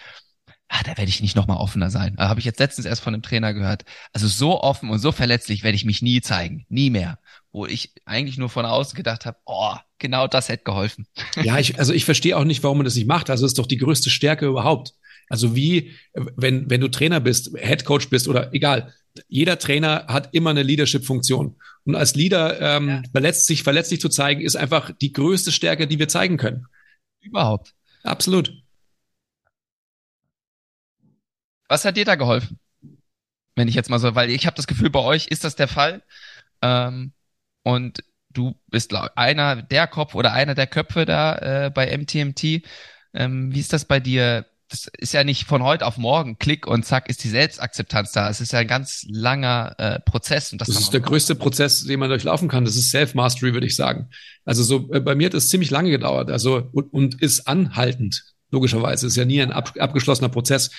ah, 0.68 0.82
da 0.84 0.96
werde 0.96 1.08
ich 1.08 1.20
nicht 1.20 1.36
nochmal 1.36 1.58
offener 1.58 1.90
sein. 1.90 2.16
Habe 2.18 2.40
ich 2.40 2.46
jetzt 2.46 2.58
letztens 2.58 2.86
erst 2.86 3.02
von 3.02 3.14
einem 3.14 3.22
Trainer 3.22 3.54
gehört. 3.54 3.84
Also 4.12 4.26
so 4.26 4.60
offen 4.60 4.90
und 4.90 4.98
so 4.98 5.12
verletzlich 5.12 5.62
werde 5.62 5.76
ich 5.76 5.84
mich 5.84 6.02
nie 6.02 6.20
zeigen. 6.20 6.66
Nie 6.68 6.90
mehr. 6.90 7.18
Wo 7.52 7.66
ich 7.66 7.92
eigentlich 8.04 8.38
nur 8.38 8.48
von 8.48 8.66
außen 8.66 8.96
gedacht 8.96 9.26
habe, 9.26 9.38
oh, 9.46 9.74
genau 9.98 10.26
das 10.26 10.48
hätte 10.48 10.64
geholfen. 10.64 11.06
Ja, 11.42 11.58
ich, 11.58 11.78
also 11.78 11.92
ich 11.92 12.04
verstehe 12.04 12.36
auch 12.36 12.44
nicht, 12.44 12.62
warum 12.62 12.78
man 12.78 12.84
das 12.84 12.96
nicht 12.96 13.06
macht. 13.06 13.30
Also 13.30 13.46
es 13.46 13.52
ist 13.52 13.58
doch 13.58 13.66
die 13.66 13.78
größte 13.78 14.10
Stärke 14.10 14.46
überhaupt. 14.46 14.94
Also 15.28 15.56
wie, 15.56 15.92
wenn, 16.14 16.70
wenn 16.70 16.80
du 16.80 16.88
Trainer 16.88 17.20
bist, 17.20 17.52
Head 17.56 17.84
Coach 17.84 18.08
bist 18.10 18.28
oder 18.28 18.52
egal, 18.54 18.92
jeder 19.28 19.58
Trainer 19.58 20.06
hat 20.08 20.34
immer 20.34 20.50
eine 20.50 20.62
Leadership-Funktion. 20.62 21.56
Und 21.84 21.94
als 21.94 22.14
Leader 22.14 22.60
ähm, 22.60 22.88
ja. 22.88 23.02
verletzt, 23.12 23.46
sich 23.46 23.62
verletzlich 23.62 24.00
zu 24.00 24.08
zeigen, 24.08 24.40
ist 24.40 24.56
einfach 24.56 24.90
die 25.00 25.12
größte 25.12 25.52
Stärke, 25.52 25.86
die 25.86 25.98
wir 25.98 26.08
zeigen 26.08 26.36
können. 26.36 26.66
Überhaupt. 27.20 27.72
Absolut. 28.02 28.52
Was 31.68 31.84
hat 31.84 31.96
dir 31.96 32.04
da 32.04 32.14
geholfen? 32.14 32.58
Wenn 33.54 33.68
ich 33.68 33.74
jetzt 33.74 33.90
mal 33.90 33.98
so, 33.98 34.14
weil 34.14 34.30
ich 34.30 34.46
habe 34.46 34.56
das 34.56 34.66
Gefühl, 34.66 34.90
bei 34.90 35.00
euch 35.00 35.28
ist 35.28 35.44
das 35.44 35.56
der 35.56 35.68
Fall. 35.68 36.02
Ähm, 36.62 37.12
und 37.62 38.02
du 38.30 38.54
bist 38.68 38.94
einer 39.16 39.62
der 39.62 39.86
Kopf 39.86 40.14
oder 40.14 40.32
einer 40.32 40.54
der 40.54 40.66
Köpfe 40.66 41.04
da 41.04 41.66
äh, 41.66 41.70
bei 41.70 41.96
MTMT. 41.96 42.62
Ähm, 43.14 43.54
wie 43.54 43.60
ist 43.60 43.72
das 43.72 43.84
bei 43.86 44.00
dir? 44.00 44.46
Das 44.68 44.90
ist 44.98 45.14
ja 45.14 45.22
nicht 45.22 45.44
von 45.46 45.62
heute 45.62 45.86
auf 45.86 45.96
morgen, 45.96 46.38
klick 46.38 46.66
und 46.66 46.84
zack, 46.84 47.08
ist 47.08 47.22
die 47.22 47.28
Selbstakzeptanz 47.28 48.10
da. 48.10 48.28
Es 48.28 48.40
ist 48.40 48.52
ja 48.52 48.58
ein 48.58 48.66
ganz 48.66 49.06
langer 49.08 49.76
äh, 49.78 50.00
Prozess. 50.00 50.50
Und 50.50 50.60
das, 50.60 50.66
das 50.66 50.80
ist 50.80 50.92
der 50.92 51.00
größte 51.00 51.36
Prozess, 51.36 51.84
den 51.84 52.00
man 52.00 52.08
durchlaufen 52.08 52.48
kann. 52.48 52.64
Das 52.64 52.74
ist 52.74 52.90
Self-Mastery, 52.90 53.52
würde 53.52 53.68
ich 53.68 53.76
sagen. 53.76 54.10
Also 54.44 54.64
so 54.64 54.92
äh, 54.92 54.98
bei 54.98 55.14
mir 55.14 55.26
hat 55.26 55.34
es 55.34 55.48
ziemlich 55.48 55.70
lange 55.70 55.90
gedauert, 55.90 56.30
also 56.30 56.68
und, 56.72 56.92
und 56.92 57.22
ist 57.22 57.46
anhaltend. 57.46 58.24
Logischerweise 58.50 59.06
ist 59.06 59.16
ja 59.16 59.24
nie 59.24 59.40
ein 59.40 59.52
ab, 59.52 59.74
abgeschlossener 59.78 60.30
Prozess. 60.30 60.70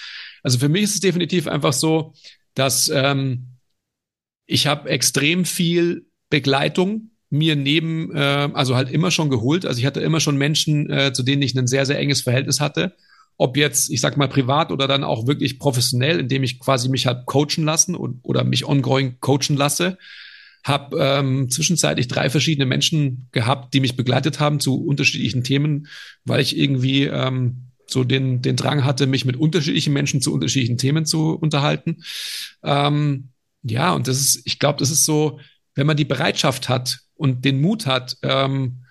Also 0.43 0.59
für 0.59 0.69
mich 0.69 0.83
ist 0.83 0.95
es 0.95 0.99
definitiv 1.01 1.47
einfach 1.47 1.73
so, 1.73 2.13
dass 2.53 2.89
ähm, 2.89 3.57
ich 4.45 4.67
habe 4.67 4.89
extrem 4.89 5.45
viel 5.45 6.07
Begleitung 6.29 7.11
mir 7.29 7.55
neben, 7.55 8.15
äh, 8.15 8.49
also 8.53 8.75
halt 8.75 8.89
immer 8.89 9.11
schon 9.11 9.29
geholt. 9.29 9.65
Also 9.65 9.79
ich 9.79 9.85
hatte 9.85 9.99
immer 9.99 10.19
schon 10.19 10.38
Menschen, 10.38 10.89
äh, 10.89 11.13
zu 11.13 11.23
denen 11.23 11.41
ich 11.41 11.55
ein 11.55 11.67
sehr, 11.67 11.85
sehr 11.85 11.99
enges 11.99 12.21
Verhältnis 12.21 12.59
hatte. 12.59 12.95
Ob 13.38 13.57
jetzt, 13.57 13.91
ich 13.91 14.01
sag 14.01 14.17
mal, 14.17 14.29
privat 14.29 14.71
oder 14.71 14.88
dann 14.88 15.03
auch 15.03 15.27
wirklich 15.27 15.59
professionell, 15.59 16.19
indem 16.19 16.43
ich 16.43 16.59
quasi 16.59 16.89
mich 16.89 17.05
halt 17.05 17.25
coachen 17.25 17.65
lassen 17.65 17.95
und, 17.95 18.19
oder 18.23 18.43
mich 18.43 18.65
ongoing 18.65 19.19
coachen 19.19 19.57
lasse. 19.57 19.97
Hab 20.63 20.93
ähm, 20.95 21.49
zwischenzeitlich 21.49 22.07
drei 22.07 22.29
verschiedene 22.29 22.65
Menschen 22.65 23.27
gehabt, 23.31 23.73
die 23.73 23.79
mich 23.79 23.95
begleitet 23.95 24.39
haben 24.39 24.59
zu 24.59 24.83
unterschiedlichen 24.83 25.43
Themen, 25.43 25.88
weil 26.25 26.41
ich 26.41 26.57
irgendwie 26.57 27.03
ähm, 27.03 27.66
so 27.89 28.03
den, 28.03 28.41
den 28.41 28.55
Drang 28.55 28.83
hatte, 28.83 29.07
mich 29.07 29.25
mit 29.25 29.38
unterschiedlichen 29.38 29.93
Menschen 29.93 30.21
zu 30.21 30.33
unterschiedlichen 30.33 30.77
Themen 30.77 31.05
zu 31.05 31.35
unterhalten. 31.35 32.03
Ähm, 32.63 33.29
ja, 33.63 33.93
und 33.93 34.07
das 34.07 34.19
ist, 34.19 34.41
ich 34.45 34.59
glaube, 34.59 34.79
das 34.79 34.91
ist 34.91 35.05
so, 35.05 35.39
wenn 35.75 35.88
man 35.88 35.97
die 35.97 36.05
Bereitschaft 36.05 36.69
hat 36.69 36.99
und 37.15 37.45
den 37.45 37.61
Mut 37.61 37.85
hat, 37.85 38.17
ähm, 38.23 38.83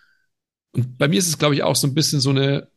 und 0.72 0.98
bei 0.98 1.08
mir 1.08 1.18
ist 1.18 1.28
es, 1.28 1.38
glaube 1.38 1.54
ich, 1.54 1.62
auch 1.62 1.74
so 1.74 1.86
ein 1.86 1.94
bisschen 1.94 2.20
so 2.20 2.30
eine 2.30 2.68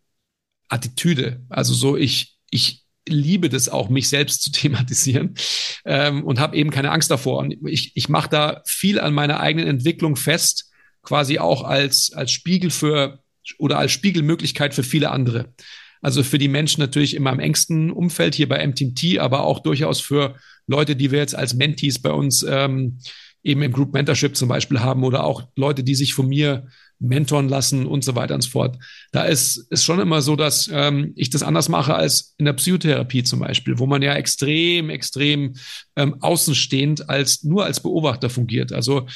Attitüde. 0.69 1.41
Also 1.49 1.73
so, 1.73 1.97
ich, 1.97 2.37
ich 2.49 2.85
liebe 3.07 3.49
das 3.49 3.67
auch, 3.67 3.89
mich 3.89 4.07
selbst 4.07 4.41
zu 4.41 4.51
thematisieren 4.53 5.35
ähm, 5.83 6.23
und 6.23 6.39
habe 6.39 6.55
eben 6.55 6.69
keine 6.69 6.91
Angst 6.91 7.11
davor. 7.11 7.39
Und 7.39 7.55
ich, 7.67 7.91
ich 7.95 8.07
mache 8.07 8.29
da 8.29 8.61
viel 8.65 8.99
an 8.99 9.13
meiner 9.13 9.41
eigenen 9.41 9.67
Entwicklung 9.67 10.15
fest, 10.15 10.71
quasi 11.03 11.39
auch 11.39 11.63
als, 11.63 12.13
als 12.13 12.31
Spiegel 12.31 12.69
für 12.69 13.19
oder 13.57 13.79
als 13.79 13.91
Spiegelmöglichkeit 13.91 14.73
für 14.73 14.83
viele 14.83 15.11
andere. 15.11 15.53
Also 16.01 16.23
für 16.23 16.37
die 16.37 16.47
Menschen 16.47 16.81
natürlich 16.81 17.15
immer 17.15 17.31
im 17.31 17.39
engsten 17.39 17.91
Umfeld 17.91 18.35
hier 18.35 18.47
bei 18.47 18.65
MTMT, 18.65 19.19
aber 19.19 19.43
auch 19.43 19.59
durchaus 19.59 19.99
für 19.99 20.35
Leute, 20.67 20.95
die 20.95 21.11
wir 21.11 21.19
jetzt 21.19 21.35
als 21.35 21.53
Mentees 21.53 21.99
bei 21.99 22.11
uns 22.11 22.45
ähm, 22.47 22.99
eben 23.43 23.61
im 23.61 23.71
Group 23.71 23.93
Mentorship 23.93 24.35
zum 24.35 24.49
Beispiel 24.49 24.79
haben 24.79 25.03
oder 25.03 25.23
auch 25.23 25.43
Leute, 25.55 25.83
die 25.83 25.95
sich 25.95 26.13
von 26.13 26.27
mir 26.27 26.67
mentoren 26.99 27.47
lassen 27.47 27.85
und 27.85 28.03
so 28.03 28.15
weiter 28.15 28.35
und 28.35 28.41
so 28.41 28.49
fort. 28.49 28.77
Da 29.11 29.23
ist 29.23 29.57
ist 29.69 29.85
schon 29.85 29.99
immer 29.99 30.21
so, 30.21 30.35
dass 30.35 30.69
ähm, 30.71 31.13
ich 31.15 31.29
das 31.29 31.43
anders 31.43 31.69
mache 31.69 31.95
als 31.95 32.35
in 32.37 32.45
der 32.45 32.53
Psychotherapie 32.53 33.23
zum 33.23 33.39
Beispiel, 33.39 33.79
wo 33.79 33.85
man 33.85 34.01
ja 34.01 34.13
extrem, 34.15 34.89
extrem 34.89 35.55
ähm, 35.95 36.21
außenstehend 36.21 37.09
als 37.09 37.43
nur 37.43 37.63
als 37.63 37.79
Beobachter 37.79 38.29
fungiert. 38.29 38.73
Also 38.73 39.07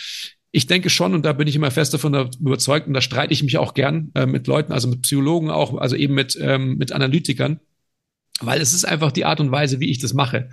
ich 0.55 0.67
denke 0.67 0.91
schon, 0.91 1.15
und 1.15 1.25
da 1.25 1.33
bin 1.33 1.47
ich 1.47 1.55
immer 1.55 1.71
fest 1.71 1.95
davon 1.95 2.13
überzeugt, 2.39 2.87
und 2.87 2.93
da 2.93 3.01
streite 3.01 3.33
ich 3.33 3.41
mich 3.41 3.57
auch 3.57 3.73
gern 3.73 4.11
äh, 4.13 4.27
mit 4.27 4.45
Leuten, 4.45 4.71
also 4.71 4.87
mit 4.87 5.01
Psychologen 5.01 5.49
auch, 5.49 5.75
also 5.79 5.95
eben 5.95 6.13
mit, 6.13 6.37
ähm, 6.39 6.77
mit 6.77 6.91
Analytikern, 6.91 7.59
weil 8.39 8.61
es 8.61 8.71
ist 8.71 8.85
einfach 8.85 9.11
die 9.11 9.25
Art 9.25 9.39
und 9.39 9.49
Weise, 9.49 9.79
wie 9.79 9.89
ich 9.89 9.97
das 9.97 10.13
mache. 10.13 10.49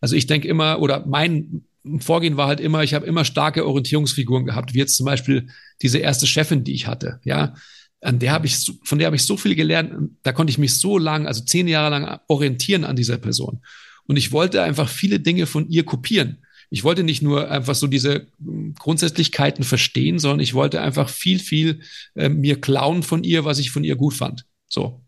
Also 0.00 0.14
ich 0.14 0.28
denke 0.28 0.46
immer, 0.46 0.80
oder 0.80 1.04
mein 1.04 1.64
Vorgehen 1.98 2.36
war 2.36 2.46
halt 2.46 2.60
immer, 2.60 2.84
ich 2.84 2.94
habe 2.94 3.06
immer 3.06 3.24
starke 3.24 3.66
Orientierungsfiguren 3.66 4.46
gehabt, 4.46 4.72
wie 4.72 4.78
jetzt 4.78 4.96
zum 4.96 5.06
Beispiel 5.06 5.48
diese 5.82 5.98
erste 5.98 6.28
Chefin, 6.28 6.62
die 6.62 6.72
ich 6.72 6.86
hatte, 6.86 7.20
ja. 7.24 7.54
An 8.02 8.18
der 8.18 8.32
habe 8.32 8.46
ich, 8.46 8.56
von 8.84 8.98
der 8.98 9.06
habe 9.06 9.16
ich 9.16 9.24
so 9.24 9.36
viel 9.36 9.56
gelernt, 9.56 10.12
da 10.22 10.32
konnte 10.32 10.52
ich 10.52 10.58
mich 10.58 10.78
so 10.78 10.96
lang, 10.96 11.26
also 11.26 11.44
zehn 11.44 11.66
Jahre 11.68 11.90
lang 11.90 12.20
orientieren 12.28 12.84
an 12.84 12.96
dieser 12.96 13.18
Person. 13.18 13.60
Und 14.04 14.16
ich 14.16 14.32
wollte 14.32 14.62
einfach 14.62 14.88
viele 14.88 15.20
Dinge 15.20 15.44
von 15.46 15.68
ihr 15.68 15.84
kopieren 15.84 16.38
ich 16.70 16.84
wollte 16.84 17.02
nicht 17.02 17.20
nur 17.20 17.50
einfach 17.50 17.74
so 17.74 17.88
diese 17.88 18.28
hm, 18.42 18.74
Grundsätzlichkeiten 18.78 19.64
verstehen, 19.64 20.18
sondern 20.18 20.40
ich 20.40 20.54
wollte 20.54 20.80
einfach 20.80 21.08
viel, 21.08 21.40
viel 21.40 21.80
äh, 22.14 22.28
mir 22.28 22.60
klauen 22.60 23.02
von 23.02 23.24
ihr, 23.24 23.44
was 23.44 23.58
ich 23.58 23.70
von 23.70 23.84
ihr 23.84 23.96
gut 23.96 24.14
fand. 24.14 24.46
So. 24.68 25.04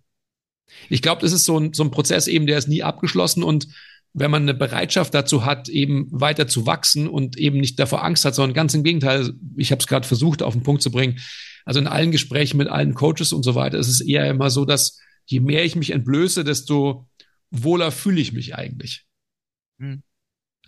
Ich 0.89 1.03
glaube, 1.03 1.23
das 1.23 1.33
ist 1.33 1.45
so 1.45 1.59
ein, 1.59 1.73
so 1.73 1.85
ein 1.85 1.93
Prozess 1.93 2.27
eben, 2.27 2.47
der 2.47 2.59
ist 2.59 2.69
nie 2.69 2.83
abgeschlossen 2.83 3.43
und 3.43 3.69
wenn 4.15 4.31
man 4.31 4.43
eine 4.43 4.55
Bereitschaft 4.55 5.15
dazu 5.15 5.47
hat, 5.47 5.71
eben 5.71 6.09
weiter 6.11 6.47
zu 6.47 6.67
wachsen 6.67 7.09
und 7.09 7.39
eben 7.39 7.59
nicht 7.59 7.79
davor 7.79 8.05
Angst 8.05 8.25
hat, 8.25 8.35
sondern 8.35 8.53
ganz 8.53 8.75
im 8.75 8.83
Gegenteil, 8.83 9.33
ich 9.57 9.71
habe 9.71 9.81
es 9.81 9.87
gerade 9.87 10.07
versucht 10.07 10.43
auf 10.43 10.53
den 10.53 10.63
Punkt 10.63 10.83
zu 10.83 10.91
bringen, 10.91 11.19
also 11.65 11.81
in 11.81 11.87
allen 11.87 12.11
Gesprächen 12.11 12.59
mit 12.59 12.69
allen 12.69 12.95
Coaches 12.95 13.33
und 13.33 13.43
so 13.43 13.55
weiter, 13.55 13.79
ist 13.79 13.89
es 13.89 14.01
eher 14.01 14.29
immer 14.29 14.51
so, 14.51 14.65
dass 14.65 14.99
je 15.25 15.41
mehr 15.41 15.65
ich 15.65 15.77
mich 15.77 15.91
entblöße, 15.91 16.45
desto 16.45 17.09
wohler 17.51 17.91
fühle 17.91 18.21
ich 18.21 18.33
mich 18.33 18.55
eigentlich. 18.55 19.07
Hm. 19.79 20.03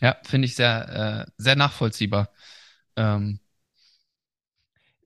Ja, 0.04 0.18
finde 0.22 0.44
ich 0.44 0.54
sehr, 0.54 1.26
äh, 1.26 1.32
sehr 1.38 1.56
nachvollziehbar. 1.56 2.28
Ähm, 2.94 3.40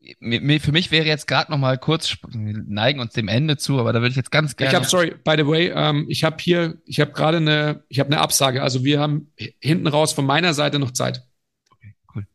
für 0.00 0.72
mich 0.72 0.90
wäre 0.90 1.06
jetzt 1.06 1.28
gerade 1.28 1.52
noch 1.52 1.58
mal 1.58 1.78
kurz, 1.78 2.16
wir 2.26 2.64
neigen 2.66 2.98
uns 2.98 3.12
dem 3.12 3.28
Ende 3.28 3.56
zu, 3.56 3.78
aber 3.78 3.92
da 3.92 4.00
würde 4.00 4.10
ich 4.10 4.16
jetzt 4.16 4.32
ganz 4.32 4.56
gerne. 4.56 4.72
Ich 4.72 4.74
habe, 4.74 4.86
sorry, 4.86 5.14
by 5.22 5.36
the 5.36 5.46
way, 5.46 5.68
ähm, 5.68 6.06
ich 6.08 6.24
habe 6.24 6.38
hier, 6.40 6.82
ich 6.84 6.98
habe 6.98 7.12
gerade 7.12 7.36
eine, 7.36 7.84
ich 7.88 8.00
habe 8.00 8.10
eine 8.10 8.20
Absage. 8.20 8.60
Also 8.60 8.82
wir 8.82 8.98
haben 8.98 9.32
hinten 9.60 9.86
raus 9.86 10.12
von 10.12 10.26
meiner 10.26 10.52
Seite 10.52 10.80
noch 10.80 10.90
Zeit. 10.90 11.22
Okay, 11.70 11.94
cool. 12.16 12.26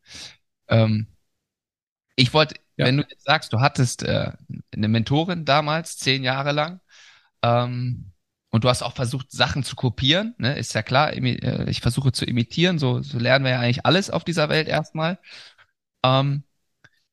Ähm, 0.70 1.08
ich 2.16 2.34
wollte, 2.34 2.56
ja. 2.78 2.86
wenn 2.86 2.96
du 2.96 3.04
jetzt 3.10 3.26
sagst, 3.26 3.52
du 3.52 3.60
hattest 3.60 4.04
äh, 4.04 4.32
eine 4.74 4.88
Mentorin 4.88 5.44
damals, 5.44 5.98
zehn 5.98 6.24
Jahre 6.24 6.54
lang, 6.54 6.80
ähm, 7.42 8.13
und 8.54 8.64
du 8.64 8.70
hast 8.70 8.84
auch 8.84 8.94
versucht, 8.94 9.32
Sachen 9.32 9.64
zu 9.64 9.76
kopieren, 9.76 10.36
ne? 10.38 10.56
ist 10.60 10.76
ja 10.76 10.84
klar, 10.84 11.12
äh, 11.12 11.70
ich 11.72 11.82
versuche 11.82 12.12
zu 12.12 12.24
imitieren, 12.24 12.78
so, 12.78 13.02
so 13.02 13.18
lernen 13.18 13.46
wir 13.46 13.54
ja 13.54 13.60
eigentlich 13.60 13.84
alles 13.84 14.12
auf 14.12 14.24
dieser 14.24 14.48
Welt 14.48 14.68
erstmal. 14.68 15.18
Ähm, 16.06 16.44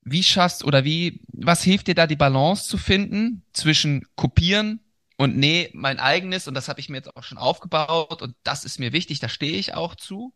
wie 0.02 0.22
schaffst 0.22 0.64
oder 0.64 0.84
wie, 0.84 1.22
was 1.28 1.62
hilft 1.62 1.86
dir 1.86 1.94
da 1.94 2.06
die 2.06 2.16
Balance 2.16 2.68
zu 2.68 2.76
finden 2.76 3.42
zwischen 3.54 4.06
kopieren 4.16 4.80
und 5.16 5.38
nee, 5.38 5.70
mein 5.72 5.98
eigenes 5.98 6.46
und 6.46 6.52
das 6.52 6.68
habe 6.68 6.78
ich 6.78 6.90
mir 6.90 6.98
jetzt 6.98 7.16
auch 7.16 7.24
schon 7.24 7.38
aufgebaut 7.38 8.20
und 8.20 8.36
das 8.42 8.66
ist 8.66 8.78
mir 8.78 8.92
wichtig, 8.92 9.20
da 9.20 9.30
stehe 9.30 9.56
ich 9.56 9.72
auch 9.72 9.94
zu 9.94 10.34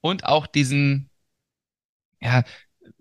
und 0.00 0.24
auch 0.24 0.46
diesen, 0.46 1.10
ja, 2.22 2.42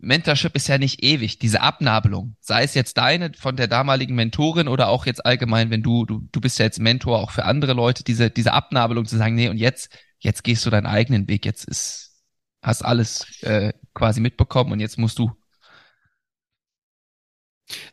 Mentorship 0.02 0.56
ist 0.56 0.68
ja 0.68 0.78
nicht 0.78 1.03
ewig, 1.03 1.38
diese 1.38 1.61
Abnabelung, 1.61 2.36
sei 2.40 2.64
es 2.64 2.73
jetzt 2.73 2.98
deine 2.98 3.34
von 3.34 3.56
der 3.56 3.68
damaligen 3.68 4.15
Mentorin 4.15 4.68
oder 4.68 4.90
auch 4.90 5.06
jetzt 5.06 5.26
allgemein, 5.26 5.69
wenn 5.69 5.84
du, 5.84 6.06
du, 6.06 6.28
du 6.32 6.41
bist 6.41 6.57
ja 6.57 6.65
jetzt 6.65 6.80
Mentor 6.80 7.19
auch 7.19 7.32
für 7.32 7.45
andere 7.45 7.73
Leute, 7.73 8.03
diese, 8.03 8.32
diese 8.32 8.53
Abnabelung 8.53 9.06
zu 9.06 9.18
sagen, 9.18 9.36
nee, 9.36 9.49
und 9.49 9.57
jetzt, 9.57 9.95
jetzt 10.19 10.44
gehst 10.44 10.65
du 10.65 10.72
deinen 10.72 10.88
eigenen 10.88 11.28
Weg, 11.28 11.45
jetzt 11.45 11.65
ist, 11.65 12.23
hast 12.64 12.84
alles 12.84 13.41
äh, 13.44 13.73
quasi 13.94 14.22
mitbekommen 14.22 14.72
und 14.72 14.80
jetzt 14.80 14.98
musst 14.98 15.19
du. 15.19 15.32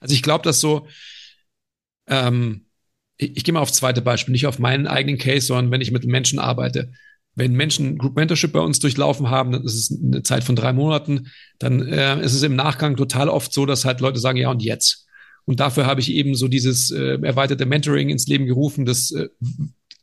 Also 0.00 0.14
ich 0.14 0.22
glaube, 0.22 0.44
dass 0.44 0.60
so, 0.60 0.88
ähm, 2.06 2.66
ich, 3.18 3.36
ich 3.36 3.44
gehe 3.44 3.52
mal 3.52 3.60
aufs 3.60 3.74
zweite 3.74 4.00
Beispiel, 4.00 4.32
nicht 4.32 4.46
auf 4.46 4.58
meinen 4.58 4.86
eigenen 4.86 5.18
Case, 5.18 5.46
sondern 5.46 5.70
wenn 5.70 5.82
ich 5.82 5.90
mit 5.90 6.04
Menschen 6.04 6.38
arbeite. 6.38 6.92
Wenn 7.38 7.52
Menschen 7.52 7.98
Group 7.98 8.16
Mentorship 8.16 8.52
bei 8.52 8.60
uns 8.60 8.80
durchlaufen 8.80 9.30
haben, 9.30 9.52
dann 9.52 9.64
ist 9.64 9.74
es 9.74 9.98
eine 10.02 10.22
Zeit 10.22 10.44
von 10.44 10.56
drei 10.56 10.72
Monaten, 10.72 11.28
dann 11.58 11.86
äh, 11.86 12.20
ist 12.20 12.34
es 12.34 12.42
im 12.42 12.56
Nachgang 12.56 12.96
total 12.96 13.28
oft 13.28 13.52
so, 13.52 13.64
dass 13.64 13.84
halt 13.84 14.00
Leute 14.00 14.18
sagen, 14.18 14.38
ja 14.38 14.50
und 14.50 14.62
jetzt. 14.62 15.06
Und 15.44 15.60
dafür 15.60 15.86
habe 15.86 16.00
ich 16.00 16.12
eben 16.12 16.34
so 16.34 16.48
dieses 16.48 16.90
äh, 16.90 17.18
erweiterte 17.22 17.64
Mentoring 17.64 18.10
ins 18.10 18.26
Leben 18.26 18.46
gerufen. 18.46 18.84
Das 18.84 19.12
äh, 19.12 19.28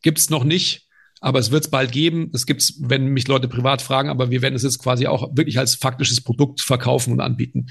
gibt 0.02 0.32
noch 0.32 0.44
nicht, 0.44 0.88
aber 1.22 1.40
es 1.40 1.52
wird 1.52 1.66
es 1.66 1.70
bald 1.70 1.92
geben. 1.92 2.32
Das 2.32 2.46
gibt's, 2.46 2.76
wenn 2.80 3.08
mich 3.08 3.28
Leute 3.28 3.48
privat 3.48 3.82
fragen, 3.82 4.10
aber 4.10 4.32
wir 4.32 4.42
werden 4.42 4.56
es 4.56 4.64
jetzt 4.64 4.80
quasi 4.80 5.06
auch 5.06 5.36
wirklich 5.36 5.60
als 5.60 5.76
faktisches 5.76 6.22
Produkt 6.22 6.62
verkaufen 6.62 7.14
und 7.14 7.20
anbieten. 7.20 7.68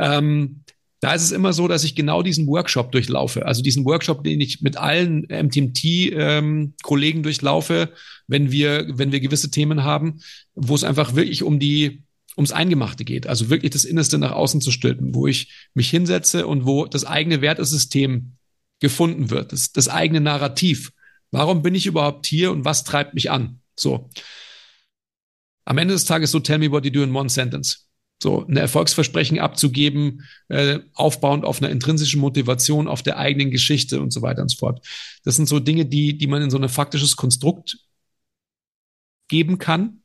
Ähm, 0.00 0.64
da 1.00 1.12
ist 1.14 1.22
es 1.22 1.30
immer 1.30 1.52
so, 1.52 1.68
dass 1.68 1.84
ich 1.84 1.94
genau 1.94 2.22
diesen 2.22 2.46
Workshop 2.48 2.90
durchlaufe. 2.90 3.46
Also 3.46 3.62
diesen 3.62 3.84
Workshop, 3.84 4.24
den 4.24 4.40
ich 4.40 4.62
mit 4.62 4.76
allen 4.76 5.26
MTMT-Kollegen 5.28 7.18
ähm, 7.18 7.22
durchlaufe, 7.22 7.92
wenn 8.26 8.50
wir, 8.50 8.86
wenn 8.90 9.12
wir 9.12 9.20
gewisse 9.20 9.50
Themen 9.50 9.84
haben, 9.84 10.20
wo 10.54 10.74
es 10.74 10.84
einfach 10.84 11.14
wirklich 11.14 11.44
um 11.44 11.60
die, 11.60 12.02
ums 12.36 12.52
Eingemachte 12.52 13.04
geht. 13.04 13.28
Also 13.28 13.48
wirklich 13.48 13.70
das 13.72 13.84
Innerste 13.84 14.18
nach 14.18 14.32
außen 14.32 14.60
zu 14.60 14.72
stülpen, 14.72 15.14
wo 15.14 15.28
ich 15.28 15.68
mich 15.74 15.88
hinsetze 15.88 16.46
und 16.46 16.66
wo 16.66 16.86
das 16.86 17.04
eigene 17.04 17.40
Wertesystem 17.42 18.32
gefunden 18.80 19.30
wird, 19.30 19.52
das, 19.52 19.72
das 19.72 19.88
eigene 19.88 20.20
Narrativ. 20.20 20.92
Warum 21.30 21.62
bin 21.62 21.74
ich 21.74 21.86
überhaupt 21.86 22.26
hier 22.26 22.50
und 22.50 22.64
was 22.64 22.84
treibt 22.84 23.14
mich 23.14 23.30
an? 23.30 23.60
So. 23.76 24.08
Am 25.64 25.78
Ende 25.78 25.94
des 25.94 26.06
Tages 26.06 26.30
so, 26.30 26.40
tell 26.40 26.58
me 26.58 26.70
what 26.70 26.84
you 26.84 26.90
do 26.90 27.02
in 27.02 27.14
one 27.14 27.28
sentence 27.28 27.87
so 28.20 28.44
ein 28.46 28.56
Erfolgsversprechen 28.56 29.38
abzugeben, 29.38 30.24
äh, 30.48 30.80
aufbauend 30.94 31.44
auf 31.44 31.62
einer 31.62 31.70
intrinsischen 31.70 32.20
Motivation, 32.20 32.88
auf 32.88 33.02
der 33.02 33.18
eigenen 33.18 33.50
Geschichte 33.50 34.00
und 34.00 34.12
so 34.12 34.22
weiter 34.22 34.42
und 34.42 34.50
so 34.50 34.58
fort. 34.58 34.84
Das 35.24 35.36
sind 35.36 35.48
so 35.48 35.60
Dinge, 35.60 35.86
die, 35.86 36.18
die 36.18 36.26
man 36.26 36.42
in 36.42 36.50
so 36.50 36.58
ein 36.58 36.68
faktisches 36.68 37.16
Konstrukt 37.16 37.78
geben 39.28 39.58
kann. 39.58 40.02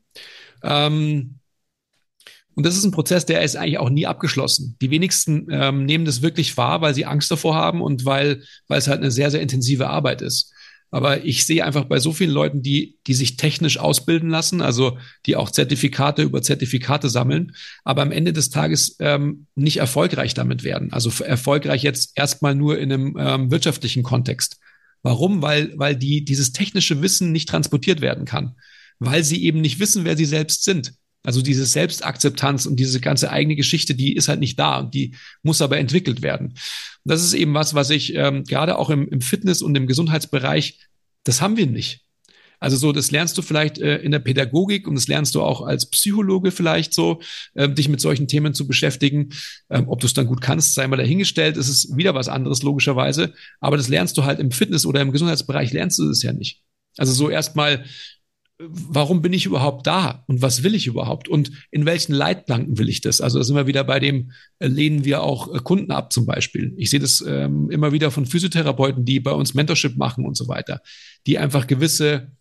Ähm, 0.62 1.40
und 2.54 2.64
das 2.64 2.76
ist 2.76 2.84
ein 2.84 2.92
Prozess, 2.92 3.26
der 3.26 3.42
ist 3.42 3.56
eigentlich 3.56 3.78
auch 3.78 3.90
nie 3.90 4.06
abgeschlossen. 4.06 4.76
Die 4.80 4.90
wenigsten 4.90 5.48
ähm, 5.50 5.84
nehmen 5.84 6.04
das 6.04 6.22
wirklich 6.22 6.56
wahr, 6.56 6.80
weil 6.80 6.94
sie 6.94 7.04
Angst 7.04 7.30
davor 7.30 7.56
haben 7.56 7.82
und 7.82 8.04
weil, 8.04 8.44
weil 8.68 8.78
es 8.78 8.86
halt 8.86 9.00
eine 9.00 9.10
sehr, 9.10 9.32
sehr 9.32 9.40
intensive 9.40 9.88
Arbeit 9.88 10.22
ist. 10.22 10.53
Aber 10.94 11.24
ich 11.24 11.44
sehe 11.44 11.64
einfach 11.64 11.86
bei 11.86 11.98
so 11.98 12.12
vielen 12.12 12.30
Leuten, 12.30 12.62
die, 12.62 13.00
die 13.08 13.14
sich 13.14 13.36
technisch 13.36 13.78
ausbilden 13.78 14.30
lassen, 14.30 14.62
also 14.62 14.96
die 15.26 15.34
auch 15.34 15.50
Zertifikate 15.50 16.22
über 16.22 16.40
Zertifikate 16.40 17.08
sammeln, 17.08 17.56
aber 17.82 18.02
am 18.02 18.12
Ende 18.12 18.32
des 18.32 18.50
Tages 18.50 18.94
ähm, 19.00 19.48
nicht 19.56 19.78
erfolgreich 19.78 20.34
damit 20.34 20.62
werden. 20.62 20.92
Also 20.92 21.10
erfolgreich 21.24 21.82
jetzt 21.82 22.12
erstmal 22.14 22.54
nur 22.54 22.78
in 22.78 22.92
einem 22.92 23.16
ähm, 23.18 23.50
wirtschaftlichen 23.50 24.04
Kontext. 24.04 24.60
Warum? 25.02 25.42
Weil, 25.42 25.72
weil 25.74 25.96
die, 25.96 26.24
dieses 26.24 26.52
technische 26.52 27.02
Wissen 27.02 27.32
nicht 27.32 27.48
transportiert 27.48 28.00
werden 28.00 28.24
kann. 28.24 28.54
Weil 29.00 29.24
sie 29.24 29.42
eben 29.42 29.60
nicht 29.60 29.80
wissen, 29.80 30.04
wer 30.04 30.16
sie 30.16 30.26
selbst 30.26 30.62
sind. 30.62 30.94
Also 31.24 31.40
diese 31.40 31.64
Selbstakzeptanz 31.64 32.66
und 32.66 32.76
diese 32.76 33.00
ganze 33.00 33.30
eigene 33.30 33.56
Geschichte, 33.56 33.94
die 33.94 34.14
ist 34.14 34.28
halt 34.28 34.40
nicht 34.40 34.58
da 34.58 34.80
und 34.80 34.94
die 34.94 35.14
muss 35.42 35.62
aber 35.62 35.78
entwickelt 35.78 36.22
werden. 36.22 36.48
Und 36.48 36.58
das 37.10 37.24
ist 37.24 37.32
eben 37.32 37.54
was, 37.54 37.74
was 37.74 37.90
ich 37.90 38.14
ähm, 38.14 38.44
gerade 38.44 38.78
auch 38.78 38.90
im, 38.90 39.08
im 39.08 39.22
Fitness- 39.22 39.62
und 39.62 39.74
im 39.74 39.86
Gesundheitsbereich, 39.86 40.78
das 41.24 41.40
haben 41.40 41.56
wir 41.56 41.66
nicht. 41.66 42.02
Also 42.60 42.76
so, 42.76 42.92
das 42.92 43.10
lernst 43.10 43.36
du 43.36 43.42
vielleicht 43.42 43.78
äh, 43.78 43.96
in 43.96 44.10
der 44.10 44.20
Pädagogik 44.20 44.86
und 44.86 44.94
das 44.94 45.08
lernst 45.08 45.34
du 45.34 45.42
auch 45.42 45.62
als 45.62 45.86
Psychologe 45.90 46.50
vielleicht 46.50 46.94
so, 46.94 47.20
äh, 47.54 47.68
dich 47.68 47.88
mit 47.88 48.00
solchen 48.00 48.28
Themen 48.28 48.54
zu 48.54 48.66
beschäftigen. 48.66 49.30
Ähm, 49.70 49.88
ob 49.88 50.00
du 50.00 50.06
es 50.06 50.14
dann 50.14 50.26
gut 50.26 50.40
kannst, 50.40 50.74
sei 50.74 50.86
mal 50.86 50.96
dahingestellt, 50.96 51.56
ist 51.56 51.68
es 51.68 51.96
wieder 51.96 52.14
was 52.14 52.28
anderes 52.28 52.62
logischerweise. 52.62 53.34
Aber 53.60 53.76
das 53.76 53.88
lernst 53.88 54.16
du 54.16 54.24
halt 54.24 54.40
im 54.40 54.50
Fitness- 54.50 54.86
oder 54.86 55.00
im 55.00 55.12
Gesundheitsbereich 55.12 55.72
lernst 55.72 55.98
du 55.98 56.08
es 56.08 56.22
ja 56.22 56.32
nicht. 56.32 56.62
Also 56.96 57.12
so 57.12 57.28
erstmal 57.28 57.84
warum 58.70 59.22
bin 59.22 59.32
ich 59.32 59.46
überhaupt 59.46 59.86
da 59.86 60.24
und 60.26 60.42
was 60.42 60.62
will 60.62 60.74
ich 60.74 60.86
überhaupt 60.86 61.28
und 61.28 61.50
in 61.70 61.86
welchen 61.86 62.12
Leitplanken 62.14 62.78
will 62.78 62.88
ich 62.88 63.00
das? 63.00 63.20
Also 63.20 63.38
da 63.38 63.44
sind 63.44 63.56
wir 63.56 63.66
wieder 63.66 63.84
bei 63.84 64.00
dem, 64.00 64.32
äh, 64.58 64.66
lehnen 64.66 65.04
wir 65.04 65.22
auch 65.22 65.54
äh, 65.54 65.58
Kunden 65.58 65.90
ab 65.90 66.12
zum 66.12 66.26
Beispiel. 66.26 66.74
Ich 66.76 66.90
sehe 66.90 67.00
das 67.00 67.24
ähm, 67.26 67.70
immer 67.70 67.92
wieder 67.92 68.10
von 68.10 68.26
Physiotherapeuten, 68.26 69.04
die 69.04 69.20
bei 69.20 69.32
uns 69.32 69.54
Mentorship 69.54 69.96
machen 69.96 70.24
und 70.24 70.36
so 70.36 70.48
weiter, 70.48 70.80
die 71.26 71.38
einfach 71.38 71.66
gewisse, 71.66 72.32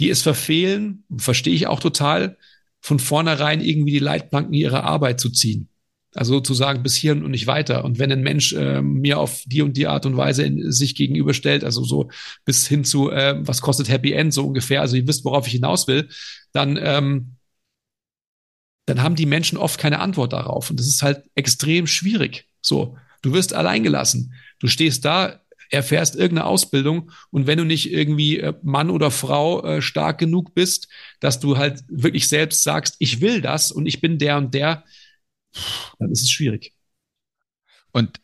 die 0.00 0.10
es 0.10 0.22
verfehlen, 0.22 1.04
verstehe 1.16 1.54
ich 1.54 1.66
auch 1.66 1.80
total, 1.80 2.36
von 2.80 2.98
vornherein 2.98 3.60
irgendwie 3.60 3.92
die 3.92 3.98
Leitplanken 3.98 4.54
ihrer 4.54 4.84
Arbeit 4.84 5.20
zu 5.20 5.30
ziehen. 5.30 5.67
Also 6.14 6.34
sozusagen 6.34 6.82
bis 6.82 6.96
hierhin 6.96 7.22
und 7.22 7.32
nicht 7.32 7.46
weiter. 7.46 7.84
Und 7.84 7.98
wenn 7.98 8.10
ein 8.10 8.22
Mensch 8.22 8.54
äh, 8.54 8.80
mir 8.80 9.18
auf 9.18 9.42
die 9.44 9.62
und 9.62 9.76
die 9.76 9.86
Art 9.86 10.06
und 10.06 10.16
Weise 10.16 10.42
in, 10.42 10.72
sich 10.72 10.94
gegenüberstellt, 10.94 11.64
also 11.64 11.84
so 11.84 12.10
bis 12.44 12.66
hin 12.66 12.84
zu, 12.84 13.10
äh, 13.10 13.36
was 13.40 13.60
kostet 13.60 13.90
Happy 13.90 14.12
End, 14.12 14.32
so 14.32 14.46
ungefähr, 14.46 14.80
also 14.80 14.96
ihr 14.96 15.06
wisst, 15.06 15.24
worauf 15.24 15.46
ich 15.46 15.52
hinaus 15.52 15.86
will, 15.86 16.08
dann, 16.52 16.78
ähm, 16.82 17.36
dann 18.86 19.02
haben 19.02 19.16
die 19.16 19.26
Menschen 19.26 19.58
oft 19.58 19.78
keine 19.78 20.00
Antwort 20.00 20.32
darauf. 20.32 20.70
Und 20.70 20.80
das 20.80 20.86
ist 20.86 21.02
halt 21.02 21.24
extrem 21.34 21.86
schwierig. 21.86 22.48
So, 22.62 22.96
du 23.20 23.34
wirst 23.34 23.52
alleingelassen. 23.52 24.32
Du 24.60 24.66
stehst 24.66 25.04
da, 25.04 25.42
erfährst 25.70 26.16
irgendeine 26.16 26.46
Ausbildung 26.46 27.10
und 27.30 27.46
wenn 27.46 27.58
du 27.58 27.64
nicht 27.64 27.92
irgendwie 27.92 28.38
äh, 28.38 28.54
Mann 28.62 28.90
oder 28.90 29.10
Frau 29.10 29.62
äh, 29.64 29.82
stark 29.82 30.18
genug 30.18 30.54
bist, 30.54 30.88
dass 31.20 31.40
du 31.40 31.58
halt 31.58 31.82
wirklich 31.88 32.28
selbst 32.28 32.62
sagst, 32.62 32.96
ich 32.98 33.20
will 33.20 33.40
das 33.40 33.70
und 33.70 33.86
ich 33.86 34.00
bin 34.00 34.18
der 34.18 34.38
und 34.38 34.54
der, 34.54 34.84
dann 35.98 36.10
ist 36.10 36.22
es 36.22 36.30
schwierig. 36.30 36.74
Und 37.92 38.20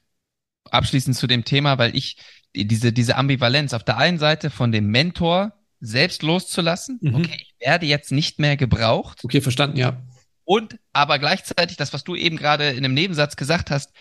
abschließend 0.71 1.17
zu 1.17 1.27
dem 1.27 1.45
Thema, 1.45 1.79
weil 1.79 1.97
ich 1.97 2.17
diese, 2.55 2.93
diese 2.93 3.17
Ambivalenz 3.17 3.73
auf 3.73 3.85
der 3.85 3.97
einen 3.97 4.19
Seite 4.19 4.51
von 4.51 4.73
dem 4.73 4.87
Mentor 4.89 5.53
selbst 5.81 6.23
loszulassen, 6.23 6.99
mhm. 7.01 7.15
okay, 7.17 7.37
ich 7.41 7.55
werde 7.61 7.87
jetzt 7.87 8.13
nicht 8.13 8.39
mehr 8.39 8.57
gebraucht. 8.57 9.25
Okay, 9.25 9.41
verstanden, 9.41 9.77
ja. 9.77 10.03
Und 10.45 10.79
aber 10.93 11.19
gleichzeitig 11.19 11.77
das, 11.77 11.93
was 11.93 12.05
du 12.05 12.15
eben 12.15 12.37
gerade 12.37 12.71
in 12.71 12.85
einem 12.85 12.95
Nebensatz 12.95 13.37
gesagt 13.37 13.71
hast, 13.71 13.93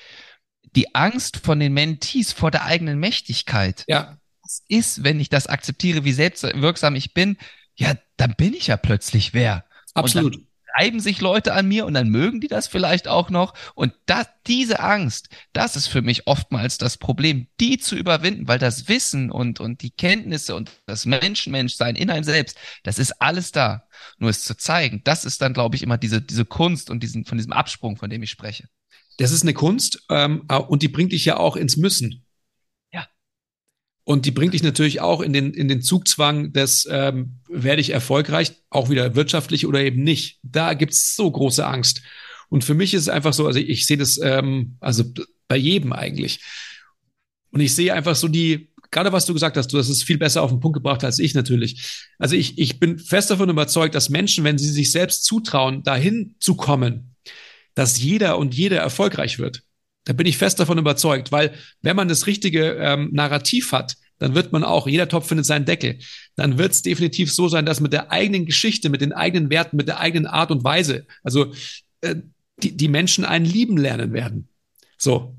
die 0.76 0.94
Angst 0.94 1.38
von 1.38 1.60
den 1.60 1.74
Mentees 1.74 2.34
vor 2.34 2.52
der 2.52 2.66
eigenen 2.66 3.00
Mächtigkeit. 3.00 3.86
Ja. 3.88 4.18
Was 4.42 4.64
ist, 4.68 5.04
wenn 5.04 5.20
ich 5.20 5.30
das 5.30 5.48
akzeptiere, 5.48 6.04
wie 6.04 6.12
selbstwirksam 6.12 6.96
ich 6.96 7.14
bin? 7.14 7.38
Ja, 7.76 7.96
dann 8.18 8.36
bin 8.36 8.54
ich 8.54 8.68
ja 8.68 8.78
plötzlich 8.78 9.34
wer. 9.34 9.66
Absolut 9.94 10.38
reiben 10.76 11.00
sich 11.00 11.22
Leute 11.22 11.54
an 11.54 11.68
mir 11.68 11.86
und 11.86 11.94
dann 11.94 12.10
mögen 12.10 12.42
die 12.42 12.48
das 12.48 12.68
vielleicht 12.68 13.08
auch 13.08 13.30
noch. 13.30 13.54
Und 13.76 13.94
das, 14.06 14.28
diese 14.48 14.80
Angst, 14.80 15.30
das 15.54 15.76
ist 15.76 15.88
für 15.88 16.02
mich 16.02 16.28
oftmals 16.28 16.78
das 16.78 16.98
Problem, 16.98 17.48
die 17.60 17.78
zu 17.78 17.96
überwinden, 17.96 18.48
weil 18.48 18.60
das 18.60 18.88
Wissen 18.88 19.32
und, 19.32 19.60
und 19.60 19.82
die 19.82 19.92
Kenntnisse 19.92 20.56
und 20.56 20.72
das 20.86 21.06
Menschenmenschsein 21.06 21.96
in 21.96 22.10
einem 22.10 22.24
selbst, 22.24 22.58
das 22.84 23.00
ist 23.00 23.22
alles 23.22 23.52
da. 23.52 23.88
Nur 24.18 24.30
es 24.30 24.44
zu 24.44 24.58
zeigen, 24.58 25.02
das 25.04 25.26
ist 25.26 25.42
dann, 25.42 25.54
glaube 25.54 25.76
ich, 25.76 25.84
immer 25.84 25.98
diese, 25.98 26.22
diese 26.22 26.46
Kunst 26.46 26.90
und 26.90 27.02
diesen, 27.04 27.26
von 27.26 27.38
diesem 27.38 27.54
Absprung, 27.54 27.98
von 27.98 28.10
dem 28.10 28.24
ich 28.24 28.32
spreche. 28.32 28.68
Das 29.18 29.32
ist 29.32 29.44
eine 29.44 29.54
Kunst 29.54 30.06
ähm, 30.10 30.42
und 30.68 30.82
die 30.82 30.88
bringt 30.88 31.12
dich 31.12 31.26
ja 31.26 31.38
auch 31.38 31.56
ins 31.56 31.78
Müssen. 31.78 32.23
Und 34.06 34.26
die 34.26 34.32
bringt 34.32 34.54
dich 34.54 34.64
natürlich 34.64 35.00
auch 35.00 35.22
in 35.22 35.32
den, 35.32 35.54
in 35.54 35.68
den 35.68 35.82
Zugzwang 35.82 36.52
des, 36.52 36.88
ähm, 36.92 37.40
werde 37.48 37.82
ich 37.82 37.92
erfolgreich, 37.92 38.52
auch 38.70 38.90
wieder 38.90 39.16
wirtschaftlich 39.16 39.66
oder 39.66 39.82
eben 39.82 40.04
nicht. 40.04 40.40
Da 40.44 40.74
gibt's 40.74 41.16
so 41.16 41.32
große 41.32 41.66
Angst. 41.66 42.02
Und 42.50 42.64
für 42.64 42.74
mich 42.74 42.94
ist 42.94 43.04
es 43.04 43.10
einfach 43.10 43.34
so, 43.34 43.48
also 43.48 43.60
ich 43.60 43.88
sehe 43.88 43.98
das, 43.98 44.20
ähm, 44.22 44.76
also 44.82 45.06
bei 45.48 45.56
jedem 45.56 45.94
eigentlich. 45.94 46.42
Und 47.52 47.62
ich 47.62 47.74
sehe 47.74 47.94
einfach 47.94 48.16
so 48.16 48.28
die, 48.28 48.74
gerade 48.92 49.14
was 49.14 49.26
du 49.26 49.34
gesagt 49.34 49.56
hast, 49.56 49.72
du 49.72 49.78
hast 49.78 49.90
es 49.90 50.04
viel 50.04 50.18
besser 50.18 50.42
auf 50.42 50.52
den 50.52 50.60
Punkt 50.60 50.76
gebracht 50.76 51.04
als 51.04 51.20
ich 51.20 51.34
natürlich. 51.34 52.06
Also 52.20 52.36
ich, 52.36 52.58
ich 52.58 52.80
bin 52.80 53.00
fest 53.00 53.32
davon 53.32 53.50
überzeugt, 53.50 53.96
dass 53.96 54.10
Menschen, 54.10 54.44
wenn 54.44 54.58
sie 54.58 54.70
sich 54.70 54.92
selbst 54.92 55.24
zutrauen, 55.24 55.84
dahin 55.84 56.36
zu 56.40 56.56
kommen, 56.56 57.16
dass 57.74 58.02
jeder 58.02 58.38
und 58.38 58.54
jede 58.54 58.76
erfolgreich 58.76 59.40
wird. 59.40 59.64
Da 60.06 60.14
bin 60.14 60.28
ich 60.28 60.38
fest 60.38 60.60
davon 60.60 60.78
überzeugt, 60.78 61.32
weil 61.32 61.54
wenn 61.82 61.96
man 61.96 62.08
das 62.08 62.28
richtige 62.28 62.74
ähm, 62.74 63.10
Narrativ 63.14 63.72
hat, 63.72 63.96
dann 64.20 64.36
wird 64.36 64.52
man 64.52 64.64
auch, 64.64 64.88
jeder 64.88 65.10
Topf 65.10 65.28
findet 65.28 65.46
seinen 65.46 65.66
Deckel. 65.66 66.00
Dann 66.36 66.58
wird 66.58 66.72
es 66.72 66.82
definitiv 66.82 67.32
so 67.34 67.50
sein, 67.50 67.66
dass 67.66 67.80
mit 67.80 67.94
der 67.94 68.12
eigenen 68.12 68.46
Geschichte, 68.46 68.90
mit 68.90 69.02
den 69.02 69.14
eigenen 69.14 69.50
Werten, 69.50 69.76
mit 69.76 69.88
der 69.88 70.00
eigenen 70.00 70.28
Art 70.28 70.52
und 70.52 70.64
Weise, 70.64 71.06
also 71.24 71.54
äh, 72.02 72.16
die, 72.62 72.78
die 72.78 72.88
Menschen 72.88 73.26
einen 73.26 73.46
lieben 73.46 73.78
lernen 73.78 74.14
werden. 74.14 74.48
So. 74.98 75.36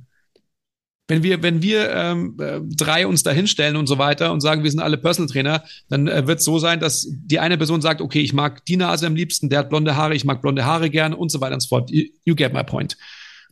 Wenn 1.07 1.23
wir, 1.23 1.43
wenn 1.43 1.61
wir 1.61 1.91
ähm, 1.91 2.37
äh, 2.41 2.61
drei 2.63 3.07
uns 3.07 3.23
da 3.23 3.31
hinstellen 3.31 3.77
und 3.77 3.87
so 3.87 3.99
weiter 3.99 4.33
und 4.33 4.41
sagen, 4.41 4.65
wir 4.65 4.71
sind 4.71 4.81
alle 4.81 4.97
Personal 4.97 5.31
Trainer, 5.31 5.65
dann 5.91 6.09
äh, 6.09 6.27
wird 6.27 6.39
es 6.39 6.47
so 6.47 6.59
sein, 6.59 6.81
dass 6.81 7.07
die 7.11 7.39
eine 7.39 7.59
Person 7.59 7.83
sagt, 7.83 8.01
okay, 8.01 8.21
ich 8.21 8.33
mag 8.33 8.65
die 8.65 8.79
Nase 8.79 9.07
am 9.07 9.15
liebsten, 9.15 9.51
der 9.51 9.61
hat 9.61 9.69
blonde 9.69 9.97
Haare, 9.97 10.15
ich 10.15 10.25
mag 10.25 10.41
blonde 10.41 10.65
Haare 10.65 10.89
gern 10.89 11.13
und 11.13 11.31
so 11.31 11.43
weiter 11.43 11.55
und 11.55 11.61
so 11.61 11.69
fort. 11.69 11.91
You, 11.91 12.05
you 12.25 12.35
get 12.35 12.55
my 12.55 12.65
point. 12.65 12.97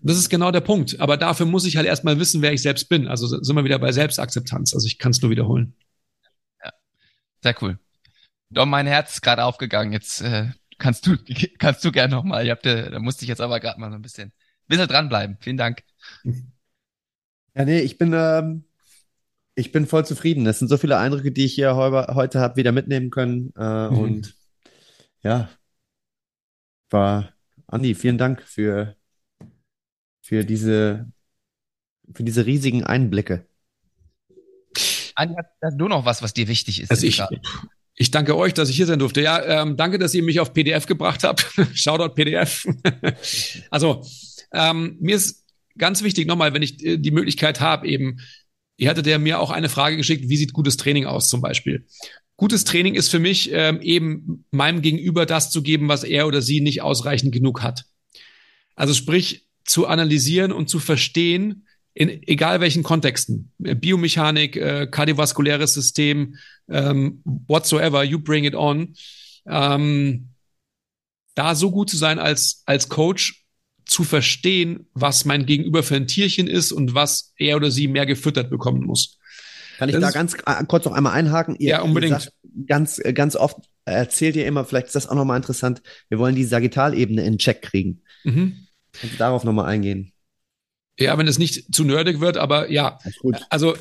Das 0.03 0.16
ist 0.16 0.29
genau 0.29 0.51
der 0.51 0.61
Punkt. 0.61 1.01
Aber 1.01 1.16
dafür 1.16 1.47
muss 1.47 1.65
ich 1.65 1.77
halt 1.77 1.87
erstmal 1.87 2.19
wissen, 2.19 2.43
wer 2.43 2.53
ich 2.53 2.62
selbst 2.62 2.89
bin. 2.89 3.07
Also 3.07 3.27
sind 3.27 3.57
wir 3.57 3.65
wieder 3.65 3.79
bei 3.79 3.93
Selbstakzeptanz. 3.93 4.74
Also 4.74 4.87
ich 4.87 4.99
kann 4.99 5.12
es 5.12 5.23
nur 5.23 5.31
wiederholen. 5.31 5.74
Ja, 6.62 6.73
sehr 7.43 7.62
cool. 7.62 7.79
Dom, 8.51 8.69
mein 8.70 8.87
Herz 8.87 9.15
ist 9.15 9.23
gerade 9.23 9.45
aufgegangen. 9.45 9.93
Jetzt 9.93 10.20
äh, 10.23 10.51
kannst 10.79 11.07
du 11.07 11.16
kannst 11.59 11.85
du 11.85 11.93
gerne 11.93 12.15
nochmal. 12.15 12.47
Ich 12.47 12.53
da 12.62 12.99
musste 12.99 13.24
ich 13.24 13.29
jetzt 13.29 13.41
aber 13.41 13.61
gerade 13.61 13.81
mal 13.81 13.91
so 13.91 13.97
ein 13.97 14.03
bisschen, 14.03 14.33
bisschen 14.66 14.89
dranbleiben. 14.89 15.39
Vielen 15.41 15.57
Dank. 15.57 15.83
Ja, 17.55 17.66
nee, 17.66 17.81
ich 17.81 17.99
bin 17.99 18.15
ähm, 18.15 18.65
ich 19.55 19.73
bin 19.73 19.87
voll 19.87 20.07
zufrieden. 20.07 20.45
Das 20.45 20.59
sind 20.59 20.69
so 20.69 20.79
viele 20.79 20.99
Eindrücke, 20.99 21.33
die 21.33 21.45
ich 21.45 21.55
hier 21.55 21.77
heute, 21.77 22.15
heute 22.15 22.41
habe 22.41 22.57
wieder 22.57 22.73
mitnehmen 22.73 23.11
können. 23.11 23.53
Äh, 23.57 23.91
mhm. 23.91 23.99
Und 23.99 24.35
ja, 25.23 25.51
war 26.91 27.33
Andi, 27.66 27.95
vielen 27.95 28.19
Dank 28.19 28.43
für 28.43 28.97
für 30.23 30.44
diese, 30.44 31.12
für 32.15 32.23
diese 32.23 32.47
riesigen 32.47 32.85
Einblicke. 32.85 33.47
Andi, 35.15 35.35
hast 35.61 35.77
du 35.77 35.89
noch 35.89 36.07
was, 36.07 36.23
was 36.23 36.32
dir 36.32 36.49
wichtig 36.49 36.81
ist? 36.81 36.90
Also 36.90 37.07
ich, 37.07 37.20
ich 37.94 38.11
danke 38.11 38.36
euch, 38.36 38.55
dass 38.55 38.70
ich 38.70 38.77
hier 38.77 38.86
sein 38.86 39.01
durfte. 39.01 39.20
Ja, 39.20 39.62
ähm, 39.62 39.77
danke, 39.77 39.99
dass 39.99 40.15
ihr 40.15 40.23
mich 40.23 40.40
auf 40.40 40.55
PDF 40.55 40.86
gebracht 40.86 41.24
habt. 41.24 41.47
Shoutout 41.74 42.15
PDF. 42.15 42.66
also, 43.70 44.07
ähm, 44.55 44.97
mir 45.01 45.16
ist 45.16 45.44
ganz 45.77 46.03
wichtig 46.03 46.27
nochmal, 46.27 46.55
wenn 46.55 46.62
ich 46.62 46.82
äh, 46.82 46.97
die 46.97 47.11
Möglichkeit 47.11 47.61
habe, 47.61 47.86
eben, 47.86 48.20
ihr 48.77 48.89
hattet 48.89 49.07
ja 49.07 49.19
mir 49.19 49.40
auch 49.40 49.51
eine 49.51 49.69
Frage 49.69 49.97
geschickt, 49.97 50.28
wie 50.28 50.36
sieht 50.36 50.53
gutes 50.53 50.77
Training 50.77 51.05
aus 51.05 51.28
zum 51.28 51.40
Beispiel? 51.40 51.86
Gutes 52.36 52.65
Training 52.65 52.94
ist 52.94 53.09
für 53.09 53.19
mich 53.19 53.51
ähm, 53.53 53.81
eben 53.82 54.47
meinem 54.51 54.82
Gegenüber 54.82 55.27
das 55.27 55.51
zu 55.51 55.62
geben, 55.62 55.89
was 55.89 56.05
er 56.05 56.27
oder 56.27 56.40
sie 56.40 56.61
nicht 56.61 56.81
ausreichend 56.81 57.32
genug 57.32 57.62
hat. 57.62 57.85
Also 58.74 58.94
sprich, 58.94 59.49
zu 59.64 59.86
analysieren 59.86 60.52
und 60.52 60.68
zu 60.68 60.78
verstehen, 60.78 61.66
in 61.94 62.22
egal 62.22 62.60
welchen 62.60 62.82
Kontexten, 62.82 63.52
Biomechanik, 63.59 64.56
äh, 64.56 64.86
kardiovaskuläres 64.90 65.74
System, 65.74 66.36
ähm, 66.68 67.20
whatsoever, 67.24 68.02
you 68.02 68.18
bring 68.18 68.44
it 68.44 68.55
on, 68.55 68.94
ähm, 69.47 70.28
da 71.34 71.55
so 71.55 71.70
gut 71.70 71.90
zu 71.90 71.97
sein 71.97 72.18
als, 72.18 72.62
als 72.66 72.89
Coach, 72.89 73.43
zu 73.84 74.05
verstehen, 74.05 74.86
was 74.94 75.24
mein 75.24 75.44
Gegenüber 75.44 75.82
für 75.82 75.97
ein 75.97 76.06
Tierchen 76.06 76.47
ist 76.47 76.72
und 76.72 76.94
was 76.94 77.34
er 77.36 77.56
oder 77.56 77.70
sie 77.70 77.89
mehr 77.89 78.06
gefüttert 78.06 78.48
bekommen 78.48 78.84
muss. 78.84 79.18
Kann 79.78 79.89
ich 79.89 79.94
das 79.94 80.02
da 80.02 80.10
ganz 80.10 80.34
äh, 80.47 80.64
kurz 80.66 80.84
noch 80.84 80.93
einmal 80.93 81.12
einhaken? 81.12 81.56
Ihr, 81.59 81.70
ja, 81.70 81.82
unbedingt. 81.82 82.22
Sagt, 82.22 82.32
ganz, 82.66 83.01
äh, 83.05 83.12
ganz 83.12 83.36
oft 83.36 83.59
erzählt 83.84 84.36
ihr 84.36 84.47
immer, 84.47 84.64
vielleicht 84.64 84.86
ist 84.86 84.94
das 84.94 85.09
auch 85.09 85.14
nochmal 85.14 85.36
interessant, 85.36 85.82
wir 86.09 86.18
wollen 86.18 86.36
die 86.36 86.44
Sagittalebene 86.44 87.24
in 87.24 87.39
Check 87.39 87.62
kriegen. 87.62 88.02
Mhm. 88.24 88.61
Kannst 89.01 89.14
du 89.14 89.19
darauf 89.19 89.44
nochmal 89.44 89.66
eingehen? 89.66 90.12
Ja, 90.98 91.16
wenn 91.16 91.27
es 91.27 91.39
nicht 91.39 91.74
zu 91.74 91.85
nerdig 91.85 92.20
wird, 92.20 92.36
aber 92.36 92.70
ja. 92.70 92.98
Also 93.48 93.74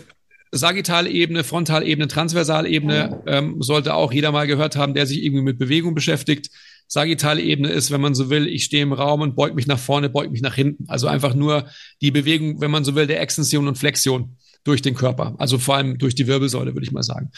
Sagittalebene, 0.51 1.43
Frontalebene, 1.43 2.07
Transversalebene 2.07 3.23
ähm, 3.25 3.61
sollte 3.61 3.93
auch 3.93 4.11
jeder 4.11 4.31
mal 4.31 4.47
gehört 4.47 4.75
haben, 4.75 4.93
der 4.93 5.05
sich 5.05 5.23
irgendwie 5.23 5.43
mit 5.43 5.57
Bewegung 5.57 5.93
beschäftigt. 5.93 6.49
Sagittalebene 6.87 7.69
ist, 7.69 7.91
wenn 7.91 8.01
man 8.01 8.15
so 8.15 8.29
will, 8.29 8.47
ich 8.47 8.65
stehe 8.65 8.83
im 8.83 8.91
Raum 8.91 9.21
und 9.21 9.35
beug 9.35 9.55
mich 9.55 9.65
nach 9.65 9.79
vorne, 9.79 10.09
beug 10.09 10.29
mich 10.29 10.41
nach 10.41 10.55
hinten. 10.55 10.85
Also 10.89 11.07
einfach 11.07 11.33
nur 11.33 11.69
die 12.01 12.11
Bewegung, 12.11 12.59
wenn 12.59 12.71
man 12.71 12.83
so 12.83 12.95
will, 12.95 13.07
der 13.07 13.21
Extension 13.21 13.67
und 13.67 13.77
Flexion 13.77 14.35
durch 14.65 14.81
den 14.81 14.93
Körper. 14.93 15.35
Also 15.37 15.57
vor 15.57 15.75
allem 15.75 15.97
durch 15.97 16.15
die 16.15 16.27
Wirbelsäule, 16.27 16.73
würde 16.73 16.85
ich 16.85 16.91
mal 16.91 17.03
sagen. 17.03 17.31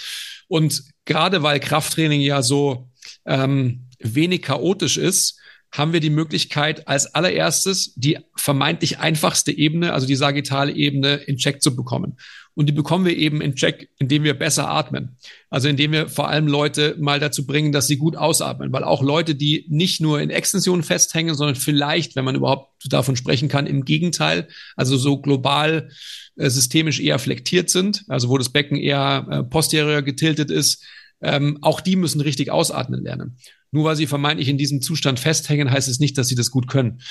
Und 0.47 0.83
gerade 1.05 1.43
weil 1.43 1.59
Krafttraining 1.59 2.21
ja 2.21 2.41
so 2.41 2.89
ähm, 3.25 3.89
wenig 3.99 4.41
chaotisch 4.41 4.97
ist, 4.97 5.39
haben 5.73 5.91
wir 5.91 5.99
die 5.99 6.11
Möglichkeit, 6.11 6.87
als 6.87 7.15
allererstes 7.15 7.93
die 7.95 8.19
vermeintlich 8.35 8.99
einfachste 8.99 9.51
Ebene, 9.51 9.91
also 9.91 10.05
die 10.05 10.15
sagittale 10.15 10.71
Ebene, 10.71 11.15
in 11.15 11.37
Check 11.37 11.63
zu 11.63 11.75
bekommen. 11.75 12.17
Und 12.53 12.67
die 12.67 12.73
bekommen 12.73 13.05
wir 13.05 13.17
eben 13.17 13.41
in 13.41 13.55
Check, 13.55 13.89
indem 13.97 14.23
wir 14.23 14.35
besser 14.35 14.69
atmen. 14.69 15.17
Also 15.49 15.67
indem 15.67 15.91
wir 15.91 16.09
vor 16.09 16.29
allem 16.29 16.47
Leute 16.47 16.95
mal 16.99 17.19
dazu 17.19 17.47
bringen, 17.47 17.71
dass 17.71 17.87
sie 17.87 17.97
gut 17.97 18.15
ausatmen. 18.15 18.71
Weil 18.71 18.83
auch 18.83 19.01
Leute, 19.01 19.33
die 19.33 19.65
nicht 19.69 19.99
nur 19.99 20.21
in 20.21 20.29
Extensionen 20.29 20.83
festhängen, 20.83 21.33
sondern 21.33 21.55
vielleicht, 21.55 22.15
wenn 22.15 22.25
man 22.25 22.35
überhaupt 22.35 22.71
davon 22.85 23.15
sprechen 23.15 23.49
kann, 23.49 23.65
im 23.65 23.83
Gegenteil, 23.83 24.47
also 24.75 24.95
so 24.97 25.19
global 25.19 25.89
äh, 26.35 26.49
systemisch 26.51 26.99
eher 26.99 27.17
flektiert 27.17 27.71
sind, 27.71 28.03
also 28.07 28.29
wo 28.29 28.37
das 28.37 28.49
Becken 28.49 28.77
eher 28.77 29.25
äh, 29.31 29.43
posterior 29.43 30.03
getiltet 30.03 30.51
ist, 30.51 30.83
ähm, 31.23 31.57
auch 31.61 31.81
die 31.81 31.95
müssen 31.95 32.21
richtig 32.21 32.51
ausatmen 32.51 33.01
lernen. 33.01 33.37
Nur 33.73 33.85
weil 33.85 33.95
sie 33.95 34.07
vermeintlich 34.07 34.47
in 34.47 34.57
diesem 34.57 34.81
Zustand 34.81 35.19
festhängen, 35.19 35.71
heißt 35.71 35.89
es 35.89 35.99
nicht, 35.99 36.17
dass 36.17 36.27
sie 36.27 36.35
das 36.35 36.51
gut 36.51 36.67
können. 36.67 37.01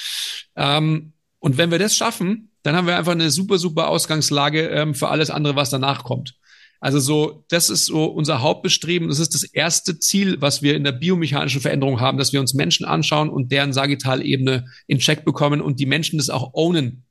Ähm, 0.56 1.12
und 1.40 1.58
wenn 1.58 1.72
wir 1.72 1.78
das 1.78 1.96
schaffen, 1.96 2.50
dann 2.62 2.76
haben 2.76 2.86
wir 2.86 2.96
einfach 2.96 3.12
eine 3.12 3.30
super, 3.30 3.58
super 3.58 3.88
Ausgangslage 3.88 4.68
ähm, 4.68 4.94
für 4.94 5.08
alles 5.08 5.28
andere, 5.28 5.56
was 5.56 5.70
danach 5.70 6.04
kommt. 6.04 6.36
Also 6.78 7.00
so, 7.00 7.44
das 7.48 7.68
ist 7.68 7.86
so 7.86 8.06
unser 8.06 8.42
Hauptbestreben. 8.42 9.08
Das 9.08 9.18
ist 9.18 9.34
das 9.34 9.42
erste 9.42 9.98
Ziel, 9.98 10.40
was 10.40 10.62
wir 10.62 10.76
in 10.76 10.84
der 10.84 10.92
biomechanischen 10.92 11.60
Veränderung 11.60 12.00
haben, 12.00 12.18
dass 12.18 12.32
wir 12.32 12.40
uns 12.40 12.54
Menschen 12.54 12.86
anschauen 12.86 13.28
und 13.28 13.50
deren 13.50 13.72
Sagittalebene 13.72 14.66
in 14.86 14.98
Check 14.98 15.24
bekommen 15.24 15.60
und 15.60 15.80
die 15.80 15.86
Menschen 15.86 16.18
das 16.18 16.30
auch 16.30 16.54
ownen. 16.54 17.04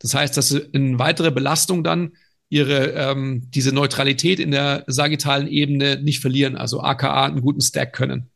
Das 0.00 0.14
heißt, 0.14 0.36
dass 0.36 0.48
sie 0.48 0.58
in 0.58 0.98
weitere 0.98 1.30
Belastung 1.30 1.84
dann 1.84 2.12
ihre 2.48 2.92
ähm, 2.92 3.42
diese 3.50 3.72
Neutralität 3.72 4.40
in 4.40 4.50
der 4.50 4.84
sagittalen 4.86 5.48
Ebene 5.48 6.00
nicht 6.02 6.20
verlieren, 6.20 6.56
also 6.56 6.80
aka 6.80 7.26
einen 7.26 7.40
guten 7.40 7.60
Stack 7.60 7.92
können. 7.92 8.30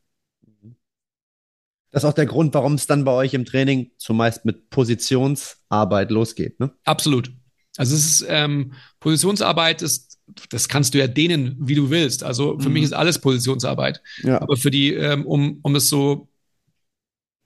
Das 1.92 2.02
ist 2.02 2.08
auch 2.08 2.14
der 2.14 2.26
Grund, 2.26 2.54
warum 2.54 2.74
es 2.74 2.86
dann 2.86 3.04
bei 3.04 3.12
euch 3.12 3.34
im 3.34 3.44
Training 3.44 3.90
zumeist 3.98 4.46
mit 4.46 4.70
Positionsarbeit 4.70 6.10
losgeht, 6.10 6.58
ne? 6.58 6.72
Absolut. 6.84 7.30
Also 7.76 7.94
es 7.94 8.04
ist 8.04 8.26
ähm, 8.28 8.72
Positionsarbeit 8.98 9.82
ist, 9.82 10.18
das 10.50 10.68
kannst 10.68 10.94
du 10.94 10.98
ja 10.98 11.06
dehnen, 11.06 11.56
wie 11.60 11.74
du 11.74 11.90
willst. 11.90 12.22
Also 12.24 12.58
für 12.58 12.68
mhm. 12.68 12.74
mich 12.74 12.84
ist 12.84 12.92
alles 12.92 13.18
Positionsarbeit. 13.18 14.02
Ja. 14.22 14.40
Aber 14.40 14.56
für 14.56 14.70
die, 14.70 14.92
ähm, 14.92 15.26
um, 15.26 15.60
um 15.62 15.76
es 15.76 15.88
so, 15.88 16.28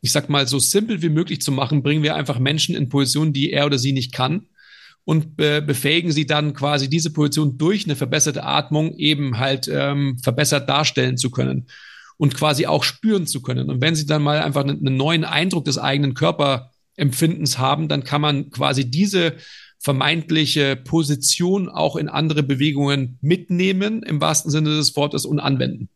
ich 0.00 0.12
sag 0.12 0.28
mal, 0.28 0.46
so 0.46 0.60
simpel 0.60 1.02
wie 1.02 1.08
möglich 1.08 1.40
zu 1.40 1.50
machen, 1.50 1.82
bringen 1.82 2.04
wir 2.04 2.14
einfach 2.14 2.38
Menschen 2.38 2.76
in 2.76 2.88
Positionen, 2.88 3.32
die 3.32 3.50
er 3.50 3.66
oder 3.66 3.78
sie 3.78 3.92
nicht 3.92 4.12
kann 4.12 4.46
und 5.04 5.36
be 5.36 5.62
befähigen 5.62 6.12
sie 6.12 6.26
dann 6.26 6.54
quasi 6.54 6.88
diese 6.88 7.12
Position 7.12 7.58
durch 7.58 7.84
eine 7.84 7.96
verbesserte 7.96 8.44
Atmung 8.44 8.94
eben 8.96 9.38
halt 9.38 9.68
ähm, 9.72 10.18
verbessert 10.22 10.68
darstellen 10.68 11.16
zu 11.16 11.30
können 11.30 11.66
und 12.16 12.34
quasi 12.34 12.66
auch 12.66 12.82
spüren 12.84 13.26
zu 13.26 13.42
können. 13.42 13.70
Und 13.70 13.80
wenn 13.80 13.94
sie 13.94 14.06
dann 14.06 14.22
mal 14.22 14.40
einfach 14.40 14.64
einen, 14.64 14.96
neuen 14.96 15.24
Eindruck 15.24 15.64
des 15.64 15.78
eigenen 15.78 16.14
Körperempfindens 16.14 17.58
haben, 17.58 17.88
dann 17.88 18.04
kann 18.04 18.20
man 18.20 18.50
quasi 18.50 18.90
diese 18.90 19.36
vermeintliche 19.78 20.76
Position 20.76 21.68
auch 21.68 21.96
in 21.96 22.08
andere 22.08 22.42
Bewegungen 22.42 23.18
mitnehmen, 23.20 24.02
im 24.02 24.20
wahrsten 24.20 24.50
Sinne 24.50 24.70
des 24.70 24.96
Wortes, 24.96 25.26
und 25.26 25.38
anwenden. 25.38 25.88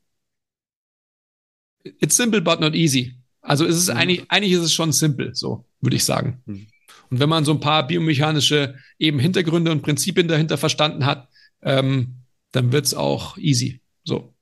It's 1.83 2.17
simple 2.17 2.43
but 2.43 2.61
not 2.61 2.75
easy. 2.75 3.15
Also 3.41 3.65
es 3.65 3.77
ist 3.77 3.89
mhm. 3.89 3.97
eigentlich, 3.97 4.23
eigentlich 4.29 4.53
ist 4.53 4.61
es 4.61 4.75
schon 4.75 4.93
simpel, 4.93 5.35
so 5.35 5.65
würde 5.81 5.97
ich 5.97 6.05
sagen. 6.05 6.43
Mhm. 6.45 6.67
Und 7.11 7.19
wenn 7.19 7.29
man 7.29 7.45
so 7.45 7.53
ein 7.53 7.61
paar 7.61 7.87
biomechanische 7.87 8.77
eben 8.99 9.19
Hintergründe 9.19 9.73
und 9.73 9.83
Prinzipien 9.83 10.29
dahinter 10.29 10.59
verstanden 10.59 11.07
hat, 11.07 11.29
ähm, 11.63 12.17
dann 12.53 12.73
wird's 12.73 12.95
auch 12.95 13.37
easy. 13.39 13.81
So. 14.05 14.35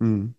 Mhm. 0.00 0.34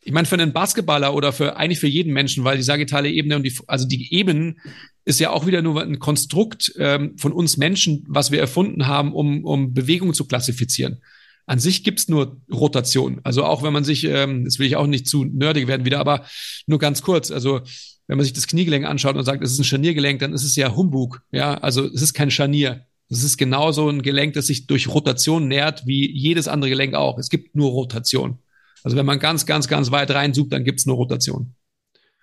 Ich 0.00 0.12
meine, 0.12 0.26
für 0.26 0.34
einen 0.34 0.52
Basketballer 0.52 1.14
oder 1.14 1.32
für 1.32 1.56
eigentlich 1.56 1.78
für 1.78 1.86
jeden 1.86 2.12
Menschen, 2.12 2.44
weil 2.44 2.56
die 2.56 2.62
sagittale 2.62 3.10
Ebene 3.10 3.36
und 3.36 3.44
die, 3.44 3.56
also 3.66 3.86
die 3.86 4.12
Ebenen 4.14 4.60
ist 5.04 5.20
ja 5.20 5.30
auch 5.30 5.46
wieder 5.46 5.62
nur 5.62 5.82
ein 5.82 5.98
Konstrukt 5.98 6.72
ähm, 6.78 7.16
von 7.18 7.32
uns 7.32 7.56
Menschen, 7.56 8.04
was 8.08 8.30
wir 8.30 8.40
erfunden 8.40 8.86
haben, 8.86 9.12
um, 9.12 9.44
um 9.44 9.74
Bewegung 9.74 10.14
zu 10.14 10.26
klassifizieren. 10.26 11.00
An 11.46 11.58
sich 11.58 11.82
gibt's 11.82 12.08
nur 12.08 12.40
Rotation. 12.52 13.20
Also 13.24 13.44
auch 13.44 13.62
wenn 13.62 13.72
man 13.72 13.84
sich, 13.84 14.04
ähm, 14.04 14.44
das 14.44 14.58
will 14.58 14.66
ich 14.66 14.76
auch 14.76 14.86
nicht 14.86 15.08
zu 15.08 15.24
nerdig 15.24 15.66
werden 15.66 15.84
wieder, 15.84 15.98
aber 15.98 16.24
nur 16.66 16.78
ganz 16.78 17.02
kurz. 17.02 17.30
Also 17.30 17.60
wenn 18.06 18.16
man 18.16 18.24
sich 18.24 18.32
das 18.32 18.46
Kniegelenk 18.46 18.84
anschaut 18.84 19.16
und 19.16 19.24
sagt, 19.24 19.42
es 19.42 19.52
ist 19.52 19.58
ein 19.58 19.64
Scharniergelenk, 19.64 20.20
dann 20.20 20.34
ist 20.34 20.44
es 20.44 20.54
ja 20.56 20.74
Humbug. 20.74 21.22
Ja, 21.32 21.54
also 21.54 21.84
es 21.84 22.02
ist 22.02 22.14
kein 22.14 22.30
Scharnier. 22.30 22.86
Es 23.08 23.24
ist 23.24 23.36
genauso 23.36 23.88
ein 23.88 24.02
Gelenk, 24.02 24.34
das 24.34 24.46
sich 24.46 24.66
durch 24.66 24.88
Rotation 24.88 25.48
nährt, 25.48 25.86
wie 25.86 26.10
jedes 26.10 26.48
andere 26.48 26.70
Gelenk 26.70 26.94
auch. 26.94 27.18
Es 27.18 27.28
gibt 27.28 27.54
nur 27.54 27.70
Rotation. 27.70 28.38
Also 28.82 28.96
wenn 28.96 29.06
man 29.06 29.18
ganz, 29.18 29.46
ganz, 29.46 29.68
ganz 29.68 29.90
weit 29.90 30.10
reinsucht, 30.10 30.52
dann 30.52 30.64
gibt's 30.64 30.86
nur 30.86 30.96
Rotation. 30.96 31.54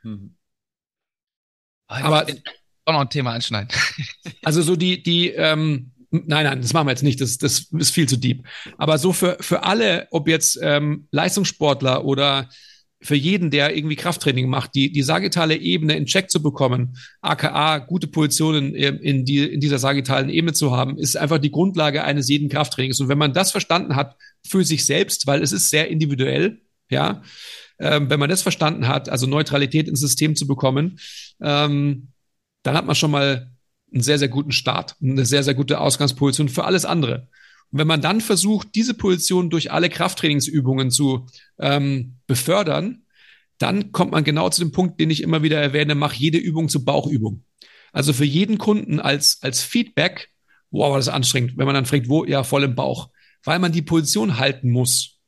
Mhm. 0.03 0.36
Aber 1.88 2.26
auch 2.86 2.94
noch 2.94 3.02
ein 3.02 3.10
Thema 3.10 3.34
anschneiden. 3.34 3.69
Also 4.44 4.61
so 4.61 4.76
die, 4.76 5.03
die, 5.03 5.30
ähm, 5.30 5.91
nein, 6.11 6.45
nein, 6.45 6.61
das 6.61 6.73
machen 6.73 6.88
wir 6.88 6.91
jetzt 6.91 7.03
nicht, 7.03 7.22
das, 7.22 7.38
das 7.38 7.68
ist 7.72 7.91
viel 7.91 8.07
zu 8.07 8.18
deep. 8.18 8.44
Aber 8.77 8.98
so 8.98 9.14
für, 9.14 9.38
für 9.41 9.64
alle, 9.64 10.07
ob 10.11 10.27
jetzt 10.27 10.57
ähm, 10.61 11.07
Leistungssportler 11.11 12.06
oder 12.06 12.49
für 13.02 13.16
jeden, 13.16 13.50
der 13.50 13.76
irgendwie 13.76 13.96
Krafttraining 13.96 14.50
macht, 14.50 14.76
die, 14.76 14.92
die 14.92 15.04
sagittale 15.04 15.56
Ebene 15.56 15.96
in 15.96 16.06
Check 16.06 16.30
zu 16.30 16.42
bekommen, 16.42 16.98
aka 17.22 17.78
gute 17.78 18.08
Positionen 18.08 18.76
in, 18.76 19.24
die, 19.24 19.40
in 19.40 19.62
dieser 19.62 19.80
sagittalen 19.80 20.30
Ebene 20.30 20.54
zu 20.54 20.76
haben, 20.76 20.98
ist 20.98 21.16
einfach 21.16 21.38
die 21.38 21.52
Grundlage 21.52 22.04
eines 22.04 22.28
jeden 22.28 22.50
Krafttrainings. 22.50 23.00
Und 23.00 23.08
wenn 23.08 23.18
man 23.18 23.34
das 23.34 23.52
verstanden 23.52 23.96
hat 23.96 24.18
für 24.46 24.66
sich 24.66 24.86
selbst, 24.86 25.28
weil 25.28 25.42
es 25.42 25.54
ist 25.54 25.70
sehr 25.70 25.88
individuell, 25.88 26.62
ja, 26.90 27.22
ähm, 27.80 28.10
wenn 28.10 28.20
man 28.20 28.30
das 28.30 28.42
verstanden 28.42 28.88
hat, 28.88 29.08
also 29.08 29.28
Neutralität 29.28 29.88
ins 29.88 30.02
System 30.02 30.36
zu 30.36 30.46
bekommen, 30.46 31.00
ähm, 31.42 32.10
dann 32.64 32.76
hat 32.76 32.86
man 32.86 32.96
schon 32.96 33.12
mal 33.12 33.52
einen 33.94 34.04
sehr, 34.04 34.20
sehr 34.20 34.28
guten 34.28 34.52
Start, 34.52 34.96
eine 35.02 35.26
sehr, 35.26 35.44
sehr 35.44 35.54
gute 35.54 35.80
Ausgangsposition 35.80 36.50
für 36.50 36.66
alles 36.66 36.84
andere. 36.84 37.30
Wenn 37.72 37.88
man 37.88 38.02
dann 38.02 38.22
versucht, 38.22 38.70
diese 38.76 38.94
Position 38.94 39.50
durch 39.50 39.72
alle 39.72 39.90
Krafttrainingsübungen 39.90 40.91
zu 40.91 41.28
ähm, 41.60 42.16
befördern, 42.26 43.04
dann 43.60 43.91
kommt 43.91 44.12
man 44.12 44.24
genau 44.24 44.50
zu 44.50 44.62
dem 44.62 44.72
Punkt, 44.72 45.00
den 45.00 45.10
ich 45.10 45.22
immer 45.22 45.44
wieder 45.44 45.62
erwähne, 45.62 45.94
mach 45.94 46.14
jede 46.14 46.38
Übung 46.38 46.70
zur 46.70 46.86
Bauchübung. 46.86 47.44
Also 47.91 48.14
für 48.14 48.26
jeden 48.26 48.58
Kunden 48.58 49.00
als, 49.00 49.40
als 49.41 49.62
Feedback, 49.62 50.30
wow, 50.72 50.96
das 50.96 51.08
ist 51.08 51.14
anstrengend, 51.14 51.58
wenn 51.58 51.66
man 51.66 51.76
dann 51.76 51.86
fragt, 51.86 52.10
wo, 52.10 52.26
ja, 52.26 52.44
voll 52.44 52.64
im 52.64 52.76
Bauch, 52.76 53.10
weil 53.44 53.60
man 53.60 53.72
die 53.72 53.82
Position 53.82 54.40
halten 54.40 54.70
muss. 54.70 55.20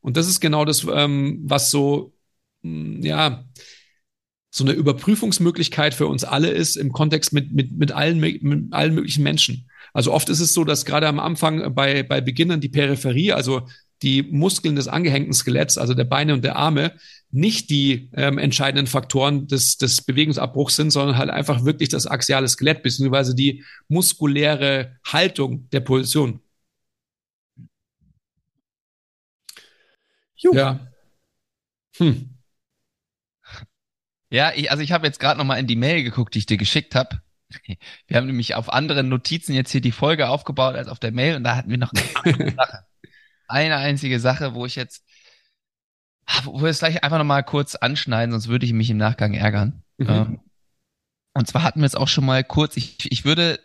Und 0.00 0.16
das 0.16 0.28
ist 0.28 0.40
genau 0.40 0.64
das, 0.64 0.86
ähm, 0.92 1.40
was 1.44 1.70
so, 1.70 2.14
mh, 2.62 2.70
hm, 2.70 3.02
ja, 3.02 3.44
so 4.54 4.64
eine 4.64 4.74
Überprüfungsmöglichkeit 4.74 5.94
für 5.94 6.06
uns 6.06 6.24
alle 6.24 6.50
ist 6.50 6.76
im 6.76 6.92
Kontext 6.92 7.32
mit, 7.32 7.52
mit, 7.52 7.72
mit, 7.72 7.90
allen, 7.90 8.20
mit 8.20 8.42
allen 8.72 8.94
möglichen 8.94 9.22
Menschen. 9.22 9.66
Also 9.92 10.12
oft 10.12 10.28
ist 10.28 10.40
es 10.40 10.54
so, 10.54 10.64
dass 10.64 10.84
gerade 10.84 11.08
am 11.08 11.20
Anfang 11.20 11.74
bei, 11.74 12.02
bei 12.02 12.20
Beginnern 12.20 12.60
die 12.60 12.68
Peripherie, 12.68 13.32
also 13.32 13.66
die 14.02 14.22
Muskeln 14.22 14.76
des 14.76 14.88
angehängten 14.88 15.32
Skeletts, 15.32 15.78
also 15.78 15.94
der 15.94 16.04
Beine 16.04 16.34
und 16.34 16.42
der 16.42 16.56
Arme, 16.56 16.94
nicht 17.30 17.70
die 17.70 18.10
ähm, 18.14 18.38
entscheidenden 18.38 18.86
Faktoren 18.86 19.46
des, 19.46 19.78
des 19.78 20.02
Bewegungsabbruchs 20.02 20.76
sind, 20.76 20.90
sondern 20.90 21.16
halt 21.16 21.30
einfach 21.30 21.64
wirklich 21.64 21.88
das 21.88 22.06
axiale 22.06 22.48
Skelett 22.48 22.82
beziehungsweise 22.82 23.34
die 23.34 23.64
muskuläre 23.88 24.98
Haltung 25.04 25.68
der 25.70 25.80
Position. 25.80 26.40
Juh. 30.36 30.54
Ja. 30.54 30.80
Hm. 31.96 32.30
Ja, 34.30 34.52
ich, 34.54 34.70
also 34.70 34.82
ich 34.82 34.92
habe 34.92 35.06
jetzt 35.06 35.20
gerade 35.20 35.38
noch 35.38 35.44
mal 35.44 35.58
in 35.58 35.66
die 35.66 35.76
Mail 35.76 36.02
geguckt, 36.02 36.34
die 36.34 36.40
ich 36.40 36.46
dir 36.46 36.56
geschickt 36.56 36.94
habe. 36.94 37.22
Wir 38.06 38.16
haben 38.16 38.26
nämlich 38.26 38.54
auf 38.54 38.72
anderen 38.72 39.08
Notizen 39.08 39.54
jetzt 39.54 39.70
hier 39.70 39.80
die 39.80 39.92
Folge 39.92 40.28
aufgebaut 40.28 40.74
als 40.74 40.88
auf 40.88 40.98
der 40.98 41.12
Mail 41.12 41.36
und 41.36 41.44
da 41.44 41.56
hatten 41.56 41.70
wir 41.70 41.78
noch 41.78 41.92
eine 41.92 42.50
Sache. 42.56 42.86
Eine 43.48 43.76
einzige 43.76 44.20
Sache, 44.20 44.54
wo 44.54 44.66
ich 44.66 44.76
jetzt, 44.76 45.04
wo 46.44 46.60
wir 46.60 46.68
es 46.68 46.78
gleich 46.78 47.02
einfach 47.04 47.18
noch 47.18 47.24
mal 47.24 47.42
kurz 47.42 47.74
anschneiden, 47.74 48.32
sonst 48.32 48.48
würde 48.48 48.66
ich 48.66 48.72
mich 48.72 48.90
im 48.90 48.96
Nachgang 48.96 49.34
ärgern. 49.34 49.82
Mhm. 49.98 50.08
Ähm, 50.08 50.40
und 51.34 51.48
zwar 51.48 51.62
hatten 51.62 51.80
wir 51.80 51.86
es 51.86 51.94
auch 51.94 52.08
schon 52.08 52.24
mal 52.24 52.44
kurz, 52.44 52.76
ich, 52.76 53.10
ich 53.10 53.24
würde 53.24 53.60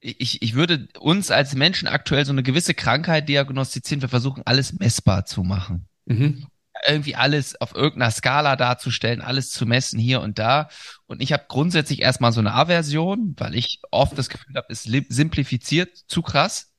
ich, 0.00 0.42
ich 0.42 0.54
würde 0.54 0.88
uns 0.98 1.30
als 1.30 1.54
Menschen 1.54 1.88
aktuell 1.88 2.26
so 2.26 2.32
eine 2.32 2.42
gewisse 2.42 2.74
Krankheit 2.74 3.26
diagnostizieren. 3.28 4.02
Wir 4.02 4.10
versuchen 4.10 4.42
alles 4.44 4.78
messbar 4.78 5.24
zu 5.24 5.42
machen. 5.42 5.88
Mhm 6.04 6.46
irgendwie 6.86 7.14
alles 7.14 7.60
auf 7.60 7.74
irgendeiner 7.74 8.10
Skala 8.10 8.56
darzustellen, 8.56 9.20
alles 9.20 9.50
zu 9.50 9.66
messen 9.66 9.98
hier 9.98 10.20
und 10.20 10.38
da. 10.38 10.68
Und 11.06 11.22
ich 11.22 11.32
habe 11.32 11.44
grundsätzlich 11.48 12.02
erstmal 12.02 12.32
so 12.32 12.40
eine 12.40 12.52
Aversion, 12.52 13.34
weil 13.38 13.54
ich 13.54 13.80
oft 13.90 14.18
das 14.18 14.28
Gefühl 14.28 14.56
habe, 14.56 14.66
es 14.70 14.82
simplifiziert 14.82 15.96
zu 16.08 16.22
krass. 16.22 16.72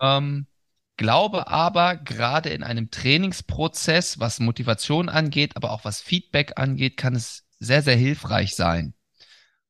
Ähm, 0.00 0.46
glaube 0.96 1.48
aber, 1.48 1.96
gerade 1.96 2.50
in 2.50 2.62
einem 2.62 2.90
Trainingsprozess, 2.90 4.18
was 4.18 4.40
Motivation 4.40 5.08
angeht, 5.08 5.56
aber 5.56 5.70
auch 5.70 5.84
was 5.84 6.00
Feedback 6.00 6.52
angeht, 6.56 6.96
kann 6.96 7.14
es 7.14 7.44
sehr, 7.58 7.82
sehr 7.82 7.96
hilfreich 7.96 8.54
sein. 8.54 8.94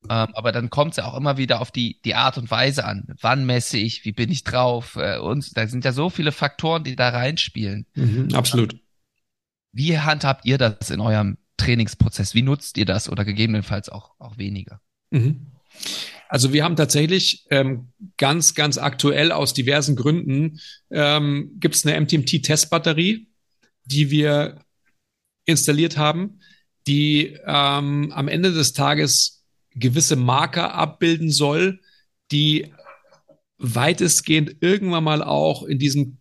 Ähm, 0.09 0.27
aber 0.33 0.51
dann 0.51 0.69
kommt 0.69 0.91
es 0.91 0.97
ja 0.97 1.05
auch 1.05 1.15
immer 1.15 1.37
wieder 1.37 1.61
auf 1.61 1.71
die, 1.71 2.01
die 2.03 2.15
Art 2.15 2.37
und 2.37 2.51
Weise 2.51 2.83
an. 2.83 3.05
Wann 3.21 3.45
messe 3.45 3.77
ich? 3.77 4.03
Wie 4.03 4.11
bin 4.11 4.31
ich 4.31 4.43
drauf? 4.43 4.97
Äh, 4.97 5.19
und 5.19 5.55
da 5.55 5.65
sind 5.67 5.85
ja 5.85 5.93
so 5.93 6.09
viele 6.09 6.31
Faktoren, 6.31 6.83
die 6.83 6.95
da 6.95 7.09
reinspielen. 7.09 7.85
Mhm, 7.95 8.29
absolut. 8.33 8.82
Wie 9.73 9.99
handhabt 9.99 10.45
ihr 10.45 10.57
das 10.57 10.91
in 10.91 11.01
eurem 11.01 11.37
Trainingsprozess? 11.57 12.33
Wie 12.35 12.43
nutzt 12.43 12.77
ihr 12.77 12.85
das 12.85 13.09
oder 13.09 13.25
gegebenenfalls 13.25 13.89
auch, 13.89 14.11
auch 14.19 14.37
weniger? 14.37 14.79
Mhm. 15.09 15.47
Also 16.29 16.53
wir 16.53 16.63
haben 16.63 16.75
tatsächlich 16.75 17.45
ähm, 17.49 17.91
ganz, 18.17 18.55
ganz 18.55 18.77
aktuell 18.77 19.31
aus 19.31 19.53
diversen 19.53 19.95
Gründen 19.95 20.59
ähm, 20.89 21.51
gibt 21.59 21.75
es 21.75 21.85
eine 21.85 21.99
MTMT-Testbatterie, 21.99 23.27
die 23.85 24.09
wir 24.09 24.59
installiert 25.45 25.97
haben, 25.97 26.39
die 26.87 27.37
ähm, 27.45 28.11
am 28.11 28.27
Ende 28.27 28.53
des 28.53 28.73
Tages 28.73 29.43
gewisse 29.71 30.15
Marker 30.15 30.73
abbilden 30.73 31.31
soll, 31.31 31.81
die 32.31 32.73
weitestgehend 33.57 34.57
irgendwann 34.61 35.03
mal 35.03 35.23
auch 35.23 35.63
in 35.63 35.79
diesem 35.79 36.19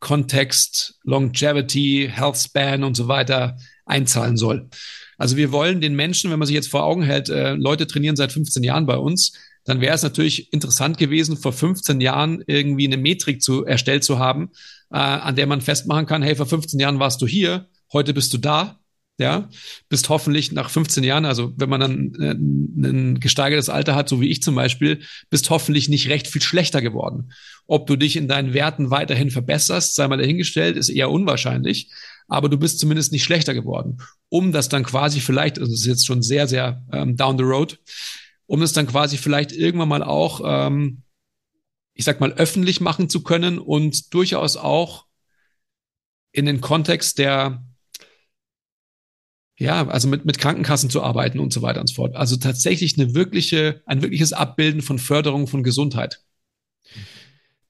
Kontext, 0.00 0.98
Longevity, 1.04 2.10
Health 2.12 2.36
Span 2.36 2.84
und 2.84 2.96
so 2.96 3.08
weiter 3.08 3.56
einzahlen 3.84 4.36
soll. 4.36 4.68
Also 5.16 5.36
wir 5.36 5.50
wollen 5.50 5.80
den 5.80 5.96
Menschen, 5.96 6.30
wenn 6.30 6.38
man 6.38 6.46
sich 6.46 6.54
jetzt 6.54 6.70
vor 6.70 6.84
Augen 6.84 7.02
hält, 7.02 7.28
äh, 7.28 7.54
Leute 7.54 7.86
trainieren 7.86 8.16
seit 8.16 8.32
15 8.32 8.62
Jahren 8.62 8.86
bei 8.86 8.96
uns, 8.96 9.32
dann 9.64 9.80
wäre 9.80 9.94
es 9.94 10.02
natürlich 10.02 10.52
interessant 10.52 10.96
gewesen, 10.96 11.36
vor 11.36 11.52
15 11.52 12.00
Jahren 12.00 12.42
irgendwie 12.46 12.86
eine 12.86 12.96
Metrik 12.96 13.42
zu 13.42 13.64
erstellt 13.64 14.04
zu 14.04 14.18
haben, 14.18 14.50
äh, 14.90 14.96
an 14.96 15.36
der 15.36 15.46
man 15.46 15.60
festmachen 15.60 16.06
kann, 16.06 16.22
hey, 16.22 16.36
vor 16.36 16.46
15 16.46 16.78
Jahren 16.80 17.00
warst 17.00 17.20
du 17.20 17.26
hier, 17.26 17.68
heute 17.92 18.14
bist 18.14 18.32
du 18.32 18.38
da 18.38 18.78
ja, 19.18 19.48
bist 19.88 20.08
hoffentlich 20.08 20.52
nach 20.52 20.70
15 20.70 21.02
Jahren, 21.02 21.24
also 21.24 21.52
wenn 21.56 21.68
man 21.68 21.80
dann 21.80 22.14
äh, 22.20 22.32
ein 22.88 23.18
gesteigertes 23.18 23.68
Alter 23.68 23.96
hat, 23.96 24.08
so 24.08 24.20
wie 24.20 24.28
ich 24.28 24.42
zum 24.42 24.54
Beispiel, 24.54 25.02
bist 25.28 25.50
hoffentlich 25.50 25.88
nicht 25.88 26.08
recht 26.08 26.28
viel 26.28 26.40
schlechter 26.40 26.80
geworden. 26.80 27.32
Ob 27.66 27.88
du 27.88 27.96
dich 27.96 28.14
in 28.14 28.28
deinen 28.28 28.54
Werten 28.54 28.90
weiterhin 28.90 29.32
verbesserst, 29.32 29.96
sei 29.96 30.06
mal 30.06 30.18
dahingestellt, 30.18 30.76
ist 30.76 30.88
eher 30.88 31.10
unwahrscheinlich, 31.10 31.90
aber 32.28 32.48
du 32.48 32.58
bist 32.58 32.78
zumindest 32.78 33.10
nicht 33.10 33.24
schlechter 33.24 33.54
geworden. 33.54 33.98
Um 34.28 34.52
das 34.52 34.68
dann 34.68 34.84
quasi 34.84 35.18
vielleicht, 35.18 35.58
also 35.58 35.72
das 35.72 35.80
ist 35.80 35.86
jetzt 35.86 36.06
schon 36.06 36.22
sehr, 36.22 36.46
sehr 36.46 36.84
ähm, 36.92 37.16
down 37.16 37.36
the 37.36 37.44
road, 37.44 37.80
um 38.46 38.60
das 38.60 38.72
dann 38.72 38.86
quasi 38.86 39.16
vielleicht 39.16 39.50
irgendwann 39.50 39.88
mal 39.88 40.04
auch, 40.04 40.42
ähm, 40.44 41.02
ich 41.94 42.04
sag 42.04 42.20
mal, 42.20 42.32
öffentlich 42.34 42.80
machen 42.80 43.08
zu 43.08 43.24
können 43.24 43.58
und 43.58 44.14
durchaus 44.14 44.56
auch 44.56 45.06
in 46.30 46.46
den 46.46 46.60
Kontext 46.60 47.18
der 47.18 47.64
ja, 49.58 49.86
also 49.88 50.06
mit, 50.08 50.24
mit 50.24 50.38
Krankenkassen 50.38 50.88
zu 50.88 51.02
arbeiten 51.02 51.40
und 51.40 51.52
so 51.52 51.62
weiter 51.62 51.80
und 51.80 51.88
so 51.88 51.94
fort. 51.96 52.14
Also 52.14 52.36
tatsächlich 52.36 52.98
eine 52.98 53.14
wirkliche, 53.14 53.82
ein 53.86 54.02
wirkliches 54.02 54.32
Abbilden 54.32 54.82
von 54.82 54.98
Förderung 54.98 55.48
von 55.48 55.64
Gesundheit. 55.64 56.20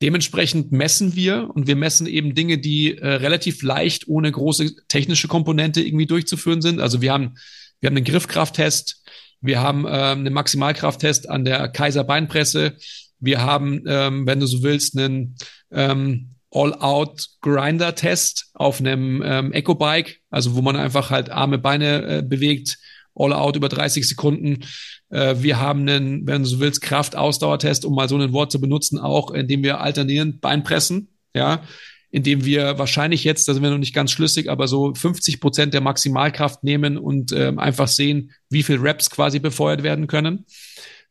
Dementsprechend 0.02 0.70
messen 0.70 1.16
wir 1.16 1.51
und 1.52 1.66
wir 1.66 1.77
messen 1.77 2.06
eben 2.06 2.35
Dinge, 2.35 2.59
die 2.59 2.97
äh, 2.97 3.06
relativ 3.06 3.62
leicht 3.62 4.06
ohne 4.06 4.31
große 4.31 4.86
technische 4.86 5.28
Komponente 5.28 5.81
irgendwie 5.81 6.06
durchzuführen 6.06 6.60
sind. 6.60 6.78
Also 6.78 7.01
wir 7.01 7.12
haben, 7.12 7.35
wir 7.81 7.89
haben 7.89 7.97
einen 7.97 8.05
Griffkrafttest, 8.05 9.02
wir 9.40 9.60
haben 9.60 9.86
ähm, 9.86 10.20
einen 10.20 10.35
Maximalkrafttest 10.35 11.28
an 11.28 11.44
der 11.44 11.69
Kaiser 11.69 12.05
Beinpresse, 12.05 12.77
wir 13.19 13.40
haben, 13.40 13.82
ähm, 13.86 14.27
wenn 14.27 14.40
du 14.40 14.47
so 14.47 14.62
willst, 14.62 14.97
einen 14.97 15.36
ähm, 15.73 16.35
All-Out-Grinder-Test 16.51 18.51
auf 18.55 18.81
einem 18.81 19.23
ähm, 19.25 19.53
Eco-Bike, 19.53 20.20
also 20.31 20.55
wo 20.55 20.62
man 20.62 20.77
einfach 20.77 21.11
halt 21.11 21.31
Arme, 21.31 21.59
Beine 21.59 22.19
äh, 22.19 22.23
bewegt, 22.23 22.79
All-Out 23.15 23.57
über 23.57 23.69
30 23.69 24.09
Sekunden. 24.09 24.65
Äh, 25.11 25.37
wir 25.39 25.61
haben 25.61 25.89
einen, 25.89 26.27
wenn 26.27 26.43
du 26.43 26.49
so 26.49 26.61
willst, 26.61 26.81
Kraft-Ausdauertest, 26.81 27.85
um 27.85 27.95
mal 27.95 28.09
so 28.09 28.16
ein 28.16 28.33
Wort 28.33 28.53
zu 28.53 28.61
benutzen, 28.61 28.99
auch 28.99 29.31
indem 29.31 29.62
wir 29.62 29.81
alternierend 29.81 30.41
Beinpressen, 30.41 31.09
ja, 31.35 31.62
indem 32.11 32.45
wir 32.45 32.79
wahrscheinlich 32.79 33.25
jetzt, 33.25 33.49
da 33.49 33.55
sind 33.55 33.62
wir 33.62 33.70
noch 33.70 33.79
nicht 33.79 33.95
ganz 33.95 34.11
schlüssig, 34.11 34.49
aber 34.49 34.66
so 34.66 34.95
50 34.95 35.41
Prozent 35.41 35.75
der 35.75 35.83
Maximalkraft 35.83 36.65
nehmen 36.65 36.97
und 36.97 37.33
ähm, 37.33 37.59
einfach 37.59 37.89
sehen, 37.89 38.33
wie 38.49 38.62
viel 38.62 38.79
Reps 38.79 39.11
quasi 39.11 39.39
befeuert 39.39 39.83
werden 39.83 40.07
können. 40.07 40.47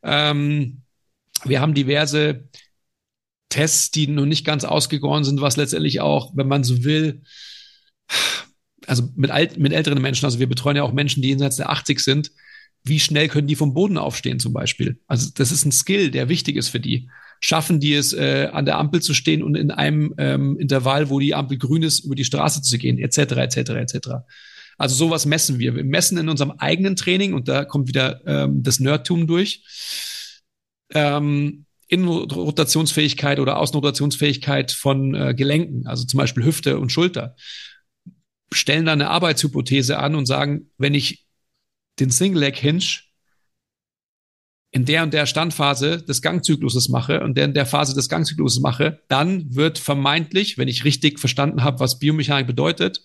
Ähm, 0.02 0.82
wir 1.44 1.62
haben 1.62 1.76
diverse 1.76 2.46
Tests, 3.50 3.92
die 3.92 4.08
noch 4.08 4.26
nicht 4.26 4.46
ganz 4.46 4.64
ausgegoren 4.64 5.24
sind, 5.24 5.42
was 5.42 5.58
letztendlich 5.58 6.02
auch, 6.02 6.32
wenn 6.36 6.48
man 6.48 6.64
so 6.64 6.84
will, 6.84 7.22
also 8.86 9.10
mit, 9.16 9.32
alt, 9.32 9.58
mit 9.58 9.74
älteren 9.74 10.02
Menschen, 10.02 10.26
also 10.26 10.40
wir 10.40 10.48
betreuen 10.48 10.78
ja 10.78 10.84
auch 10.84 10.94
Menschen, 10.94 11.22
die 11.22 11.30
jenseits 11.30 11.58
der 11.58 11.70
80 11.70 12.00
sind, 12.00 12.32
wie 12.84 13.00
schnell 13.00 13.28
können 13.28 13.48
die 13.48 13.56
vom 13.56 13.74
Boden 13.74 13.98
aufstehen 13.98 14.40
zum 14.40 14.54
Beispiel? 14.54 15.00
Also 15.08 15.30
das 15.34 15.52
ist 15.52 15.66
ein 15.66 15.72
Skill, 15.72 16.12
der 16.12 16.30
wichtig 16.30 16.56
ist 16.56 16.70
für 16.70 16.80
die. 16.80 17.10
Schaffen 17.40 17.80
die 17.80 17.94
es, 17.94 18.14
äh, 18.14 18.50
an 18.52 18.66
der 18.66 18.78
Ampel 18.78 19.02
zu 19.02 19.14
stehen 19.14 19.44
und 19.44 19.56
in 19.56 19.70
einem 19.70 20.14
ähm, 20.18 20.58
Intervall, 20.58 21.10
wo 21.10 21.20
die 21.20 21.36
Ampel 21.36 21.58
grün 21.58 21.84
ist, 21.84 22.00
über 22.00 22.16
die 22.16 22.24
Straße 22.24 22.62
zu 22.62 22.78
gehen, 22.78 22.98
etc., 22.98 23.18
etc., 23.18 23.58
etc. 23.58 24.08
Also 24.78 24.96
sowas 24.96 25.26
messen 25.26 25.60
wir. 25.60 25.76
Wir 25.76 25.84
messen 25.84 26.18
in 26.18 26.30
unserem 26.30 26.52
eigenen 26.52 26.96
Training, 26.96 27.34
und 27.34 27.48
da 27.48 27.66
kommt 27.66 27.88
wieder 27.88 28.22
ähm, 28.26 28.64
das 28.64 28.80
Nerdtum 28.80 29.28
durch, 29.28 29.64
ähm, 30.94 31.66
Innenrotationsfähigkeit 31.88 33.40
oder 33.40 33.58
Außenrotationsfähigkeit 33.58 34.72
von 34.72 35.16
äh, 35.16 35.34
Gelenken, 35.34 35.88
also 35.88 36.06
zum 36.06 36.18
Beispiel 36.18 36.44
Hüfte 36.44 36.80
und 36.80 36.92
Schulter. 36.92 37.36
Stellen 38.52 38.86
da 38.86 38.94
eine 38.94 39.10
Arbeitshypothese 39.10 39.98
an 40.00 40.16
und 40.16 40.26
sagen, 40.26 40.72
wenn 40.78 40.94
ich 40.94 41.26
den 42.00 42.10
Single 42.10 42.42
Leg 42.42 42.58
Hinge 42.58 43.02
in 44.72 44.86
der 44.86 45.04
und 45.04 45.14
der 45.14 45.26
Standphase 45.26 46.04
des 46.04 46.22
Gangzykluses 46.22 46.90
mache 46.90 47.22
und 47.22 47.38
der 47.38 47.46
in 47.46 47.54
der 47.54 47.66
Phase 47.66 47.96
des 47.96 48.10
Gangzykluses 48.10 48.60
mache, 48.60 49.02
dann 49.08 49.56
wird 49.56 49.80
vermeintlich, 49.80 50.58
wenn 50.58 50.68
ich 50.68 50.84
richtig 50.84 51.20
verstanden 51.20 51.64
habe, 51.64 51.80
was 51.80 52.00
Biomechanik 52.00 52.48
bedeutet, 52.48 53.02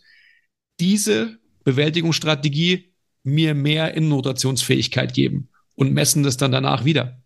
diese 0.80 1.38
Bewältigungsstrategie 1.64 2.92
mir 3.22 3.54
mehr 3.54 3.94
Innenrotationsfähigkeit 3.94 5.14
geben 5.14 5.48
und 5.74 5.92
messen 5.92 6.24
das 6.24 6.36
dann 6.36 6.50
danach 6.50 6.84
wieder. 6.84 7.21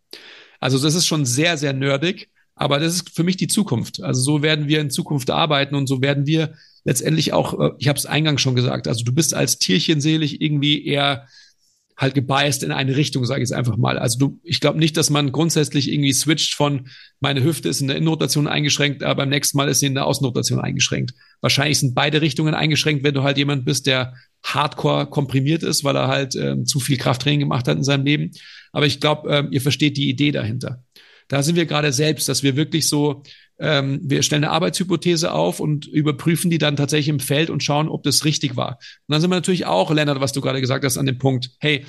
Also 0.61 0.79
das 0.79 0.95
ist 0.95 1.07
schon 1.07 1.25
sehr, 1.25 1.57
sehr 1.57 1.73
nerdig, 1.73 2.29
aber 2.55 2.81
das 2.81 2.95
ist 2.95 3.11
für 3.15 3.25
mich 3.25 3.37
die 3.37 3.49
Zukunft. 3.49 4.03
Also 4.03 4.21
so 4.21 4.43
werden 4.43 4.69
wir 4.69 4.81
in 4.81 4.91
Zukunft 4.91 5.31
arbeiten 5.31 5.75
und 5.75 5.87
so 5.87 6.01
werden 6.01 6.27
wir 6.27 6.55
letztendlich 6.85 7.33
auch, 7.33 7.59
äh, 7.61 7.71
ich 7.79 7.89
habe 7.89 7.99
es 7.99 8.07
eingangs 8.07 8.41
schon 8.41 8.55
gesagt, 8.55 8.89
also 8.89 9.05
du 9.05 9.13
bist 9.13 9.35
als 9.35 9.59
Tierchen 9.59 10.01
selig 10.01 10.41
irgendwie 10.41 10.87
eher 10.87 11.27
halt 11.97 12.15
gebiased 12.15 12.63
in 12.63 12.73
eine 12.73 12.97
Richtung, 12.97 13.25
sage 13.25 13.43
ich 13.43 13.49
jetzt 13.49 13.57
einfach 13.57 13.77
mal. 13.77 13.99
Also 13.99 14.19
du, 14.19 14.41
ich 14.43 14.61
glaube 14.61 14.79
nicht, 14.79 14.97
dass 14.97 15.09
man 15.09 15.33
grundsätzlich 15.33 15.91
irgendwie 15.91 16.13
switcht 16.13 16.55
von 16.55 16.89
meine 17.21 17.43
Hüfte 17.43 17.71
ist 17.71 17.81
in 17.81 17.89
der 17.89 17.97
Innenrotation 17.97 18.47
eingeschränkt, 18.47 19.03
aber 19.03 19.23
beim 19.23 19.31
nächsten 19.31 19.57
Mal 19.57 19.69
ist 19.69 19.81
sie 19.81 19.87
in 19.87 19.95
der 19.95 20.07
Außenrotation 20.07 20.61
eingeschränkt. 20.61 21.15
Wahrscheinlich 21.41 21.79
sind 21.79 21.95
beide 21.95 22.21
Richtungen 22.21 22.55
eingeschränkt, 22.55 23.03
wenn 23.03 23.15
du 23.15 23.23
halt 23.23 23.39
jemand 23.39 23.65
bist, 23.65 23.87
der 23.87 24.15
hardcore 24.43 25.07
komprimiert 25.07 25.63
ist, 25.63 25.85
weil 25.85 25.97
er 25.97 26.09
halt 26.09 26.37
ähm, 26.37 26.67
zu 26.67 26.81
viel 26.81 26.99
Krafttraining 26.99 27.41
gemacht 27.41 27.67
hat 27.67 27.79
in 27.79 27.85
seinem 27.85 28.05
Leben. 28.05 28.33
Aber 28.73 28.87
ich 28.87 29.01
glaube, 29.01 29.31
ähm, 29.35 29.49
ihr 29.51 29.63
versteht 29.63 29.97
die 29.97 30.11
Idee 30.11 30.33
dahinter. 30.33 30.85
Da 31.29 31.43
sind 31.43 31.57
wir 31.57 31.67
gerade 31.67 31.93
selbst, 31.93 32.29
dass 32.29 32.43
wir 32.43 32.57
wirklich 32.57 32.89
so 32.89 33.23
ähm, 33.59 34.01
wir 34.03 34.23
stellen 34.23 34.45
eine 34.45 34.53
Arbeitshypothese 34.53 35.33
auf 35.33 35.61
und 35.61 35.87
überprüfen 35.87 36.51
die 36.51 36.59
dann 36.59 36.77
tatsächlich 36.77 37.09
im 37.09 37.21
Feld 37.21 37.51
und 37.51 37.63
schauen, 37.63 37.89
ob 37.89 38.03
das 38.03 38.25
richtig 38.25 38.57
war. 38.57 38.79
Und 39.07 39.13
dann 39.13 39.21
sind 39.21 39.31
wir 39.31 39.37
natürlich 39.37 39.67
auch, 39.67 39.91
Lennart, 39.91 40.21
was 40.21 40.33
du 40.33 40.41
gerade 40.41 40.61
gesagt 40.61 40.85
hast, 40.85 40.99
an 40.99 41.07
dem 41.07 41.19
Punkt, 41.19 41.53
hey, 41.59 41.85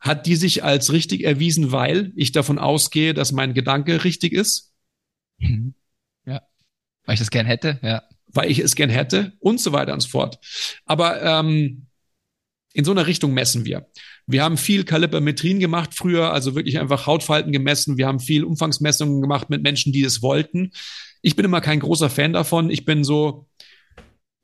hat 0.00 0.26
die 0.26 0.36
sich 0.36 0.64
als 0.64 0.92
richtig 0.92 1.24
erwiesen, 1.24 1.72
weil 1.72 2.12
ich 2.14 2.32
davon 2.32 2.58
ausgehe, 2.58 3.14
dass 3.14 3.32
mein 3.32 3.54
Gedanke 3.54 4.04
richtig 4.04 4.32
ist? 4.32 4.72
Mhm. 5.38 5.74
Ja. 6.26 6.42
Weil 7.04 7.14
ich 7.14 7.20
das 7.20 7.30
gern 7.30 7.46
hätte, 7.46 7.78
ja. 7.82 8.02
Weil 8.26 8.50
ich 8.50 8.58
es 8.58 8.74
gern 8.74 8.90
hätte 8.90 9.32
und 9.38 9.60
so 9.60 9.72
weiter 9.72 9.94
und 9.94 10.00
so 10.00 10.08
fort. 10.08 10.38
Aber 10.84 11.22
ähm, 11.22 11.86
in 12.72 12.84
so 12.84 12.90
einer 12.90 13.06
Richtung 13.06 13.32
messen 13.32 13.64
wir. 13.64 13.86
Wir 14.26 14.42
haben 14.42 14.56
viel 14.56 14.84
Kalipermetrien 14.84 15.60
gemacht 15.60 15.90
früher, 15.94 16.32
also 16.32 16.54
wirklich 16.54 16.78
einfach 16.78 17.06
Hautfalten 17.06 17.52
gemessen. 17.52 17.98
Wir 17.98 18.06
haben 18.06 18.20
viel 18.20 18.44
Umfangsmessungen 18.44 19.20
gemacht 19.20 19.50
mit 19.50 19.62
Menschen, 19.62 19.92
die 19.92 20.02
es 20.02 20.22
wollten. 20.22 20.72
Ich 21.20 21.36
bin 21.36 21.44
immer 21.44 21.60
kein 21.60 21.80
großer 21.80 22.10
Fan 22.10 22.32
davon. 22.32 22.70
Ich 22.70 22.84
bin 22.84 23.04
so, 23.04 23.46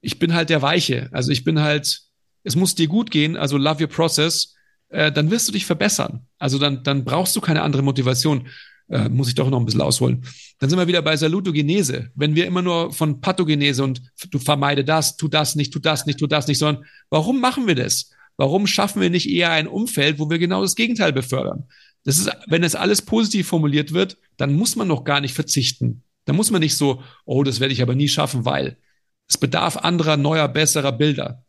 ich 0.01 0.19
bin 0.19 0.35
halt 0.35 0.51
der 0.51 0.62
Weiche. 0.62 1.09
Also 1.12 1.31
ich 1.31 1.44
bin 1.44 1.61
halt, 1.61 2.02
es 2.44 2.57
muss 2.57 2.74
dir 2.74 2.89
gut 2.89 3.11
gehen, 3.11 3.36
also 3.36 3.57
love 3.57 3.82
your 3.82 3.89
process, 3.89 4.55
äh, 4.89 5.11
dann 5.11 5.31
wirst 5.31 5.48
du 5.48 5.52
dich 5.52 5.66
verbessern. 5.66 6.27
Also 6.39 6.59
dann, 6.59 6.82
dann 6.82 7.05
brauchst 7.05 7.35
du 7.36 7.40
keine 7.40 7.62
andere 7.62 7.82
Motivation. 7.82 8.48
Äh, 8.90 9.09
muss 9.09 9.28
ich 9.28 9.36
doch 9.36 9.48
noch 9.48 9.61
ein 9.61 9.65
bisschen 9.65 9.82
ausholen. 9.82 10.24
Dann 10.59 10.69
sind 10.69 10.78
wir 10.78 10.89
wieder 10.89 11.01
bei 11.01 11.16
Salutogenese. 11.16 12.11
Wenn 12.16 12.35
wir 12.35 12.47
immer 12.47 12.61
nur 12.61 12.93
von 12.93 13.20
Pathogenese 13.20 13.85
und 13.85 14.02
du 14.32 14.40
vermeide 14.40 14.85
das, 14.85 15.16
tu 15.16 15.28
das 15.28 15.55
nicht, 15.55 15.73
tu 15.73 15.78
das 15.78 16.07
nicht, 16.07 16.19
tu 16.19 16.27
das 16.27 16.48
nicht, 16.48 16.59
sondern 16.59 16.85
warum 17.09 17.40
machen 17.40 17.69
wir 17.69 17.77
das? 17.77 18.11
Warum 18.41 18.67
schaffen 18.67 19.03
wir 19.03 19.11
nicht 19.11 19.29
eher 19.29 19.51
ein 19.51 19.69
Umfeld, 19.69 20.19
wo 20.19 20.31
wir 20.31 20.39
genau 20.39 20.62
das 20.62 20.75
Gegenteil 20.75 21.12
befördern? 21.12 21.69
Das 22.05 22.17
ist, 22.17 22.31
wenn 22.47 22.65
es 22.65 22.75
alles 22.75 23.03
positiv 23.03 23.47
formuliert 23.49 23.93
wird, 23.93 24.17
dann 24.39 24.55
muss 24.55 24.77
man 24.77 24.89
noch 24.89 25.05
gar 25.05 25.21
nicht 25.21 25.35
verzichten. 25.35 26.05
Da 26.25 26.33
muss 26.33 26.51
man 26.51 26.62
nicht 26.62 26.75
so, 26.75 27.03
oh, 27.27 27.43
das 27.43 27.61
werde 27.61 27.75
ich 27.75 27.83
aber 27.83 27.95
nie 27.95 28.09
schaffen, 28.09 28.47
weil 28.47 28.79
es 29.29 29.37
bedarf 29.37 29.77
anderer, 29.77 30.17
neuer, 30.17 30.49
besserer 30.49 30.93
Bilder. 30.93 31.45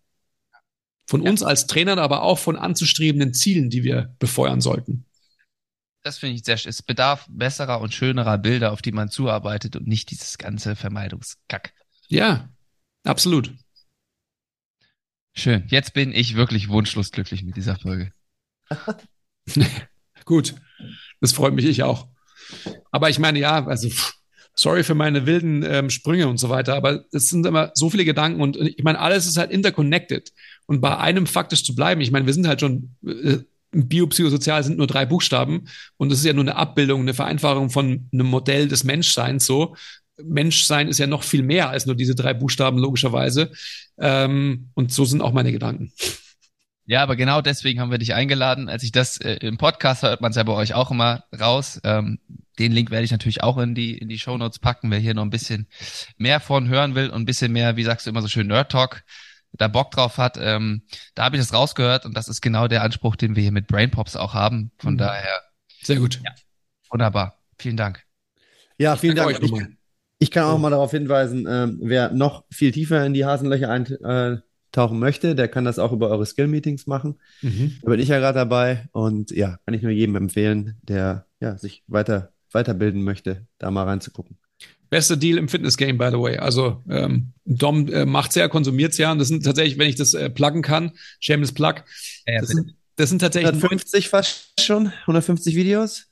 Von 1.07 1.23
ja. 1.23 1.29
uns 1.29 1.43
als 1.43 1.65
Trainern, 1.65 1.97
aber 1.97 2.23
auch 2.23 2.39
von 2.39 2.57
anzustrebenden 2.57 3.33
Zielen, 3.33 3.69
die 3.69 3.85
wir 3.85 4.13
befeuern 4.19 4.59
sollten. 4.59 5.05
Das 6.03 6.17
finde 6.17 6.35
ich 6.35 6.43
sehr 6.43 6.57
schön. 6.57 6.71
Es 6.71 6.81
bedarf 6.81 7.25
besserer 7.29 7.79
und 7.79 7.93
schönerer 7.93 8.37
Bilder, 8.37 8.73
auf 8.73 8.81
die 8.81 8.91
man 8.91 9.07
zuarbeitet 9.07 9.77
und 9.77 9.87
nicht 9.87 10.11
dieses 10.11 10.37
ganze 10.37 10.75
Vermeidungskack. 10.75 11.71
Ja, 12.09 12.49
absolut. 13.05 13.53
Schön. 15.33 15.63
Jetzt 15.67 15.93
bin 15.93 16.13
ich 16.13 16.35
wirklich 16.35 16.69
wunschlos 16.69 17.11
glücklich 17.11 17.43
mit 17.43 17.55
dieser 17.55 17.77
Folge. 17.77 18.11
Gut. 20.25 20.55
Das 21.19 21.33
freut 21.33 21.53
mich 21.53 21.65
ich 21.65 21.83
auch. 21.83 22.07
Aber 22.91 23.09
ich 23.09 23.19
meine, 23.19 23.39
ja, 23.39 23.65
also 23.65 23.89
sorry 24.55 24.83
für 24.83 24.95
meine 24.95 25.25
wilden 25.25 25.63
ähm, 25.63 25.89
Sprünge 25.89 26.27
und 26.27 26.37
so 26.37 26.49
weiter, 26.49 26.75
aber 26.75 27.05
es 27.11 27.29
sind 27.29 27.45
immer 27.45 27.71
so 27.73 27.89
viele 27.89 28.05
Gedanken 28.05 28.41
und 28.41 28.57
ich 28.57 28.83
meine, 28.83 28.99
alles 28.99 29.25
ist 29.25 29.37
halt 29.37 29.51
interconnected. 29.51 30.31
Und 30.65 30.81
bei 30.81 30.97
einem 30.97 31.27
faktisch 31.27 31.63
zu 31.63 31.75
bleiben, 31.75 32.01
ich 32.01 32.11
meine, 32.11 32.25
wir 32.25 32.33
sind 32.33 32.47
halt 32.47 32.59
schon 32.59 32.95
äh, 33.05 33.39
biopsychosozial 33.71 34.63
sind 34.63 34.77
nur 34.77 34.87
drei 34.87 35.05
Buchstaben 35.05 35.67
und 35.97 36.11
es 36.11 36.19
ist 36.19 36.25
ja 36.25 36.33
nur 36.33 36.43
eine 36.43 36.57
Abbildung, 36.57 37.01
eine 37.01 37.13
Vereinfachung 37.13 37.69
von 37.69 38.09
einem 38.11 38.27
Modell 38.27 38.67
des 38.67 38.83
Menschseins 38.83 39.45
so. 39.45 39.75
Menschsein 40.17 40.87
ist 40.87 40.99
ja 40.99 41.07
noch 41.07 41.23
viel 41.23 41.43
mehr 41.43 41.69
als 41.69 41.85
nur 41.85 41.95
diese 41.95 42.15
drei 42.15 42.33
Buchstaben, 42.33 42.77
logischerweise. 42.77 43.51
Ähm, 43.97 44.69
und 44.73 44.91
so 44.91 45.05
sind 45.05 45.21
auch 45.21 45.33
meine 45.33 45.51
Gedanken. 45.51 45.91
Ja, 46.85 47.03
aber 47.03 47.15
genau 47.15 47.41
deswegen 47.41 47.79
haben 47.79 47.91
wir 47.91 47.99
dich 47.99 48.13
eingeladen. 48.13 48.67
Als 48.67 48.83
ich 48.83 48.91
das 48.91 49.17
äh, 49.17 49.35
im 49.35 49.57
Podcast 49.57 50.03
hört 50.03 50.21
man 50.21 50.31
es 50.31 50.37
ja 50.37 50.43
bei 50.43 50.53
euch 50.53 50.73
auch 50.73 50.91
immer 50.91 51.23
raus. 51.39 51.79
Ähm, 51.83 52.19
den 52.59 52.71
Link 52.71 52.91
werde 52.91 53.05
ich 53.05 53.11
natürlich 53.11 53.43
auch 53.43 53.57
in 53.57 53.75
die 53.75 53.97
in 53.97 54.09
die 54.09 54.19
Show 54.19 54.37
Notes 54.37 54.59
packen, 54.59 54.91
wer 54.91 54.99
hier 54.99 55.13
noch 55.13 55.23
ein 55.23 55.29
bisschen 55.29 55.67
mehr 56.17 56.39
von 56.39 56.67
hören 56.67 56.95
will 56.95 57.09
und 57.09 57.21
ein 57.21 57.25
bisschen 57.25 57.51
mehr, 57.51 57.77
wie 57.77 57.83
sagst 57.83 58.05
du 58.05 58.09
immer 58.09 58.21
so 58.21 58.27
schön, 58.27 58.47
Nerd 58.47 58.71
Talk 58.71 59.03
da 59.53 59.67
Bock 59.67 59.91
drauf 59.91 60.17
hat. 60.17 60.37
Ähm, 60.39 60.83
da 61.15 61.25
habe 61.25 61.35
ich 61.35 61.41
das 61.41 61.53
rausgehört 61.53 62.05
und 62.05 62.15
das 62.15 62.27
ist 62.27 62.41
genau 62.41 62.67
der 62.67 62.83
Anspruch, 62.83 63.15
den 63.15 63.35
wir 63.35 63.43
hier 63.43 63.51
mit 63.51 63.67
Brain 63.67 63.91
Pops 63.91 64.15
auch 64.15 64.33
haben. 64.33 64.71
Von 64.77 64.93
mhm. 64.93 64.99
daher. 64.99 65.41
Sehr 65.81 65.97
gut. 65.97 66.21
Ja, 66.23 66.31
wunderbar. 66.89 67.37
Vielen 67.57 67.77
Dank. 67.77 68.03
Ja, 68.77 68.95
vielen 68.95 69.15
Dank. 69.15 69.39
Dank. 69.39 69.77
Ich, 70.21 70.31
kann 70.31 70.45
auch 70.45 70.59
mal 70.59 70.69
darauf 70.69 70.91
hinweisen, 70.91 71.47
äh, 71.47 71.67
wer 71.79 72.11
noch 72.11 72.45
viel 72.51 72.71
tiefer 72.71 73.05
in 73.05 73.13
die 73.13 73.25
Hasenlöcher 73.25 73.69
eintauchen 73.69 74.99
möchte, 74.99 75.33
der 75.33 75.47
kann 75.47 75.65
das 75.65 75.79
auch 75.79 75.91
über 75.91 76.09
eure 76.09 76.25
Skill-Meetings 76.25 76.85
machen. 76.85 77.15
Mhm. 77.41 77.77
Da 77.81 77.89
bin 77.89 77.99
ich 77.99 78.09
ja 78.09 78.19
gerade 78.19 78.37
dabei 78.37 78.87
und 78.91 79.31
ja, 79.31 79.57
kann 79.65 79.73
ich 79.73 79.81
nur 79.81 79.91
jedem 79.91 80.15
empfehlen, 80.15 80.77
der 80.83 81.25
ja, 81.39 81.57
sich 81.57 81.83
weiter 81.87 82.31
weiterbilden 82.53 83.03
möchte, 83.03 83.47
da 83.57 83.71
mal 83.71 83.83
reinzugucken. 83.83 84.37
Beste 84.89 85.17
Deal 85.17 85.37
im 85.37 85.47
Fitness-Game, 85.47 85.97
by 85.97 86.09
the 86.11 86.19
way. 86.19 86.37
Also 86.37 86.83
ähm, 86.89 87.31
Dom 87.45 87.87
äh, 87.87 88.05
macht's 88.05 88.35
ja, 88.35 88.47
konsumiert's 88.49 88.97
ja. 88.97 89.11
Und 89.11 89.19
das 89.19 89.29
sind 89.29 89.43
tatsächlich, 89.43 89.79
wenn 89.79 89.89
ich 89.89 89.95
das 89.95 90.13
äh, 90.13 90.29
pluggen 90.29 90.61
kann, 90.61 90.91
shameless 91.19 91.53
Plug, 91.53 91.75
ja, 92.27 92.41
das, 92.41 92.49
sind, 92.49 92.75
das 92.97 93.09
sind 93.09 93.19
tatsächlich 93.19 93.53
150 93.53 94.09
fast 94.09 94.51
schon, 94.59 94.91
150 95.01 95.55
Videos. 95.55 96.07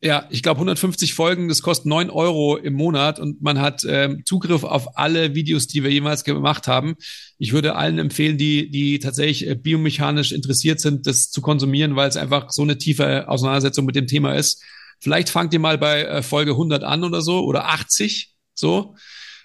Ja, 0.00 0.28
ich 0.30 0.44
glaube 0.44 0.58
150 0.58 1.12
Folgen, 1.14 1.48
das 1.48 1.60
kostet 1.60 1.86
neun 1.86 2.08
Euro 2.08 2.56
im 2.56 2.74
Monat 2.74 3.18
und 3.18 3.42
man 3.42 3.60
hat 3.60 3.84
ähm, 3.84 4.22
Zugriff 4.24 4.62
auf 4.62 4.96
alle 4.96 5.34
Videos, 5.34 5.66
die 5.66 5.82
wir 5.82 5.90
jemals 5.90 6.22
gemacht 6.22 6.68
haben. 6.68 6.94
Ich 7.36 7.52
würde 7.52 7.74
allen 7.74 7.98
empfehlen, 7.98 8.38
die, 8.38 8.70
die 8.70 9.00
tatsächlich 9.00 9.48
äh, 9.48 9.56
biomechanisch 9.56 10.30
interessiert 10.30 10.78
sind, 10.80 11.08
das 11.08 11.32
zu 11.32 11.40
konsumieren, 11.40 11.96
weil 11.96 12.08
es 12.08 12.16
einfach 12.16 12.50
so 12.50 12.62
eine 12.62 12.78
tiefe 12.78 13.28
Auseinandersetzung 13.28 13.86
mit 13.86 13.96
dem 13.96 14.06
Thema 14.06 14.36
ist. 14.36 14.62
Vielleicht 15.00 15.30
fangt 15.30 15.52
ihr 15.52 15.60
mal 15.60 15.78
bei 15.78 16.02
äh, 16.02 16.22
Folge 16.22 16.52
100 16.52 16.84
an 16.84 17.02
oder 17.02 17.20
so 17.20 17.44
oder 17.44 17.66
80 17.66 18.36
so. 18.54 18.94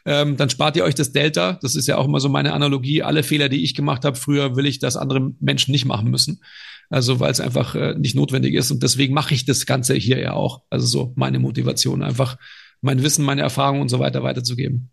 Ähm, 0.06 0.38
dann 0.38 0.52
spart 0.52 0.76
ihr 0.76 0.84
euch 0.84 0.96
das 0.96 1.14
Delta. 1.14 1.58
Das 1.64 1.76
ist 1.76 1.88
ja 1.88 1.98
auch 1.98 2.06
immer 2.06 2.20
so 2.20 2.30
meine 2.30 2.54
Analogie. 2.54 3.02
Alle 3.02 3.24
Fehler, 3.24 3.50
die 3.50 3.64
ich 3.64 3.74
gemacht 3.74 4.06
habe 4.06 4.18
früher, 4.18 4.56
will 4.56 4.68
ich, 4.68 4.78
dass 4.78 4.98
andere 4.98 5.32
Menschen 5.40 5.72
nicht 5.72 5.86
machen 5.86 6.12
müssen. 6.12 6.42
Also 6.94 7.20
weil 7.20 7.32
es 7.32 7.40
einfach 7.40 7.74
äh, 7.74 7.96
nicht 7.96 8.16
notwendig 8.16 8.54
ist. 8.54 8.70
Und 8.70 8.84
deswegen 8.84 9.16
mache 9.16 9.34
ich 9.34 9.46
das 9.46 9.66
Ganze 9.66 9.96
hier 9.96 10.20
ja 10.20 10.34
auch. 10.34 10.62
Also 10.70 10.86
so 10.86 11.14
meine 11.16 11.40
Motivation, 11.40 12.04
einfach 12.04 12.38
mein 12.82 13.02
Wissen, 13.02 13.26
meine 13.26 13.42
Erfahrungen 13.42 13.82
und 13.82 13.90
so 13.90 13.98
weiter 13.98 14.22
weiterzugeben. 14.22 14.92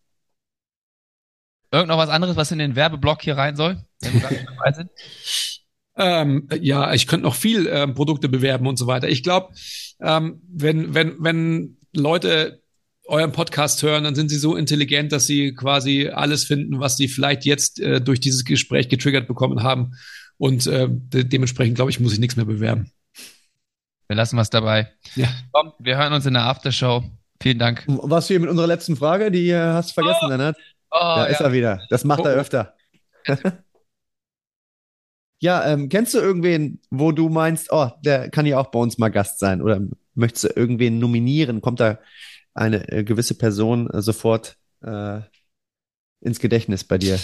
Irgend 1.71 1.89
noch 1.89 1.99
was 1.99 2.09
anderes, 2.09 2.37
was 2.37 2.53
in 2.53 2.59
den 2.59 2.75
Werbeblock 2.75 3.21
hier 3.21 3.37
rein 3.37 3.55
soll, 3.55 3.85
wenn 4.01 4.15
wir 4.15 4.21
gerade 4.21 4.47
dabei 4.47 4.73
sind? 4.73 4.91
Ähm, 5.97 6.49
ja, 6.63 6.95
ich 6.95 7.07
könnte 7.07 7.27
noch 7.27 7.35
viel 7.35 7.67
ähm, 7.67 7.95
Produkte 7.95 8.31
bewerben 8.31 8.67
und 8.67 8.79
so 8.79 8.87
weiter. 8.87 9.09
Ich 9.11 9.23
glaube, 9.23 9.53
ähm, 10.01 10.41
wenn, 10.49 10.95
wenn, 10.95 11.17
wenn 11.19 11.77
Leute 11.93 12.63
euren 13.05 13.33
Podcast 13.33 13.83
hören, 13.83 14.05
dann 14.05 14.15
sind 14.15 14.31
sie 14.31 14.39
so 14.39 14.57
intelligent, 14.57 15.13
dass 15.13 15.27
sie 15.27 15.53
quasi 15.53 16.09
alles 16.09 16.45
finden, 16.45 16.81
was 16.81 16.97
sie 16.97 17.09
vielleicht 17.09 17.45
jetzt 17.45 17.81
äh, 17.81 18.01
durch 18.01 18.21
dieses 18.21 18.47
Gespräch 18.47 18.89
getriggert 18.89 19.29
bekommen 19.29 19.63
haben. 19.63 19.93
Und 20.41 20.67
äh, 20.67 20.89
de 20.89 21.23
dementsprechend, 21.25 21.75
glaube 21.75 21.91
ich, 21.91 22.01
muss 22.01 22.15
ich 22.15 22.19
nichts 22.19 22.35
mehr 22.37 22.47
bewerben. 22.47 22.91
Wir 24.09 24.17
lassen 24.17 24.39
was 24.39 24.49
dabei. 24.49 24.91
Ja. 25.15 25.29
Komm, 25.53 25.75
wir 25.79 25.99
hören 25.99 26.15
uns 26.15 26.25
in 26.25 26.33
der 26.33 26.45
Aftershow. 26.45 27.05
Vielen 27.43 27.59
Dank. 27.59 27.85
Was 27.87 28.27
hier 28.27 28.41
mit 28.41 28.49
unserer 28.49 28.67
letzten 28.67 28.97
Frage, 28.97 29.31
die 29.31 29.51
äh, 29.51 29.59
hast 29.59 29.91
du 29.91 29.95
vergessen, 29.95 30.21
Oh. 30.25 30.29
Lennart? 30.29 30.57
Oh, 30.91 30.99
da 30.99 31.25
ist 31.27 31.41
er 31.41 31.53
wieder. 31.53 31.83
Das 31.91 32.05
macht 32.05 32.21
Oh, 32.21 32.25
er 32.25 32.37
öfter. 32.37 32.75
ja, 35.41 35.67
ähm, 35.67 35.91
kennst 35.91 36.15
du 36.15 36.19
irgendwen, 36.19 36.81
wo 36.89 37.13
du 37.13 37.29
meinst, 37.29 37.69
oh, 37.71 37.91
der 38.03 38.31
kann 38.31 38.47
ja 38.47 38.59
auch 38.59 38.71
bei 38.71 38.79
uns 38.79 38.97
mal 38.97 39.11
Gast 39.11 39.41
sein? 39.41 39.61
Oder 39.61 39.83
möchtest 40.15 40.45
du 40.45 40.49
irgendwen 40.59 40.99
nominieren? 40.99 41.61
Kommt 41.61 41.81
da 41.81 41.99
eine 42.55 42.89
äh, 42.89 43.05
gewisse 43.05 43.35
Person 43.37 43.91
äh, 43.91 44.01
sofort 44.01 44.57
äh, 44.83 45.21
ins 46.23 46.41
Gedächtnis 46.41 46.85
bei 46.85 46.97
dir? 46.97 47.19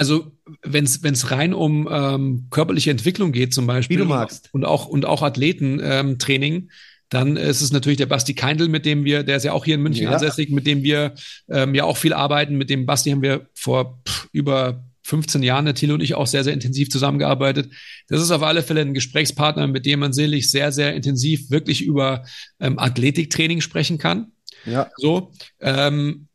Also 0.00 0.32
wenn 0.62 0.84
es 0.86 1.30
rein 1.30 1.52
um 1.52 1.86
ähm, 1.92 2.46
körperliche 2.48 2.90
Entwicklung 2.90 3.32
geht 3.32 3.52
zum 3.52 3.66
Beispiel 3.66 3.98
Wie 3.98 4.02
du 4.02 4.08
magst. 4.08 4.48
und 4.52 4.64
auch 4.64 4.86
und 4.86 5.04
auch 5.04 5.20
Athletentraining, 5.20 6.54
ähm, 6.54 6.70
dann 7.10 7.36
ist 7.36 7.60
es 7.60 7.70
natürlich 7.70 7.98
der 7.98 8.06
Basti 8.06 8.32
Keindl, 8.32 8.68
mit 8.68 8.86
dem 8.86 9.04
wir, 9.04 9.24
der 9.24 9.36
ist 9.36 9.44
ja 9.44 9.52
auch 9.52 9.66
hier 9.66 9.74
in 9.74 9.82
München 9.82 10.04
Ja. 10.04 10.12
ansässig, 10.12 10.48
mit 10.48 10.66
dem 10.66 10.82
wir 10.82 11.12
ähm, 11.50 11.74
ja 11.74 11.84
auch 11.84 11.98
viel 11.98 12.14
arbeiten. 12.14 12.56
Mit 12.56 12.70
dem 12.70 12.86
Basti 12.86 13.10
haben 13.10 13.20
wir 13.20 13.46
vor 13.52 14.00
pff, 14.08 14.26
über 14.32 14.86
15 15.02 15.42
Jahren, 15.42 15.66
der 15.66 15.74
Thilo 15.74 15.92
und 15.92 16.00
ich, 16.00 16.14
auch 16.14 16.26
sehr, 16.26 16.44
sehr 16.44 16.54
intensiv 16.54 16.88
zusammengearbeitet. 16.88 17.70
Das 18.08 18.22
ist 18.22 18.30
auf 18.30 18.42
alle 18.42 18.62
Fälle 18.62 18.80
ein 18.80 18.94
Gesprächspartner, 18.94 19.66
mit 19.66 19.84
dem 19.84 20.00
man 20.00 20.14
sicherlich 20.14 20.50
sehr, 20.50 20.72
sehr 20.72 20.94
intensiv 20.94 21.50
wirklich 21.50 21.82
über 21.84 22.24
ähm, 22.58 22.78
Athletiktraining 22.78 23.60
sprechen 23.60 23.98
kann. 23.98 24.32
Ja. 24.64 24.90
So, 24.96 25.32
ähm, 25.60 26.28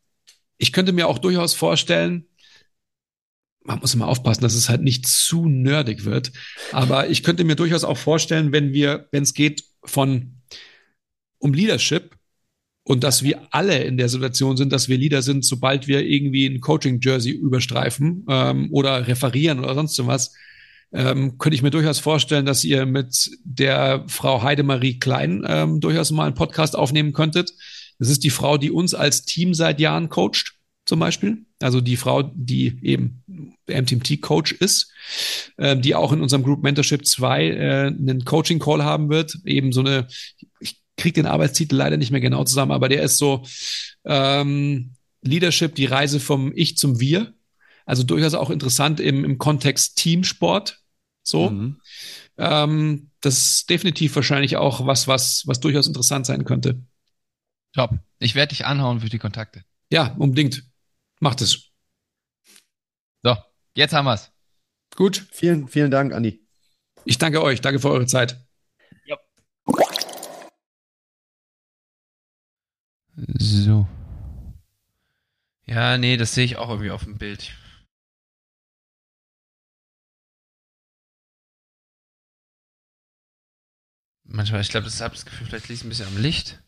ich 0.56 0.72
könnte 0.72 0.92
mir 0.92 1.08
auch 1.08 1.18
durchaus 1.18 1.52
vorstellen, 1.52 2.26
man 3.66 3.80
muss 3.80 3.94
immer 3.94 4.08
aufpassen, 4.08 4.42
dass 4.42 4.54
es 4.54 4.68
halt 4.68 4.82
nicht 4.82 5.06
zu 5.06 5.46
nerdig 5.46 6.04
wird. 6.04 6.32
Aber 6.72 7.08
ich 7.08 7.22
könnte 7.22 7.44
mir 7.44 7.56
durchaus 7.56 7.84
auch 7.84 7.98
vorstellen, 7.98 8.52
wenn 8.52 8.72
wir, 8.72 9.08
wenn 9.10 9.22
es 9.22 9.34
geht 9.34 9.64
von 9.84 10.40
um 11.38 11.52
Leadership 11.52 12.16
und 12.84 13.02
dass 13.02 13.22
wir 13.22 13.48
alle 13.50 13.82
in 13.82 13.96
der 13.96 14.08
Situation 14.08 14.56
sind, 14.56 14.72
dass 14.72 14.88
wir 14.88 14.96
Leader 14.96 15.22
sind, 15.22 15.44
sobald 15.44 15.88
wir 15.88 16.06
irgendwie 16.06 16.46
ein 16.46 16.60
Coaching-Jersey 16.60 17.32
überstreifen 17.32 18.24
ähm, 18.28 18.68
oder 18.72 19.06
referieren 19.06 19.58
oder 19.58 19.74
sonst 19.74 19.96
so 19.96 20.06
was, 20.06 20.34
ähm, 20.92 21.36
könnte 21.38 21.56
ich 21.56 21.62
mir 21.62 21.70
durchaus 21.70 21.98
vorstellen, 21.98 22.46
dass 22.46 22.64
ihr 22.64 22.86
mit 22.86 23.30
der 23.42 24.04
Frau 24.06 24.42
Heidemarie 24.42 24.98
Klein 24.98 25.44
ähm, 25.46 25.80
durchaus 25.80 26.12
mal 26.12 26.26
einen 26.26 26.34
Podcast 26.34 26.76
aufnehmen 26.76 27.12
könntet. 27.12 27.52
Das 27.98 28.08
ist 28.08 28.24
die 28.24 28.30
Frau, 28.30 28.56
die 28.56 28.70
uns 28.70 28.94
als 28.94 29.24
Team 29.24 29.52
seit 29.52 29.80
Jahren 29.80 30.08
coacht, 30.08 30.55
zum 30.86 31.00
Beispiel. 31.00 31.44
Also 31.60 31.80
die 31.80 31.96
Frau, 31.96 32.22
die 32.22 32.78
eben 32.82 33.22
MTMT-Coach 33.66 34.52
ist, 34.52 34.92
äh, 35.56 35.76
die 35.76 35.94
auch 35.94 36.12
in 36.12 36.20
unserem 36.20 36.44
Group 36.44 36.62
Mentorship 36.62 37.04
2 37.06 37.46
äh, 37.48 37.86
einen 37.86 38.24
Coaching-Call 38.24 38.84
haben 38.84 39.10
wird. 39.10 39.36
Eben 39.44 39.72
so 39.72 39.80
eine, 39.80 40.06
ich 40.60 40.80
krieg 40.96 41.14
den 41.14 41.26
Arbeitstitel 41.26 41.76
leider 41.76 41.96
nicht 41.96 42.12
mehr 42.12 42.20
genau 42.20 42.44
zusammen, 42.44 42.72
aber 42.72 42.88
der 42.88 43.02
ist 43.02 43.18
so 43.18 43.44
ähm, 44.04 44.94
Leadership, 45.22 45.74
die 45.74 45.86
Reise 45.86 46.20
vom 46.20 46.52
Ich 46.54 46.78
zum 46.78 47.00
Wir. 47.00 47.34
Also 47.84 48.02
durchaus 48.02 48.34
auch 48.34 48.50
interessant 48.50 49.00
im, 49.00 49.24
im 49.24 49.38
Kontext 49.38 49.98
Teamsport. 49.98 50.80
So. 51.22 51.50
Mhm. 51.50 51.80
Ähm, 52.38 53.10
das 53.20 53.38
ist 53.38 53.70
definitiv 53.70 54.14
wahrscheinlich 54.14 54.56
auch 54.56 54.86
was, 54.86 55.08
was, 55.08 55.42
was 55.46 55.60
durchaus 55.60 55.88
interessant 55.88 56.26
sein 56.26 56.44
könnte. 56.44 56.80
Top. 57.72 57.90
Ich 58.18 58.34
werde 58.34 58.50
dich 58.50 58.66
anhauen 58.66 59.00
für 59.00 59.08
die 59.08 59.18
Kontakte. 59.18 59.64
Ja, 59.90 60.14
unbedingt. 60.18 60.64
Macht 61.20 61.40
es. 61.40 61.70
So, 63.22 63.36
jetzt 63.74 63.92
haben 63.94 64.04
wir's. 64.04 64.32
Gut. 64.94 65.26
Vielen, 65.32 65.68
vielen 65.68 65.90
Dank, 65.90 66.12
Andi. 66.12 66.46
Ich 67.04 67.18
danke 67.18 67.42
euch. 67.42 67.60
Danke 67.60 67.80
für 67.80 67.90
eure 67.90 68.06
Zeit. 68.06 68.46
So. 73.38 73.88
Ja, 75.66 75.96
nee, 75.98 76.16
das 76.16 76.34
sehe 76.34 76.44
ich 76.44 76.56
auch 76.56 76.68
irgendwie 76.68 76.90
auf 76.90 77.04
dem 77.04 77.16
Bild. 77.18 77.56
Manchmal, 84.24 84.60
ich 84.60 84.68
glaube, 84.68 84.84
das 84.84 85.00
habe 85.00 85.14
das 85.14 85.24
Gefühl, 85.24 85.46
vielleicht 85.46 85.68
liegt 85.68 85.80
es 85.80 85.86
ein 85.86 85.88
bisschen 85.88 86.08
am 86.08 86.18
Licht. 86.18 86.62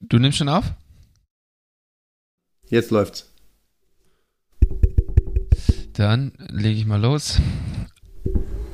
Du 0.00 0.18
nimmst 0.18 0.38
schon 0.38 0.48
auf? 0.48 0.64
Jetzt 2.68 2.90
läuft's. 2.90 3.32
Dann 5.92 6.32
lege 6.38 6.78
ich 6.78 6.86
mal 6.86 7.00
los. 7.00 7.40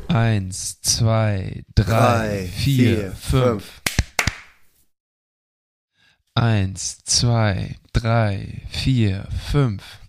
Eins, 0.09 0.81
zwei, 0.83 1.65
drei, 1.75 2.47
vier, 2.47 3.13
fünf. 3.13 3.81
Eins, 6.35 6.99
zwei, 7.05 7.79
drei, 7.93 8.63
vier, 8.69 9.27
fünf. 9.51 10.01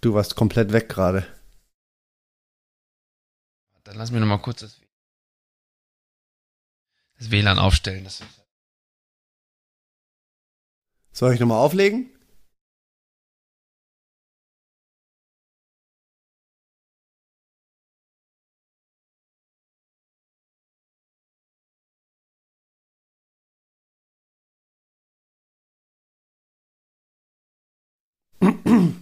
Du 0.00 0.14
warst 0.14 0.34
komplett 0.34 0.72
weg 0.72 0.88
gerade. 0.88 1.26
Dann 3.84 3.96
lass 3.96 4.10
mir 4.10 4.20
noch 4.20 4.26
mal 4.26 4.38
kurz 4.38 4.60
das, 4.60 4.80
das 7.18 7.30
WLAN 7.30 7.58
aufstellen. 7.58 8.04
Das 8.04 8.22
Soll 11.18 11.34
ich 11.34 11.40
nochmal 11.40 11.58
auflegen? 11.58 12.10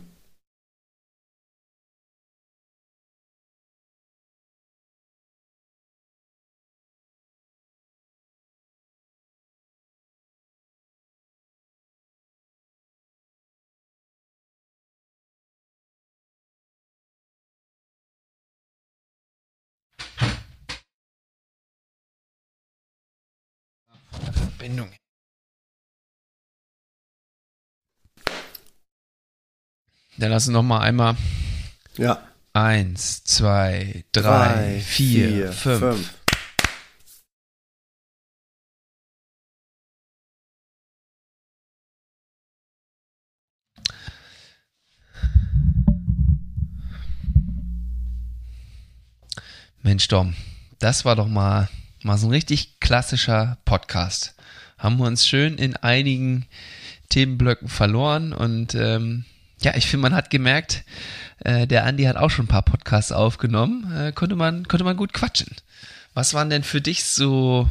Verbindung. 24.57 24.89
Dann 30.16 30.31
lass 30.31 30.47
uns 30.49 30.55
noch 30.55 30.62
mal 30.62 30.81
einmal 30.81 31.15
Ja. 31.99 32.27
eins, 32.55 33.23
zwei, 33.24 34.05
drei, 34.12 34.81
vier, 34.81 35.53
fünf. 35.53 36.15
Mensch, 49.83 50.09
Dom, 50.09 50.35
das 50.78 51.05
war 51.05 51.15
doch 51.15 51.28
mal, 51.28 51.69
mal 52.03 52.19
so 52.19 52.27
ein 52.27 52.33
richtig 52.33 52.81
klassischer 52.81 53.59
Podcast. 53.65 54.36
Haben 54.87 54.99
wir 54.99 55.07
uns 55.07 55.27
schön 55.27 55.59
in 55.59 55.75
einigen 55.75 56.47
Themenblöcken 57.09 57.67
verloren 57.67 58.33
und 58.33 58.77
ähm, 58.77 59.25
ja, 59.59 59.75
ich 59.75 59.89
finde, 59.89 60.03
man 60.03 60.15
hat 60.15 60.31
gemerkt, 60.31 60.85
äh, 61.41 61.67
der 61.67 61.85
Andi 61.85 62.05
hat 62.05 62.15
auch 62.15 62.31
schon 62.31 62.45
ein 62.45 62.49
paar 62.49 62.63
Podcasts 62.63 63.11
aufgenommen, 63.11 63.93
äh, 63.93 64.13
konnte 64.13 64.37
man, 64.37 64.69
konnte 64.69 64.85
man 64.85 64.97
gut 64.97 65.13
quatschen. 65.13 65.57
Was 66.15 66.35
waren 66.35 66.51
denn 66.51 66.63
für 66.63 66.81
dich 66.81 67.03
so, 67.03 67.69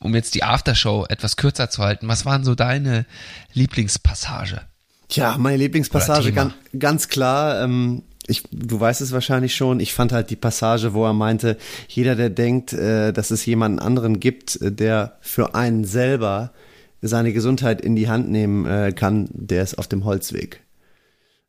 um 0.00 0.16
jetzt 0.16 0.34
die 0.34 0.42
Aftershow 0.42 1.06
etwas 1.08 1.36
kürzer 1.36 1.70
zu 1.70 1.84
halten, 1.84 2.08
was 2.08 2.24
waren 2.24 2.42
so 2.42 2.56
deine 2.56 3.06
Lieblingspassage? 3.52 4.62
Tja, 5.08 5.38
meine 5.38 5.58
Lieblingspassage 5.58 6.32
ganz, 6.32 6.54
ganz 6.76 7.06
klar. 7.06 7.62
Ähm, 7.62 8.02
ich, 8.28 8.42
du 8.50 8.78
weißt 8.78 9.00
es 9.00 9.12
wahrscheinlich 9.12 9.54
schon. 9.54 9.80
Ich 9.80 9.94
fand 9.94 10.12
halt 10.12 10.30
die 10.30 10.36
Passage, 10.36 10.94
wo 10.94 11.04
er 11.04 11.12
meinte, 11.12 11.56
jeder, 11.88 12.16
der 12.16 12.30
denkt, 12.30 12.72
äh, 12.72 13.12
dass 13.12 13.30
es 13.30 13.46
jemanden 13.46 13.78
anderen 13.78 14.20
gibt, 14.20 14.60
äh, 14.60 14.72
der 14.72 15.16
für 15.20 15.54
einen 15.54 15.84
selber 15.84 16.52
seine 17.02 17.32
Gesundheit 17.32 17.80
in 17.80 17.94
die 17.94 18.08
Hand 18.08 18.30
nehmen 18.30 18.66
äh, 18.66 18.92
kann, 18.92 19.28
der 19.32 19.62
ist 19.62 19.78
auf 19.78 19.86
dem 19.86 20.04
Holzweg. 20.04 20.60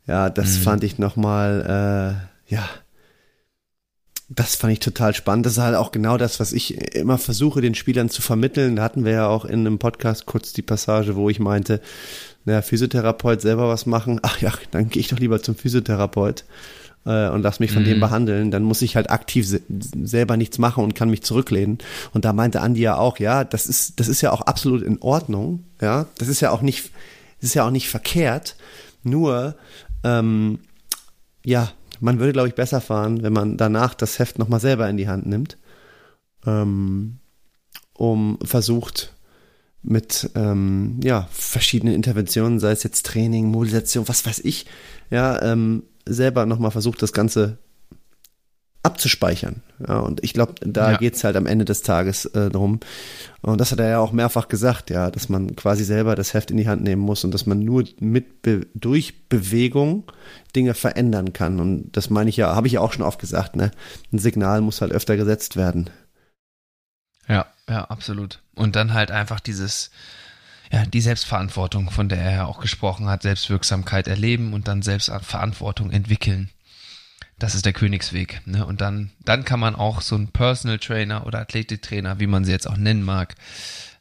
Ja, 0.06 0.30
das 0.30 0.60
mhm. 0.60 0.62
fand 0.62 0.84
ich 0.84 1.00
nochmal, 1.00 2.30
äh, 2.50 2.54
ja, 2.54 2.70
das 4.30 4.56
fand 4.56 4.74
ich 4.74 4.80
total 4.80 5.14
spannend. 5.14 5.46
Das 5.46 5.54
ist 5.54 5.60
halt 5.60 5.76
auch 5.76 5.92
genau 5.92 6.18
das, 6.18 6.40
was 6.40 6.52
ich 6.52 6.96
immer 6.96 7.18
versuche, 7.18 7.62
den 7.62 7.76
Spielern 7.76 8.10
zu 8.10 8.22
vermitteln. 8.22 8.76
Da 8.76 8.84
hatten 8.84 9.06
wir 9.06 9.14
ja 9.14 9.28
auch 9.28 9.46
in 9.46 9.62
einem 9.62 9.80
Podcast 9.80 10.26
kurz 10.26 10.52
die 10.52 10.62
Passage, 10.62 11.16
wo 11.16 11.30
ich 11.30 11.40
meinte, 11.40 11.82
naja, 12.48 12.62
Physiotherapeut 12.62 13.42
selber 13.42 13.68
was 13.68 13.86
machen. 13.86 14.22
Ach 14.24 14.40
ja, 14.40 14.54
dann 14.72 14.88
gehe 14.88 15.02
ich 15.02 15.10
doch 15.10 15.20
lieber 15.20 15.44
zum 15.44 15.56
Physiotherapeut 15.56 16.46
äh, 17.06 17.28
und 17.28 17.42
lass 17.42 17.60
mich 17.60 17.74
von 17.74 17.84
mhm. 17.84 17.88
dem 17.88 18.00
behandeln. 18.00 18.52
Dann 18.52 18.64
muss 18.64 18.82
ich 18.82 18.96
halt 18.96 19.12
aktiv 19.12 19.46
se 19.46 19.62
selber 20.02 20.38
nichts 20.38 20.58
machen 20.58 20.82
und 20.82 20.96
kann 20.96 21.10
mich 21.10 21.24
zurücklehnen. 21.24 21.80
Und 22.14 22.24
da 22.24 22.32
meinte 22.32 22.62
Andi 22.62 22.80
ja 22.80 22.96
auch, 22.96 23.20
ja, 23.20 23.44
das 23.44 23.68
ist, 23.68 24.00
das 24.00 24.08
ist 24.08 24.22
ja 24.22 24.32
auch 24.32 24.40
absolut 24.40 24.82
in 24.82 25.02
Ordnung. 25.02 25.66
Ja, 25.82 26.06
das 26.20 26.30
ist 26.30 26.40
ja 26.40 26.52
auch 26.52 26.62
nicht, 26.62 26.92
das 27.42 27.50
ist 27.50 27.54
ja 27.54 27.66
auch 27.66 27.72
nicht 27.72 27.90
verkehrt. 27.90 28.56
Nur, 29.04 29.56
ähm, 30.06 30.60
ja, 31.44 31.70
man 32.00 32.20
würde, 32.20 32.32
glaube 32.32 32.48
ich, 32.48 32.56
besser 32.56 32.80
fahren, 32.80 33.24
wenn 33.24 33.34
man 33.34 33.58
danach 33.58 33.94
das 33.94 34.20
Heft 34.20 34.40
nochmal 34.40 34.62
selber 34.62 34.90
in 34.90 34.96
die 34.96 35.10
Hand 35.10 35.26
nimmt, 35.26 35.58
ähm, 36.46 37.18
um 37.94 38.40
versucht, 38.42 39.17
mit 39.88 40.30
ähm, 40.36 41.00
ja, 41.04 41.28
verschiedenen 41.32 41.96
Interventionen, 41.96 42.60
sei 42.60 42.72
es 42.72 42.84
jetzt 42.84 43.06
Training, 43.06 43.48
Mobilisation, 43.48 44.08
was 44.08 44.26
weiß 44.26 44.40
ich, 44.40 44.66
ja, 45.10 45.42
ähm, 45.42 45.84
selber 46.06 46.46
nochmal 46.46 46.72
versucht, 46.72 47.02
das 47.02 47.14
Ganze 47.14 47.58
abzuspeichern. 48.84 49.62
Ja, 49.86 50.00
und 50.00 50.24
ich 50.24 50.34
glaube, 50.34 50.56
da 50.62 50.92
ja. 50.92 50.98
geht's 50.98 51.24
halt 51.24 51.36
am 51.36 51.46
Ende 51.46 51.66
des 51.66 51.82
Tages 51.82 52.26
äh, 52.26 52.50
drum. 52.50 52.80
Und 53.42 53.60
das 53.60 53.72
hat 53.72 53.80
er 53.80 53.90
ja 53.90 54.00
auch 54.00 54.12
mehrfach 54.12 54.48
gesagt, 54.48 54.90
ja, 54.90 55.10
dass 55.12 55.30
man 55.30 55.56
quasi 55.56 55.84
selber 55.84 56.16
das 56.16 56.34
Heft 56.34 56.52
in 56.52 56.58
die 56.58 56.68
Hand 56.68 56.84
nehmen 56.84 57.02
muss 57.02 57.24
und 57.24 57.34
dass 57.34 57.46
man 57.46 57.60
nur 57.60 57.86
mit 58.00 58.42
Be 58.42 58.68
durch 58.76 59.28
Bewegung 59.30 60.04
Dinge 60.56 60.74
verändern 60.74 61.34
kann. 61.34 61.60
Und 61.60 61.92
das 61.94 62.10
meine 62.10 62.30
ich 62.30 62.38
ja, 62.38 62.56
habe 62.56 62.68
ich 62.68 62.74
ja 62.74 62.82
auch 62.82 62.94
schon 62.94 63.06
oft 63.06 63.20
gesagt, 63.20 63.56
ne? 63.56 63.72
Ein 64.12 64.20
Signal 64.20 64.62
muss 64.62 64.82
halt 64.82 64.92
öfter 64.92 65.18
gesetzt 65.18 65.56
werden. 65.56 65.90
Ja, 67.28 67.48
ja, 67.70 67.84
absolut. 67.86 68.42
Und 68.58 68.76
dann 68.76 68.94
halt 68.94 69.12
einfach 69.12 69.40
dieses, 69.40 69.92
ja, 70.72 70.86
die 70.86 71.02
Selbstverantwortung, 71.02 71.90
von 71.92 72.10
der 72.10 72.20
er 72.20 72.32
ja 72.32 72.46
auch 72.46 72.60
gesprochen 72.60 73.08
hat, 73.08 73.22
Selbstwirksamkeit 73.22 74.08
erleben 74.08 74.54
und 74.54 74.68
dann 74.68 74.82
Selbstverantwortung 74.82 75.92
entwickeln 75.92 76.50
das 77.40 77.54
ist 77.54 77.66
der 77.66 77.74
Königsweg. 77.74 78.42
Ne? 78.46 78.66
Und 78.66 78.82
dann, 78.82 79.12
dann 79.24 79.46
kann 79.46 79.60
man 79.60 79.76
auch 79.76 80.02
so 80.02 80.16
einen 80.16 80.30
Personal 80.30 80.80
Trainer 80.80 81.26
oder 81.26 81.40
Athletiktrainer, 81.40 82.20
wie 82.20 82.28
man 82.28 82.46
sie 82.46 82.52
jetzt 82.52 82.68
auch 82.68 82.78
nennen 82.78 83.04
mag, 83.04 83.36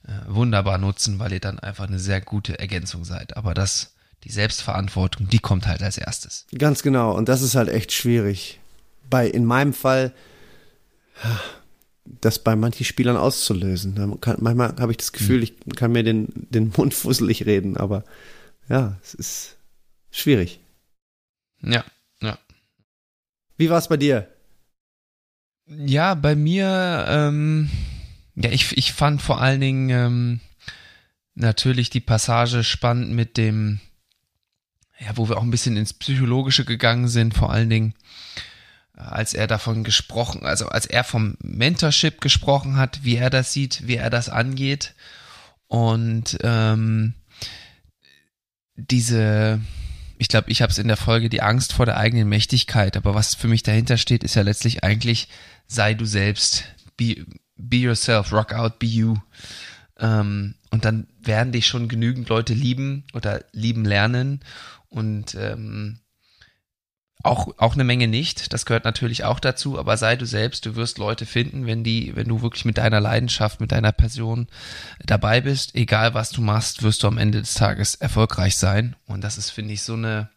äh, 0.07 0.13
wunderbar 0.27 0.79
nutzen, 0.79 1.19
weil 1.19 1.33
ihr 1.33 1.41
dann 1.41 1.59
einfach 1.59 1.87
eine 1.87 1.99
sehr 1.99 2.21
gute 2.21 2.59
Ergänzung 2.59 3.05
seid. 3.05 3.37
Aber 3.37 3.53
das, 3.53 3.95
die 4.25 4.31
Selbstverantwortung, 4.31 5.29
die 5.29 5.39
kommt 5.39 5.67
halt 5.67 5.83
als 5.83 5.99
erstes. 5.99 6.47
Ganz 6.57 6.83
genau. 6.83 7.13
Und 7.13 7.29
das 7.29 7.43
ist 7.43 7.55
halt 7.55 7.69
echt 7.69 7.93
schwierig. 7.93 8.59
Bei, 9.09 9.27
in 9.27 9.45
meinem 9.45 9.75
Fall, 9.75 10.13
das 12.21 12.43
bei 12.43 12.57
manchen 12.57 12.85
Spielern 12.85 13.17
auszulösen. 13.17 14.21
Kann, 14.21 14.37
manchmal 14.41 14.77
habe 14.79 14.93
ich 14.93 14.99
das 14.99 15.13
Gefühl, 15.13 15.43
hm. 15.43 15.43
ich 15.43 15.77
kann 15.77 15.93
mir 15.93 16.03
den, 16.03 16.29
den 16.35 16.73
Mund 16.77 16.95
fusselig 16.95 17.47
reden, 17.47 17.77
aber 17.77 18.05
ja, 18.69 18.99
es 19.03 19.15
ist 19.15 19.57
schwierig. 20.11 20.61
Ja, 21.63 21.85
wie 23.57 23.71
war 23.71 23.79
es 23.79 23.89
bei 23.89 23.97
dir? 23.97 24.29
Ja, 25.67 26.15
bei 26.15 26.37
mir, 26.37 27.07
ähm, 27.09 27.71
ja, 28.35 28.51
ich, 28.51 28.77
ich 28.77 28.93
fand 28.93 29.23
vor 29.23 29.41
allen 29.41 29.61
Dingen 29.61 29.91
ähm, 29.91 30.41
natürlich 31.35 31.91
die 31.91 32.01
Passage 32.01 32.63
spannend 32.63 33.13
mit 33.13 33.37
dem, 33.37 33.81
ja, 35.01 35.17
wo 35.17 35.29
wir 35.29 35.39
auch 35.39 35.43
ein 35.43 35.51
bisschen 35.51 35.77
ins 35.77 35.95
Psychologische 35.95 36.65
gegangen 36.65 37.09
sind, 37.09 37.35
vor 37.35 37.51
allen 37.51 37.71
Dingen, 37.71 37.95
als 38.97 39.35
er 39.35 39.47
davon 39.47 39.85
gesprochen, 39.85 40.45
also 40.45 40.69
als 40.69 40.87
er 40.87 41.05
vom 41.05 41.37
Mentorship 41.43 42.21
gesprochen 42.21 42.77
hat, 42.77 43.05
wie 43.05 43.17
er 43.17 43.31
das 43.31 43.53
sieht, 43.53 43.87
wie 43.87 43.97
er 43.97 44.11
das 44.11 44.29
angeht. 44.29 44.95
Und 45.69 46.39
ähm, 46.43 47.15
diese 48.75 49.61
ich 50.19 50.29
glaube, 50.29 50.51
ich 50.51 50.63
habe 50.63 50.71
es 50.71 50.79
in 50.79 50.89
der 50.89 50.97
Folge 50.97 51.29
die 51.29 51.43
Angst 51.43 51.73
vor 51.73 51.87
der 51.87 51.99
eigenen 51.99 52.29
Mächtigkeit, 52.29 52.97
aber 52.97 53.15
was 53.15 53.35
für 53.35 53.49
mich 53.49 53.63
dahinter 53.63 53.97
steht, 53.97 54.25
ist 54.25 54.35
ja 54.35 54.43
letztlich 54.43 54.83
eigentlich, 54.83 55.29
sei 55.67 55.95
du 55.95 56.05
selbst, 56.05 56.65
be, 56.97 57.27
be 57.57 57.77
yourself, 57.77 58.33
rock 58.33 58.53
out, 58.53 58.79
be 58.79 58.87
you. 58.87 59.17
Ähm, 59.99 60.55
und 60.71 60.85
dann 60.85 61.07
werden 61.21 61.53
dich 61.53 61.67
schon 61.67 61.89
genügend 61.89 62.29
Leute 62.29 62.55
lieben 62.55 63.05
oder 63.13 63.45
lieben 63.53 63.85
lernen. 63.85 64.41
Und 64.89 65.35
ähm, 65.35 66.01
auch, 67.23 67.55
auch 67.59 67.75
eine 67.75 67.85
Menge 67.85 68.09
nicht. 68.09 68.53
Das 68.53 68.67
gehört 68.67 68.85
natürlich 68.85 69.25
auch 69.25 69.41
dazu, 69.41 69.79
aber 69.79 69.97
sei 69.97 70.17
du 70.17 70.27
selbst, 70.27 70.67
du 70.67 70.77
wirst 70.77 70.99
Leute 70.99 71.27
finden, 71.27 71.67
wenn 71.67 71.83
die, 71.83 72.15
wenn 72.15 72.29
du 72.29 72.43
wirklich 72.43 72.65
mit 72.65 72.79
deiner 72.79 73.01
Leidenschaft, 73.01 73.61
mit 73.61 73.73
deiner 73.73 73.93
Person 73.93 74.49
dabei 75.05 75.41
bist, 75.41 75.75
egal 75.75 76.15
was 76.15 76.31
du 76.31 76.41
machst, 76.41 76.83
wirst 76.83 77.03
du 77.03 77.09
am 77.09 77.19
Ende 77.19 77.41
des 77.41 77.55
Tages 77.55 77.95
erfolgreich 77.97 78.57
sein. 78.57 78.97
Und 79.07 79.23
das 79.23 79.39
ist, 79.39 79.51
finde 79.51 79.75
ich, 79.75 79.83
so 79.83 79.95
eine 79.95 80.31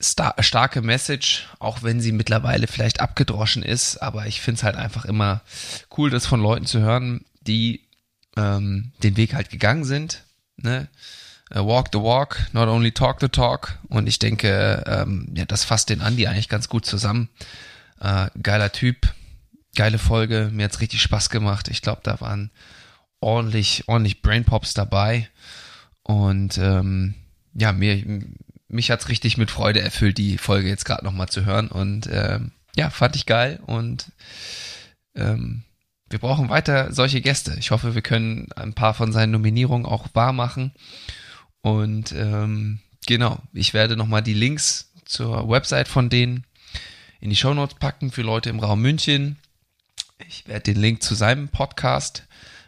star 0.00 0.34
starke 0.40 0.80
Message, 0.80 1.48
auch 1.58 1.82
wenn 1.82 2.00
sie 2.00 2.12
mittlerweile 2.12 2.66
vielleicht 2.66 3.00
abgedroschen 3.00 3.62
ist, 3.62 3.98
aber 3.98 4.26
ich 4.26 4.40
finde 4.40 4.58
es 4.58 4.62
halt 4.62 4.76
einfach 4.76 5.04
immer 5.04 5.42
cool, 5.96 6.10
das 6.10 6.26
von 6.26 6.40
Leuten 6.40 6.66
zu 6.66 6.80
hören, 6.80 7.24
die 7.40 7.88
ähm, 8.36 8.92
den 9.02 9.16
Weg 9.16 9.34
halt 9.34 9.50
gegangen 9.50 9.84
sind, 9.84 10.22
ne? 10.56 10.88
Uh, 11.54 11.64
walk 11.64 11.88
the 11.92 12.00
walk, 12.00 12.38
not 12.52 12.68
only 12.68 12.92
talk 12.92 13.20
the 13.20 13.28
talk. 13.28 13.78
Und 13.88 14.06
ich 14.06 14.18
denke, 14.18 14.84
ähm, 14.86 15.32
ja, 15.34 15.44
das 15.44 15.64
fasst 15.64 15.90
den 15.90 16.00
Andi 16.00 16.26
eigentlich 16.26 16.48
ganz 16.48 16.68
gut 16.68 16.86
zusammen. 16.86 17.28
Äh, 18.00 18.28
geiler 18.42 18.72
Typ, 18.72 19.12
geile 19.74 19.98
Folge, 19.98 20.50
mir 20.52 20.64
hat's 20.64 20.80
richtig 20.80 21.02
Spaß 21.02 21.30
gemacht. 21.30 21.68
Ich 21.68 21.82
glaube, 21.82 22.00
da 22.04 22.20
waren 22.20 22.50
ordentlich, 23.20 23.84
ordentlich 23.86 24.22
Brainpops 24.22 24.74
dabei. 24.74 25.28
Und 26.02 26.58
ähm, 26.58 27.14
ja, 27.54 27.72
mir, 27.72 28.22
mich 28.68 28.90
hat's 28.90 29.08
richtig 29.08 29.36
mit 29.36 29.50
Freude 29.50 29.80
erfüllt, 29.80 30.18
die 30.18 30.38
Folge 30.38 30.68
jetzt 30.68 30.84
gerade 30.84 31.04
nochmal 31.04 31.28
zu 31.28 31.44
hören. 31.44 31.68
Und 31.68 32.08
ähm, 32.10 32.52
ja, 32.76 32.90
fand 32.90 33.16
ich 33.16 33.26
geil 33.26 33.58
und 33.66 34.12
ähm, 35.16 35.64
wir 36.10 36.18
brauchen 36.18 36.48
weiter 36.48 36.92
solche 36.92 37.20
Gäste. 37.20 37.56
Ich 37.58 37.70
hoffe, 37.70 37.94
wir 37.94 38.02
können 38.02 38.48
ein 38.56 38.72
paar 38.72 38.94
von 38.94 39.12
seinen 39.12 39.32
Nominierungen 39.32 39.84
auch 39.84 40.06
wahr 40.14 40.32
machen. 40.32 40.72
Und 41.62 42.12
ähm, 42.12 42.80
genau, 43.06 43.40
ich 43.52 43.74
werde 43.74 43.96
nochmal 43.96 44.22
die 44.22 44.34
Links 44.34 44.92
zur 45.04 45.48
Website 45.48 45.88
von 45.88 46.08
denen 46.10 46.44
in 47.20 47.30
die 47.30 47.36
Shownotes 47.36 47.78
packen 47.78 48.12
für 48.12 48.22
Leute 48.22 48.50
im 48.50 48.60
Raum 48.60 48.80
München. 48.80 49.36
Ich 50.28 50.46
werde 50.46 50.72
den 50.72 50.80
Link 50.80 51.02
zu 51.02 51.14
seinem 51.14 51.48
Podcast 51.48 52.24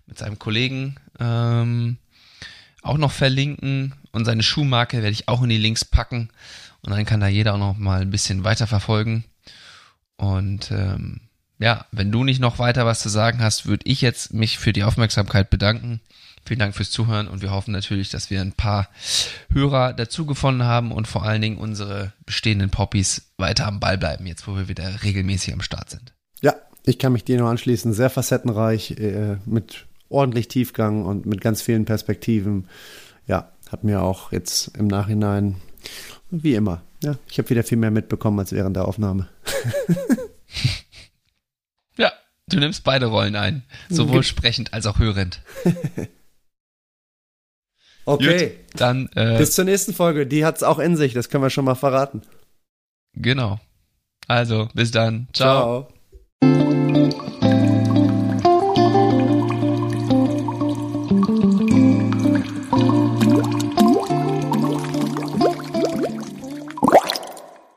mit 0.07 0.19
seinem 0.19 0.39
Kollegen 0.39 0.97
ähm, 1.19 1.99
auch 2.83 2.99
noch 2.99 3.13
verlinken 3.13 3.95
und 4.13 4.25
seine 4.25 4.43
Schuhmarke 4.43 4.99
werde 4.99 5.13
ich 5.13 5.29
auch 5.29 5.43
in 5.43 5.51
die 5.51 5.59
Links 5.59 5.85
packen 5.85 6.31
und 6.83 6.91
dann 6.91 7.05
kann 7.05 7.21
da 7.21 7.29
jeder 7.29 7.55
auch 7.55 7.59
noch 7.59 7.77
mal 7.77 8.01
ein 8.01 8.11
bisschen 8.11 8.45
weiter 8.45 8.67
verfolgen. 8.67 9.25
Und 10.17 10.71
ähm, 10.71 11.21
ja, 11.59 11.87
wenn 11.93 12.11
du 12.11 12.25
nicht 12.25 12.41
noch 12.41 12.59
weiter 12.59 12.87
was 12.87 13.01
zu 13.01 13.09
sagen 13.09 13.41
hast, 13.41 13.67
würde 13.67 13.87
ich 13.87 14.01
jetzt 14.01 14.33
mich 14.33 14.59
für 14.59 14.73
die 14.73 14.85
Aufmerksamkeit 14.85 15.51
bedanken. 15.51 16.01
Vielen 16.45 16.59
Dank 16.59 16.75
fürs 16.75 16.91
Zuhören 16.91 17.29
und 17.29 17.43
wir 17.43 17.51
hoffen 17.51 17.73
natürlich, 17.73 18.11
dass 18.11 18.31
wir 18.31 18.41
ein 18.41 18.53
paar 18.53 18.89
Hörer 19.53 19.93
dazu 19.93 20.27
gefunden 20.27 20.65
haben 20.65 20.91
und 20.91 21.07
vor 21.07 21.23
allen 21.23 21.43
Dingen 21.43 21.59
unsere 21.59 22.13
bestehenden 22.27 22.71
Poppies 22.71 23.31
weiter 23.37 23.67
am 23.67 23.81
Ball 23.81 23.99
bleiben, 23.99 24.27
jetzt 24.27 24.49
wo 24.49 24.57
wir 24.57 24.69
wieder 24.69 25.03
regelmäßig 25.03 25.53
am 25.53 25.61
Start 25.61 25.91
sind. 25.91 26.13
Ja, 26.41 26.55
ich 26.85 26.99
kann 26.99 27.13
mich 27.13 27.25
dir 27.25 27.39
nur 27.39 27.51
anschließen. 27.51 27.93
Sehr 27.93 28.11
facettenreich, 28.11 28.93
äh, 28.93 29.37
mit 29.45 29.87
ordentlich 30.09 30.49
Tiefgang 30.49 31.05
und 31.05 31.27
mit 31.27 31.41
ganz 31.41 31.63
vielen 31.63 31.85
Perspektiven. 31.85 32.69
Ja, 33.27 33.53
hat 33.71 33.85
mir 33.85 34.03
auch 34.03 34.33
jetzt 34.33 34.77
im 34.77 34.89
Nachhinein, 34.89 35.57
wie 36.31 36.55
immer, 36.55 36.83
ja, 37.03 37.17
ich 37.31 37.39
habe 37.39 37.49
wieder 37.51 37.65
viel 37.65 37.79
mehr 37.79 37.91
mitbekommen 37.91 38.39
als 38.39 38.53
während 38.53 38.77
der 38.77 38.87
Aufnahme. 38.87 39.29
ja, 41.97 42.13
du 42.49 42.59
nimmst 42.59 42.85
beide 42.85 43.07
Rollen 43.07 43.37
ein, 43.37 43.63
sowohl 43.89 44.23
sprechend 44.23 44.75
als 44.75 44.87
auch 44.87 44.99
hörend. 44.99 45.41
Okay. 48.05 48.49
Gut, 48.49 48.81
dann 48.81 49.09
äh, 49.15 49.39
bis 49.39 49.55
zur 49.55 49.65
nächsten 49.65 49.93
Folge. 49.95 50.27
Die 50.27 50.45
hat's 50.45 50.63
auch 50.63 50.79
in 50.79 50.97
sich. 50.97 51.13
Das 51.13 51.29
können 51.29 51.45
wir 51.45 51.51
schon 51.51 51.65
mal 51.65 51.75
verraten. 51.75 52.23
Genau. 53.15 53.59
Also 54.27 54.69
bis 54.75 54.91
dann. 54.91 55.29
Ciao. 55.33 55.89
Ciao. 56.43 57.27